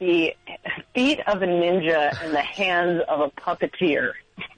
[0.00, 0.34] the
[0.94, 4.12] feet of a ninja, and the hands of a puppeteer.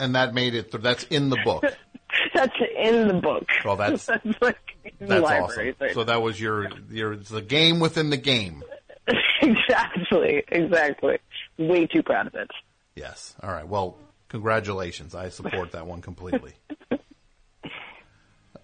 [0.00, 0.70] And that made it.
[0.70, 1.64] That's in the book.
[2.34, 3.44] that's in the book.
[3.64, 4.08] Well, that's-
[4.40, 4.56] like
[5.00, 5.74] in the That's awesome.
[5.92, 8.62] So that was your your the game within the game.
[9.42, 11.18] exactly, exactly.
[11.58, 12.50] Way too proud of it.
[12.94, 13.34] Yes.
[13.42, 13.66] All right.
[13.66, 13.96] Well,
[14.28, 15.14] congratulations.
[15.14, 16.52] I support that one completely.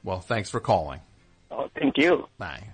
[0.02, 1.00] well, thanks for calling.
[1.50, 2.28] Oh, thank you.
[2.38, 2.64] Bye.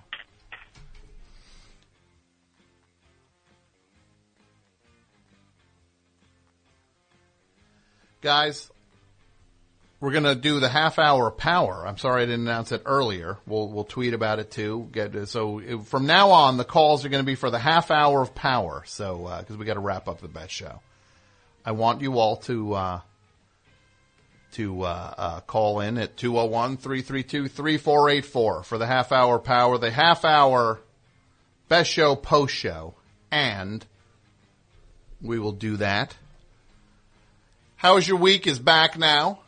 [8.21, 8.69] Guys,
[9.99, 11.87] we're gonna do the half hour power.
[11.87, 13.39] I'm sorry I didn't announce it earlier.
[13.47, 14.87] We'll we'll tweet about it too.
[14.91, 18.21] Get so from now on, the calls are going to be for the half hour
[18.21, 18.83] of power.
[18.85, 20.81] So because we got to wrap up the best show,
[21.65, 23.01] I want you all to uh,
[24.53, 30.79] to uh, uh, call in at 201-332-3484 for the half hour power, the half hour
[31.69, 32.93] best show post show,
[33.31, 33.83] and
[35.21, 36.15] we will do that.
[37.81, 38.45] How is your week?
[38.45, 39.39] Is back now,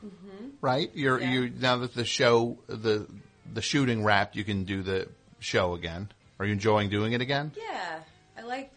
[0.59, 0.89] right?
[0.95, 3.07] You're you now that the show the
[3.51, 5.07] the shooting wrapped, you can do the
[5.39, 6.09] show again.
[6.39, 7.51] Are you enjoying doing it again?
[7.55, 7.99] Yeah,
[8.37, 8.73] I like.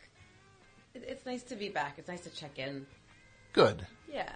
[0.94, 1.94] It, it's nice to be back.
[1.96, 2.86] It's nice to check in.
[3.54, 3.86] Good.
[4.12, 4.30] Yeah,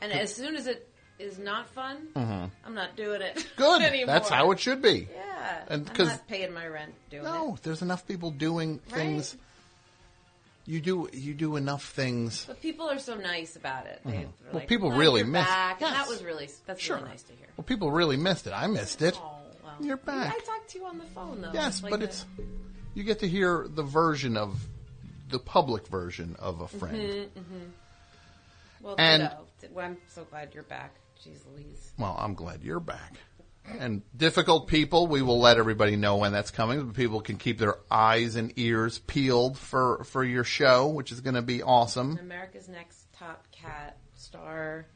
[0.00, 0.88] and as soon as it
[1.20, 2.50] is not fun, Mhm.
[2.66, 3.46] I'm not doing it.
[3.56, 3.80] Good.
[3.82, 4.06] anymore.
[4.12, 5.08] That's how it should be.
[5.14, 7.62] Yeah, And I'm 'cause- paying my rent doing No, it.
[7.62, 9.36] there's enough people doing things.
[10.66, 12.46] You do you do enough things.
[12.46, 14.00] But people are so nice about it.
[14.04, 14.10] Mhm.
[14.12, 15.92] they're Well, like, people "Glad really you're miss- back," Yes.
[15.92, 16.96] that was really that's Sure.
[16.96, 17.48] really nice to hear.
[17.56, 18.52] Well, people really missed it.
[18.52, 19.14] I missed it.
[19.22, 19.74] Oh, well.
[19.80, 20.34] You're back.
[20.34, 21.52] I talked to you on the phone though.
[21.52, 22.24] Yes, Like but the- it's
[22.94, 24.66] you get to hear the version of
[25.28, 26.96] the public version of a friend.
[26.96, 27.70] Mhm, mhm.
[28.80, 29.80] Well, And- ditto.
[29.80, 30.94] I'm so glad you're back.
[31.22, 31.92] Jeez Louise.
[31.98, 33.14] Well, I'm glad you're back.
[33.66, 36.84] And difficult people, we will let everybody know when that's coming.
[36.86, 41.20] But people can keep their eyes and ears peeled for for your show, which is
[41.20, 42.18] going to be awesome.
[42.20, 44.86] America's Next Top Cat star.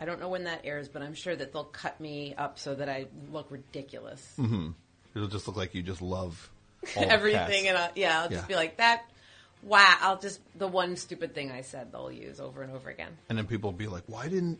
[0.00, 2.74] I don't know when that airs, but I'm sure that they'll cut me up so
[2.74, 4.26] that I look ridiculous.
[4.36, 4.70] hmm
[5.14, 6.50] It'll just look like you just love
[6.96, 8.48] all Everything, and I'll, yeah, I'll just Yeah.
[8.48, 9.04] be like that.
[9.62, 13.16] Wow, I'll just the one stupid thing I said they'll use over and over again.
[13.28, 14.58] And then people will be like, "Why didn't,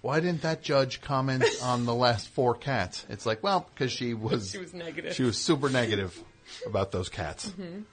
[0.00, 4.14] why didn't that judge comment on the last four cats?" It's like, well, because she
[4.14, 5.14] was She was negative.
[5.14, 6.18] She was super negative
[6.66, 7.48] about those cats.
[7.48, 7.84] Mhm.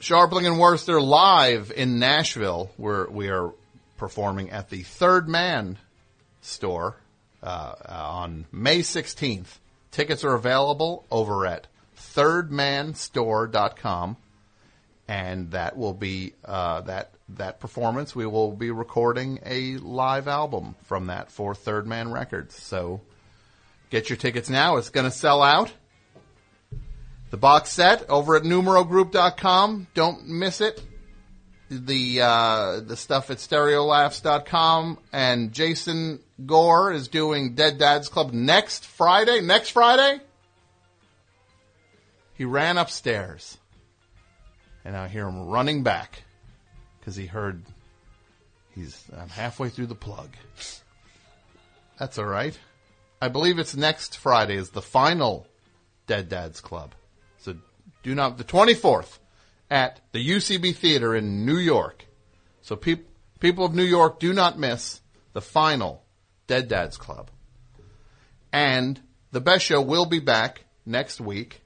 [0.00, 3.52] Scharpling and Wurster live in Nashville, where we are
[3.96, 5.76] performing at the Third Man
[6.40, 6.96] store
[7.42, 9.58] uh, uh, on May 16th.
[9.90, 14.16] Tickets are available over at thirdmanstore.com
[15.08, 18.14] and that will be uh, that that performance.
[18.14, 22.54] We will be recording a live album from that for Third Man Records.
[22.54, 23.00] So
[23.90, 24.76] get your tickets now.
[24.76, 25.72] It's going to sell out.
[27.30, 29.88] The box set over at numerogroup.com.
[29.94, 30.82] Don't miss it.
[31.70, 38.86] The uh, the stuff at stereolaughs.com and Jason Gore is doing Dead Dads Club next
[38.86, 39.42] Friday.
[39.42, 40.20] Next Friday?
[42.32, 43.58] He ran upstairs
[44.88, 46.22] and I hear him running back
[47.08, 47.62] because he heard
[48.74, 50.28] he's I'm halfway through the plug.
[51.98, 52.58] That's all right.
[53.22, 55.46] I believe it's next Friday is the final
[56.06, 56.94] Dead Dads Club.
[57.38, 57.54] So
[58.02, 59.20] do not the 24th
[59.70, 62.04] at the UCB Theater in New York.
[62.60, 63.08] So peop,
[63.40, 65.00] people of New York do not miss
[65.32, 66.04] the final
[66.46, 67.30] Dead Dads Club.
[68.52, 69.00] And
[69.32, 71.62] the best show will be back next week.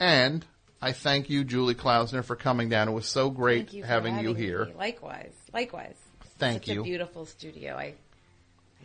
[0.00, 0.46] And
[0.80, 2.88] I thank you, Julie Klausner, for coming down.
[2.88, 4.40] It was so great you for having, you me.
[4.40, 4.68] here.
[4.76, 5.96] Likewise, likewise.
[6.38, 6.74] Thank you.
[6.74, 6.80] Such you.
[6.82, 7.74] A beautiful studio.
[7.74, 7.94] I, I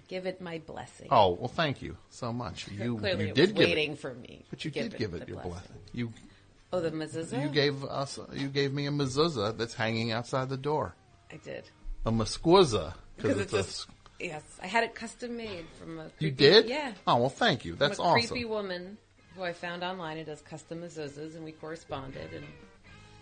[0.08, 1.08] give it my blessing.
[1.12, 2.68] Oh well, thank you so much.
[2.72, 5.14] You Clearly you it did waiting it, for me but you give did it give
[5.14, 5.52] it your blessing.
[5.52, 5.76] blessing.
[5.94, 6.14] You
[6.72, 7.40] Oh, the mezuzah.
[7.44, 10.96] you gave us you gave me a mezuzah that's hanging outside the door.
[11.32, 11.70] I did.
[12.08, 13.88] A mesquizza Because it's, it's
[14.20, 16.10] a, yes, I had it custom made from a.
[16.18, 16.68] you did.
[16.68, 16.94] Yeah.
[17.06, 17.76] Oh well, thank you.
[17.76, 18.28] That's from a awesome.
[18.30, 18.98] creepy woman
[19.36, 22.34] who I found online and does custom mezuzahs, and we corresponded.
[22.34, 22.46] And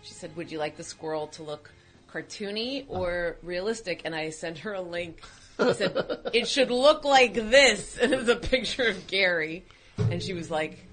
[0.02, 1.70] she said, "Would you like the squirrel to look
[2.12, 5.22] cartoony or realistic?" And I sent her a link.
[5.58, 5.96] I said,
[6.32, 9.64] "It should look like this," and it's a picture of Gary.
[9.98, 10.86] And she was like,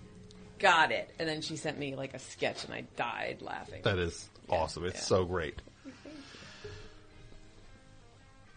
[0.60, 3.82] "Got it." And then she sent me like a sketch, and I died laughing.
[3.84, 4.86] That is awesome.
[4.86, 5.62] It's so great.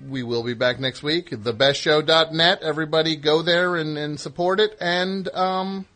[0.08, 1.30] We will be back next week.
[1.30, 2.62] Thebestshow.net.
[2.62, 4.76] Everybody go there and, and support it.
[4.80, 5.86] And, um,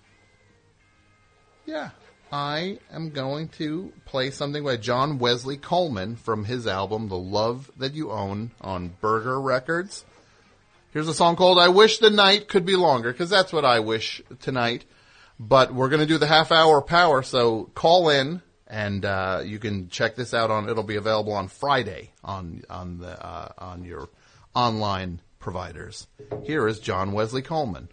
[1.66, 1.90] yeah,
[2.32, 7.70] I am going to play something by John Wesley Coleman from his album, The Love
[7.76, 10.04] That You Own on Burger Records.
[10.92, 13.80] Here's a song called I Wish the Night Could Be Longer, because that's what I
[13.80, 14.84] wish tonight.
[15.38, 19.58] But we're going to do the half hour power, so call in and uh, you
[19.58, 20.68] can check this out on.
[20.68, 24.08] It'll be available on Friday on on the uh, on your
[24.54, 26.06] online providers.
[26.44, 27.88] Here is John Wesley Coleman.